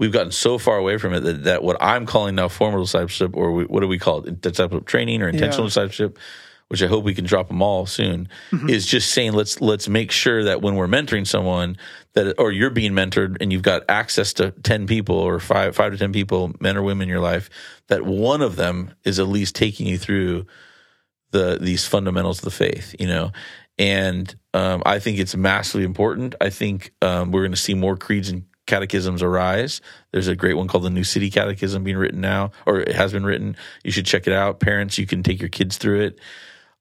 we've 0.00 0.10
gotten 0.12 0.32
so 0.32 0.58
far 0.58 0.76
away 0.78 0.98
from 0.98 1.14
it 1.14 1.20
that, 1.20 1.44
that 1.44 1.62
what 1.62 1.76
I'm 1.80 2.06
calling 2.06 2.34
now 2.34 2.48
formal 2.48 2.82
discipleship, 2.82 3.36
or 3.36 3.52
we, 3.52 3.64
what 3.66 3.80
do 3.80 3.86
we 3.86 3.98
call 3.98 4.24
it, 4.24 4.40
discipleship 4.40 4.86
training 4.86 5.22
or 5.22 5.28
intentional 5.28 5.66
Yeah. 5.66 5.68
discipleship, 5.68 6.18
which 6.68 6.82
I 6.82 6.86
hope 6.86 7.04
we 7.04 7.14
can 7.14 7.24
drop 7.26 7.48
them 7.48 7.62
all 7.62 7.84
soon, 7.86 8.28
Mm-hmm. 8.50 8.70
is 8.70 8.86
just 8.86 9.12
saying 9.12 9.32
let's 9.34 9.60
let's 9.60 9.88
make 9.88 10.10
sure 10.10 10.44
that 10.44 10.62
when 10.62 10.74
we're 10.76 10.86
mentoring 10.88 11.26
someone 11.26 11.76
that 12.14 12.34
or 12.38 12.50
you're 12.50 12.70
being 12.70 12.92
mentored 12.92 13.36
and 13.40 13.52
you've 13.52 13.62
got 13.62 13.82
access 13.88 14.32
to 14.34 14.52
ten 14.62 14.86
people 14.86 15.16
or 15.16 15.38
five 15.38 15.76
five 15.76 15.92
to 15.92 15.98
ten 15.98 16.12
people, 16.12 16.52
men 16.60 16.76
or 16.76 16.82
women 16.82 17.02
in 17.04 17.08
your 17.08 17.20
life, 17.20 17.50
that 17.88 18.04
one 18.06 18.40
of 18.40 18.56
them 18.56 18.94
is 19.04 19.18
at 19.18 19.28
least 19.28 19.54
taking 19.54 19.86
you 19.86 19.98
through 19.98 20.46
the 21.32 21.58
these 21.60 21.86
fundamentals 21.86 22.38
of 22.38 22.44
the 22.44 22.50
faith, 22.50 22.94
you 22.98 23.06
know. 23.06 23.32
And 23.78 24.34
um, 24.52 24.82
I 24.84 24.98
think 24.98 25.18
it's 25.18 25.34
massively 25.34 25.84
important. 25.84 26.34
I 26.40 26.50
think 26.50 26.92
um, 27.02 27.30
we're 27.32 27.42
going 27.42 27.52
to 27.52 27.56
see 27.56 27.74
more 27.74 27.96
creeds 27.96 28.28
and 28.28 28.44
catechisms 28.70 29.22
arise. 29.22 29.80
There's 30.12 30.28
a 30.28 30.36
great 30.36 30.54
one 30.54 30.68
called 30.68 30.84
the 30.84 30.90
New 30.90 31.04
City 31.04 31.28
Catechism 31.28 31.82
being 31.82 31.96
written 31.96 32.20
now, 32.20 32.52
or 32.66 32.80
it 32.80 32.94
has 32.94 33.12
been 33.12 33.26
written. 33.26 33.56
You 33.84 33.90
should 33.90 34.06
check 34.06 34.26
it 34.26 34.32
out. 34.32 34.60
Parents, 34.60 34.96
you 34.96 35.06
can 35.06 35.22
take 35.22 35.40
your 35.40 35.48
kids 35.48 35.76
through 35.76 36.02
it. 36.02 36.18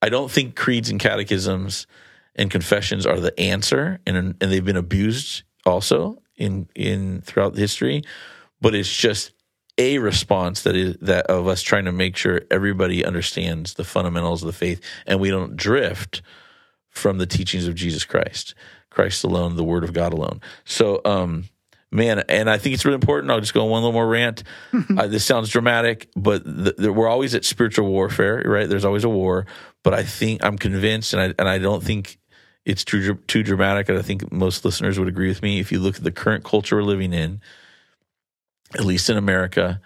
I 0.01 0.09
don't 0.09 0.31
think 0.31 0.55
creeds 0.55 0.89
and 0.89 0.99
catechisms 0.99 1.87
and 2.35 2.51
confessions 2.51 3.05
are 3.05 3.19
the 3.19 3.37
answer, 3.39 3.99
and 4.05 4.17
and 4.17 4.51
they've 4.51 4.63
been 4.63 4.77
abused 4.77 5.43
also 5.65 6.21
in 6.37 6.69
in 6.75 7.21
throughout 7.21 7.57
history. 7.57 8.03
But 8.61 8.75
it's 8.75 8.95
just 8.95 9.31
a 9.79 9.97
response 9.97 10.63
that 10.63 10.75
is 10.75 10.95
that 11.01 11.25
of 11.27 11.47
us 11.47 11.61
trying 11.61 11.85
to 11.85 11.91
make 11.91 12.15
sure 12.15 12.41
everybody 12.51 13.03
understands 13.03 13.73
the 13.73 13.83
fundamentals 13.83 14.43
of 14.43 14.47
the 14.47 14.53
faith, 14.53 14.79
and 15.07 15.19
we 15.19 15.31
don't 15.31 15.57
drift 15.57 16.21
from 16.89 17.17
the 17.17 17.25
teachings 17.25 17.67
of 17.67 17.75
Jesus 17.75 18.05
Christ, 18.05 18.53
Christ 18.89 19.23
alone, 19.23 19.55
the 19.55 19.63
Word 19.63 19.83
of 19.83 19.93
God 19.93 20.13
alone. 20.13 20.41
So, 20.65 21.01
um, 21.05 21.45
man, 21.91 22.23
and 22.29 22.49
I 22.49 22.57
think 22.57 22.73
it's 22.73 22.85
really 22.85 22.95
important. 22.95 23.31
I'll 23.31 23.39
just 23.39 23.53
go 23.53 23.63
on 23.63 23.69
one 23.69 23.81
little 23.81 23.93
more 23.93 24.07
rant. 24.07 24.43
uh, 24.97 25.07
this 25.07 25.25
sounds 25.25 25.49
dramatic, 25.49 26.09
but 26.15 26.43
the, 26.43 26.75
the, 26.77 26.93
we're 26.93 27.07
always 27.07 27.33
at 27.35 27.45
spiritual 27.45 27.87
warfare, 27.87 28.41
right? 28.45 28.69
There's 28.69 28.85
always 28.85 29.03
a 29.03 29.09
war, 29.09 29.45
but 29.83 29.93
I 29.93 30.03
think 30.03 30.43
I'm 30.43 30.57
convinced, 30.57 31.13
and 31.13 31.21
I 31.21 31.33
and 31.39 31.49
I 31.49 31.57
don't 31.57 31.83
think 31.83 32.19
it's 32.65 32.83
too 32.83 33.15
too 33.15 33.43
dramatic. 33.43 33.89
And 33.89 33.97
I 33.97 34.01
think 34.01 34.31
most 34.31 34.65
listeners 34.65 34.99
would 34.99 35.07
agree 35.07 35.29
with 35.29 35.41
me. 35.41 35.59
If 35.59 35.71
you 35.71 35.79
look 35.79 35.97
at 35.97 36.03
the 36.03 36.11
current 36.11 36.43
culture 36.43 36.75
we're 36.75 36.83
living 36.83 37.13
in, 37.13 37.41
at 38.75 38.85
least 38.85 39.09
in 39.09 39.17
America, 39.17 39.81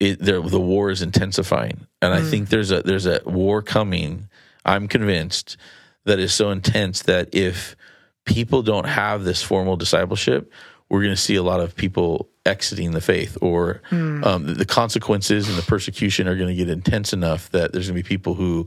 it, 0.00 0.18
there, 0.18 0.40
the 0.40 0.60
war 0.60 0.90
is 0.90 1.02
intensifying, 1.02 1.86
and 2.02 2.12
I 2.12 2.22
think 2.22 2.48
there's 2.48 2.70
a 2.70 2.82
there's 2.82 3.06
a 3.06 3.20
war 3.24 3.62
coming. 3.62 4.28
I'm 4.64 4.88
convinced 4.88 5.56
that 6.04 6.18
is 6.18 6.34
so 6.34 6.50
intense 6.50 7.02
that 7.02 7.34
if 7.34 7.76
people 8.24 8.62
don't 8.62 8.86
have 8.86 9.24
this 9.24 9.42
formal 9.42 9.76
discipleship, 9.76 10.52
we're 10.88 11.02
going 11.02 11.14
to 11.14 11.20
see 11.20 11.36
a 11.36 11.42
lot 11.42 11.60
of 11.60 11.74
people 11.76 12.28
exiting 12.46 12.92
the 12.92 13.00
faith, 13.00 13.36
or 13.42 13.82
um, 13.92 14.46
the, 14.46 14.54
the 14.54 14.64
consequences 14.64 15.48
and 15.48 15.58
the 15.58 15.62
persecution 15.62 16.26
are 16.28 16.34
going 16.36 16.48
to 16.48 16.54
get 16.54 16.68
intense 16.70 17.12
enough 17.12 17.50
that 17.50 17.72
there's 17.72 17.88
going 17.88 17.96
to 17.98 18.02
be 18.02 18.08
people 18.08 18.34
who 18.34 18.66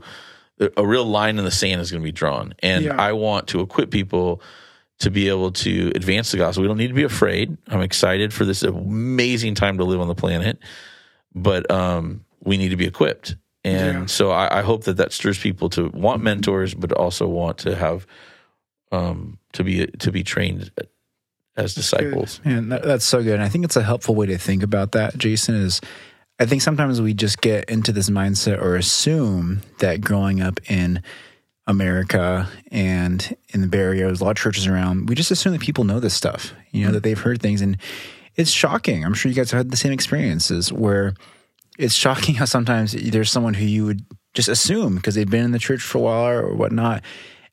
a 0.76 0.86
real 0.86 1.04
line 1.04 1.38
in 1.38 1.44
the 1.44 1.50
sand 1.50 1.80
is 1.80 1.90
going 1.90 2.00
to 2.02 2.04
be 2.04 2.12
drawn. 2.12 2.54
And 2.60 2.84
Yeah. 2.84 2.94
I 2.96 3.12
want 3.12 3.48
to 3.48 3.60
equip 3.60 3.90
people 3.90 4.40
to 5.00 5.10
be 5.10 5.28
able 5.28 5.50
to 5.50 5.90
advance 5.96 6.30
the 6.30 6.36
gospel. 6.36 6.62
We 6.62 6.68
don't 6.68 6.76
need 6.76 6.88
to 6.88 6.94
be 6.94 7.02
afraid. 7.02 7.56
I'm 7.66 7.80
excited 7.80 8.32
for 8.32 8.44
this 8.44 8.62
amazing 8.62 9.56
time 9.56 9.78
to 9.78 9.84
live 9.84 10.00
on 10.00 10.06
the 10.06 10.14
planet, 10.14 10.58
but 11.34 11.68
um, 11.70 12.24
we 12.44 12.56
need 12.56 12.68
to 12.68 12.76
be 12.76 12.86
equipped. 12.86 13.34
And 13.64 14.00
Yeah. 14.00 14.06
so 14.06 14.30
I, 14.30 14.60
I 14.60 14.62
hope 14.62 14.84
that 14.84 14.98
that 14.98 15.12
stirs 15.12 15.38
people 15.38 15.68
to 15.70 15.88
want 15.88 16.22
mentors, 16.22 16.74
but 16.74 16.92
also 16.92 17.26
want 17.26 17.58
to 17.58 17.74
have 17.74 18.06
um, 18.92 19.38
to 19.54 19.64
be 19.64 19.86
to 19.86 20.12
be 20.12 20.22
trained 20.22 20.70
as 21.56 21.74
disciples. 21.74 22.40
And 22.44 22.72
that, 22.72 22.82
that's 22.82 23.04
so 23.04 23.22
good. 23.22 23.34
And 23.34 23.42
I 23.42 23.48
think 23.48 23.64
it's 23.64 23.76
a 23.76 23.82
helpful 23.82 24.14
way 24.14 24.26
to 24.26 24.38
think 24.38 24.62
about 24.62 24.92
that, 24.92 25.16
Jason, 25.18 25.54
is 25.54 25.80
I 26.38 26.46
think 26.46 26.62
sometimes 26.62 27.00
we 27.00 27.14
just 27.14 27.40
get 27.40 27.68
into 27.68 27.92
this 27.92 28.10
mindset 28.10 28.60
or 28.60 28.76
assume 28.76 29.62
that 29.78 30.00
growing 30.00 30.40
up 30.40 30.60
in 30.70 31.02
America 31.66 32.48
and 32.70 33.36
in 33.50 33.60
the 33.60 33.68
Bay 33.68 33.78
Area, 33.78 34.06
there's 34.06 34.20
a 34.20 34.24
lot 34.24 34.30
of 34.32 34.36
churches 34.36 34.66
around, 34.66 35.08
we 35.08 35.14
just 35.14 35.30
assume 35.30 35.52
that 35.52 35.60
people 35.60 35.84
know 35.84 36.00
this 36.00 36.14
stuff, 36.14 36.52
you 36.70 36.84
know, 36.84 36.92
that 36.92 37.02
they've 37.02 37.18
heard 37.18 37.40
things. 37.40 37.60
And 37.60 37.76
it's 38.36 38.50
shocking. 38.50 39.04
I'm 39.04 39.14
sure 39.14 39.28
you 39.28 39.36
guys 39.36 39.50
have 39.50 39.58
had 39.58 39.70
the 39.70 39.76
same 39.76 39.92
experiences 39.92 40.72
where 40.72 41.14
it's 41.78 41.94
shocking 41.94 42.34
how 42.34 42.46
sometimes 42.46 42.92
there's 42.92 43.30
someone 43.30 43.54
who 43.54 43.64
you 43.64 43.84
would 43.84 44.04
just 44.34 44.48
assume 44.48 44.96
because 44.96 45.14
they've 45.14 45.28
been 45.28 45.44
in 45.44 45.52
the 45.52 45.58
church 45.58 45.82
for 45.82 45.98
a 45.98 46.00
while 46.00 46.28
or 46.28 46.54
whatnot. 46.54 47.02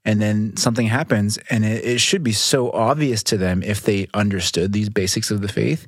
And 0.06 0.22
then 0.22 0.56
something 0.56 0.88
happens, 0.88 1.38
and 1.50 1.66
it, 1.66 1.84
it 1.84 2.00
should 2.02 2.24
be 2.24 2.32
so 2.32 2.72
obvious 2.72 3.22
to 3.24 3.38
them 3.38 3.62
if 3.62 3.82
they 3.82 4.08
understood 4.14 4.72
these 4.72 4.90
basics 4.90 5.30
of 5.30 5.42
the 5.42 5.48
faith. 5.50 5.86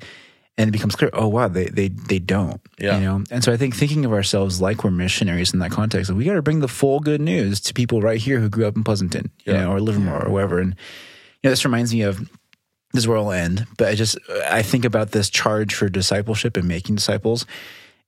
And 0.57 0.67
it 0.67 0.71
becomes 0.71 0.95
clear, 0.97 1.09
oh 1.13 1.29
wow, 1.29 1.47
they 1.47 1.65
they 1.65 1.88
they 1.88 2.19
don't. 2.19 2.59
Yeah. 2.77 2.97
You 2.99 3.05
know? 3.05 3.23
And 3.31 3.41
so 3.43 3.53
I 3.53 3.57
think 3.57 3.73
thinking 3.73 4.03
of 4.03 4.11
ourselves 4.11 4.61
like 4.61 4.83
we're 4.83 4.91
missionaries 4.91 5.53
in 5.53 5.59
that 5.59 5.71
context, 5.71 6.11
we 6.11 6.25
gotta 6.25 6.41
bring 6.41 6.59
the 6.59 6.67
full 6.67 6.99
good 6.99 7.21
news 7.21 7.61
to 7.61 7.73
people 7.73 8.01
right 8.01 8.19
here 8.19 8.39
who 8.41 8.49
grew 8.49 8.67
up 8.67 8.75
in 8.75 8.83
Pleasanton, 8.83 9.31
you 9.45 9.53
Yeah. 9.53 9.61
know, 9.63 9.71
or 9.71 9.79
Livermore 9.79 10.27
or 10.27 10.29
wherever. 10.31 10.59
And 10.59 10.71
you 11.41 11.47
know, 11.47 11.49
this 11.51 11.63
reminds 11.65 11.93
me 11.93 12.01
of 12.01 12.19
this 12.93 13.03
is 13.03 13.07
where 13.07 13.17
I'll 13.17 13.31
end, 13.31 13.65
but 13.77 13.88
I 13.88 13.95
just 13.95 14.17
I 14.49 14.61
think 14.61 14.83
about 14.83 15.11
this 15.11 15.29
charge 15.29 15.73
for 15.73 15.88
discipleship 15.88 16.57
and 16.57 16.67
making 16.67 16.95
disciples. 16.95 17.45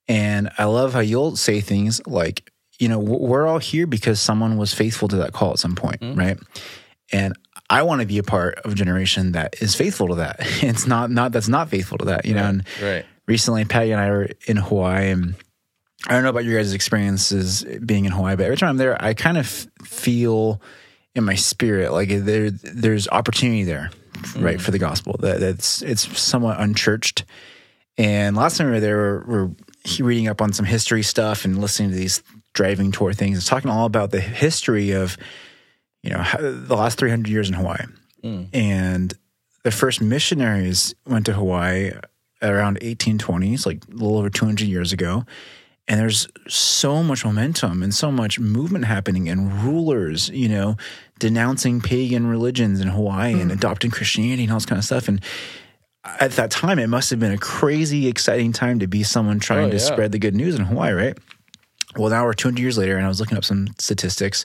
And 0.06 0.50
I 0.58 0.64
love 0.64 0.92
how 0.92 1.00
you'll 1.00 1.36
say 1.36 1.62
things 1.62 2.06
like, 2.06 2.52
you 2.84 2.90
know, 2.90 2.98
we're 2.98 3.46
all 3.46 3.56
here 3.56 3.86
because 3.86 4.20
someone 4.20 4.58
was 4.58 4.74
faithful 4.74 5.08
to 5.08 5.16
that 5.16 5.32
call 5.32 5.52
at 5.52 5.58
some 5.58 5.74
point, 5.74 6.02
mm-hmm. 6.02 6.18
right? 6.18 6.38
And 7.10 7.32
I 7.70 7.80
want 7.80 8.02
to 8.02 8.06
be 8.06 8.18
a 8.18 8.22
part 8.22 8.56
of 8.56 8.72
a 8.72 8.74
generation 8.74 9.32
that 9.32 9.62
is 9.62 9.74
faithful 9.74 10.08
to 10.08 10.16
that. 10.16 10.40
It's 10.62 10.86
not 10.86 11.10
not 11.10 11.32
that's 11.32 11.48
not 11.48 11.70
faithful 11.70 11.96
to 11.96 12.04
that, 12.04 12.26
you 12.26 12.34
know. 12.34 12.44
And 12.44 12.64
Right. 12.82 13.06
recently, 13.26 13.64
Patty 13.64 13.92
and 13.92 14.00
I 14.02 14.10
were 14.10 14.28
in 14.46 14.58
Hawaii, 14.58 15.12
and 15.12 15.34
I 16.06 16.12
don't 16.12 16.24
know 16.24 16.28
about 16.28 16.44
your 16.44 16.58
guys' 16.58 16.74
experiences 16.74 17.64
being 17.86 18.04
in 18.04 18.12
Hawaii, 18.12 18.36
but 18.36 18.44
every 18.44 18.58
time 18.58 18.68
I'm 18.68 18.76
there, 18.76 19.02
I 19.02 19.14
kind 19.14 19.38
of 19.38 19.46
feel 19.82 20.60
in 21.14 21.24
my 21.24 21.36
spirit 21.36 21.90
like 21.90 22.10
there 22.10 22.50
there's 22.50 23.08
opportunity 23.08 23.64
there, 23.64 23.88
right, 24.36 24.56
mm-hmm. 24.56 24.58
for 24.58 24.72
the 24.72 24.78
gospel. 24.78 25.16
That 25.20 25.40
that's 25.40 25.80
it's 25.80 26.20
somewhat 26.20 26.60
unchurched. 26.60 27.24
And 27.96 28.36
last 28.36 28.58
time 28.58 28.66
we 28.66 28.72
were 28.74 28.80
there, 28.80 29.24
we're, 29.26 29.46
we're 29.46 29.50
reading 30.00 30.28
up 30.28 30.42
on 30.42 30.52
some 30.52 30.66
history 30.66 31.02
stuff 31.02 31.46
and 31.46 31.58
listening 31.58 31.90
to 31.90 31.96
these 31.96 32.22
driving 32.54 32.92
toward 32.92 33.16
things. 33.16 33.36
It's 33.36 33.46
talking 33.46 33.70
all 33.70 33.84
about 33.84 34.10
the 34.10 34.20
history 34.20 34.92
of, 34.92 35.16
you 36.02 36.10
know, 36.10 36.24
the 36.40 36.74
last 36.74 36.98
300 36.98 37.30
years 37.30 37.48
in 37.48 37.54
Hawaii. 37.54 37.84
Mm. 38.22 38.48
And 38.54 39.14
the 39.62 39.70
first 39.70 40.00
missionaries 40.00 40.94
went 41.06 41.26
to 41.26 41.34
Hawaii 41.34 41.92
around 42.40 42.80
1820s, 42.80 43.66
like 43.66 43.84
a 43.86 43.92
little 43.92 44.18
over 44.18 44.30
200 44.30 44.66
years 44.66 44.92
ago. 44.92 45.24
And 45.86 46.00
there's 46.00 46.28
so 46.48 47.02
much 47.02 47.26
momentum 47.26 47.82
and 47.82 47.94
so 47.94 48.10
much 48.10 48.40
movement 48.40 48.86
happening, 48.86 49.28
and 49.28 49.52
rulers, 49.64 50.30
you 50.30 50.48
know, 50.48 50.78
denouncing 51.18 51.82
pagan 51.82 52.26
religions 52.26 52.80
in 52.80 52.88
Hawaii 52.88 53.38
and 53.38 53.50
mm. 53.50 53.54
adopting 53.54 53.90
Christianity 53.90 54.44
and 54.44 54.52
all 54.52 54.56
this 54.56 54.66
kind 54.66 54.78
of 54.78 54.84
stuff. 54.84 55.08
And 55.08 55.20
at 56.04 56.32
that 56.32 56.50
time, 56.50 56.78
it 56.78 56.86
must 56.86 57.10
have 57.10 57.20
been 57.20 57.32
a 57.32 57.38
crazy, 57.38 58.08
exciting 58.08 58.52
time 58.52 58.78
to 58.78 58.86
be 58.86 59.02
someone 59.02 59.40
trying 59.40 59.68
Oh, 59.68 59.70
to 59.72 59.78
spread 59.78 60.12
the 60.12 60.18
good 60.18 60.34
news 60.34 60.54
in 60.54 60.64
Hawaii, 60.64 60.92
right? 60.92 61.18
Well, 61.98 62.10
now 62.10 62.24
we're 62.24 62.34
200 62.34 62.60
years 62.60 62.78
later, 62.78 62.96
and 62.96 63.04
I 63.04 63.08
was 63.08 63.20
looking 63.20 63.36
up 63.36 63.44
some 63.44 63.68
statistics, 63.78 64.44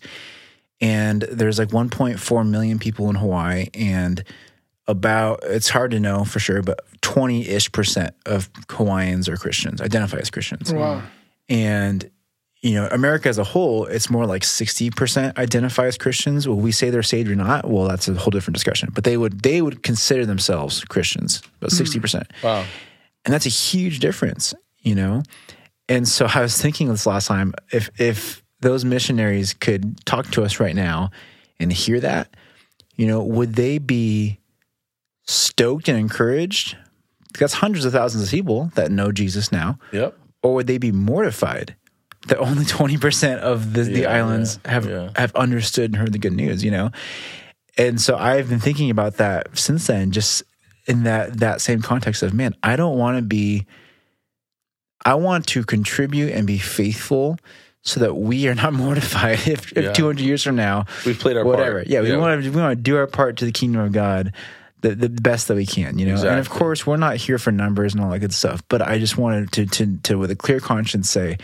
and 0.82 1.22
there's 1.24 1.60
like 1.60 1.70
1.4 1.70 2.50
million 2.50 2.80
people 2.80 3.10
in 3.10 3.16
Hawaii, 3.16 3.68
and 3.74 4.24
about 4.88 5.42
it's 5.44 5.70
hard 5.70 5.92
to 5.92 6.00
know 6.00 6.26
for 6.26 6.40
sure, 6.40 6.62
but 6.62 6.80
20 7.02 7.48
ish 7.48 7.72
percent 7.72 8.16
of 8.26 8.50
Hawaiians 8.70 9.30
are 9.30 9.38
Christians, 9.38 9.82
identify 9.82 10.18
as 10.18 10.30
Christians. 10.30 10.74
Wow. 10.74 11.04
And 11.48 12.10
you 12.62 12.74
know, 12.74 12.90
America 12.92 13.30
as 13.30 13.38
a 13.38 13.44
whole, 13.44 13.86
it's 13.86 14.10
more 14.10 14.26
like 14.26 14.42
60% 14.42 15.38
identify 15.38 15.86
as 15.86 15.98
Christians. 15.98 16.46
Will 16.46 16.58
we 16.58 16.74
say 16.74 16.90
they're 16.90 17.04
saved 17.04 17.30
or 17.30 17.36
not? 17.36 17.70
Well, 17.70 17.88
that's 17.88 18.10
a 18.10 18.14
whole 18.16 18.32
different 18.32 18.56
discussion. 18.56 18.90
But 18.94 19.06
they 19.06 19.16
would 19.16 19.42
they 19.44 19.62
would 19.62 19.82
consider 19.82 20.26
themselves 20.26 20.84
Christians, 20.86 21.42
about 21.62 21.72
60%. 21.72 22.26
Hmm. 22.42 22.46
Wow. 22.46 22.66
And 23.26 23.34
that's 23.34 23.46
a 23.46 23.50
huge 23.50 24.00
difference, 24.00 24.54
you 24.80 24.96
know? 24.96 25.24
And 25.90 26.07
so 26.07 26.28
I 26.34 26.41
was 26.41 26.61
thinking 26.61 26.88
this 26.88 27.06
last 27.06 27.28
time 27.28 27.53
if 27.72 27.90
if 27.99 28.44
those 28.61 28.86
missionaries 28.86 29.53
could 29.53 30.06
talk 30.06 30.30
to 30.32 30.44
us 30.44 30.60
right 30.60 30.76
now 30.76 31.10
and 31.60 31.74
hear 31.74 31.99
that, 31.99 32.36
you 32.95 33.07
know, 33.07 33.24
would 33.24 33.56
they 33.56 33.80
be 33.80 34.40
stoked 35.26 35.90
and 35.90 35.98
encouraged? 35.98 36.78
That's 37.38 37.53
hundreds 37.53 37.86
of 37.86 37.91
thousands 37.91 38.24
of 38.24 38.30
people 38.30 38.72
that 38.76 38.91
know 38.91 39.11
Jesus 39.11 39.52
now. 39.52 39.80
Yep. 39.91 40.18
Or 40.44 40.53
would 40.56 40.68
they 40.68 40.78
be 40.78 40.91
mortified 40.91 41.76
that 42.28 42.38
only 42.38 42.66
20% 42.66 43.40
of 43.40 43.74
the, 43.74 43.84
the 43.84 44.06
islands 44.06 44.60
yeah, 44.64 44.72
have 44.72 44.90
yeah. 44.90 45.10
have 45.16 45.36
understood 45.36 45.91
and 45.91 45.95
heard 45.95 46.14
the 46.14 46.20
good 46.20 46.34
news, 46.34 46.64
you 46.64 46.72
know? 46.72 46.91
And 47.78 47.99
so 47.99 48.16
I've 48.16 48.49
been 48.49 48.60
thinking 48.60 48.90
about 48.90 49.18
that 49.18 49.57
since 49.57 49.88
then, 49.88 50.11
just 50.11 50.44
in 50.86 51.03
that 51.03 51.40
that 51.40 51.61
same 51.61 51.82
context 51.82 52.22
of 52.22 52.34
man, 52.34 52.56
I 52.61 52.76
don't 52.76 52.98
want 52.98 53.18
to 53.18 53.22
be 53.22 53.66
I 55.06 55.16
want 55.16 55.48
to 55.48 55.64
contribute 55.64 56.32
and 56.34 56.46
be 56.46 56.58
faithful 56.58 57.38
so 57.82 58.00
that 58.02 58.16
we 58.16 58.48
are 58.48 58.56
not 58.56 58.74
mortified 58.86 59.48
if, 59.48 59.72
if 59.74 59.84
Yeah. 59.86 59.94
200 59.94 60.22
years 60.22 60.44
from 60.44 60.56
now, 60.56 60.86
We've 61.06 61.18
played 61.18 61.38
our 61.38 61.46
whatever. 61.46 61.78
part. 61.80 61.88
Yeah, 61.88 62.02
we 62.02 62.16
want 62.18 62.44
to 62.44 62.50
we 62.50 62.62
want 62.62 62.78
to 62.78 62.82
do 62.82 62.98
our 62.98 63.08
part 63.08 63.38
to 63.38 63.46
the 63.46 63.52
kingdom 63.52 63.82
of 63.82 63.92
God 63.94 64.34
the, 64.82 64.96
the 64.96 65.10
best 65.10 65.50
that 65.50 65.56
we 65.56 65.66
can, 65.66 66.00
you 66.00 66.06
know. 66.06 66.16
And 66.16 66.40
of 66.40 66.50
course, 66.50 66.88
we're 66.88 66.96
not 66.98 67.18
here 67.18 67.38
for 67.38 67.52
numbers 67.52 67.94
and 67.94 68.02
all 68.04 68.10
that 68.12 68.20
good 68.20 68.34
stuff, 68.34 68.62
but 68.70 68.82
I 68.82 68.98
just 68.98 69.18
wanted 69.18 69.52
to 69.54 69.66
to 69.66 69.98
to 70.04 70.18
with 70.18 70.32
a 70.32 70.36
clear 70.38 70.60
conscience 70.62 71.10
say 71.10 71.38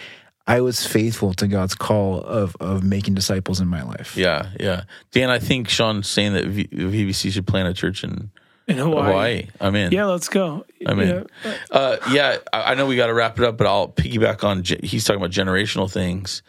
I 0.47 0.61
was 0.61 0.85
faithful 0.85 1.33
to 1.35 1.47
God's 1.47 1.75
call 1.75 2.21
of 2.21 2.55
of 2.61 2.83
making 2.83 3.13
disciples 3.15 3.59
in 3.59 3.67
my 3.67 3.83
life. 3.83 4.15
Yeah, 4.15 4.49
yeah. 4.59 4.83
Dan, 5.11 5.29
I 5.29 5.39
think 5.39 5.67
Sean's 5.69 6.07
saying 6.07 6.33
that 6.33 6.45
v- 6.45 6.67
VBC 6.67 7.31
should 7.33 7.47
plant 7.47 7.67
a 7.67 7.73
church 7.73 8.03
in 8.03 8.29
In 8.67 8.77
Hawaii. 8.77 9.05
Hawaii. 9.11 9.47
I'm 9.61 9.75
in. 9.75 9.91
Yeah, 9.91 10.05
let's 10.05 10.27
go. 10.27 10.65
I'm 10.85 10.99
in. 10.99 11.27
Yeah. 11.43 11.53
Uh, 11.69 11.97
yeah, 12.11 12.37
I 12.51 12.71
I 12.71 12.75
know 12.75 12.85
we 12.87 12.95
got 12.95 13.07
to 13.07 13.13
wrap 13.13 13.37
it 13.39 13.45
up, 13.45 13.57
but 13.57 13.67
I'll 13.67 13.87
piggyback 13.89 14.43
on. 14.43 14.63
ge- 14.63 14.83
He's 14.83 15.03
talking 15.03 15.21
about 15.21 15.31
generational 15.31 15.91
things, 15.91 16.41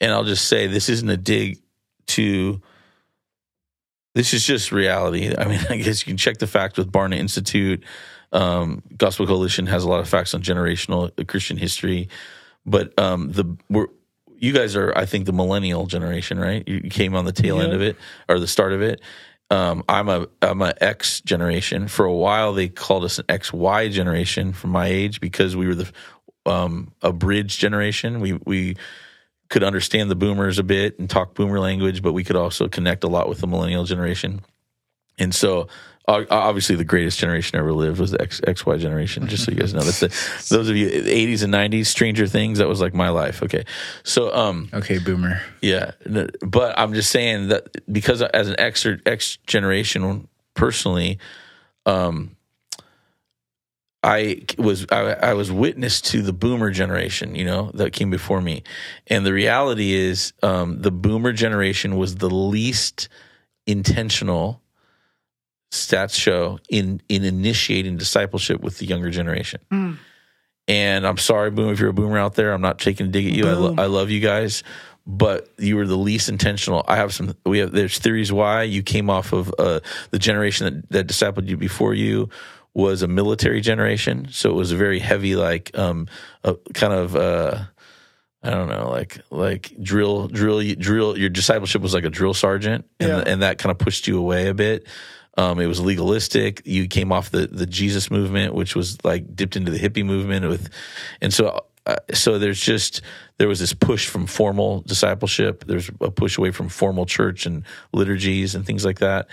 and 0.00 0.12
I'll 0.12 0.24
just 0.24 0.48
say 0.48 0.66
this 0.66 0.88
isn't 0.88 1.08
a 1.08 1.16
dig 1.16 1.58
to. 2.08 2.60
This 4.14 4.32
is 4.34 4.44
just 4.46 4.72
reality. 4.72 5.34
I 5.36 5.44
mean, 5.46 5.60
I 5.70 5.76
guess 5.78 6.02
you 6.02 6.10
can 6.10 6.16
check 6.16 6.38
the 6.38 6.46
facts 6.46 6.76
with 6.78 6.90
Barna 6.92 7.16
Institute. 7.16 7.82
Um, 8.32 8.82
Gospel 8.96 9.26
Coalition 9.26 9.66
has 9.66 9.84
a 9.84 9.88
lot 9.88 10.00
of 10.00 10.08
facts 10.08 10.34
on 10.34 10.42
generational 10.42 11.10
Christian 11.26 11.56
history, 11.56 12.08
but 12.66 12.98
um, 12.98 13.30
the 13.32 13.56
we're, 13.70 13.86
you 14.38 14.52
guys 14.52 14.76
are, 14.76 14.92
I 14.96 15.06
think, 15.06 15.24
the 15.26 15.32
millennial 15.32 15.86
generation, 15.86 16.38
right? 16.38 16.66
You 16.66 16.80
you 16.84 16.90
came 16.90 17.14
on 17.14 17.24
the 17.24 17.32
tail 17.32 17.60
end 17.60 17.72
of 17.72 17.80
it 17.80 17.96
or 18.28 18.38
the 18.38 18.46
start 18.48 18.72
of 18.72 18.82
it. 18.82 19.00
Um, 19.50 19.84
I'm 19.88 20.08
a 20.08 20.26
I'm 20.42 20.60
a 20.62 20.74
X 20.80 21.20
generation. 21.20 21.88
For 21.88 22.04
a 22.04 22.12
while, 22.12 22.52
they 22.52 22.68
called 22.68 23.04
us 23.04 23.18
an 23.18 23.26
XY 23.26 23.92
generation 23.92 24.52
from 24.52 24.70
my 24.70 24.86
age 24.86 25.20
because 25.20 25.54
we 25.54 25.66
were 25.66 25.74
the 25.76 25.92
um, 26.44 26.92
a 27.02 27.12
bridge 27.12 27.58
generation. 27.58 28.20
We 28.20 28.32
we 28.44 28.76
could 29.48 29.62
understand 29.62 30.10
the 30.10 30.16
boomers 30.16 30.58
a 30.58 30.64
bit 30.64 30.98
and 30.98 31.08
talk 31.08 31.34
boomer 31.34 31.60
language, 31.60 32.02
but 32.02 32.12
we 32.12 32.24
could 32.24 32.36
also 32.36 32.68
connect 32.68 33.04
a 33.04 33.08
lot 33.08 33.28
with 33.28 33.40
the 33.40 33.46
millennial 33.46 33.84
generation. 33.84 34.40
And 35.18 35.34
so, 35.34 35.68
obviously, 36.08 36.76
the 36.76 36.84
greatest 36.84 37.18
generation 37.18 37.58
ever 37.58 37.72
lived 37.72 37.98
was 37.98 38.12
the 38.12 38.20
X, 38.22 38.40
XY 38.40 38.78
generation. 38.78 39.26
Just 39.26 39.44
so 39.44 39.50
you 39.52 39.58
guys 39.58 39.74
know, 39.74 39.80
that's 39.80 40.00
the 40.00 40.08
those 40.54 40.68
of 40.68 40.76
you 40.76 40.88
80s 40.88 41.42
and 41.42 41.52
90s, 41.52 41.86
Stranger 41.86 42.26
Things. 42.26 42.58
That 42.58 42.68
was 42.68 42.80
like 42.80 42.94
my 42.94 43.08
life. 43.08 43.42
Okay, 43.42 43.64
so 44.04 44.34
um, 44.34 44.68
Okay, 44.72 44.98
boomer. 44.98 45.40
yeah, 45.60 45.92
but 46.40 46.78
I'm 46.78 46.94
just 46.94 47.10
saying 47.10 47.48
that 47.48 47.68
because 47.92 48.22
as 48.22 48.48
an 48.48 48.56
X 48.58 48.86
or 48.86 49.00
X 49.04 49.38
generation 49.46 50.28
personally, 50.54 51.18
um, 51.86 52.36
I 54.02 54.44
was 54.56 54.86
I, 54.92 55.00
I 55.14 55.34
was 55.34 55.50
witness 55.50 56.00
to 56.02 56.22
the 56.22 56.32
Boomer 56.32 56.70
generation, 56.70 57.34
you 57.34 57.44
know, 57.44 57.72
that 57.74 57.92
came 57.92 58.10
before 58.10 58.40
me, 58.40 58.62
and 59.08 59.26
the 59.26 59.32
reality 59.32 59.92
is, 59.94 60.32
um, 60.44 60.80
the 60.82 60.92
Boomer 60.92 61.32
generation 61.32 61.96
was 61.96 62.16
the 62.16 62.30
least 62.30 63.08
intentional. 63.66 64.62
Stats 65.76 66.14
show 66.18 66.58
in 66.68 67.00
in 67.08 67.24
initiating 67.24 67.96
discipleship 67.96 68.60
with 68.60 68.78
the 68.78 68.86
younger 68.86 69.10
generation. 69.10 69.60
Mm. 69.72 69.98
And 70.68 71.06
I'm 71.06 71.18
sorry, 71.18 71.50
Boom, 71.52 71.70
if 71.72 71.78
you're 71.78 71.90
a 71.90 71.94
boomer 71.94 72.18
out 72.18 72.34
there, 72.34 72.52
I'm 72.52 72.60
not 72.60 72.78
taking 72.80 73.06
a 73.06 73.10
dig 73.10 73.26
at 73.26 73.32
you. 73.32 73.46
I, 73.48 73.52
lo- 73.52 73.74
I 73.78 73.86
love 73.86 74.10
you 74.10 74.18
guys, 74.18 74.64
but 75.06 75.48
you 75.58 75.76
were 75.76 75.86
the 75.86 75.96
least 75.96 76.28
intentional. 76.28 76.84
I 76.88 76.96
have 76.96 77.14
some. 77.14 77.34
We 77.44 77.58
have 77.60 77.70
there's 77.70 77.98
theories 77.98 78.32
why 78.32 78.64
you 78.64 78.82
came 78.82 79.08
off 79.08 79.32
of 79.32 79.54
uh, 79.58 79.80
the 80.10 80.18
generation 80.18 80.64
that, 80.66 80.90
that 80.90 81.06
discipled 81.06 81.48
you 81.48 81.56
before 81.56 81.94
you 81.94 82.30
was 82.74 83.02
a 83.02 83.08
military 83.08 83.60
generation, 83.60 84.26
so 84.30 84.50
it 84.50 84.54
was 84.54 84.72
a 84.72 84.76
very 84.76 84.98
heavy, 84.98 85.36
like 85.36 85.70
um, 85.78 86.08
a 86.44 86.54
kind 86.74 86.92
of. 86.92 87.14
Uh, 87.14 87.58
I 88.42 88.50
don't 88.50 88.68
know, 88.68 88.90
like 88.90 89.18
like 89.30 89.72
drill, 89.82 90.28
drill, 90.28 90.62
drill. 90.74 91.18
Your 91.18 91.30
discipleship 91.30 91.82
was 91.82 91.94
like 91.94 92.04
a 92.04 92.10
drill 92.10 92.34
sergeant, 92.34 92.84
and 93.00 93.08
Yeah. 93.08 93.24
and 93.26 93.42
that 93.42 93.58
kind 93.58 93.72
of 93.72 93.78
pushed 93.78 94.06
you 94.06 94.18
away 94.18 94.46
a 94.48 94.54
bit. 94.54 94.86
Um, 95.36 95.60
it 95.60 95.66
was 95.66 95.80
legalistic. 95.80 96.62
You 96.64 96.88
came 96.88 97.12
off 97.12 97.30
the 97.30 97.46
the 97.46 97.66
Jesus 97.66 98.10
movement, 98.10 98.54
which 98.54 98.74
was 98.74 99.02
like 99.04 99.34
dipped 99.34 99.56
into 99.56 99.70
the 99.70 99.78
hippie 99.78 100.04
movement 100.04 100.48
with, 100.48 100.70
and 101.20 101.32
so 101.32 101.66
uh, 101.86 101.96
so 102.12 102.38
there's 102.38 102.60
just 102.60 103.02
there 103.38 103.48
was 103.48 103.60
this 103.60 103.72
push 103.72 104.08
from 104.08 104.26
formal 104.26 104.80
discipleship. 104.82 105.64
There's 105.66 105.90
a 106.00 106.10
push 106.10 106.38
away 106.38 106.50
from 106.50 106.68
formal 106.68 107.06
church 107.06 107.46
and 107.46 107.64
liturgies 107.92 108.54
and 108.54 108.66
things 108.66 108.84
like 108.84 108.98
that. 108.98 109.28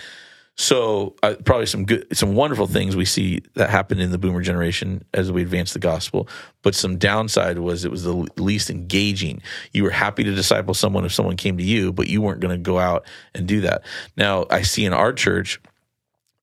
So 0.55 1.15
uh, 1.23 1.33
probably 1.43 1.65
some 1.65 1.85
good, 1.85 2.15
some 2.15 2.35
wonderful 2.35 2.67
things 2.67 2.95
we 2.95 3.05
see 3.05 3.41
that 3.55 3.71
happened 3.71 4.01
in 4.01 4.11
the 4.11 4.19
boomer 4.19 4.41
generation 4.41 5.03
as 5.11 5.31
we 5.31 5.41
advance 5.41 5.73
the 5.73 5.79
gospel. 5.79 6.27
But 6.61 6.75
some 6.75 6.99
downside 6.99 7.57
was 7.57 7.85
it 7.85 7.91
was 7.91 8.03
the 8.03 8.13
least 8.37 8.69
engaging. 8.69 9.41
You 9.71 9.83
were 9.83 9.89
happy 9.89 10.23
to 10.23 10.35
disciple 10.35 10.75
someone 10.75 11.05
if 11.05 11.13
someone 11.13 11.37
came 11.37 11.57
to 11.57 11.63
you, 11.63 11.91
but 11.91 12.07
you 12.07 12.21
weren't 12.21 12.39
going 12.39 12.55
to 12.55 12.61
go 12.61 12.77
out 12.77 13.07
and 13.33 13.47
do 13.47 13.61
that. 13.61 13.83
Now 14.15 14.45
I 14.51 14.61
see 14.61 14.85
in 14.85 14.93
our 14.93 15.11
church 15.11 15.59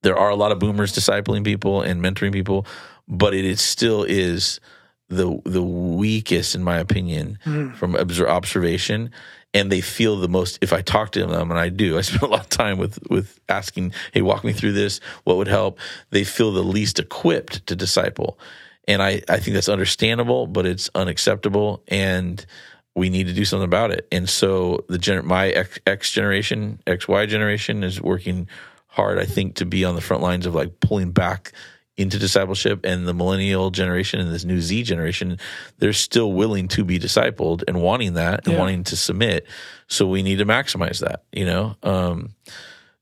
there 0.02 0.16
are 0.16 0.31
a 0.31 0.36
lot 0.36 0.52
of 0.52 0.59
boomers 0.59 0.93
discipling 0.93 1.44
people 1.44 1.82
and 1.82 2.02
mentoring 2.02 2.32
people, 2.32 2.66
but 3.09 3.35
it 3.35 3.44
is 3.44 3.60
still 3.60 4.05
is 4.05 4.60
the 5.09 5.40
the 5.44 5.62
weakest 5.62 6.55
in 6.55 6.62
my 6.62 6.78
opinion 6.78 7.39
hmm. 7.44 7.70
from 7.72 7.94
obser- 7.97 8.28
observation. 8.28 9.10
And 9.52 9.70
they 9.72 9.81
feel 9.81 10.16
the 10.16 10.28
most. 10.28 10.60
If 10.62 10.72
I 10.72 10.81
talk 10.81 11.10
to 11.12 11.27
them, 11.27 11.51
and 11.51 11.59
I 11.59 11.70
do, 11.70 11.98
I 11.98 12.01
spend 12.02 12.22
a 12.22 12.27
lot 12.27 12.43
of 12.43 12.51
time 12.51 12.78
with 12.78 13.01
with 13.10 13.40
asking, 13.48 13.93
"Hey, 14.12 14.22
walk 14.22 14.44
me 14.44 14.52
through 14.52 14.72
this. 14.72 15.01
What 15.24 15.39
would 15.39 15.48
help?" 15.48 15.81
They 16.10 16.22
feel 16.22 16.52
the 16.52 16.62
least 16.62 17.01
equipped 17.01 17.66
to 17.66 17.74
disciple, 17.74 18.39
and 18.86 19.02
I 19.02 19.22
I 19.28 19.40
think 19.40 19.55
that's 19.55 19.68
understandable, 19.68 20.47
but 20.47 20.66
it's 20.66 20.89
unacceptable, 20.94 21.82
and 21.89 22.47
we 22.94 23.09
need 23.09 23.27
to 23.27 23.32
do 23.32 23.44
something 23.44 23.64
about 23.64 23.90
it. 23.90 24.06
And 24.12 24.28
so 24.28 24.85
the 24.89 24.98
gener- 24.98 25.24
my 25.24 25.48
X, 25.48 25.78
X 25.86 26.10
generation, 26.12 26.81
XY 26.86 27.28
generation 27.28 27.82
is 27.82 28.01
working 28.01 28.48
hard, 28.91 29.19
I 29.19 29.25
think, 29.25 29.57
to 29.57 29.65
be 29.65 29.85
on 29.85 29.95
the 29.95 30.01
front 30.01 30.23
lines 30.23 30.47
of 30.47 30.55
like 30.55 30.81
pulling 30.81 31.11
back 31.12 31.53
into 31.97 32.19
discipleship. 32.19 32.81
And 32.85 33.07
the 33.07 33.15
millennial 33.15 33.71
generation 33.71 34.21
and 34.21 34.33
this 34.33 34.45
new 34.45 34.61
Z 34.61 34.83
generation, 34.85 35.39
they're 35.79 35.93
still 35.93 36.33
willing 36.33 36.69
to 36.69 36.85
be 36.85 36.99
discipled 36.99 37.62
and 37.69 37.83
wanting 37.83 38.15
that 38.15 38.45
and 38.47 38.55
Yeah. 38.55 38.59
wanting 38.59 38.85
to 38.85 38.97
submit. 38.97 39.47
So 39.87 40.07
we 40.07 40.23
need 40.23 40.39
to 40.39 40.47
maximize 40.47 41.01
that, 41.01 41.25
you 41.33 41.45
know? 41.45 41.77
Um, 41.83 42.31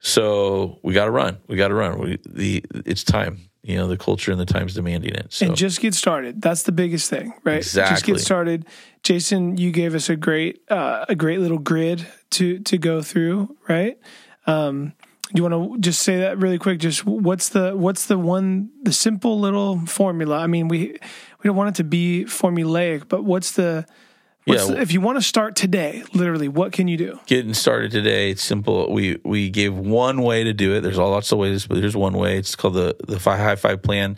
so 0.01 0.79
we 0.83 0.95
got 0.95 1.07
to 1.07 1.11
run. 1.11 1.39
We 1.49 1.57
got 1.57 1.69
to 1.69 1.75
run. 1.75 1.99
We, 1.99 2.19
the 2.27 2.65
It's 2.87 3.05
time. 3.05 3.41
You 3.63 3.77
know, 3.77 3.89
the 3.89 3.99
culture 3.99 4.31
and 4.31 4.41
the 4.41 4.47
time's 4.47 4.75
demanding 4.75 5.15
it. 5.15 5.27
So 5.31 5.47
And 5.47 5.57
just 5.57 5.81
get 5.81 5.93
started. 5.93 6.41
That's 6.41 6.63
the 6.63 6.73
biggest 6.73 7.11
thing, 7.11 7.35
right? 7.45 7.57
Just 7.63 7.77
Exactly. 7.77 8.15
get 8.15 8.21
started. 8.23 8.67
Jason, 9.03 9.59
you 9.59 9.73
gave 9.73 9.95
us 9.95 10.09
a 10.09 10.17
great 10.17 10.63
uh, 10.71 11.05
a 11.09 11.15
great 11.15 11.41
little 11.41 11.59
grid 11.59 12.07
to 12.31 12.61
to 12.61 12.79
go 12.79 13.03
through, 13.03 13.57
right? 13.69 13.99
Um, 14.47 14.95
you 15.35 15.43
want 15.43 15.75
to 15.75 15.79
just 15.81 16.03
say 16.03 16.21
that 16.21 16.39
really 16.39 16.59
quick? 16.59 16.79
Just 16.79 17.05
what's 17.05 17.51
the 17.51 17.73
what's 17.77 18.07
the 18.07 18.19
one 18.19 18.71
the 18.83 18.93
simple 18.93 19.39
little 19.39 19.81
formula? 19.87 20.39
I 20.39 20.47
mean, 20.47 20.69
we 20.69 20.93
we 21.43 21.45
don't 21.45 21.57
want 21.57 21.71
it 21.71 21.75
to 21.77 21.85
be 21.85 22.25
formulaic, 22.27 23.09
but 23.09 23.25
what's 23.25 23.53
the 23.53 23.85
what's 24.47 24.69
Yeah, 24.69 24.75
the, 24.77 24.81
if 24.81 24.93
you 24.93 25.01
want 25.01 25.19
to 25.19 25.23
start 25.23 25.55
today, 25.55 26.03
literally, 26.15 26.49
what 26.49 26.73
can 26.73 26.89
you 26.89 26.97
do? 26.97 27.21
getting 27.27 27.53
started 27.55 27.91
today. 27.91 28.31
It's 28.31 28.43
simple. 28.43 28.91
We 28.93 29.19
we 29.25 29.51
gave 29.51 29.75
one 29.75 30.23
way 30.23 30.45
to 30.45 30.53
do 30.55 30.75
it. 30.75 30.81
There's 30.81 30.99
all 30.99 31.11
lots 31.11 31.31
of 31.31 31.39
ways, 31.39 31.67
but 31.67 31.81
there's 31.81 31.97
one 31.97 32.15
way. 32.15 32.39
It's 32.39 32.57
called 32.57 32.75
the 32.75 32.97
the 33.07 33.21
five 33.21 33.39
high 33.39 33.57
five 33.57 33.83
plan. 33.83 34.17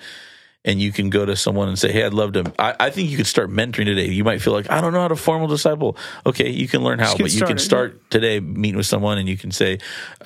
And 0.62 0.78
you 0.78 0.92
can 0.92 1.08
go 1.08 1.24
to 1.24 1.36
someone 1.36 1.68
and 1.68 1.78
say, 1.78 1.90
"Hey, 1.90 2.04
I'd 2.04 2.12
love 2.12 2.34
to." 2.34 2.52
I, 2.58 2.76
I 2.78 2.90
think 2.90 3.08
you 3.08 3.16
could 3.16 3.26
start 3.26 3.48
mentoring 3.48 3.86
today. 3.86 4.08
You 4.08 4.24
might 4.24 4.42
feel 4.42 4.52
like 4.52 4.70
I 4.70 4.82
don't 4.82 4.92
know 4.92 5.00
how 5.00 5.08
to 5.08 5.16
formal 5.16 5.48
disciple. 5.48 5.96
Okay, 6.26 6.50
you 6.50 6.68
can 6.68 6.82
learn 6.82 6.98
how, 6.98 7.16
but 7.16 7.32
you 7.32 7.46
can 7.46 7.56
start 7.56 8.10
today 8.10 8.40
meeting 8.40 8.76
with 8.76 8.84
someone, 8.84 9.16
and 9.16 9.26
you 9.26 9.38
can 9.38 9.52
say, 9.52 9.78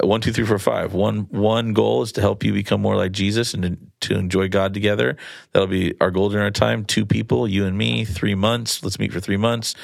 uh, 0.03 0.07
"One, 0.07 0.21
two, 0.21 0.33
three, 0.33 0.45
four, 0.45 0.59
five." 0.59 0.93
One 0.93 1.29
one 1.31 1.73
goal 1.73 2.03
is 2.03 2.11
to 2.13 2.21
help 2.21 2.43
you 2.43 2.53
become 2.53 2.83
more 2.83 2.97
like 2.97 3.13
Jesus 3.13 3.55
and 3.55 3.63
to, 4.01 4.09
to 4.09 4.19
enjoy 4.19 4.49
God 4.49 4.75
together. 4.75 5.17
That'll 5.53 5.69
be 5.69 5.95
our 6.01 6.11
goal 6.11 6.31
during 6.31 6.45
our 6.45 6.51
time. 6.51 6.85
Two 6.85 7.07
people, 7.07 7.47
you 7.47 7.65
and 7.65 7.79
me, 7.79 8.05
three 8.05 8.35
months. 8.35 8.83
Let's 8.83 8.99
meet 8.99 9.13
for 9.13 9.21
three 9.21 9.37
months 9.37 9.77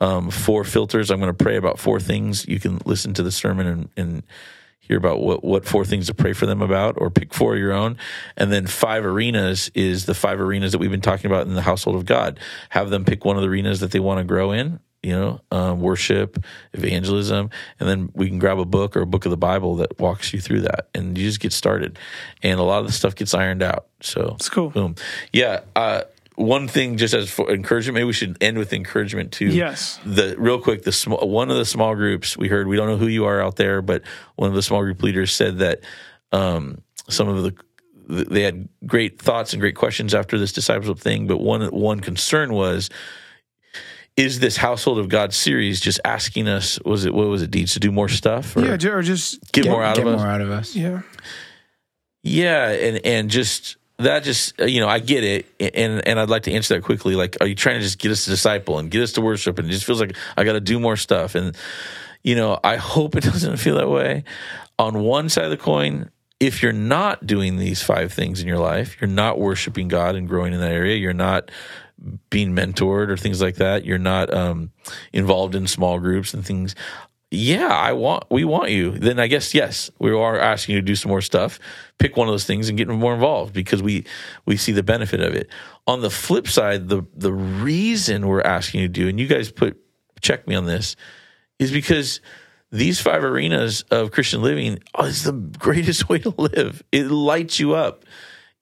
um, 0.00 0.30
four 0.30 0.64
filters. 0.64 1.10
I'm 1.10 1.20
going 1.20 1.34
to 1.34 1.44
pray 1.44 1.56
about 1.56 1.78
four 1.78 2.00
things. 2.00 2.46
You 2.46 2.60
can 2.60 2.80
listen 2.84 3.14
to 3.14 3.22
the 3.22 3.32
sermon 3.32 3.66
and, 3.66 3.88
and 3.96 4.22
hear 4.86 4.96
about 4.96 5.20
what, 5.20 5.44
what 5.44 5.64
four 5.66 5.84
things 5.84 6.06
to 6.06 6.14
pray 6.14 6.32
for 6.32 6.46
them 6.46 6.62
about, 6.62 6.94
or 6.98 7.10
pick 7.10 7.34
four 7.34 7.54
of 7.54 7.58
your 7.58 7.72
own. 7.72 7.96
And 8.36 8.52
then 8.52 8.66
five 8.66 9.04
arenas 9.04 9.70
is 9.74 10.06
the 10.06 10.14
five 10.14 10.40
arenas 10.40 10.72
that 10.72 10.78
we've 10.78 10.90
been 10.90 11.00
talking 11.00 11.30
about 11.30 11.46
in 11.46 11.54
the 11.54 11.62
household 11.62 11.96
of 11.96 12.06
God. 12.06 12.38
Have 12.70 12.90
them 12.90 13.04
pick 13.04 13.24
one 13.24 13.36
of 13.36 13.42
the 13.42 13.48
arenas 13.48 13.80
that 13.80 13.90
they 13.90 14.00
want 14.00 14.18
to 14.18 14.24
grow 14.24 14.52
in, 14.52 14.80
you 15.02 15.12
know, 15.12 15.40
um, 15.50 15.80
worship, 15.80 16.42
evangelism, 16.72 17.50
and 17.78 17.88
then 17.88 18.10
we 18.14 18.28
can 18.28 18.38
grab 18.38 18.58
a 18.58 18.64
book 18.64 18.96
or 18.96 19.02
a 19.02 19.06
book 19.06 19.24
of 19.24 19.30
the 19.30 19.36
Bible 19.36 19.76
that 19.76 19.98
walks 20.00 20.32
you 20.32 20.40
through 20.40 20.62
that, 20.62 20.88
and 20.94 21.16
you 21.16 21.24
just 21.24 21.40
get 21.40 21.52
started. 21.52 21.98
And 22.42 22.58
a 22.58 22.62
lot 22.62 22.80
of 22.80 22.86
the 22.86 22.92
stuff 22.92 23.14
gets 23.14 23.34
ironed 23.34 23.62
out. 23.62 23.86
So 24.00 24.34
It's 24.34 24.48
cool. 24.48 24.70
Boom. 24.70 24.94
Yeah. 25.32 25.60
Uh, 25.74 26.02
one 26.36 26.68
thing, 26.68 26.96
just 26.98 27.14
as 27.14 27.30
for 27.30 27.50
encouragement, 27.50 27.94
maybe 27.94 28.04
we 28.04 28.12
should 28.12 28.36
end 28.40 28.58
with 28.58 28.72
encouragement 28.72 29.32
too. 29.32 29.46
Yes. 29.48 29.98
The 30.04 30.34
real 30.38 30.60
quick, 30.60 30.82
the 30.84 30.92
small 30.92 31.28
one 31.28 31.50
of 31.50 31.56
the 31.56 31.64
small 31.64 31.94
groups 31.94 32.36
we 32.36 32.48
heard. 32.48 32.68
We 32.68 32.76
don't 32.76 32.88
know 32.88 32.96
who 32.98 33.08
you 33.08 33.24
are 33.24 33.40
out 33.42 33.56
there, 33.56 33.82
but 33.82 34.02
one 34.36 34.48
of 34.48 34.54
the 34.54 34.62
small 34.62 34.82
group 34.82 35.02
leaders 35.02 35.32
said 35.32 35.58
that 35.58 35.80
um, 36.32 36.82
some 37.08 37.28
of 37.28 37.42
the 37.42 37.54
they 38.08 38.42
had 38.42 38.68
great 38.86 39.20
thoughts 39.20 39.52
and 39.52 39.60
great 39.60 39.74
questions 39.74 40.14
after 40.14 40.38
this 40.38 40.52
discipleship 40.52 40.98
thing. 40.98 41.26
But 41.26 41.38
one 41.38 41.62
one 41.68 42.00
concern 42.00 42.52
was 42.52 42.90
is 44.16 44.38
this 44.40 44.56
household 44.56 44.98
of 44.98 45.08
God 45.08 45.34
series 45.34 45.80
just 45.80 46.00
asking 46.04 46.48
us 46.48 46.78
was 46.84 47.04
it 47.04 47.12
what 47.14 47.26
was 47.28 47.42
it 47.42 47.50
deeds 47.50 47.72
to 47.74 47.80
do 47.80 47.90
more 47.90 48.08
stuff 48.08 48.56
or 48.56 48.60
Yeah, 48.64 48.88
or 48.90 49.02
just 49.02 49.40
get, 49.52 49.64
Get- 49.64 49.70
more 49.70 49.82
out 49.82 49.96
get 49.96 50.06
of 50.06 50.14
us 50.14 50.20
more 50.20 50.28
out 50.30 50.40
of 50.40 50.50
us. 50.50 50.74
yeah. 50.76 51.02
yeah 52.22 52.68
and 52.70 53.04
and 53.04 53.30
just 53.30 53.76
that 53.98 54.24
just 54.24 54.58
you 54.60 54.80
know 54.80 54.88
i 54.88 54.98
get 54.98 55.24
it 55.24 55.46
and 55.58 56.06
and 56.06 56.20
i'd 56.20 56.28
like 56.28 56.42
to 56.42 56.52
answer 56.52 56.74
that 56.74 56.82
quickly. 56.82 57.14
Like 57.14 57.36
are 57.40 57.46
you 57.46 57.54
trying 57.54 57.76
to 57.76 57.82
just 57.82 57.98
get 57.98 58.10
us 58.10 58.24
to 58.24 58.30
disciple 58.30 58.78
and 58.78 58.90
get 58.90 59.02
us 59.02 59.12
to 59.12 59.20
worship? 59.20 59.58
And 59.58 59.68
it 59.68 59.72
just 59.72 59.84
feels 59.84 60.00
like 60.00 60.16
i 60.36 60.44
got 60.44 60.52
to 60.52 60.60
do 60.60 60.78
more 60.78 60.96
stuff. 60.96 61.34
And 61.34 61.56
you 62.22 62.34
know 62.34 62.58
i 62.62 62.76
hope 62.76 63.16
it 63.16 63.24
doesn't 63.24 63.56
feel 63.56 63.76
that 63.76 63.88
way. 63.88 64.24
On 64.78 65.00
one 65.00 65.28
side 65.28 65.44
of 65.44 65.50
the 65.50 65.56
coin 65.56 66.10
if 66.38 66.62
you're 66.62 66.72
not 66.72 67.26
doing 67.26 67.56
these 67.56 67.82
five 67.82 68.12
things 68.12 68.40
in 68.40 68.46
your 68.46 68.58
life 68.58 69.00
you're 69.00 69.08
not 69.08 69.38
worshiping 69.38 69.88
god 69.88 70.14
and 70.14 70.28
growing 70.28 70.52
in 70.52 70.60
that 70.60 70.72
area 70.72 70.96
you're 70.96 71.14
not 71.14 71.50
being 72.28 72.54
mentored 72.54 73.08
or 73.08 73.16
things 73.16 73.40
like 73.40 73.56
that 73.56 73.84
you're 73.86 73.96
not 73.96 74.32
um, 74.34 74.70
involved 75.14 75.54
in 75.54 75.66
small 75.66 75.98
groups 75.98 76.34
and 76.34 76.44
things 76.44 76.74
yeah 77.30 77.68
i 77.68 77.92
want 77.92 78.24
we 78.30 78.44
want 78.44 78.70
you. 78.70 78.92
Then 78.92 79.18
i 79.18 79.26
guess 79.26 79.54
yes 79.54 79.90
we 79.98 80.12
are 80.12 80.38
asking 80.38 80.74
you 80.74 80.80
to 80.80 80.86
do 80.86 80.94
some 80.94 81.10
more 81.10 81.20
stuff. 81.20 81.58
Pick 81.98 82.16
one 82.16 82.28
of 82.28 82.32
those 82.32 82.44
things 82.44 82.68
and 82.68 82.78
get 82.78 82.88
more 82.88 83.14
involved 83.14 83.52
because 83.52 83.82
we 83.82 84.04
we 84.44 84.56
see 84.56 84.72
the 84.72 84.82
benefit 84.82 85.20
of 85.20 85.34
it. 85.34 85.48
On 85.86 86.00
the 86.00 86.10
flip 86.10 86.48
side 86.48 86.88
the 86.88 87.02
the 87.14 87.32
reason 87.32 88.26
we're 88.26 88.42
asking 88.42 88.80
you 88.82 88.88
to 88.88 88.92
do 88.92 89.08
and 89.08 89.18
you 89.18 89.26
guys 89.26 89.50
put 89.50 89.76
check 90.20 90.46
me 90.46 90.54
on 90.54 90.66
this 90.66 90.96
is 91.58 91.70
because 91.70 92.20
these 92.72 93.00
five 93.00 93.22
arenas 93.22 93.82
of 93.90 94.10
christian 94.10 94.42
living 94.42 94.78
is 95.00 95.24
the 95.24 95.32
greatest 95.32 96.08
way 96.08 96.18
to 96.18 96.34
live. 96.36 96.82
It 96.92 97.06
lights 97.06 97.58
you 97.58 97.74
up. 97.74 98.04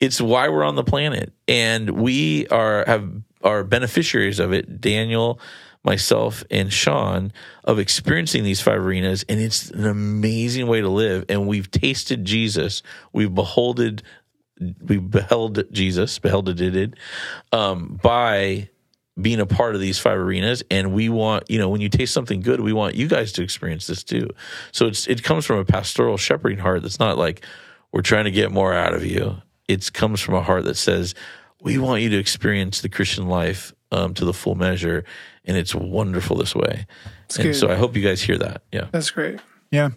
It's 0.00 0.20
why 0.20 0.48
we're 0.48 0.64
on 0.64 0.74
the 0.74 0.84
planet. 0.84 1.32
And 1.48 1.90
we 1.90 2.46
are 2.48 2.84
have 2.86 3.10
are 3.42 3.62
beneficiaries 3.62 4.40
of 4.40 4.52
it. 4.52 4.80
Daniel 4.80 5.38
myself 5.84 6.42
and 6.50 6.72
sean 6.72 7.32
of 7.62 7.78
experiencing 7.78 8.42
these 8.42 8.60
five 8.60 8.78
arenas 8.80 9.24
and 9.28 9.38
it's 9.38 9.70
an 9.70 9.86
amazing 9.86 10.66
way 10.66 10.80
to 10.80 10.88
live. 10.88 11.26
And 11.28 11.46
we've 11.46 11.70
tasted 11.70 12.24
jesus. 12.24 12.82
We've 13.12 13.32
beholded 13.32 14.02
we 14.80 14.98
beheld 14.98 15.64
jesus 15.72 16.18
behelded 16.18 16.60
it 16.60 16.94
um, 17.52 17.98
by 18.02 18.70
being 19.20 19.40
a 19.40 19.46
part 19.46 19.74
of 19.74 19.80
these 19.80 19.98
five 19.98 20.16
arenas. 20.16 20.62
And 20.70 20.92
we 20.92 21.08
want 21.08 21.50
you 21.50 21.58
know 21.58 21.68
when 21.68 21.82
you 21.82 21.88
taste 21.90 22.14
something 22.14 22.40
good 22.40 22.60
we 22.60 22.72
want 22.72 22.94
you 22.94 23.06
guys 23.06 23.32
to 23.32 23.42
experience 23.42 23.86
this 23.86 24.02
too. 24.02 24.30
So 24.72 24.86
it's 24.86 25.06
it 25.06 25.22
comes 25.22 25.44
from 25.44 25.58
a 25.58 25.64
pastoral 25.64 26.16
shepherding 26.16 26.58
heart 26.58 26.82
that's 26.82 26.98
not 26.98 27.18
like 27.18 27.44
we're 27.92 28.02
trying 28.02 28.24
to 28.24 28.30
get 28.30 28.50
more 28.50 28.72
out 28.72 28.94
of 28.94 29.04
you. 29.04 29.36
It 29.68 29.92
comes 29.92 30.20
from 30.20 30.34
a 30.34 30.42
heart 30.42 30.64
that 30.64 30.76
says 30.76 31.14
we 31.60 31.78
want 31.78 32.02
you 32.02 32.10
to 32.10 32.18
experience 32.18 32.82
the 32.82 32.88
christian 32.88 33.26
life 33.26 33.72
um, 33.90 34.14
to 34.14 34.24
the 34.24 34.34
full 34.34 34.54
measure 34.54 35.04
and 35.44 35.56
it's 35.56 35.74
wonderful 35.74 36.36
this 36.36 36.54
way 36.54 36.86
and 37.36 37.42
good. 37.42 37.54
so 37.54 37.70
i 37.70 37.74
hope 37.74 37.96
you 37.96 38.02
guys 38.02 38.22
hear 38.22 38.38
that 38.38 38.62
yeah 38.72 38.86
That's 38.92 39.10
great. 39.10 39.40
Yeah. 39.70 39.90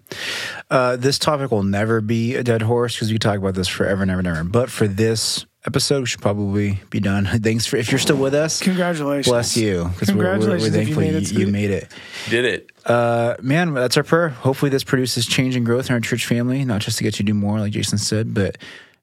Uh, 0.72 0.96
this 0.96 1.20
topic 1.20 1.52
will 1.52 1.62
never 1.62 2.02
be 2.02 2.34
a 2.34 2.42
dead 2.44 2.64
horse 2.64 2.96
because 2.96 3.12
we 3.12 3.20
talk 3.20 3.38
about 3.38 3.54
this 3.54 3.68
forever 3.68 4.02
and 4.02 4.10
ever 4.10 4.20
and 4.20 4.28
ever. 4.28 4.44
But 4.44 4.72
for 4.72 4.88
this 4.88 5.46
episode, 5.68 6.00
we 6.00 6.06
should 6.08 6.22
probably 6.22 6.80
be 6.90 7.00
done. 7.00 7.26
Thanks 7.44 7.68
for 7.68 7.78
if 7.78 7.92
you're 7.92 8.00
still 8.00 8.18
with 8.18 8.34
us. 8.34 8.60
Congratulations. 8.60 9.32
Bless 9.32 9.56
you. 9.56 9.92
Because 9.94 10.12
we're, 10.12 10.24
we're, 10.24 10.24
we're 10.24 10.40
Congratulations 10.40 10.90
you 10.90 10.96
made 10.96 11.12
you, 11.12 11.18
it 11.18 11.26
to 11.28 11.40
you 11.40 11.48
made 11.48 11.70
it. 11.70 11.92
did 12.28 12.46
it 12.46 12.72
Uh, 12.86 13.36
man, 13.40 13.76
that's 13.76 13.98
our 13.98 14.04
prayer. 14.04 14.30
Hopefully, 14.30 14.72
this 14.72 14.84
produces 14.84 15.28
change 15.28 15.56
and 15.56 15.64
growth 15.64 15.90
in 15.90 15.94
our 15.94 16.00
church 16.00 16.26
family, 16.26 16.66
not 16.66 16.82
just 16.82 16.98
to 16.98 17.04
get 17.04 17.20
you 17.20 17.26
to 17.26 17.32
do 17.32 17.36
more, 17.36 17.60
like 17.60 17.72
Jason 17.74 18.00
said, 18.00 18.34
but 18.34 18.58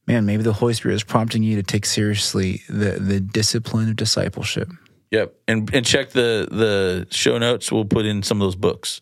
man, 0.09 0.27
maybe 0.27 0.43
the 0.43 0.55
Holy 0.55 0.75
Spirit 0.75 0.95
is 0.97 1.05
prompting 1.05 1.45
you 1.45 1.55
to 1.55 1.63
take 1.63 1.87
seriously 1.87 2.63
the 2.69 2.99
the 2.99 3.21
discipline 3.21 3.89
of 3.91 3.95
discipleship. 3.95 4.69
Yep 5.15 5.35
and 5.49 5.75
and 5.75 5.85
check 5.87 6.11
the 6.11 6.49
the 6.51 7.07
show 7.11 7.39
notes 7.39 7.71
we'll 7.73 7.85
put 7.85 8.05
in 8.07 8.23
some 8.23 8.41
of 8.41 8.47
those 8.47 8.57
books 8.57 9.01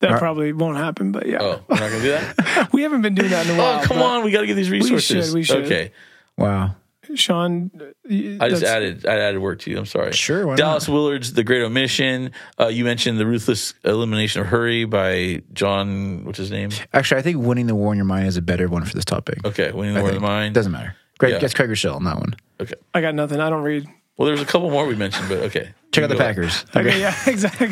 That 0.00 0.12
Are- 0.12 0.18
probably 0.18 0.52
won't 0.52 0.76
happen, 0.76 1.12
but 1.12 1.26
yeah. 1.26 1.38
oh 1.40 1.62
we're 1.68 1.76
not 1.80 1.90
gonna 1.90 2.02
do 2.02 2.10
that 2.12 2.68
We 2.72 2.82
haven't 2.82 3.02
been 3.02 3.14
doing 3.14 3.30
that 3.30 3.46
in 3.46 3.54
a 3.54 3.58
while. 3.58 3.80
oh 3.80 3.86
come 3.86 4.02
on 4.02 4.24
we 4.24 4.30
got 4.30 4.40
to 4.42 4.46
get 4.46 4.54
these 4.54 4.70
resources 4.70 5.26
should, 5.26 5.34
we 5.34 5.42
should. 5.42 5.64
okay 5.64 5.92
Wow. 6.36 6.76
Sean. 7.14 7.70
I 8.10 8.48
just 8.48 8.64
added 8.64 9.06
I 9.06 9.14
added 9.20 9.38
work 9.40 9.60
to 9.60 9.70
you. 9.70 9.78
I'm 9.78 9.86
sorry. 9.86 10.10
Sure, 10.12 10.44
why 10.44 10.56
Dallas 10.56 10.88
not? 10.88 10.92
Willard's 10.94 11.32
The 11.34 11.44
Great 11.44 11.62
Omission. 11.62 12.32
Uh, 12.60 12.66
you 12.66 12.84
mentioned 12.84 13.16
The 13.20 13.24
Ruthless 13.26 13.74
Elimination 13.84 14.40
of 14.40 14.48
Hurry 14.48 14.86
by 14.86 15.42
John. 15.52 16.24
What's 16.24 16.36
his 16.38 16.50
name? 16.50 16.70
Actually, 16.92 17.20
I 17.20 17.22
think 17.22 17.38
winning 17.46 17.68
the 17.68 17.76
war 17.76 17.92
in 17.92 17.96
your 17.96 18.06
mind 18.06 18.26
is 18.26 18.36
a 18.36 18.42
better 18.42 18.66
one 18.68 18.84
for 18.84 18.92
this 18.92 19.04
topic. 19.04 19.38
Okay, 19.46 19.70
Winning 19.70 19.94
the 19.94 20.00
I 20.00 20.02
War 20.02 20.10
of 20.10 20.14
think. 20.16 20.22
the 20.22 20.26
Mind. 20.28 20.54
Doesn't 20.56 20.72
matter. 20.72 20.96
Greg, 21.18 21.32
Yeah. 21.34 21.38
Guess 21.38 21.54
Craig 21.54 21.70
Groeschel 21.70 21.94
on 21.94 22.02
that 22.04 22.16
one. 22.18 22.34
Okay. 22.60 22.74
I 22.92 23.00
got 23.00 23.14
nothing. 23.14 23.38
I 23.40 23.50
don't 23.50 23.62
read. 23.62 23.86
Well, 24.16 24.26
there's 24.26 24.40
a 24.40 24.46
couple 24.46 24.70
more 24.70 24.86
we 24.86 24.94
mentioned, 24.94 25.28
but 25.28 25.38
okay. 25.44 25.70
Check 25.92 26.04
out 26.04 26.10
the 26.10 26.16
Packers. 26.16 26.64
Okay, 26.76 27.00
yeah, 27.00 27.14
exactly. 27.26 27.68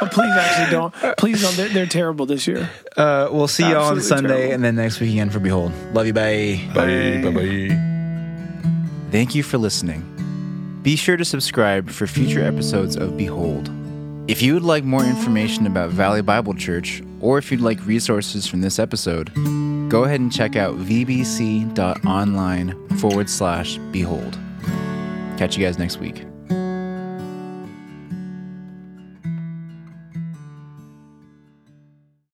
but 0.00 0.10
please, 0.12 0.32
actually, 0.32 0.70
don't. 0.70 0.92
Please 1.16 1.40
don't. 1.42 1.56
They're, 1.56 1.68
they're 1.68 1.86
terrible 1.86 2.26
this 2.26 2.46
year. 2.46 2.68
Uh, 2.96 3.28
we'll 3.30 3.48
see 3.48 3.66
you 3.68 3.76
on 3.76 4.00
Sunday 4.02 4.28
terrible. 4.28 4.54
and 4.54 4.64
then 4.64 4.76
next 4.76 5.00
week 5.00 5.10
again 5.12 5.30
for 5.30 5.38
Behold. 5.40 5.72
Love 5.94 6.06
you. 6.06 6.12
Bye. 6.12 6.60
Bye. 6.74 7.20
Bye. 7.22 7.30
Bye. 7.30 7.70
Thank 9.10 9.34
you 9.34 9.42
for 9.42 9.56
listening. 9.58 10.02
Be 10.82 10.96
sure 10.96 11.16
to 11.16 11.24
subscribe 11.24 11.88
for 11.90 12.06
future 12.06 12.42
episodes 12.44 12.96
of 12.96 13.16
Behold. 13.16 13.70
If 14.28 14.42
you 14.42 14.54
would 14.54 14.62
like 14.64 14.84
more 14.84 15.04
information 15.04 15.66
about 15.66 15.90
Valley 15.90 16.20
Bible 16.22 16.52
Church, 16.54 17.02
or 17.20 17.38
if 17.38 17.50
you'd 17.50 17.60
like 17.60 17.84
resources 17.86 18.46
from 18.46 18.60
this 18.60 18.78
episode, 18.78 19.32
go 19.88 20.04
ahead 20.04 20.20
and 20.20 20.32
check 20.32 20.56
out 20.56 20.76
vbc.online 20.76 22.74
forward 22.98 23.30
slash 23.30 23.78
behold. 23.92 24.36
Catch 25.36 25.56
you 25.56 25.64
guys 25.64 25.78
next 25.78 25.98
week. 25.98 26.24